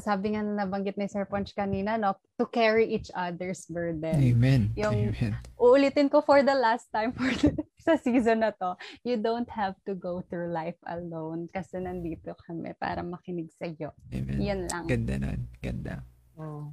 sabi 0.00 0.32
nga 0.32 0.40
na 0.40 0.64
nabanggit 0.64 0.96
ni 0.96 1.04
Sir 1.04 1.28
Ponch 1.28 1.52
kanina, 1.52 2.00
no, 2.00 2.16
to 2.40 2.48
carry 2.48 2.88
each 2.88 3.12
other's 3.12 3.68
burden. 3.68 4.16
Amen. 4.16 4.72
Yung, 4.80 5.12
Amen. 5.12 5.36
uulitin 5.60 6.08
ko 6.08 6.24
for 6.24 6.40
the 6.40 6.56
last 6.56 6.88
time 6.88 7.12
for 7.18 7.28
the, 7.28 7.52
sa 7.84 8.00
season 8.00 8.40
na 8.40 8.56
to, 8.56 8.72
you 9.04 9.20
don't 9.20 9.48
have 9.52 9.76
to 9.84 9.92
go 9.92 10.24
through 10.32 10.48
life 10.48 10.78
alone 10.88 11.52
kasi 11.52 11.76
nandito 11.76 12.32
kami 12.48 12.72
para 12.80 13.04
makinig 13.04 13.52
sa 13.52 13.68
iyo. 13.68 13.92
Amen. 14.08 14.40
Yan 14.40 14.60
lang. 14.72 14.84
Ganda 14.88 15.14
nun. 15.20 15.40
Ganda. 15.60 16.00
Oh. 16.40 16.72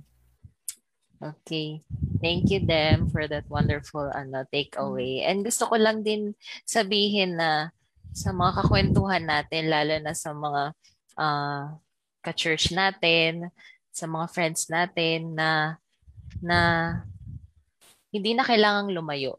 Okay. 1.21 1.85
Thank 2.17 2.49
you, 2.49 2.65
Dem, 2.65 3.05
for 3.13 3.29
that 3.29 3.45
wonderful 3.45 4.09
ano, 4.09 4.41
takeaway. 4.49 5.21
And 5.21 5.45
gusto 5.45 5.69
ko 5.69 5.77
lang 5.77 6.01
din 6.01 6.33
sabihin 6.65 7.37
na 7.37 7.69
sa 8.09 8.33
mga 8.33 8.61
kakwentuhan 8.61 9.29
natin, 9.29 9.69
lalo 9.69 10.01
na 10.01 10.17
sa 10.17 10.33
mga 10.33 10.73
uh, 11.21 11.63
ka-church 12.25 12.73
natin, 12.73 13.53
sa 13.93 14.09
mga 14.09 14.25
friends 14.33 14.67
natin 14.73 15.37
na 15.37 15.77
na 16.41 16.59
hindi 18.09 18.33
na 18.33 18.43
kailangang 18.43 18.91
lumayo. 18.91 19.37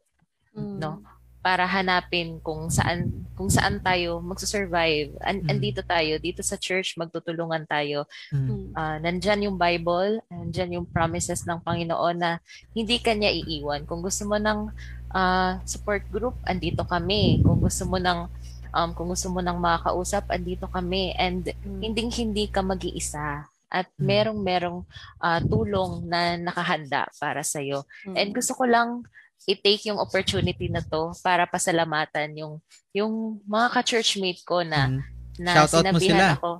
Mm. 0.55 0.79
No? 0.79 1.03
Para 1.43 1.67
hanapin 1.67 2.39
kung 2.39 2.71
saan 2.71 3.11
kung 3.35 3.51
saan 3.51 3.83
tayo 3.83 4.23
magso-survive. 4.23 5.19
An- 5.19 5.43
mm. 5.43 5.51
Andito 5.51 5.83
tayo, 5.83 6.17
dito 6.23 6.39
sa 6.41 6.55
church 6.55 6.95
magtutulungan 6.95 7.67
tayo. 7.67 8.07
Mm. 8.31 8.71
Uh, 8.71 8.97
nandyan 9.03 9.51
yung 9.51 9.59
Bible, 9.59 10.23
nandyan 10.31 10.79
yung 10.79 10.87
promises 10.87 11.43
ng 11.43 11.59
Panginoon 11.59 12.17
na 12.17 12.39
hindi 12.73 13.03
kanya 13.03 13.29
iiwan. 13.29 13.83
Kung 13.91 14.01
gusto 14.01 14.23
mo 14.25 14.39
ng 14.39 14.71
uh, 15.11 15.53
support 15.67 16.07
group, 16.15 16.39
andito 16.47 16.87
kami. 16.87 17.43
Kung 17.43 17.59
gusto 17.59 17.85
mo 17.91 17.99
ng 17.99 18.31
um, 18.71 18.91
kung 18.95 19.11
gusto 19.11 19.27
mo 19.29 19.43
ng 19.43 19.59
makakausap, 19.59 20.31
andito 20.31 20.71
kami. 20.71 21.11
And 21.19 21.43
mm. 21.43 21.83
hindi 21.83 22.01
hindi 22.07 22.45
ka 22.47 22.63
mag-iisa 22.63 23.51
at 23.73 23.89
mm. 23.97 24.05
merong 24.05 24.41
merong 24.45 24.79
uh, 25.19 25.41
tulong 25.43 26.05
na 26.07 26.37
nakahanda 26.37 27.09
para 27.17 27.41
sa 27.41 27.59
iyo. 27.59 27.89
Mm. 28.05 28.15
And 28.15 28.29
gusto 28.37 28.53
ko 28.55 28.65
lang 28.69 29.03
i-take 29.47 29.91
yung 29.91 29.99
opportunity 29.99 30.71
na 30.71 30.83
to 30.83 31.11
para 31.23 31.47
pasalamatan 31.47 32.31
yung 32.39 32.55
yung 32.95 33.43
mga 33.49 33.69
ka-churchmate 33.75 34.43
ko 34.47 34.63
na 34.63 34.89
mm. 34.89 35.01
na 35.43 35.53
Shout 35.65 35.83
sinabihan 35.83 35.95
mo 35.95 36.01
sila. 36.01 36.27
ako. 36.39 36.51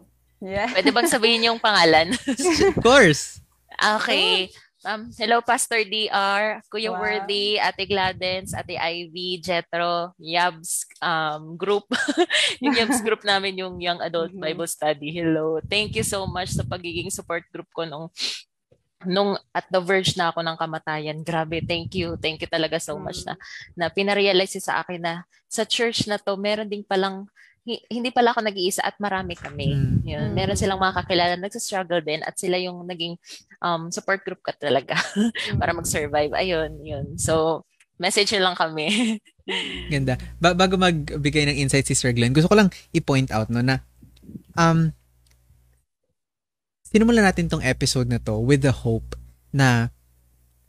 Yeah. 0.43 0.69
Pwede 0.75 0.91
bang 0.91 1.07
sabihin 1.07 1.47
yung 1.47 1.61
pangalan? 1.63 2.19
of 2.75 2.77
course. 2.83 3.39
Okay. 3.79 4.51
Um, 4.83 5.15
hello, 5.15 5.39
Pastor 5.39 5.87
DR, 5.87 6.59
Kuya 6.67 6.91
wow. 6.91 6.99
Worthy, 6.99 7.55
Ate 7.55 7.87
Gladens, 7.87 8.51
Ate 8.51 8.75
Ivy, 8.75 9.39
Jetro, 9.39 10.11
Yabs 10.19 10.91
um, 10.99 11.55
group. 11.55 11.87
yung 12.63 12.75
Yabs 12.75 12.99
group 13.07 13.23
namin, 13.23 13.63
yung 13.63 13.79
Young 13.79 14.03
Adult 14.03 14.35
mm-hmm. 14.35 14.43
Bible 14.43 14.67
Study. 14.67 15.15
Hello. 15.15 15.63
Thank 15.63 15.95
you 15.95 16.03
so 16.03 16.27
much 16.27 16.51
sa 16.51 16.67
pagiging 16.67 17.15
support 17.15 17.47
group 17.55 17.71
ko 17.71 17.87
nung 17.87 18.11
nung 19.05 19.39
at 19.55 19.67
the 19.69 19.81
verge 19.83 20.15
na 20.15 20.31
ako 20.31 20.43
ng 20.43 20.57
kamatayan, 20.59 21.19
grabe, 21.23 21.63
thank 21.65 21.95
you. 21.95 22.19
Thank 22.19 22.43
you 22.43 22.51
talaga 22.51 22.79
so 22.83 22.99
much 22.99 23.25
na, 23.27 23.35
na 23.75 23.87
pinarealize 23.93 24.59
sa 24.61 24.83
akin 24.83 25.01
na 25.01 25.15
sa 25.47 25.69
church 25.69 26.09
na 26.09 26.17
to, 26.17 26.35
meron 26.41 26.69
ding 26.69 26.87
palang 26.87 27.29
hindi 27.63 28.11
pala 28.11 28.35
ako 28.35 28.43
nag-iisa 28.43 28.83
at 28.83 28.99
marami 28.99 29.39
kami. 29.39 29.71
Mm. 29.71 29.97
Yun, 30.03 30.29
mm. 30.31 30.35
meron 30.35 30.59
silang 30.59 30.83
mga 30.83 30.99
kakilala 30.99 31.35
nagsa-struggle 31.39 32.03
din 32.03 32.19
at 32.27 32.35
sila 32.35 32.59
yung 32.59 32.83
naging 32.91 33.15
um, 33.63 33.87
support 33.95 34.27
group 34.27 34.43
ka 34.43 34.51
talaga 34.59 34.99
para 35.63 35.71
mag-survive. 35.71 36.35
Ayun, 36.35 36.83
yun. 36.83 37.07
So, 37.15 37.63
message 38.03 38.35
lang 38.35 38.59
kami. 38.59 39.23
Ganda. 39.95 40.19
Ba- 40.43 40.59
bago 40.59 40.75
magbigay 40.75 41.47
ng 41.47 41.61
insight 41.63 41.87
si 41.87 41.95
Sir 41.95 42.11
Glenn, 42.11 42.35
gusto 42.35 42.51
ko 42.51 42.59
lang 42.59 42.75
i-point 42.91 43.31
out 43.31 43.47
no 43.47 43.63
na 43.63 43.79
um, 44.59 44.91
sinumulan 46.93 47.25
natin 47.25 47.49
tong 47.49 47.65
episode 47.65 48.07
na 48.13 48.21
to 48.21 48.37
with 48.37 48.61
the 48.61 48.85
hope 48.85 49.17
na 49.49 49.89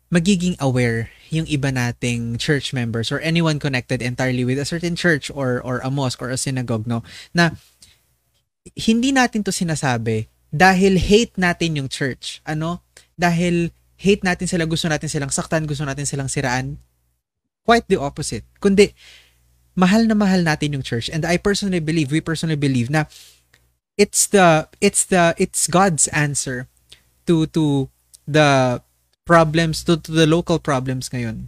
magiging 0.08 0.56
aware 0.64 1.12
yung 1.28 1.44
iba 1.52 1.68
nating 1.68 2.40
church 2.40 2.72
members 2.72 3.12
or 3.12 3.20
anyone 3.20 3.60
connected 3.60 4.00
entirely 4.00 4.48
with 4.48 4.56
a 4.56 4.64
certain 4.64 4.96
church 4.96 5.28
or 5.36 5.60
or 5.60 5.84
a 5.84 5.92
mosque 5.92 6.24
or 6.24 6.32
a 6.32 6.40
synagogue 6.40 6.88
no? 6.88 7.04
Na 7.36 7.52
hindi 8.80 9.12
natin 9.12 9.44
to 9.44 9.52
sinasabi 9.52 10.32
dahil 10.54 10.96
hate 10.96 11.36
natin 11.36 11.76
yung 11.76 11.90
church 11.92 12.40
ano? 12.48 12.80
Dahil 13.20 13.76
hate 14.00 14.24
natin 14.24 14.48
sila 14.48 14.64
gusto 14.64 14.88
natin 14.88 15.12
silang 15.12 15.34
saktan 15.34 15.68
gusto 15.68 15.84
natin 15.84 16.08
silang 16.08 16.32
siraan. 16.32 16.80
Quite 17.68 17.92
the 17.92 18.00
opposite. 18.00 18.48
Kundi 18.64 18.96
mahal 19.74 20.06
na 20.06 20.16
mahal 20.16 20.46
natin 20.46 20.78
yung 20.78 20.86
church. 20.86 21.10
And 21.10 21.26
I 21.26 21.42
personally 21.42 21.82
believe 21.82 22.14
we 22.14 22.22
personally 22.22 22.60
believe 22.60 22.94
na 22.94 23.10
it's 23.98 24.26
the 24.28 24.68
it's 24.82 25.06
the 25.06 25.36
it's 25.38 25.68
God's 25.68 26.08
answer 26.10 26.68
to 27.26 27.46
to 27.54 27.90
the 28.28 28.82
problems 29.24 29.84
to, 29.86 29.98
to 29.98 30.12
the 30.12 30.28
local 30.28 30.60
problems 30.60 31.10
ngayon. 31.10 31.48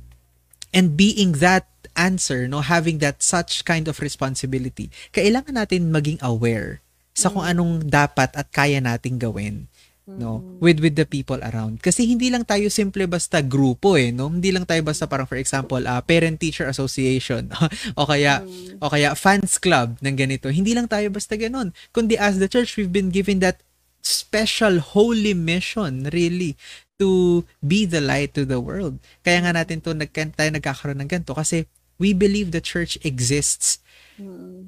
And 0.76 0.96
being 1.00 1.40
that 1.40 1.68
answer, 1.96 2.48
no, 2.48 2.60
having 2.60 3.00
that 3.00 3.24
such 3.24 3.64
kind 3.64 3.88
of 3.88 4.04
responsibility, 4.04 4.92
kailangan 5.16 5.56
natin 5.56 5.92
maging 5.92 6.20
aware 6.20 6.84
sa 7.16 7.32
kung 7.32 7.48
mm. 7.48 7.52
anong 7.56 7.74
dapat 7.88 8.36
at 8.36 8.52
kaya 8.52 8.84
nating 8.84 9.16
gawin 9.16 9.72
no? 10.06 10.42
Mm. 10.42 10.62
with 10.62 10.78
with 10.82 10.96
the 10.96 11.08
people 11.10 11.42
around. 11.42 11.82
Kasi 11.82 12.06
hindi 12.06 12.30
lang 12.30 12.46
tayo 12.46 12.70
simple 12.70 13.10
basta 13.10 13.42
grupo 13.42 13.98
eh 13.98 14.14
no? 14.14 14.30
Hindi 14.30 14.54
lang 14.54 14.70
tayo 14.70 14.86
basta 14.86 15.10
parang 15.10 15.26
for 15.26 15.42
example 15.42 15.82
uh, 15.82 16.02
parent 16.06 16.38
teacher 16.38 16.70
association. 16.70 17.50
O 18.00 18.06
kaya 18.06 18.46
mm. 18.46 18.82
o 18.82 18.90
kaya 18.90 19.18
fans 19.18 19.58
club 19.58 19.98
ng 20.00 20.16
ganito. 20.16 20.48
Hindi 20.54 20.78
lang 20.78 20.86
tayo 20.86 21.10
basta 21.10 21.34
ganoon 21.34 21.74
kundi 21.90 22.16
as 22.16 22.38
the 22.38 22.50
church 22.50 22.78
we've 22.78 22.94
been 22.94 23.10
given 23.10 23.42
that 23.42 23.66
special 24.06 24.78
holy 24.78 25.34
mission 25.34 26.06
really 26.14 26.54
to 27.02 27.42
be 27.66 27.84
the 27.84 28.00
light 28.00 28.38
to 28.38 28.46
the 28.46 28.62
world. 28.62 29.02
Kaya 29.26 29.42
nga 29.44 29.52
natin 29.58 29.82
to 29.82 29.98
nag 29.98 30.14
tayo 30.14 30.50
nagkakaroon 30.54 31.02
ng 31.02 31.10
ganito. 31.10 31.34
Kasi 31.34 31.66
we 31.98 32.14
believe 32.14 32.52
the 32.54 32.64
church 32.64 33.00
exists 33.04 33.80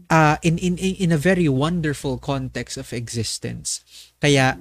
uh, 0.09 0.37
in 0.43 0.57
in 0.59 0.77
in 0.77 1.11
a 1.11 1.19
very 1.19 1.47
wonderful 1.47 2.17
context 2.17 2.75
of 2.75 2.91
existence. 2.91 3.83
Kaya 4.19 4.59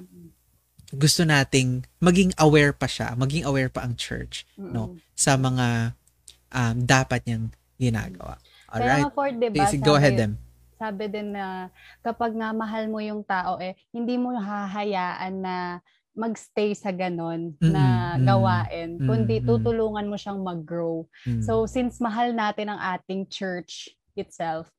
gusto 0.95 1.27
nating 1.27 1.83
maging 1.99 2.31
aware 2.39 2.71
pa 2.71 2.87
siya, 2.87 3.15
maging 3.19 3.43
aware 3.43 3.67
pa 3.67 3.83
ang 3.83 3.99
church, 3.99 4.47
mm-hmm. 4.55 4.71
no, 4.71 4.95
sa 5.17 5.35
mga 5.35 5.97
um, 6.51 6.75
dapat 6.87 7.27
niyang 7.27 7.51
ginagawa. 7.75 8.39
All 8.71 8.83
right. 8.83 9.07
for, 9.11 9.31
diba, 9.31 9.55
Please, 9.55 9.79
go 9.79 9.95
ahead 9.95 10.15
them. 10.15 10.39
Sabi 10.77 11.09
din 11.09 11.33
na 11.33 11.73
kapag 12.05 12.37
nga 12.37 12.53
mahal 12.53 12.85
mo 12.87 13.01
yung 13.01 13.25
tao 13.25 13.57
eh, 13.57 13.73
hindi 13.89 14.15
mo 14.15 14.35
hahayaan 14.37 15.33
na 15.41 15.81
magstay 16.17 16.73
sa 16.73 16.89
ganon 16.93 17.53
mm-hmm. 17.57 17.71
na 17.73 18.17
gawain, 18.21 18.97
mm-hmm. 18.97 19.07
kundi 19.09 19.35
tutulungan 19.41 20.09
mo 20.09 20.17
siyang 20.17 20.41
mag-grow. 20.41 21.05
Mm-hmm. 21.25 21.45
So 21.45 21.65
since 21.69 22.01
mahal 22.01 22.33
natin 22.33 22.73
ang 22.73 22.79
ating 22.81 23.29
church 23.29 23.89
itself, 24.17 24.69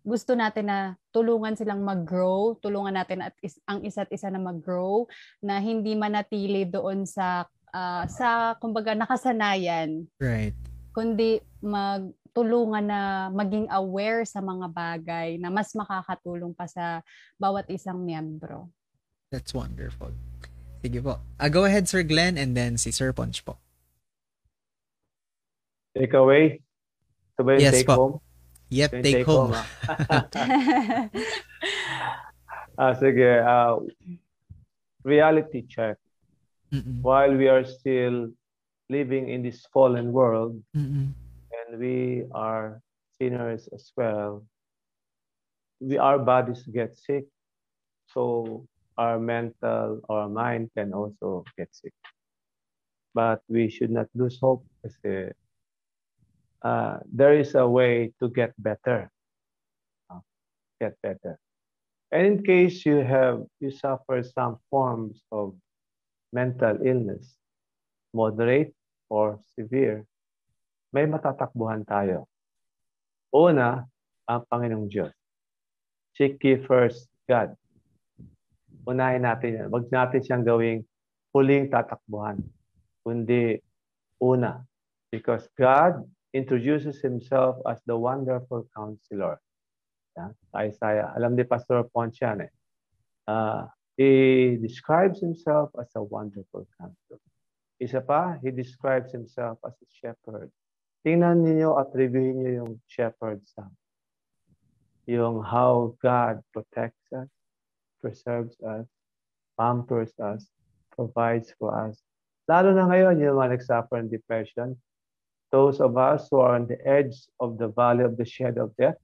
gusto 0.00 0.32
natin 0.32 0.68
na 0.68 0.78
tulungan 1.12 1.54
silang 1.56 1.84
mag-grow, 1.84 2.56
tulungan 2.58 2.96
natin 2.96 3.24
at 3.24 3.34
is, 3.44 3.60
ang 3.68 3.84
isa't 3.84 4.08
isa 4.08 4.32
na 4.32 4.40
mag-grow, 4.40 5.04
na 5.44 5.60
hindi 5.60 5.92
manatili 5.96 6.64
doon 6.64 7.04
sa 7.04 7.44
uh, 7.72 8.04
sa 8.08 8.56
kumbaga 8.58 8.96
nakasanayan. 8.96 10.08
Right. 10.18 10.56
Kundi 10.90 11.38
magtulungan 11.62 12.84
na 12.84 13.00
maging 13.30 13.70
aware 13.70 14.26
sa 14.26 14.42
mga 14.42 14.66
bagay 14.72 15.28
na 15.38 15.52
mas 15.52 15.70
makakatulong 15.76 16.56
pa 16.56 16.66
sa 16.66 17.04
bawat 17.38 17.68
isang 17.70 18.02
miyembro. 18.02 18.68
That's 19.30 19.54
wonderful. 19.54 20.10
Sige 20.80 20.98
po. 21.04 21.20
Uh, 21.38 21.50
go 21.52 21.68
ahead, 21.68 21.86
Sir 21.86 22.02
Glenn, 22.02 22.40
and 22.40 22.56
then 22.56 22.80
si 22.80 22.90
Sir 22.90 23.12
Ponch 23.12 23.44
po. 23.44 23.60
Take 25.94 26.16
away. 26.16 26.64
Yung 27.40 27.60
Yes 27.60 27.84
take 27.84 27.88
po. 27.88 27.96
home? 27.96 28.14
Yep, 28.70 28.90
Yung 28.94 29.02
take, 29.02 29.26
home. 29.26 29.52
ah. 29.52 29.66
ah, 32.78 32.94
sige. 32.94 33.42
ah, 33.42 33.76
reality 35.04 35.66
check. 35.66 35.98
Mm-mm. 36.72 37.02
While 37.02 37.34
we 37.34 37.48
are 37.50 37.64
still 37.66 38.30
living 38.88 39.28
in 39.28 39.42
this 39.42 39.66
fallen 39.74 40.12
world, 40.14 40.62
Mm-mm. 40.76 41.10
and 41.50 41.68
we 41.78 42.24
are 42.30 42.78
sinners 43.18 43.66
as 43.74 43.90
well, 43.98 44.46
we 45.82 45.98
our 45.98 46.18
bodies 46.18 46.62
get 46.70 46.94
sick. 46.94 47.26
So 48.14 48.66
our 48.98 49.18
mental 49.18 49.98
or 50.08 50.28
mind 50.30 50.70
can 50.76 50.94
also 50.94 51.42
get 51.58 51.74
sick. 51.74 51.94
But 53.14 53.42
we 53.50 53.66
should 53.66 53.90
not 53.90 54.06
lose 54.14 54.38
hope 54.38 54.62
kasi 54.86 55.34
uh, 56.62 56.98
there 57.10 57.34
is 57.38 57.54
a 57.54 57.66
way 57.66 58.12
to 58.20 58.28
get 58.28 58.52
better. 58.58 59.10
Uh, 60.08 60.20
Get 60.80 60.96
better. 61.02 61.38
And 62.10 62.26
in 62.26 62.36
case 62.42 62.84
you 62.84 63.06
have 63.06 63.46
you 63.60 63.70
suffer 63.70 64.22
some 64.24 64.58
forms 64.70 65.22
of 65.30 65.54
mental 66.32 66.78
illness, 66.82 67.38
moderate 68.12 68.74
or 69.06 69.38
severe, 69.54 70.02
may 70.90 71.06
matatakbuhan 71.06 71.86
tayo. 71.86 72.26
Una, 73.30 73.86
ang 74.26 74.42
Panginoong 74.50 74.90
Diyos. 74.90 75.14
Seek 76.18 76.42
ye 76.42 76.58
first 76.66 77.06
God. 77.30 77.54
Unahin 78.90 79.22
natin 79.22 79.54
yan. 79.54 79.66
Huwag 79.70 79.86
natin 79.94 80.18
siyang 80.18 80.42
gawing 80.42 80.82
huling 81.30 81.70
tatakbuhan, 81.70 82.42
kundi 83.06 83.62
una. 84.18 84.66
Because 85.14 85.46
God 85.54 86.02
introduces 86.32 87.00
Himself 87.00 87.58
as 87.66 87.80
the 87.86 87.96
wonderful 87.96 88.66
counselor. 88.76 89.40
Yan, 90.18 90.34
sa 90.50 90.66
Isaiah. 90.66 91.08
Alam 91.14 91.38
ni 91.38 91.46
Pastor 91.46 91.86
Ponce 91.86 92.18
yan 92.18 92.46
eh. 92.46 92.52
Ah, 93.30 93.70
he 93.94 94.56
describes 94.58 95.20
himself 95.20 95.70
as 95.78 95.86
a 95.94 96.02
wonderful 96.02 96.66
counselor. 96.80 97.22
Isa 97.78 98.02
pa, 98.02 98.36
he 98.42 98.50
describes 98.50 99.14
himself 99.14 99.62
as 99.62 99.76
a 99.78 99.88
shepherd. 99.88 100.50
Tingnan 101.06 101.46
niyo 101.46 101.78
at 101.80 101.94
reviewin 101.96 102.42
niyo 102.42 102.50
yung 102.64 102.72
shepherd 102.90 103.40
song. 103.48 103.72
Yung 105.08 105.40
how 105.40 105.96
God 106.02 106.44
protects 106.52 107.08
us, 107.14 107.30
preserves 108.02 108.58
us, 108.60 108.84
pampers 109.56 110.12
us, 110.20 110.44
provides 110.92 111.54
for 111.56 111.72
us. 111.72 111.96
Lalo 112.50 112.74
na 112.76 112.84
ngayon, 112.90 113.16
yung 113.22 113.38
mga 113.38 113.56
nagsuffer 113.56 113.96
ng 114.02 114.12
depression, 114.12 114.76
those 115.50 115.80
of 115.80 115.96
us 115.96 116.28
who 116.30 116.38
are 116.38 116.54
on 116.54 116.66
the 116.66 116.78
edge 116.86 117.26
of 117.40 117.58
the 117.58 117.68
valley 117.68 118.04
of 118.04 118.16
the 118.16 118.24
shadow 118.24 118.64
of 118.64 118.76
death, 118.76 118.96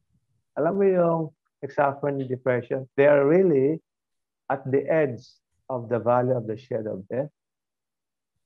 alam 0.56 0.78
mo 0.78 0.86
yung 0.86 1.23
nagsuffer 1.62 2.09
ng 2.09 2.28
depression, 2.28 2.89
they 2.97 3.06
are 3.06 3.27
really 3.27 3.82
at 4.51 4.62
the 4.70 4.86
edge 4.86 5.27
of 5.68 5.89
the 5.89 5.98
valley 5.98 6.32
of 6.32 6.47
the 6.47 6.56
shadow 6.56 7.02
of 7.02 7.09
death. 7.09 7.31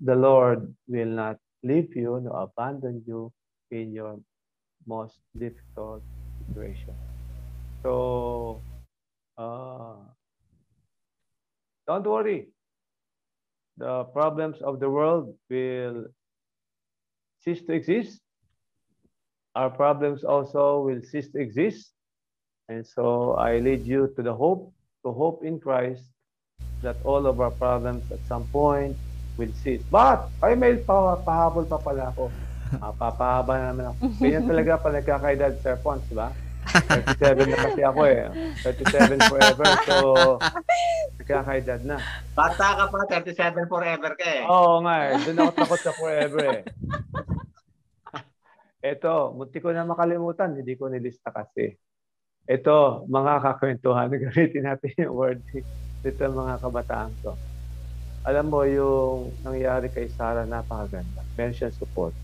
The 0.01 0.17
Lord 0.17 0.73
will 0.89 1.13
not 1.13 1.37
leave 1.63 1.95
you 1.95 2.21
nor 2.25 2.49
abandon 2.49 3.05
you 3.07 3.33
in 3.71 3.93
your 3.93 4.19
most 4.87 5.21
difficult 5.37 6.03
situation. 6.49 6.97
So, 7.83 8.63
uh, 9.37 10.01
don't 11.87 12.07
worry. 12.07 12.49
The 13.77 14.05
problems 14.05 14.61
of 14.63 14.81
the 14.81 14.89
world 14.89 15.37
will 15.49 16.09
cease 17.41 17.63
to 17.67 17.73
exist. 17.73 18.21
Our 19.57 19.71
problems 19.71 20.23
also 20.23 20.85
will 20.87 21.03
cease 21.03 21.33
to 21.33 21.41
exist. 21.41 21.93
And 22.69 22.87
so 22.87 23.35
I 23.35 23.59
lead 23.59 23.85
you 23.85 24.13
to 24.15 24.23
the 24.23 24.33
hope, 24.33 24.73
to 25.05 25.11
hope 25.11 25.43
in 25.45 25.59
Christ 25.59 26.05
that 26.83 26.97
all 27.05 27.27
of 27.27 27.41
our 27.41 27.51
problems 27.51 28.05
at 28.13 28.21
some 28.29 28.47
point 28.49 28.97
will 29.37 29.53
cease. 29.65 29.83
But, 29.91 30.29
ay 30.45 30.55
may 30.55 30.79
pa, 30.79 31.19
pahabol 31.19 31.67
pa 31.67 31.79
pala 31.81 32.15
ako. 32.15 32.31
Ah, 32.71 32.95
papahaba 32.95 33.59
na 33.59 33.75
naman 33.75 33.85
ako. 33.91 34.15
Ganyan 34.23 34.47
talaga 34.47 34.79
pa 34.79 34.95
nagkakaedad, 34.95 35.59
Sir 35.59 35.75
Pons, 35.83 36.07
di 36.07 36.15
ba? 36.15 36.31
37 37.19 37.51
na 37.51 37.57
kasi 37.67 37.83
ako 37.83 38.01
eh. 38.07 38.31
37 38.63 39.19
forever. 39.27 39.67
So, 39.91 39.97
nagkakaedad 41.19 41.81
na. 41.83 41.99
Bata 42.31 42.67
ka 42.79 42.85
pa, 42.95 42.99
37 43.11 43.67
forever 43.67 44.15
ka 44.15 44.23
eh. 44.23 44.47
Oo 44.47 44.79
nga 44.87 44.97
eh. 45.11 45.19
Doon 45.19 45.39
ako 45.43 45.51
takot 45.59 45.81
sa 45.83 45.93
forever 45.99 46.43
eh. 46.47 46.63
Ito, 48.81 49.37
munti 49.37 49.61
ko 49.61 49.77
na 49.77 49.85
makalimutan. 49.85 50.57
Hindi 50.57 50.73
ko 50.77 50.89
nilista 50.89 51.29
kasi. 51.29 51.77
Ito, 52.49 53.05
mga 53.07 53.35
kakwentuhan. 53.45 54.09
Gamitin 54.25 54.65
natin 54.65 54.91
yung 54.97 55.15
word 55.15 55.41
dito 56.01 56.25
mga 56.25 56.65
kabataan 56.65 57.13
ko. 57.21 57.37
Alam 58.25 58.47
mo, 58.49 58.65
yung 58.65 59.37
nangyari 59.45 59.93
kay 59.93 60.09
Sarah, 60.09 60.49
napakaganda. 60.49 61.25
Mention 61.37 61.73
support. 61.73 62.17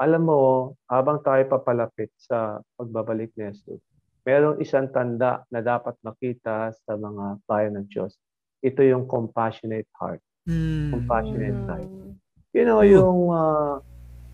Alam 0.00 0.22
mo, 0.28 0.40
habang 0.88 1.20
tayo 1.24 1.40
papalapit 1.48 2.12
sa 2.16 2.60
pagbabalik 2.76 3.32
ni 3.36 3.48
Jesus, 3.52 3.80
merong 4.24 4.60
isang 4.60 4.88
tanda 4.92 5.44
na 5.48 5.60
dapat 5.64 5.96
makita 6.04 6.72
sa 6.72 6.92
mga 6.96 7.40
bayan 7.48 7.80
ng 7.80 7.86
Diyos. 7.88 8.16
Ito 8.64 8.80
yung 8.84 9.04
compassionate 9.04 9.88
heart. 9.96 10.20
Mm. 10.48 10.92
Compassionate 10.92 11.56
Mm. 11.56 11.66
side. 11.68 11.92
You 12.52 12.64
know, 12.64 12.80
yung 12.84 13.32
uh, 13.32 13.80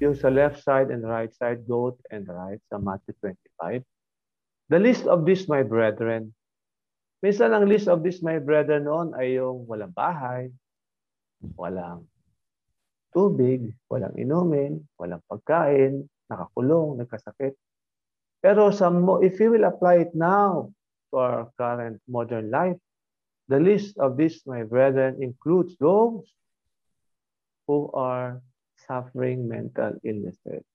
yung 0.00 0.16
sa 0.16 0.32
left 0.32 0.64
side 0.64 0.88
and 0.88 1.04
right 1.04 1.30
side, 1.36 1.68
goat 1.68 2.00
and 2.08 2.24
right 2.24 2.58
sa 2.72 2.80
Matthew 2.80 3.12
25. 3.20 3.84
The 4.72 4.80
least 4.80 5.04
of 5.04 5.28
this, 5.28 5.44
my 5.44 5.60
brethren. 5.60 6.32
Minsan 7.20 7.52
ang 7.52 7.68
least 7.68 7.84
of 7.84 8.00
this, 8.00 8.24
my 8.24 8.40
brethren 8.40 8.88
noon 8.88 9.12
ay 9.12 9.36
yung 9.36 9.68
walang 9.68 9.92
bahay, 9.92 10.48
walang 11.52 12.08
tubig, 13.12 13.76
walang 13.92 14.16
inumin, 14.16 14.80
walang 14.96 15.20
pagkain, 15.28 16.08
nakakulong, 16.32 16.96
nagkasakit. 16.96 17.52
Pero 18.40 18.72
sa 18.72 18.88
if 19.20 19.36
you 19.36 19.52
will 19.52 19.68
apply 19.68 20.08
it 20.08 20.12
now 20.16 20.72
to 21.12 21.14
our 21.20 21.52
current 21.60 22.00
modern 22.08 22.48
life, 22.48 22.80
the 23.52 23.60
list 23.60 24.00
of 24.00 24.16
this, 24.16 24.40
my 24.48 24.64
brethren, 24.64 25.20
includes 25.20 25.76
those 25.76 26.24
who 27.68 27.92
are 27.92 28.40
suffering 28.90 29.46
mental 29.46 29.94
illnesses, 30.02 30.66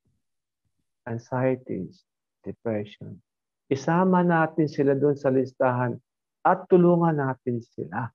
anxieties, 1.04 2.08
depression. 2.48 3.20
Isama 3.68 4.24
natin 4.24 4.72
sila 4.72 4.96
doon 4.96 5.20
sa 5.20 5.28
listahan 5.28 6.00
at 6.48 6.64
tulungan 6.72 7.20
natin 7.20 7.60
sila. 7.76 8.08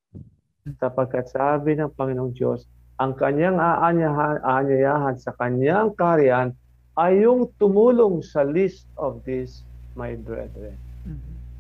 Sapagkat 0.80 1.28
sabi 1.28 1.76
ng 1.76 1.92
Panginoong 1.92 2.32
Diyos, 2.32 2.64
ang 2.96 3.12
kanyang 3.12 3.60
aanyahan, 3.60 4.40
aanyayahan 4.40 5.20
sa 5.20 5.36
kanyang 5.36 5.92
karyan 6.00 6.56
ay 6.96 7.20
yung 7.20 7.52
tumulong 7.60 8.24
sa 8.24 8.40
list 8.40 8.88
of 8.96 9.20
these, 9.28 9.68
my 9.92 10.16
brethren. 10.16 10.76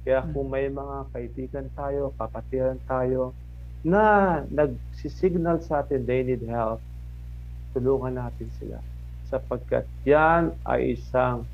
Kaya 0.00 0.24
kung 0.32 0.48
may 0.48 0.72
mga 0.72 1.12
kaibigan 1.12 1.66
tayo, 1.76 2.16
kapatiran 2.16 2.80
tayo, 2.88 3.36
na 3.84 4.40
nagsisignal 4.48 5.60
sa 5.64 5.84
atin 5.84 6.04
they 6.04 6.20
need 6.20 6.44
help, 6.44 6.80
tulungan 7.72 8.18
natin 8.18 8.48
sila. 8.58 8.78
Sapagkat 9.30 9.86
yan 10.02 10.54
ay 10.66 10.98
isang 10.98 11.46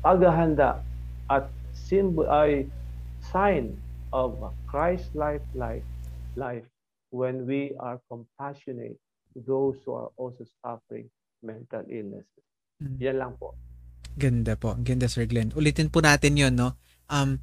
paghahanda 0.00 0.80
at 1.28 1.48
symbol 1.76 2.24
ay 2.28 2.64
sign 3.20 3.76
of 4.16 4.34
a 4.40 4.50
Christ-like 4.66 5.44
life, 5.52 5.86
life 6.34 6.66
when 7.12 7.44
we 7.44 7.76
are 7.78 8.00
compassionate 8.08 8.96
to 9.34 9.44
those 9.44 9.76
who 9.84 9.94
are 9.94 10.10
also 10.16 10.42
suffering 10.64 11.06
mental 11.44 11.84
illnesses. 11.86 12.44
Mm. 12.80 12.96
Yan 12.98 13.16
lang 13.20 13.32
po. 13.36 13.54
Ganda 14.16 14.56
po. 14.58 14.74
Ganda, 14.80 15.06
Sir 15.06 15.28
Glenn. 15.28 15.54
Ulitin 15.54 15.92
po 15.92 16.02
natin 16.02 16.34
yon 16.34 16.58
no? 16.58 16.74
Um, 17.06 17.38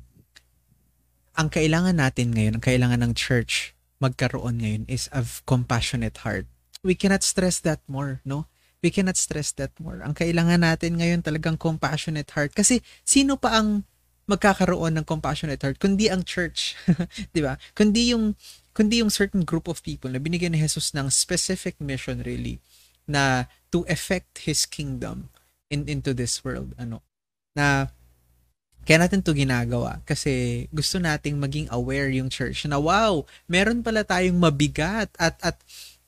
ang 1.38 1.54
kailangan 1.54 2.02
natin 2.02 2.34
ngayon, 2.34 2.58
ang 2.60 2.66
kailangan 2.66 2.99
ng 3.06 3.14
church 3.14 3.78
magkaroon 4.02 4.62
ngayon 4.62 4.84
is 4.90 5.10
a 5.14 5.22
compassionate 5.45 6.26
heart. 6.26 6.49
We 6.88 6.95
cannot 6.95 7.27
stress 7.27 7.59
that 7.68 7.84
more, 7.91 8.23
no? 8.23 8.47
We 8.80 8.95
cannot 8.95 9.19
stress 9.19 9.51
that 9.59 9.76
more. 9.84 9.99
Ang 9.99 10.15
kailangan 10.15 10.64
natin 10.64 10.95
ngayon 10.95 11.19
talagang 11.19 11.59
compassionate 11.59 12.31
heart. 12.31 12.55
Kasi 12.55 12.80
sino 13.03 13.35
pa 13.35 13.59
ang 13.59 13.84
magkakaroon 14.27 14.95
ng 14.99 15.05
compassionate 15.07 15.59
heart 15.64 15.80
kundi 15.80 16.11
ang 16.11 16.23
church, 16.23 16.76
'di 17.31 17.41
ba? 17.43 17.55
Kundi 17.76 18.11
yung 18.11 18.35
kundi 18.76 18.99
yung 18.99 19.11
certain 19.11 19.47
group 19.47 19.72
of 19.72 19.84
people 19.84 20.11
na 20.11 20.19
binigyan 20.19 20.55
ni 20.55 20.59
Jesus 20.61 20.91
ng 20.95 21.07
specific 21.11 21.80
mission 21.80 22.22
really 22.27 22.59
na 23.07 23.47
to 23.72 23.88
effect 23.88 24.43
his 24.43 24.68
kingdom 24.68 25.31
in 25.72 25.88
into 25.88 26.11
this 26.11 26.43
world 26.43 26.76
ano 26.76 27.03
na 27.55 27.91
Kaya 28.88 29.03
natin 29.03 29.19
to 29.19 29.35
ginagawa 29.35 29.99
kasi 30.07 30.64
gusto 30.72 30.95
nating 30.95 31.35
maging 31.35 31.68
aware 31.76 32.07
yung 32.07 32.31
church 32.31 32.64
na 32.72 32.80
wow, 32.80 33.27
meron 33.43 33.84
pala 33.84 34.07
tayong 34.07 34.39
mabigat 34.39 35.11
at 35.19 35.35
at 35.43 35.59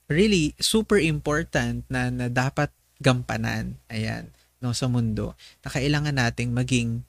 really 0.09 0.57
super 0.57 0.97
important 0.97 1.85
na, 1.87 2.09
na 2.09 2.27
dapat 2.27 2.73
gampanan. 2.99 3.77
Ayan, 3.87 4.33
no 4.59 4.73
sa 4.75 4.89
mundo. 4.89 5.37
Na 5.63 5.69
kailangan 5.71 6.17
nating 6.17 6.51
maging 6.51 7.05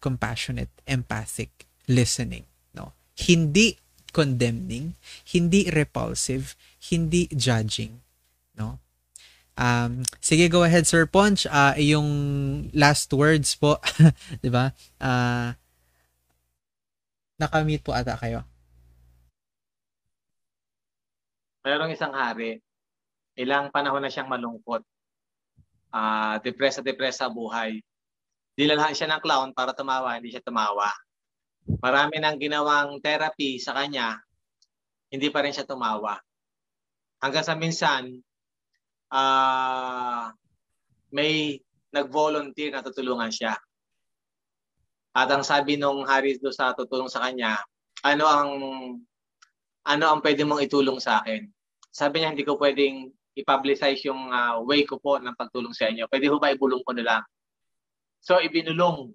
compassionate, 0.00 0.72
empathic, 0.88 1.68
listening, 1.90 2.46
no. 2.72 2.96
Hindi 3.18 3.76
condemning, 4.10 4.96
hindi 5.28 5.68
repulsive, 5.68 6.56
hindi 6.88 7.28
judging, 7.34 8.00
no. 8.56 8.80
Um, 9.60 10.08
sige, 10.24 10.48
go 10.48 10.64
ahead, 10.64 10.88
Sir 10.88 11.04
Ponch. 11.04 11.44
Uh, 11.44 11.76
yung 11.76 12.08
last 12.72 13.12
words 13.12 13.52
po, 13.60 13.76
di 14.44 14.48
ba? 14.48 14.72
Uh, 14.96 15.52
nakamute 17.36 17.84
po 17.84 17.92
ata 17.92 18.16
kayo. 18.16 18.49
Mayroong 21.70 21.94
isang 21.94 22.10
hari, 22.10 22.58
ilang 23.38 23.70
panahon 23.70 24.02
na 24.02 24.10
siyang 24.10 24.26
malungkot. 24.26 24.82
Uh, 25.94 26.42
depressed 26.42 26.82
depressed 26.82 27.22
sa 27.22 27.30
buhay. 27.30 27.78
Dinalhan 28.58 28.90
siya 28.90 29.06
ng 29.06 29.22
clown 29.22 29.54
para 29.54 29.70
tumawa, 29.70 30.18
hindi 30.18 30.34
siya 30.34 30.42
tumawa. 30.42 30.90
Marami 31.78 32.18
nang 32.18 32.42
ginawang 32.42 32.98
therapy 32.98 33.62
sa 33.62 33.78
kanya, 33.78 34.18
hindi 35.14 35.30
pa 35.30 35.46
rin 35.46 35.54
siya 35.54 35.62
tumawa. 35.62 36.18
Hanggang 37.22 37.46
sa 37.46 37.54
minsan, 37.54 38.18
uh, 39.14 40.26
may 41.14 41.62
nag-volunteer 41.94 42.74
na 42.74 42.82
tutulungan 42.82 43.30
siya. 43.30 43.54
At 45.14 45.30
ang 45.30 45.46
sabi 45.46 45.78
nung 45.78 46.02
Haris 46.02 46.42
do 46.42 46.50
sa 46.50 46.74
tutulong 46.74 47.06
sa 47.06 47.22
kanya, 47.22 47.62
ano 48.02 48.26
ang 48.26 48.50
ano 49.86 50.04
ang 50.10 50.18
pwede 50.18 50.42
mong 50.42 50.66
itulong 50.66 50.98
sa 50.98 51.22
akin? 51.22 51.59
Sabi 51.90 52.22
niya 52.22 52.32
hindi 52.32 52.46
ko 52.46 52.54
pwedeng 52.58 53.10
i-publicize 53.34 54.02
yung 54.06 54.30
uh, 54.30 54.62
way 54.62 54.82
ko 54.86 54.98
po 54.98 55.18
ng 55.18 55.34
pagtulong 55.34 55.74
sa 55.74 55.90
inyo. 55.90 56.06
Pwede 56.06 56.26
ho 56.30 56.38
ba 56.38 56.54
ibulong 56.54 56.82
ko 56.82 56.94
na 56.94 57.04
lang? 57.06 57.22
So 58.22 58.38
ibinulong 58.38 59.14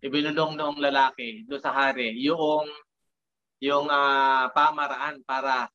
ibinulong 0.00 0.56
noong 0.56 0.80
lalaki 0.80 1.44
do 1.44 1.60
sa 1.60 1.76
hari 1.76 2.16
yung 2.24 2.64
yung 3.60 3.86
uh, 3.92 4.48
pamaraan 4.56 5.20
para 5.28 5.68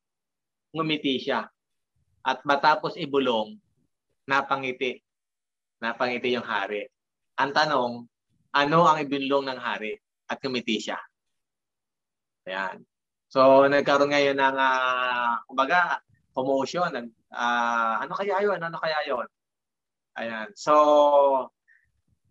ngumiti 0.74 1.22
siya. 1.22 1.46
At 2.26 2.42
matapos 2.42 2.98
ibulong, 2.98 3.56
napangiti. 4.26 4.98
Napangiti 5.78 6.34
yung 6.34 6.44
hari. 6.44 6.90
Ang 7.38 7.54
tanong, 7.54 7.92
ano 8.58 8.80
ang 8.90 8.98
ibinulong 9.06 9.54
ng 9.54 9.60
hari? 9.62 9.94
At 10.26 10.42
kumiti 10.42 10.82
siya. 10.82 10.98
Ayan. 12.50 12.82
So, 13.30 13.70
nagkaroon 13.70 14.10
ngayon 14.10 14.42
ng, 14.42 14.58
uh, 14.58 15.46
kumbaga, 15.46 16.02
promotion. 16.36 16.92
Uh, 17.32 17.96
ano 18.04 18.14
kaya 18.14 18.44
yun? 18.44 18.60
Ano 18.60 18.76
kaya 18.76 19.00
yun? 19.08 19.24
Ayan. 20.20 20.52
So, 20.60 20.76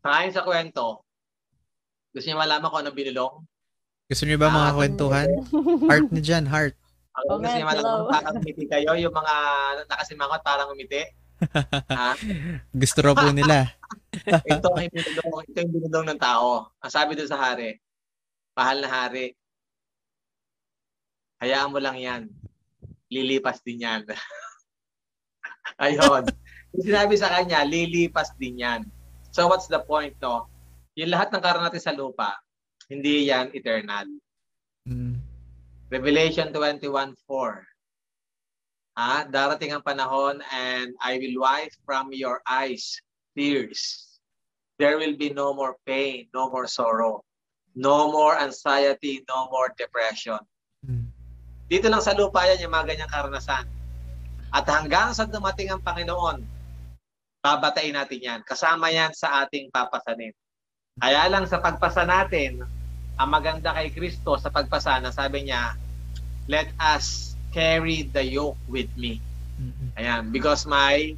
ayon 0.05 0.37
sa 0.37 0.45
kwento, 0.45 1.05
gusto 2.13 2.27
niyo 2.29 2.37
malaman 2.37 2.69
kung 2.69 2.81
ano 2.85 2.93
binulong? 2.93 3.35
Gusto 4.05 4.29
niyo 4.29 4.37
ba 4.37 4.53
mga 4.53 4.73
uh, 4.73 4.77
kwentuhan? 4.77 5.29
heart 5.89 6.09
ni 6.13 6.21
dyan, 6.21 6.45
heart. 6.45 6.77
Ang 7.15 7.27
oh, 7.31 7.39
kasi 7.41 7.65
malaman 7.65 8.11
parang 8.13 8.37
umiti 8.37 8.65
kayo, 8.69 8.93
yung 9.01 9.15
mga 9.15 9.35
nakasimangot 9.89 10.43
parang 10.45 10.69
umiti. 10.69 11.03
ha? 11.99 12.13
Gusto 12.71 12.99
raw 13.01 13.15
po 13.17 13.33
nila. 13.33 13.73
ito 14.53 14.67
ang 14.69 14.87
binulong, 14.93 15.43
ito 15.49 15.57
yung 15.65 15.73
binulong 15.73 16.07
ng 16.13 16.21
tao. 16.21 16.69
Ang 16.85 16.93
sabi 16.93 17.17
doon 17.17 17.31
sa 17.31 17.41
hari, 17.41 17.81
mahal 18.55 18.79
na 18.85 18.91
hari, 18.91 19.35
hayaan 21.41 21.73
mo 21.73 21.79
lang 21.81 21.97
yan. 21.99 22.23
Lilipas 23.15 23.63
din 23.63 23.87
yan. 23.87 24.03
Ayun. 25.85 26.27
Sinabi 26.75 27.15
sa 27.15 27.31
kanya, 27.31 27.63
lilipas 27.63 28.35
din 28.35 28.59
yan. 28.59 28.83
So 29.31 29.47
what's 29.47 29.71
the 29.71 29.83
point, 29.87 30.19
no? 30.19 30.51
Yung 30.99 31.15
lahat 31.15 31.31
ng 31.31 31.43
karoon 31.43 31.63
natin 31.67 31.83
sa 31.83 31.95
lupa, 31.95 32.35
hindi 32.91 33.31
yan 33.31 33.55
eternal. 33.55 34.07
Mm. 34.87 35.19
Revelation 35.91 36.51
21:4. 36.51 37.15
Ah, 38.95 39.27
darating 39.27 39.75
ang 39.75 39.83
panahon 39.83 40.39
and 40.55 40.95
I 41.03 41.19
will 41.19 41.43
wipe 41.43 41.75
from 41.83 42.15
your 42.15 42.43
eyes 42.47 42.95
tears. 43.35 44.07
There 44.79 44.99
will 44.99 45.19
be 45.19 45.35
no 45.35 45.51
more 45.51 45.79
pain, 45.83 46.31
no 46.31 46.47
more 46.51 46.71
sorrow, 46.71 47.27
no 47.75 48.11
more 48.11 48.39
anxiety, 48.39 49.27
no 49.27 49.51
more 49.51 49.75
depression. 49.75 50.39
Dito 51.65 51.89
lang 51.89 52.05
sa 52.05 52.13
lupa 52.13 52.45
yan 52.45 52.65
yung 52.65 52.75
mga 52.75 52.95
ganyang 52.95 53.13
karanasan. 53.13 53.65
At 54.55 54.69
hanggang 54.69 55.17
sa 55.17 55.27
dumating 55.27 55.73
ang 55.73 55.83
Panginoon, 55.83 56.45
babatayin 57.43 57.97
natin 57.97 58.21
yan. 58.21 58.41
Kasama 58.45 58.93
yan 58.93 59.11
sa 59.17 59.45
ating 59.45 59.73
papasanin. 59.73 60.33
Kaya 61.01 61.27
lang 61.27 61.49
sa 61.51 61.59
pagpasa 61.59 62.07
natin, 62.07 62.63
ang 63.19 63.29
maganda 63.31 63.75
kay 63.75 63.91
Kristo 63.91 64.39
sa 64.39 64.51
pagpasa 64.51 65.03
na 65.03 65.11
sabi 65.11 65.51
niya, 65.51 65.75
let 66.47 66.71
us 66.79 67.35
carry 67.51 68.07
the 68.15 68.23
yoke 68.23 68.59
with 68.71 68.91
me. 68.95 69.19
Ayan, 69.99 70.35
because 70.35 70.67
my 70.67 71.15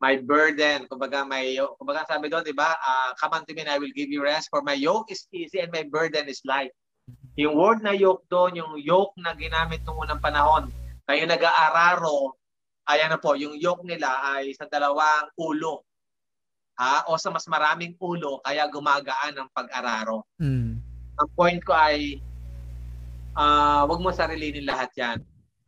my 0.00 0.16
burden, 0.16 0.88
kumbaga 0.88 1.24
may 1.24 1.56
kumbaga 1.80 2.08
sabi 2.08 2.28
doon, 2.28 2.44
'di 2.44 2.56
ba? 2.56 2.72
Uh, 2.76 3.10
come 3.20 3.40
unto 3.40 3.52
me 3.52 3.64
and 3.64 3.72
I 3.72 3.80
will 3.80 3.92
give 3.92 4.08
you 4.08 4.24
rest 4.24 4.48
for 4.52 4.64
my 4.64 4.76
yoke 4.76 5.08
is 5.12 5.28
easy 5.32 5.60
and 5.60 5.72
my 5.72 5.84
burden 5.84 6.28
is 6.28 6.40
light. 6.44 6.72
Yung 7.38 7.54
word 7.54 7.82
na 7.84 7.94
yoke 7.94 8.26
doon, 8.26 8.58
yung 8.58 8.72
yoke 8.80 9.14
na 9.20 9.36
ginamit 9.38 9.82
nung 9.86 10.02
unang 10.02 10.18
panahon, 10.18 10.66
kayo 11.06 11.22
nag-aararo, 11.26 12.34
ayan 12.90 13.10
na 13.14 13.18
po, 13.22 13.38
yung 13.38 13.54
yoke 13.54 13.86
nila 13.86 14.34
ay 14.34 14.54
sa 14.54 14.66
dalawang 14.66 15.30
ulo. 15.38 15.86
Ha? 16.80 17.06
O 17.12 17.20
sa 17.20 17.30
mas 17.30 17.46
maraming 17.46 17.94
ulo, 18.00 18.42
kaya 18.42 18.66
gumagaan 18.66 19.36
ang 19.36 19.48
pag-araro. 19.54 20.26
Mm. 20.42 20.80
Ang 21.20 21.28
point 21.36 21.60
ko 21.62 21.76
ay 21.76 22.18
uh, 23.36 23.84
wag 23.86 24.00
mo 24.00 24.10
sarilinin 24.10 24.66
lahat 24.66 24.90
yan. 24.96 25.18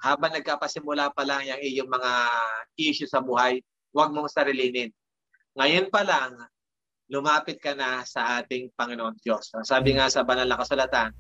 Habang 0.02 0.34
nagkapasimula 0.34 1.14
pa 1.14 1.22
lang 1.22 1.46
yung 1.46 1.62
iyong 1.62 1.90
mga 1.90 2.12
issue 2.74 3.06
sa 3.06 3.22
buhay, 3.22 3.62
wag 3.94 4.10
mong 4.10 4.26
sarilinin. 4.26 4.90
Ngayon 5.54 5.92
pa 5.92 6.02
lang, 6.02 6.34
lumapit 7.12 7.60
ka 7.60 7.76
na 7.76 8.02
sa 8.08 8.40
ating 8.40 8.72
Panginoon 8.72 9.20
Diyos. 9.20 9.52
Sabi 9.62 9.94
nga 9.94 10.08
sa 10.08 10.24
banal 10.24 10.48
na 10.48 10.58
kasulatan, 10.58 11.12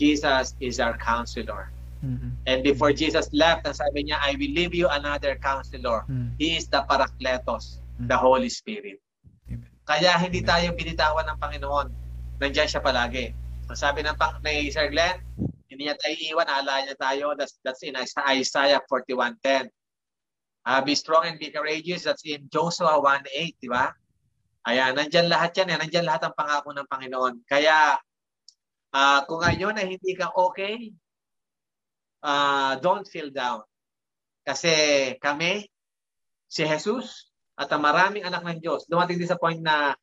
Jesus 0.00 0.56
is 0.64 0.80
our 0.80 0.96
counselor. 0.96 1.68
Mm-hmm. 2.00 2.32
And 2.48 2.64
before 2.64 2.96
Jesus 2.96 3.28
left, 3.36 3.68
ang 3.68 3.76
sabi 3.76 4.08
niya, 4.08 4.16
I 4.16 4.32
will 4.40 4.48
leave 4.56 4.72
you 4.72 4.88
another 4.88 5.36
counselor. 5.36 6.08
Mm-hmm. 6.08 6.40
He 6.40 6.56
is 6.56 6.64
the 6.72 6.88
Parakletos, 6.88 7.84
mm-hmm. 8.00 8.08
the 8.08 8.16
Holy 8.16 8.48
Spirit. 8.48 8.96
Amen. 9.52 9.68
Kaya 9.84 10.16
hindi 10.16 10.40
tayo 10.40 10.72
binitawan 10.72 11.28
ng 11.28 11.36
Panginoon. 11.36 11.92
Nandiyan 12.40 12.68
siya 12.72 12.80
palagi. 12.80 13.36
Sabi 13.76 14.00
ng 14.00 14.16
pang 14.16 14.40
ni 14.40 14.72
Sir 14.72 14.88
Glenn, 14.88 15.20
hindi 15.68 15.86
niya 15.86 15.94
tayo 16.00 16.16
iwan, 16.16 16.48
alala 16.48 16.88
niya 16.88 16.96
tayo. 16.96 17.36
That's, 17.36 17.60
that's 17.60 17.84
in 17.84 17.94
Isaiah 18.00 18.80
41.10. 18.88 19.68
Uh, 20.64 20.80
be 20.80 20.96
strong 20.96 21.28
and 21.28 21.36
be 21.36 21.52
courageous. 21.52 22.08
That's 22.08 22.24
in 22.24 22.48
Joshua 22.48 22.96
1.8, 22.96 23.60
di 23.60 23.68
ba? 23.68 23.92
Ayan, 24.64 24.96
nandyan 24.96 25.28
lahat 25.28 25.52
yan. 25.60 25.76
Eh. 25.76 25.78
Nandyan 25.84 26.08
lahat 26.08 26.26
ang 26.26 26.34
pangako 26.34 26.72
ng 26.72 26.88
Panginoon. 26.88 27.34
Kaya, 27.44 28.00
uh, 28.94 29.20
kung 29.26 29.42
ngayon 29.42 29.74
na 29.74 29.86
hindi 29.86 30.12
ka 30.14 30.34
okay, 30.34 30.90
uh, 32.22 32.76
don't 32.78 33.06
feel 33.06 33.30
down. 33.30 33.62
Kasi 34.44 34.72
kami, 35.20 35.68
si 36.50 36.62
Jesus, 36.66 37.30
at 37.60 37.68
ang 37.70 37.84
maraming 37.84 38.24
anak 38.24 38.42
ng 38.42 38.58
Diyos, 38.58 38.88
dumating 38.88 39.20
din 39.20 39.30
sa 39.30 39.38
point 39.38 39.60
na 39.60 39.94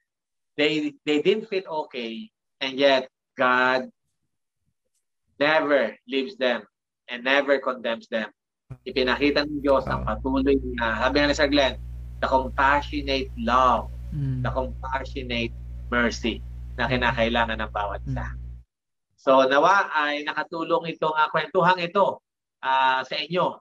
they, 0.55 0.93
they 1.03 1.19
didn't 1.26 1.49
feel 1.49 1.65
okay, 1.85 2.30
and 2.61 2.77
yet 2.77 3.09
God 3.38 3.89
never 5.38 5.93
leaves 6.09 6.38
them 6.38 6.65
and 7.09 7.26
never 7.26 7.61
condemns 7.61 8.09
them. 8.09 8.30
Ipinakita 8.84 9.47
ng 9.47 9.64
Diyos 9.64 9.88
ang 9.88 10.03
patuloy 10.03 10.59
na, 10.76 11.07
sabi 11.07 11.15
nga 11.23 11.30
ni 11.30 11.35
Sir 11.38 11.49
Glenn, 11.49 11.76
the 12.19 12.27
compassionate 12.27 13.30
love, 13.39 13.88
mm. 14.11 14.43
the 14.43 14.51
compassionate 14.51 15.53
mercy 15.88 16.43
na 16.76 16.89
kinakailangan 16.89 17.64
ng 17.64 17.72
bawat 17.72 18.01
isa. 18.05 18.27
Mm. 18.27 18.46
So 19.27 19.43
nawa 19.43 19.91
ay 19.91 20.23
nakatulong 20.23 20.87
itong 20.95 21.11
uh, 21.11 21.27
kwentuhang 21.27 21.83
ito 21.83 22.23
uh, 22.63 23.03
sa 23.03 23.15
inyo. 23.19 23.59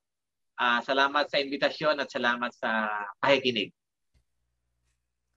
Uh, 0.54 0.78
salamat 0.86 1.26
sa 1.26 1.42
invitasyon 1.42 1.98
at 1.98 2.06
salamat 2.06 2.54
sa 2.54 2.86
pakikinig. 3.18 3.74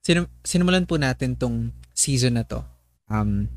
Sin- 0.05 0.29
sinimulan 0.45 0.85
po 0.85 1.01
natin 1.01 1.33
tong 1.33 1.73
season 1.97 2.37
na 2.37 2.45
to. 2.45 2.61
Um, 3.09 3.49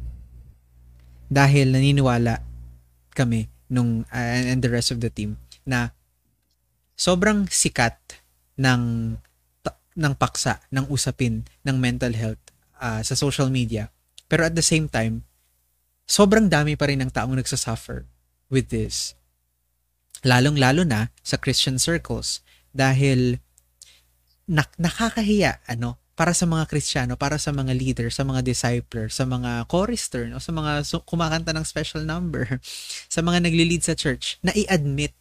dahil 1.29 1.77
naniniwala 1.77 2.41
kami 3.13 3.53
nung 3.69 4.09
uh, 4.09 4.41
and 4.49 4.65
the 4.65 4.73
rest 4.73 4.97
of 4.97 5.05
the 5.05 5.13
team 5.13 5.37
na 5.69 5.93
sobrang 6.97 7.53
sikat 7.53 8.01
ng 8.57 9.13
ng 9.93 10.15
paksa 10.17 10.65
ng 10.73 10.89
usapin 10.89 11.45
ng 11.69 11.77
mental 11.77 12.17
health 12.17 12.41
uh, 12.81 13.05
sa 13.05 13.13
social 13.13 13.53
media 13.53 13.93
pero 14.25 14.49
at 14.49 14.57
the 14.57 14.65
same 14.65 14.89
time 14.89 15.25
sobrang 16.13 16.53
dami 16.53 16.77
pa 16.77 16.93
rin 16.93 17.01
ng 17.01 17.09
taong 17.09 17.33
nagsasuffer 17.41 18.05
with 18.53 18.69
this. 18.69 19.17
Lalong-lalo 20.21 20.85
na 20.85 21.09
sa 21.25 21.41
Christian 21.41 21.81
circles 21.81 22.45
dahil 22.77 23.41
nak- 24.45 24.77
nakakahiya 24.77 25.65
ano 25.65 25.97
para 26.13 26.37
sa 26.37 26.45
mga 26.45 26.69
Kristiyano, 26.69 27.17
para 27.17 27.41
sa 27.41 27.57
mga 27.57 27.73
leader, 27.73 28.13
sa 28.13 28.29
mga 28.29 28.45
discipler, 28.45 29.09
sa 29.09 29.25
mga 29.25 29.65
chorister, 29.73 30.29
no? 30.29 30.37
sa 30.37 30.53
mga 30.53 30.85
su- 30.85 31.01
kumakanta 31.09 31.57
ng 31.57 31.65
special 31.65 32.05
number, 32.05 32.61
sa 33.15 33.25
mga 33.25 33.49
nagli-lead 33.49 33.81
sa 33.81 33.97
church, 33.97 34.37
na 34.45 34.53
i-admit 34.53 35.17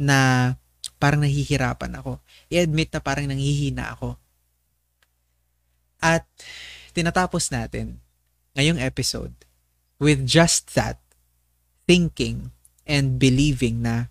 na 0.00 0.56
parang 0.96 1.20
nahihirapan 1.20 2.00
ako. 2.00 2.24
I-admit 2.48 2.88
na 2.96 3.04
parang 3.04 3.28
nanghihina 3.28 3.92
ako. 3.92 4.16
At 6.00 6.24
tinatapos 6.96 7.52
natin 7.52 8.00
ngayong 8.56 8.80
episode 8.80 9.36
with 9.98 10.26
just 10.26 10.74
that, 10.74 11.00
thinking 11.84 12.50
and 12.88 13.20
believing 13.20 13.84
na 13.84 14.08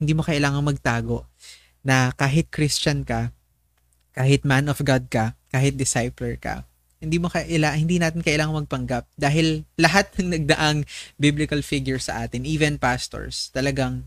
hindi 0.00 0.12
mo 0.12 0.24
kailangang 0.24 0.66
magtago 0.66 1.28
na 1.82 2.10
kahit 2.14 2.50
Christian 2.50 3.02
ka, 3.06 3.30
kahit 4.12 4.44
man 4.44 4.68
of 4.68 4.82
God 4.82 5.08
ka, 5.08 5.38
kahit 5.50 5.78
discipler 5.78 6.36
ka, 6.38 6.66
hindi 7.02 7.18
mo 7.18 7.26
kaila 7.26 7.74
hindi 7.74 7.98
natin 7.98 8.22
kailangan 8.22 8.62
magpanggap 8.62 9.10
dahil 9.18 9.66
lahat 9.74 10.14
ng 10.22 10.38
nagdaang 10.38 10.86
biblical 11.18 11.58
figure 11.58 11.98
sa 11.98 12.22
atin, 12.22 12.46
even 12.46 12.78
pastors, 12.78 13.50
talagang 13.50 14.06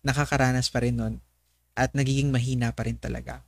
nakakaranas 0.00 0.72
pa 0.72 0.80
rin 0.80 0.96
nun 0.96 1.14
at 1.76 1.92
nagiging 1.92 2.32
mahina 2.32 2.72
pa 2.72 2.88
rin 2.88 2.96
talaga. 2.96 3.44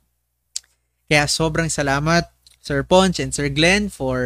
Kaya 1.09 1.25
sobrang 1.25 1.69
salamat 1.69 2.29
Sir 2.61 2.85
Ponch 2.85 3.21
and 3.21 3.33
Sir 3.33 3.49
Glenn 3.49 3.89
for 3.89 4.21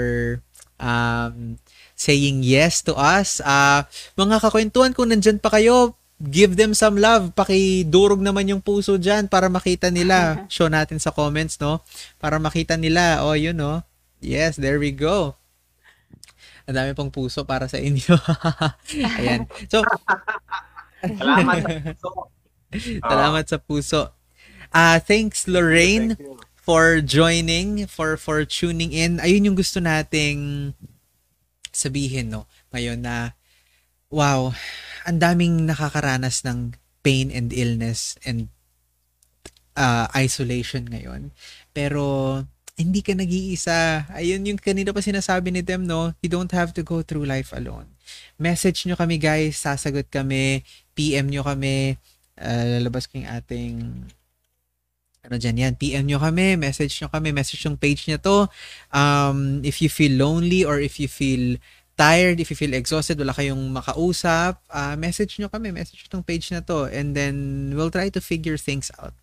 um, 0.80 1.60
saying 2.00 2.48
yes 2.48 2.80
to 2.80 2.96
us. 2.96 3.44
Uh, 3.44 3.84
mga 4.16 4.40
kakwentuhan, 4.40 4.96
kung 4.96 5.12
nandyan 5.12 5.36
pa 5.36 5.52
kayo, 5.52 6.00
give 6.24 6.56
them 6.56 6.72
some 6.72 6.96
love. 6.96 7.36
Pakidurog 7.36 8.24
naman 8.24 8.48
yung 8.48 8.64
puso 8.64 8.96
dyan 8.96 9.28
para 9.28 9.52
makita 9.52 9.92
nila. 9.92 10.40
Show 10.54 10.72
natin 10.72 11.04
sa 11.04 11.12
comments, 11.12 11.60
no? 11.60 11.84
Para 12.16 12.40
makita 12.40 12.80
nila. 12.80 13.28
Oh, 13.28 13.36
yun, 13.36 13.60
no? 13.60 13.84
Yes, 14.24 14.56
there 14.56 14.80
we 14.80 14.96
go. 14.96 15.36
Ang 16.64 16.80
dami 16.80 16.92
pong 16.96 17.12
puso 17.12 17.44
para 17.44 17.68
sa 17.68 17.76
inyo. 17.76 18.16
Ayan. 19.20 19.44
So, 19.68 19.84
Salamat 21.04 21.60
sa 21.60 21.68
puso. 21.84 22.12
Salamat 23.04 23.46
sa 23.48 23.58
puso. 23.60 24.02
Uh, 24.70 25.00
thanks, 25.02 25.50
Lorraine, 25.50 26.14
for 26.54 27.02
joining, 27.02 27.90
for 27.90 28.14
for 28.22 28.46
tuning 28.46 28.94
in. 28.94 29.18
Ayun 29.18 29.50
yung 29.50 29.58
gusto 29.58 29.82
nating 29.82 30.72
sabihin, 31.80 32.36
no? 32.36 32.44
Ngayon 32.76 33.00
na, 33.00 33.40
wow, 34.12 34.52
ang 35.08 35.18
daming 35.24 35.64
nakakaranas 35.64 36.44
ng 36.44 36.76
pain 37.00 37.32
and 37.32 37.56
illness 37.56 38.20
and 38.28 38.52
uh, 39.80 40.12
isolation 40.12 40.92
ngayon. 40.92 41.32
Pero, 41.72 42.44
hindi 42.80 43.04
ka 43.04 43.12
nag-iisa. 43.12 44.08
Ayun 44.16 44.48
yung 44.48 44.60
kanina 44.60 44.96
pa 44.96 45.04
sinasabi 45.04 45.52
ni 45.52 45.60
Dem, 45.60 45.84
no? 45.84 46.16
You 46.24 46.32
don't 46.32 46.52
have 46.56 46.72
to 46.76 46.84
go 46.84 47.04
through 47.04 47.28
life 47.28 47.52
alone. 47.52 47.92
Message 48.40 48.88
nyo 48.88 48.96
kami, 48.96 49.20
guys. 49.20 49.60
Sasagot 49.60 50.08
kami. 50.08 50.64
PM 50.96 51.28
nyo 51.28 51.44
kami. 51.44 52.00
Uh, 52.40 52.80
lalabas 52.80 53.08
ko 53.08 53.20
yung 53.20 53.28
ating 53.28 53.76
ano 55.30 55.38
dyan 55.38 55.62
yan, 55.62 55.74
PM 55.78 56.10
nyo 56.10 56.18
kami, 56.18 56.58
message 56.58 56.98
nyo 57.00 57.14
kami, 57.14 57.30
message 57.30 57.62
yung 57.70 57.78
page 57.78 58.10
nyo 58.10 58.18
to. 58.18 58.38
Um, 58.90 59.62
if 59.62 59.78
you 59.78 59.88
feel 59.94 60.18
lonely 60.18 60.66
or 60.66 60.82
if 60.82 60.98
you 60.98 61.06
feel 61.06 61.62
tired, 61.94 62.40
if 62.40 62.50
you 62.50 62.58
feel 62.58 62.74
exhausted, 62.74 63.20
wala 63.22 63.38
kayong 63.38 63.70
makausap, 63.70 64.58
uh, 64.74 64.98
message 64.98 65.38
nyo 65.38 65.52
kami, 65.52 65.70
message 65.70 66.10
yung 66.10 66.26
page 66.26 66.50
na 66.50 66.66
to. 66.66 66.90
And 66.90 67.14
then, 67.14 67.36
we'll 67.78 67.94
try 67.94 68.10
to 68.10 68.22
figure 68.24 68.58
things 68.58 68.90
out. 68.98 69.14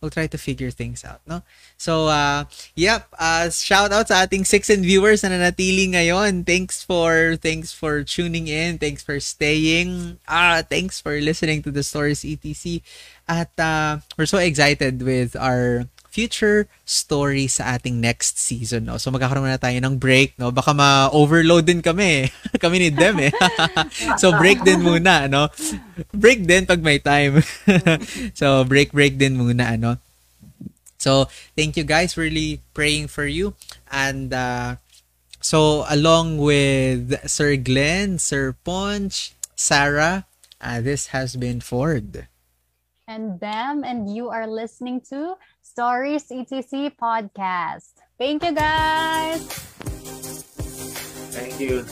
We'll 0.00 0.10
try 0.10 0.26
to 0.26 0.38
figure 0.38 0.70
things 0.70 1.04
out, 1.04 1.20
no? 1.26 1.42
So, 1.76 2.08
uh, 2.08 2.44
yep, 2.74 3.08
uh, 3.18 3.50
shout 3.50 3.92
out 3.92 4.08
sa 4.08 4.24
ating 4.26 4.44
six 4.44 4.70
and 4.70 4.84
viewers 4.84 5.22
na 5.22 5.30
nanatili 5.30 5.92
ngayon. 5.92 6.46
Thanks 6.46 6.82
for, 6.82 7.36
thanks 7.36 7.72
for 7.72 8.02
tuning 8.02 8.48
in. 8.48 8.78
Thanks 8.78 9.02
for 9.02 9.20
staying. 9.20 10.18
Ah, 10.28 10.62
thanks 10.62 11.00
for 11.00 11.18
listening 11.20 11.62
to 11.62 11.70
the 11.70 11.82
stories 11.82 12.22
ETC. 12.22 12.82
At 13.28 13.54
uh, 13.58 14.02
we're 14.18 14.26
so 14.26 14.38
excited 14.38 15.02
with 15.02 15.36
our 15.38 15.86
future 16.10 16.66
story 16.82 17.46
sa 17.46 17.78
ating 17.78 18.02
next 18.02 18.36
season. 18.36 18.90
No? 18.90 18.98
So 18.98 19.14
magkakaroon 19.14 19.46
na 19.46 19.62
tayo 19.62 19.78
ng 19.78 19.96
break. 19.96 20.34
No? 20.36 20.50
Baka 20.50 20.74
ma-overload 20.74 21.64
din 21.64 21.80
kami. 21.80 22.26
kami 22.62 22.76
ni 22.82 22.90
Dem 22.90 23.30
eh. 23.30 23.32
so 24.20 24.34
break 24.34 24.66
din 24.66 24.82
muna. 24.82 25.30
No? 25.30 25.46
Break 26.10 26.44
din 26.44 26.66
pag 26.66 26.82
may 26.82 26.98
time. 26.98 27.40
so 28.38 28.66
break 28.66 28.90
break 28.90 29.16
din 29.16 29.38
muna. 29.38 29.78
Ano? 29.78 30.02
So 30.98 31.30
thank 31.54 31.78
you 31.78 31.86
guys. 31.86 32.18
Really 32.18 32.60
praying 32.74 33.08
for 33.08 33.24
you. 33.24 33.54
And 33.88 34.34
uh, 34.34 34.82
so 35.38 35.86
along 35.86 36.42
with 36.42 37.14
Sir 37.30 37.54
Glenn, 37.54 38.18
Sir 38.18 38.52
Ponch, 38.66 39.32
Sarah, 39.54 40.26
uh, 40.58 40.82
this 40.82 41.14
has 41.14 41.38
been 41.38 41.62
Ford. 41.62 42.26
And 43.10 43.40
them, 43.40 43.82
and 43.82 44.06
you 44.06 44.30
are 44.30 44.46
listening 44.46 45.02
to 45.10 45.34
Stories 45.62 46.30
ETC 46.30 46.94
podcast. 46.94 47.98
Thank 48.16 48.44
you 48.44 48.54
guys. 48.54 49.42
Thank 51.34 51.58
you. 51.58 51.82